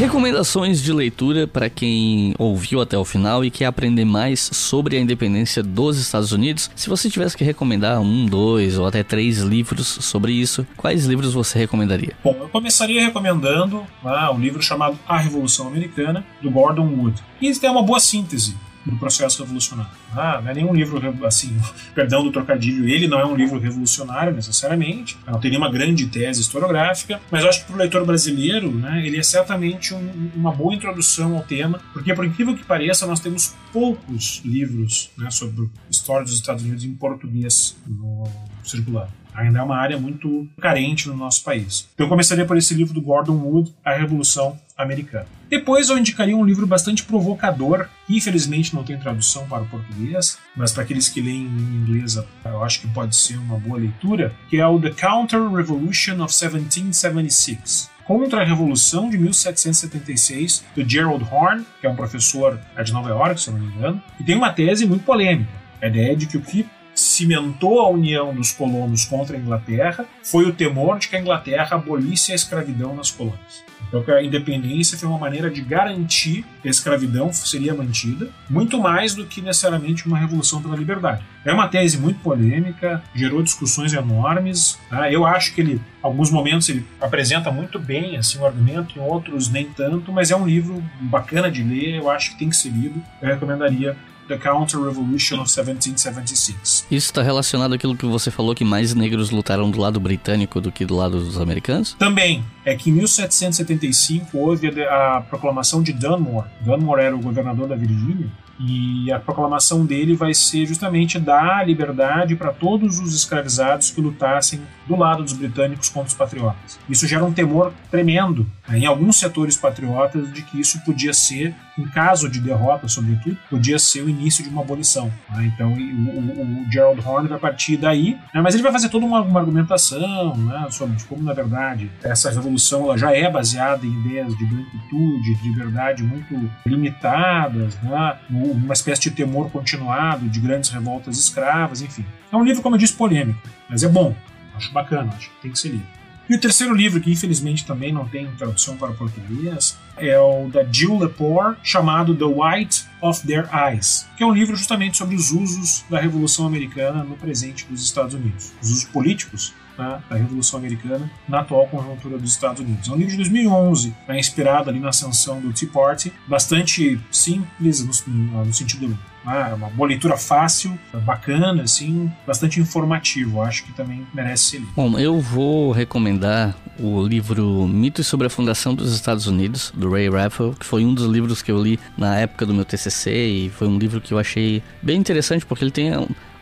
Recomendações 0.00 0.82
de 0.82 0.94
leitura 0.94 1.46
para 1.46 1.68
quem 1.68 2.34
ouviu 2.38 2.80
até 2.80 2.96
o 2.96 3.04
final 3.04 3.44
e 3.44 3.50
quer 3.50 3.66
aprender 3.66 4.06
mais 4.06 4.40
sobre 4.40 4.96
a 4.96 4.98
independência 4.98 5.62
dos 5.62 5.98
Estados 5.98 6.32
Unidos. 6.32 6.70
Se 6.74 6.88
você 6.88 7.10
tivesse 7.10 7.36
que 7.36 7.44
recomendar 7.44 8.00
um, 8.00 8.24
dois 8.24 8.78
ou 8.78 8.86
até 8.86 9.02
três 9.02 9.40
livros 9.40 9.86
sobre 9.86 10.32
isso, 10.32 10.66
quais 10.74 11.04
livros 11.04 11.34
você 11.34 11.58
recomendaria? 11.58 12.14
Bom, 12.24 12.34
eu 12.40 12.48
começaria 12.48 13.04
recomendando 13.04 13.84
ah, 14.02 14.32
um 14.32 14.40
livro 14.40 14.62
chamado 14.62 14.98
A 15.06 15.18
Revolução 15.18 15.68
Americana, 15.68 16.24
do 16.40 16.50
Gordon 16.50 16.86
Wood. 16.86 17.22
E 17.38 17.52
tem 17.52 17.68
uma 17.68 17.82
boa 17.82 18.00
síntese 18.00 18.56
do 18.90 18.96
processo 18.96 19.42
revolucionário. 19.42 19.90
Ah, 20.12 20.40
não 20.42 20.50
é 20.50 20.54
nenhum 20.54 20.74
livro, 20.74 21.00
assim, 21.26 21.56
perdão 21.94 22.22
do 22.22 22.32
trocadilho, 22.32 22.88
ele 22.88 23.06
não 23.08 23.18
é 23.18 23.24
um 23.24 23.34
livro 23.34 23.58
revolucionário 23.58 24.34
necessariamente, 24.34 25.16
não 25.26 25.40
tem 25.40 25.50
nenhuma 25.50 25.70
grande 25.70 26.06
tese 26.06 26.40
historiográfica, 26.40 27.20
mas 27.30 27.42
eu 27.42 27.48
acho 27.48 27.60
que 27.60 27.66
para 27.66 27.74
o 27.74 27.78
leitor 27.78 28.04
brasileiro, 28.04 28.72
né, 28.72 29.02
ele 29.06 29.18
é 29.18 29.22
certamente 29.22 29.94
um, 29.94 30.30
uma 30.34 30.52
boa 30.52 30.74
introdução 30.74 31.36
ao 31.36 31.42
tema, 31.42 31.80
porque 31.92 32.14
por 32.14 32.24
incrível 32.24 32.56
que 32.56 32.64
pareça, 32.64 33.06
nós 33.06 33.20
temos 33.20 33.54
poucos 33.72 34.42
livros 34.44 35.10
né, 35.16 35.30
sobre 35.30 35.68
história 35.90 36.24
dos 36.24 36.34
Estados 36.34 36.64
Unidos 36.64 36.84
em 36.84 36.94
português 36.94 37.76
no 37.86 38.24
circular. 38.64 39.08
Ainda 39.34 39.60
é 39.60 39.62
uma 39.62 39.76
área 39.76 39.98
muito 39.98 40.48
carente 40.60 41.08
no 41.08 41.16
nosso 41.16 41.42
país. 41.44 41.88
Então 41.94 42.06
eu 42.06 42.10
começaria 42.10 42.44
por 42.44 42.56
esse 42.56 42.74
livro 42.74 42.92
do 42.92 43.00
Gordon 43.00 43.36
Wood, 43.36 43.72
A 43.84 43.94
Revolução 43.94 44.58
Americana. 44.82 45.26
Depois 45.48 45.88
eu 45.88 45.98
indicaria 45.98 46.36
um 46.36 46.44
livro 46.44 46.66
bastante 46.66 47.02
provocador, 47.02 47.88
que 48.06 48.16
infelizmente 48.16 48.74
não 48.74 48.84
tem 48.84 48.98
tradução 48.98 49.48
para 49.48 49.62
o 49.62 49.66
português, 49.66 50.38
mas 50.56 50.72
para 50.72 50.84
aqueles 50.84 51.08
que 51.08 51.20
leem 51.20 51.42
em 51.42 51.82
inglês 51.82 52.16
eu 52.44 52.62
acho 52.62 52.80
que 52.80 52.88
pode 52.88 53.16
ser 53.16 53.36
uma 53.36 53.58
boa 53.58 53.78
leitura, 53.78 54.32
que 54.48 54.58
é 54.58 54.66
o 54.66 54.80
The 54.80 54.90
Counter-Revolution 54.90 56.22
of 56.22 56.32
1776. 56.32 57.90
Contra 58.04 58.42
a 58.42 58.44
Revolução 58.44 59.08
de 59.08 59.18
1776, 59.18 60.64
do 60.74 60.88
Gerald 60.88 61.24
Horne, 61.30 61.64
que 61.80 61.86
é 61.86 61.90
um 61.90 61.96
professor 61.96 62.60
de 62.84 62.92
Nova 62.92 63.08
York, 63.08 63.40
se 63.40 63.48
eu 63.48 63.54
não 63.54 63.60
me 63.60 63.72
engano, 63.72 64.02
e 64.18 64.24
tem 64.24 64.36
uma 64.36 64.52
tese 64.52 64.86
muito 64.86 65.04
polêmica. 65.04 65.50
A 65.80 65.86
ideia 65.86 66.16
de 66.16 66.26
que 66.26 66.36
o 66.36 66.40
que 66.40 66.66
cimentou 67.00 67.80
a 67.80 67.88
união 67.88 68.34
dos 68.34 68.52
colonos 68.52 69.04
contra 69.04 69.36
a 69.36 69.40
Inglaterra 69.40 70.04
foi 70.22 70.44
o 70.44 70.52
temor 70.52 70.98
de 70.98 71.08
que 71.08 71.16
a 71.16 71.20
Inglaterra 71.20 71.76
abolisse 71.76 72.32
a 72.32 72.34
escravidão 72.34 72.94
nas 72.94 73.10
colônias. 73.10 73.70
Então, 73.88 74.14
a 74.14 74.22
independência 74.22 74.96
foi 74.96 75.08
uma 75.08 75.18
maneira 75.18 75.50
de 75.50 75.60
garantir 75.60 76.44
que 76.62 76.68
a 76.68 76.70
escravidão 76.70 77.32
seria 77.32 77.74
mantida, 77.74 78.28
muito 78.48 78.78
mais 78.78 79.14
do 79.14 79.26
que 79.26 79.40
necessariamente 79.40 80.06
uma 80.06 80.18
revolução 80.18 80.62
pela 80.62 80.76
liberdade. 80.76 81.24
É 81.44 81.52
uma 81.52 81.66
tese 81.66 81.98
muito 81.98 82.20
polêmica, 82.20 83.02
gerou 83.14 83.42
discussões 83.42 83.92
enormes. 83.92 84.78
Tá? 84.88 85.10
Eu 85.10 85.26
acho 85.26 85.54
que 85.54 85.60
ele, 85.60 85.80
alguns 86.02 86.30
momentos, 86.30 86.68
ele 86.68 86.86
apresenta 87.00 87.50
muito 87.50 87.78
bem 87.78 88.16
assim, 88.16 88.38
o 88.38 88.46
argumento, 88.46 88.96
em 88.96 89.02
outros 89.02 89.48
nem 89.48 89.64
tanto, 89.64 90.12
mas 90.12 90.30
é 90.30 90.36
um 90.36 90.46
livro 90.46 90.82
bacana 91.00 91.50
de 91.50 91.62
ler, 91.62 91.96
eu 91.96 92.08
acho 92.10 92.32
que 92.32 92.38
tem 92.38 92.50
que 92.50 92.56
ser 92.56 92.68
lido. 92.68 93.02
Eu 93.20 93.28
recomendaria 93.28 93.96
The 94.30 94.38
Counter-Revolution 94.38 95.40
of 95.40 95.50
1776. 95.50 96.86
Isso 96.88 97.06
está 97.06 97.20
relacionado 97.20 97.74
àquilo 97.74 97.96
que 97.96 98.06
você 98.06 98.30
falou 98.30 98.54
que 98.54 98.64
mais 98.64 98.94
negros 98.94 99.30
lutaram 99.30 99.68
do 99.68 99.80
lado 99.80 99.98
britânico 99.98 100.60
do 100.60 100.70
que 100.70 100.86
do 100.86 100.94
lado 100.94 101.18
dos 101.18 101.40
americanos? 101.40 101.96
Também. 101.98 102.44
É 102.64 102.76
que 102.76 102.90
em 102.90 102.92
1775 102.92 104.38
houve 104.38 104.68
a, 104.84 105.16
a 105.16 105.20
proclamação 105.20 105.82
de 105.82 105.92
Dunmore. 105.92 106.46
Dunmore 106.60 107.02
era 107.02 107.16
o 107.16 107.18
governador 107.18 107.66
da 107.66 107.74
Virgínia 107.74 108.30
e 108.60 109.10
a 109.10 109.18
proclamação 109.18 109.86
dele 109.86 110.14
vai 110.14 110.34
ser 110.34 110.66
justamente 110.66 111.18
dar 111.18 111.66
liberdade 111.66 112.36
para 112.36 112.52
todos 112.52 112.98
os 112.98 113.14
escravizados 113.14 113.90
que 113.90 114.00
lutassem 114.00 114.60
do 114.86 114.96
lado 114.96 115.22
dos 115.22 115.32
britânicos 115.32 115.88
contra 115.88 116.08
os 116.08 116.14
patriotas. 116.14 116.78
Isso 116.88 117.06
gera 117.06 117.24
um 117.24 117.32
temor 117.32 117.72
tremendo 117.90 118.46
né, 118.68 118.78
em 118.78 118.86
alguns 118.86 119.18
setores 119.18 119.56
patriotas 119.56 120.30
de 120.32 120.42
que 120.42 120.60
isso 120.60 120.78
podia 120.84 121.14
ser, 121.14 121.54
em 121.80 121.88
caso 121.88 122.28
de 122.28 122.40
derrota, 122.40 122.88
sobretudo, 122.88 123.36
podia 123.48 123.78
ser 123.78 124.02
o 124.02 124.08
início 124.08 124.44
de 124.44 124.50
uma 124.50 124.62
abolição. 124.62 125.10
Né? 125.30 125.52
Então 125.54 125.72
o, 125.72 125.76
o, 125.76 126.62
o, 126.66 126.70
Gerald 126.70 127.00
Horne 127.06 127.28
vai 127.28 127.38
partir 127.38 127.76
daí, 127.76 128.18
né? 128.34 128.40
mas 128.40 128.54
ele 128.54 128.62
vai 128.62 128.72
fazer 128.72 128.88
toda 128.88 129.06
uma, 129.06 129.20
uma 129.20 129.40
argumentação 129.40 130.36
né, 130.36 130.66
sobre 130.70 130.96
como, 131.08 131.22
na 131.22 131.32
verdade, 131.32 131.90
essa 132.02 132.30
revolução 132.30 132.84
ela 132.84 132.98
já 132.98 133.14
é 133.14 133.30
baseada 133.30 133.86
em 133.86 133.92
ideias 134.00 134.36
de 134.36 134.44
branquitude, 134.44 135.34
de 135.36 135.48
liberdade 135.48 136.02
muito 136.02 136.50
limitadas. 136.66 137.76
Né? 137.82 138.18
Uma 138.30 138.72
espécie 138.72 139.02
de 139.02 139.10
temor 139.10 139.50
continuado 139.50 140.28
de 140.28 140.40
grandes 140.40 140.70
revoltas 140.70 141.18
escravas, 141.18 141.82
enfim. 141.82 142.04
É 142.32 142.36
um 142.36 142.44
livro, 142.44 142.62
como 142.62 142.76
eu 142.76 142.78
disse, 142.78 142.94
polêmico, 142.94 143.40
mas 143.68 143.82
é 143.82 143.88
bom. 143.88 144.14
Acho 144.54 144.72
bacana, 144.72 145.12
acho 145.16 145.30
que 145.30 145.42
tem 145.42 145.50
que 145.50 145.58
ser 145.58 145.70
lido. 145.70 145.99
E 146.30 146.34
o 146.36 146.38
terceiro 146.38 146.72
livro, 146.72 147.00
que 147.00 147.10
infelizmente 147.10 147.66
também 147.66 147.92
não 147.92 148.06
tem 148.06 148.30
tradução 148.36 148.76
para 148.76 148.92
português, 148.92 149.76
é 149.96 150.16
o 150.16 150.48
da 150.48 150.62
Jill 150.62 150.96
Lepore, 150.96 151.56
chamado 151.60 152.14
The 152.14 152.24
White 152.24 152.84
of 153.00 153.26
Their 153.26 153.48
Eyes, 153.52 154.06
que 154.16 154.22
é 154.22 154.26
um 154.26 154.32
livro 154.32 154.54
justamente 154.54 154.96
sobre 154.96 155.16
os 155.16 155.32
usos 155.32 155.84
da 155.90 155.98
Revolução 155.98 156.46
Americana 156.46 157.02
no 157.02 157.16
presente 157.16 157.66
dos 157.66 157.82
Estados 157.82 158.14
Unidos, 158.14 158.52
os 158.62 158.70
usos 158.70 158.84
políticos 158.84 159.52
né, 159.76 160.00
da 160.08 160.14
Revolução 160.14 160.60
Americana 160.60 161.10
na 161.28 161.40
atual 161.40 161.66
conjuntura 161.66 162.16
dos 162.16 162.30
Estados 162.30 162.60
Unidos. 162.60 162.88
É 162.88 162.92
um 162.92 162.96
livro 162.96 163.10
de 163.10 163.16
2011, 163.16 163.92
é 164.06 164.16
inspirado 164.16 164.70
ali 164.70 164.78
na 164.78 164.90
ascensão 164.90 165.40
do 165.40 165.52
Tea 165.52 165.68
Party, 165.68 166.12
bastante 166.28 167.00
simples 167.10 167.84
no, 168.06 168.44
no 168.44 168.54
sentido 168.54 168.96
ah, 169.24 169.52
uma 169.54 169.68
boa 169.68 169.88
leitura 169.88 170.16
fácil, 170.16 170.78
bacana, 171.04 171.62
assim, 171.62 172.10
bastante 172.26 172.60
informativo. 172.60 173.42
Acho 173.42 173.64
que 173.64 173.72
também 173.72 174.06
merece 174.14 174.44
ser 174.44 174.58
lido. 174.58 174.72
Bom, 174.74 174.98
eu 174.98 175.20
vou 175.20 175.72
recomendar 175.72 176.54
o 176.78 177.02
livro 177.02 177.66
Mitos 177.66 178.06
sobre 178.06 178.26
a 178.26 178.30
Fundação 178.30 178.74
dos 178.74 178.94
Estados 178.94 179.26
Unidos, 179.26 179.72
do 179.74 179.90
Ray 179.90 180.08
Raffle, 180.08 180.54
que 180.58 180.64
foi 180.64 180.84
um 180.84 180.94
dos 180.94 181.06
livros 181.06 181.42
que 181.42 181.52
eu 181.52 181.62
li 181.62 181.78
na 181.96 182.16
época 182.16 182.46
do 182.46 182.54
meu 182.54 182.64
TCC 182.64 183.10
e 183.10 183.50
foi 183.50 183.68
um 183.68 183.78
livro 183.78 184.00
que 184.00 184.12
eu 184.14 184.18
achei 184.18 184.62
bem 184.82 184.98
interessante 184.98 185.44
porque 185.44 185.64
ele 185.64 185.70
tem 185.70 185.92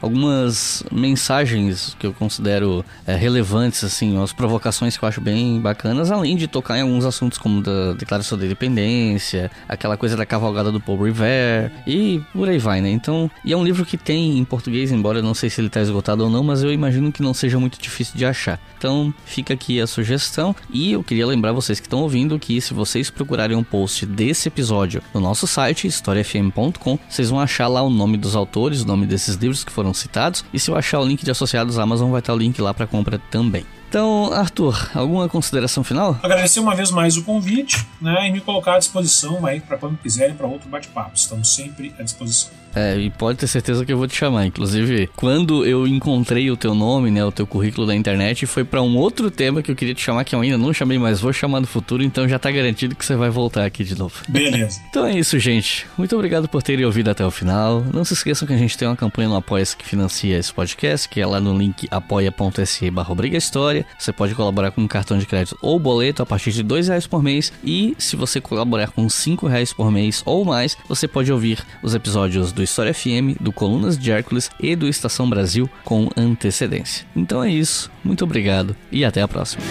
algumas 0.01 0.83
mensagens 0.91 1.97
que 1.99 2.07
eu 2.07 2.13
considero 2.13 2.85
é, 3.07 3.15
relevantes, 3.15 3.83
assim, 3.85 4.23
as 4.23 4.33
provocações 4.33 4.97
que 4.97 5.05
eu 5.05 5.09
acho 5.09 5.21
bem 5.21 5.61
bacanas, 5.61 6.11
além 6.11 6.37
de 6.37 6.47
tocar 6.47 6.79
em 6.79 6.83
alguns 6.83 7.05
assuntos 7.05 7.39
como 7.39 7.63
da 7.63 7.93
Declaração 7.93 8.39
da 8.39 8.45
Independência, 8.45 9.51
aquela 9.69 9.97
coisa 9.97 10.17
da 10.17 10.27
cavalgada 10.27 10.71
do 10.71 10.81
Paul 10.81 11.03
Revere 11.03 11.73
e 11.87 12.21
por 12.33 12.49
aí 12.49 12.59
vai, 12.59 12.81
né? 12.81 12.91
Então, 12.91 13.31
e 13.45 13.53
é 13.53 13.57
um 13.57 13.65
livro 13.65 13.85
que 13.85 13.97
tem 13.97 14.39
em 14.39 14.45
português, 14.45 14.93
embora 14.93 15.19
eu 15.19 15.23
não 15.23 15.35
sei 15.35 15.51
se 15.51 15.61
ele 15.61 15.69
está 15.69 15.81
esgotado 15.81 16.25
ou 16.25 16.31
não, 16.31 16.43
mas 16.43 16.63
eu 16.63 16.73
imagino 16.73 17.13
que 17.13 17.23
não 17.23 17.35
seja 17.35 17.59
muito 17.59 17.81
difícil 17.81 18.17
de 18.17 18.25
achar. 18.25 18.61
Então, 18.77 19.13
fica 19.25 19.55
aqui 19.55 19.81
a 19.81 19.87
sugestão 19.87 20.55
e 20.71 20.93
eu 20.93 21.03
queria 21.03 21.27
lembrar 21.27 21.53
vocês 21.53 21.81
que 21.81 21.87
estão 21.87 22.01
ouvindo 22.01 22.39
que 22.39 22.61
se 22.61 22.73
vocês 22.73 23.11
procurarem 23.11 23.57
um 23.57 23.65
post 23.65 24.07
desse 24.07 24.49
episódio 24.49 25.03
no 25.13 25.21
nosso 25.21 25.47
site, 25.47 25.87
historiafm.com, 25.87 26.99
vocês 27.09 27.31
vão 27.31 27.41
achar 27.41 27.67
lá 27.67 27.83
o 27.83 27.91
nome 27.91 28.17
dos 28.17 28.37
autores, 28.37 28.83
o 28.83 28.87
nome 28.87 29.07
desses 29.07 29.35
livros 29.35 29.65
que 29.65 29.73
foram 29.73 29.88
foram 29.89 29.95
citados. 29.95 30.45
E 30.53 30.59
se 30.59 30.71
eu 30.71 30.77
achar 30.77 31.01
o 31.01 31.05
link 31.05 31.25
de 31.25 31.31
associados 31.31 31.79
à 31.79 31.83
Amazon, 31.83 32.11
vai 32.11 32.21
estar 32.21 32.35
o 32.35 32.37
link 32.37 32.61
lá 32.61 32.75
para 32.75 32.87
compra 32.87 33.19
também. 33.31 33.65
Então, 33.89 34.31
Arthur, 34.35 34.91
alguma 34.95 35.29
consideração 35.29 35.83
final? 35.83 36.19
Agradecer 36.23 36.61
uma 36.61 36.75
vez 36.75 36.91
mais 36.91 37.17
o 37.17 37.25
convite 37.25 37.87
né, 38.01 38.29
e 38.29 38.33
me 38.33 38.41
colocar 38.41 38.75
à 38.75 38.79
disposição 38.79 39.41
para 39.67 39.79
quando 39.79 39.97
quiserem 39.97 40.35
para 40.35 40.47
outro 40.47 40.69
bate-papo. 40.69 41.13
Estamos 41.15 41.55
sempre 41.55 41.95
à 41.99 42.03
disposição. 42.03 42.51
É, 42.79 42.97
e 42.97 43.11
pode 43.11 43.39
ter 43.39 43.49
certeza 43.49 43.85
que 43.85 43.93
eu 43.93 43.99
vou 43.99 44.07
te 44.07 44.17
chamar. 44.17 44.47
Inclusive, 44.47 45.11
quando 45.17 45.67
eu 45.67 45.87
encontrei 45.87 46.49
o 46.51 46.57
teu 46.57 46.75
nome, 46.75 47.11
né, 47.11 47.25
o 47.25 47.33
teu 47.33 47.47
currículo 47.47 47.87
da 47.87 47.95
internet, 47.95 48.47
foi 48.47 48.63
para 48.63 48.81
um 48.81 48.97
outro 48.97 49.31
tema 49.31 49.63
que 49.63 49.71
eu 49.71 49.75
queria 49.75 49.95
te 49.95 50.03
chamar, 50.03 50.25
que 50.25 50.35
eu 50.35 50.41
ainda 50.41 50.57
não 50.57 50.73
chamei, 50.73 50.99
mas 50.99 51.21
vou 51.21 51.33
chamar 51.33 51.61
no 51.61 51.67
futuro, 51.67 52.03
então 52.05 52.29
já 52.29 52.39
tá 52.39 52.51
garantido 52.51 52.95
que 52.95 53.05
você 53.05 53.17
vai 53.17 53.31
voltar 53.31 53.65
aqui 53.65 53.83
de 53.83 53.99
novo. 53.99 54.15
Beleza. 54.29 54.81
então 54.89 55.05
é 55.05 55.19
isso, 55.19 55.39
gente. 55.39 55.87
Muito 55.97 56.15
obrigado 56.15 56.49
por 56.49 56.63
terem 56.63 56.85
ouvido 56.85 57.11
até 57.11 57.25
o 57.25 57.31
final. 57.31 57.85
Não 57.93 58.05
se 58.05 58.15
esqueçam 58.15 58.47
que 58.47 58.55
a 58.55 58.59
gente 58.59 58.79
tem 58.79 58.87
uma 58.87 58.97
campanha 58.97 59.29
no 59.29 59.37
Apoia-se 59.37 59.77
que 59.77 59.85
financia 59.85 60.39
esse 60.39 60.53
podcast, 60.53 61.09
que 61.09 61.21
é 61.21 61.27
lá 61.27 61.41
no 61.41 61.57
link 61.57 61.89
apoia.se 61.91 62.91
barra 62.91 63.15
História. 63.33 63.85
Você 63.99 64.13
pode 64.13 64.35
colaborar 64.35 64.71
com 64.71 64.83
um 64.83 64.89
cartão 64.89 65.19
de 65.19 65.27
crédito 65.27 65.59
ou 65.61 65.79
boleto 65.79 66.23
a 66.23 66.27
partir 66.27 66.53
de 66.53 66.63
dois 66.63 66.89
reais 66.89 67.07
por 67.07 67.23
mês. 67.23 67.53
E 67.65 67.95
se 67.99 68.15
você 68.15 68.41
colaborar 68.41 68.91
com 68.91 69.09
cinco 69.09 69.47
reais 69.47 69.73
por 69.73 69.91
mês 69.91 70.23
ou 70.25 70.45
mais, 70.45 70.77
você 70.89 71.09
pode 71.09 71.33
ouvir 71.33 71.65
os 71.83 71.95
episódios 71.95 72.53
do 72.53 72.63
História 72.69 72.93
FM, 72.93 73.41
do 73.41 73.51
Colunas 73.51 73.99
de 73.99 74.13
Hércules 74.13 74.51
e 74.61 74.77
do 74.77 74.87
Estação 74.87 75.29
Brasil 75.29 75.69
com 75.85 76.09
antecedência. 76.17 77.07
Então 77.17 77.43
é 77.43 77.51
isso, 77.51 77.91
muito 78.05 78.23
obrigado 78.25 78.77
e 78.93 79.05
até 79.05 79.23
a 79.23 79.29
próxima. 79.29 79.63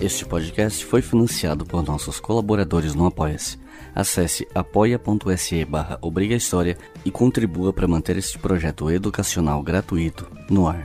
Este 0.00 0.24
podcast 0.24 0.84
foi 0.86 1.02
financiado 1.02 1.66
por 1.66 1.84
nossos 1.84 2.18
colaboradores 2.18 2.94
no 2.94 3.04
Apoia-se. 3.04 3.58
Acesse 3.94 4.46
apoia.se 4.54 5.64
barra 5.64 5.98
e 7.04 7.10
contribua 7.10 7.72
para 7.72 7.86
manter 7.86 8.16
este 8.16 8.38
projeto 8.38 8.90
educacional 8.90 9.62
gratuito 9.62 10.26
no 10.48 10.66
ar. 10.66 10.82